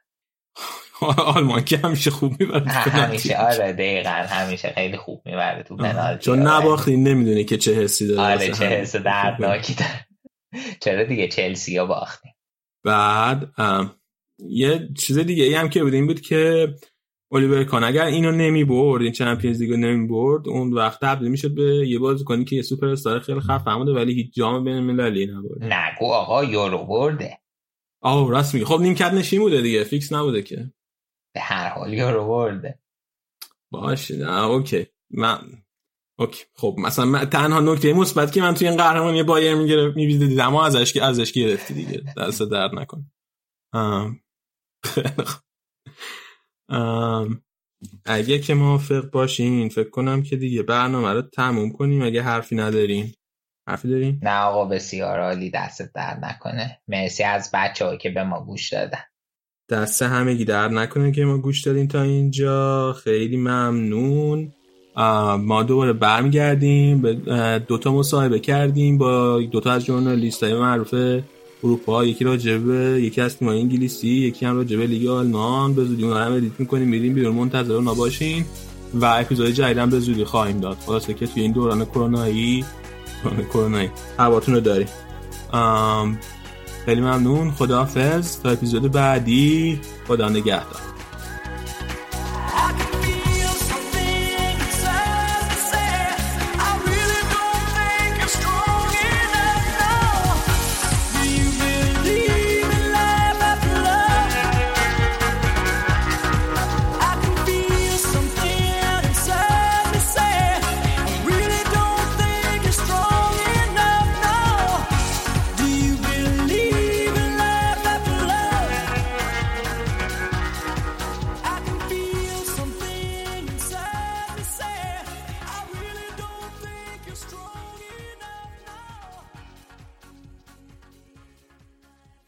آلمان 1.36 1.66
که 1.66 1.78
همیشه 1.78 2.12
خوب 2.12 2.40
می‌بره 2.40 2.70
همیشه. 2.70 3.38
آره 3.38 3.74
دقیقا. 3.74 4.10
همیشه 4.10 4.70
خیلی 4.70 4.98
خوب 4.98 5.22
می‌بره 5.26 5.64
تو 5.64 5.76
پنالتی. 5.76 6.26
چون 6.26 6.48
نباختی 6.48 6.98
نمی‌دونی 6.98 7.44
که 7.46 7.58
چه 7.58 7.74
حسی 7.74 8.08
داره 8.08 8.34
آره 8.34 8.52
چه 8.52 8.66
حس 8.66 8.96
دردناکی 8.96 9.74
داره. 9.74 10.09
چرا 10.84 11.04
دیگه 11.04 11.28
چلسی 11.28 11.78
ها 11.78 11.86
باختیم؟ 11.86 12.34
بعد 12.84 13.54
یه 14.40 14.90
چیز 14.98 15.20
دیگه 15.20 15.44
ای 15.44 15.54
هم 15.54 15.70
که 15.70 15.84
بود 15.84 15.94
این 15.94 16.08
بود 16.08 16.22
که 16.22 16.74
الیور 17.32 17.64
کان 17.64 17.84
اگر 17.84 18.06
اینو 18.06 18.32
نمی 18.32 18.64
برد 18.64 19.02
این 19.02 19.12
چمپیونز 19.12 19.62
لیگو 19.62 19.76
نمی 19.76 20.08
برد 20.08 20.48
اون 20.48 20.74
وقت 20.74 21.00
تبدیل 21.00 21.28
می‌شد 21.28 21.56
به 21.56 21.88
یه 21.88 22.00
بازیکنی 22.00 22.46
که 22.46 22.56
یه 22.56 22.62
سوپر 22.62 22.88
استار 22.88 23.20
خیلی 23.20 23.40
خفن 23.40 23.76
بوده 23.78 23.94
ولی 23.94 24.14
هیچ 24.14 24.34
جام 24.34 24.64
بین 24.64 24.76
المللی 24.76 25.26
نبرد 25.26 25.64
نگو 25.64 26.06
آقا 26.06 26.44
یورو 26.44 26.86
برده. 26.86 27.40
آه 28.02 28.30
راست 28.30 28.54
میگه 28.54 28.66
خب 28.66 28.82
نیمکت 28.82 29.14
نشین 29.14 29.40
بوده 29.40 29.62
دیگه 29.62 29.84
فیکس 29.84 30.14
نبوده 30.14 30.42
که. 30.42 30.74
به 31.34 31.42
هر 31.42 31.70
حال 31.70 31.94
یورو 31.94 32.28
برده. 32.28 32.80
باشه 33.72 34.16
OK. 34.26 34.86
من 35.12 35.40
OK. 36.20 36.44
خب 36.56 36.76
مثلا 36.78 37.26
تنها 37.26 37.60
نکته 37.60 37.94
مثبت 37.94 38.32
که 38.32 38.42
من 38.42 38.54
توی 38.54 38.68
این 38.68 38.78
قهرمانی 38.78 39.24
بایر 39.24 39.56
می‌گرفت 39.56 39.96
می‌بینید 39.96 40.40
اما 40.40 40.66
ازش 40.66 40.94
که 40.94 41.04
ازش 41.04 41.32
گرفتی 41.32 41.74
دیگه. 41.74 42.04
دست 42.18 42.42
درد 42.42 42.72
نکن. 42.76 43.12
اگه 48.06 48.40
که 48.40 48.54
موافق 48.54 49.10
باشین 49.12 49.70
فکر 49.70 49.90
کنم 49.90 50.24
که 50.24 50.36
دیگه 50.36 50.64
برنامه 50.64 51.14
رو 51.14 51.22
تموم 51.22 51.72
کنیم. 51.72 52.02
اگه 52.02 52.22
حرفی 52.22 52.56
ندارین. 52.56 53.14
حرفی 53.68 53.90
دارین؟ 53.90 54.20
نه 54.24 54.40
آقا 54.40 54.66
بسیار 54.66 55.20
عالی. 55.20 55.50
دستت 55.50 55.92
در 55.96 56.20
نکنه. 56.22 56.82
مرسی 56.88 57.24
از 57.24 57.50
بچه 57.54 57.98
که 57.98 58.10
به 58.10 58.24
ما 58.24 58.46
گوش 58.46 58.74
دادن. 58.74 59.04
دست 59.70 60.02
همگی 60.02 60.46
در 60.46 60.68
نکنه 60.68 61.12
که 61.12 61.26
ما 61.26 61.38
گوش 61.38 61.62
دادین 61.62 61.88
تا 61.88 62.02
اینجا. 62.02 62.94
خیلی 62.94 63.38
ممنون. 63.38 64.54
ما 65.38 65.64
دوباره 65.64 65.94
برمیگردیم 65.94 67.02
دوتا 67.68 67.94
مصاحبه 67.94 68.40
کردیم 68.40 68.98
با 68.98 69.42
دوتا 69.42 69.72
از 69.72 69.86
journalist 69.86 70.44
های 70.44 70.54
معروف 70.54 70.96
اروپا. 71.64 72.06
یکی 72.06 72.24
راجبه 72.24 73.02
یکی 73.02 73.22
از 73.22 73.38
تیم‌های 73.38 73.60
انگلیسی 73.60 74.08
یکی 74.08 74.46
هم 74.46 74.56
راجبه 74.56 74.88
لیگ 74.88 75.08
آلمان. 75.08 75.74
به 75.74 75.84
زودی 75.84 76.04
هم 76.04 76.34
edit 76.34 76.52
می‌کنیم 76.60 76.88
میریم 76.88 77.14
بیرون 77.14 77.36
منتظر 77.36 77.82
نباشین 77.82 78.46
و 78.94 79.06
اپیزود 79.06 79.48
جدید 79.48 79.90
به 79.90 80.00
زودی 80.00 80.24
خواهیم 80.24 80.60
داد. 80.60 80.78
خلاصه 80.86 81.14
که 81.14 81.28
توی 81.28 81.42
این 81.42 81.52
دوران 81.52 81.86
کرونایی 81.86 82.66
کرونایی 83.54 83.90
هواتون 84.20 84.56
رو 84.56 84.62
داریم. 84.62 84.88
خیلی 86.86 87.02
ممنون. 87.02 87.52
خداحافظ. 87.52 88.42
تا 88.42 88.50
اپیزود 88.50 88.92
بعدی 88.92 89.80
خدا 90.08 90.30
نگهدار. 90.30 90.89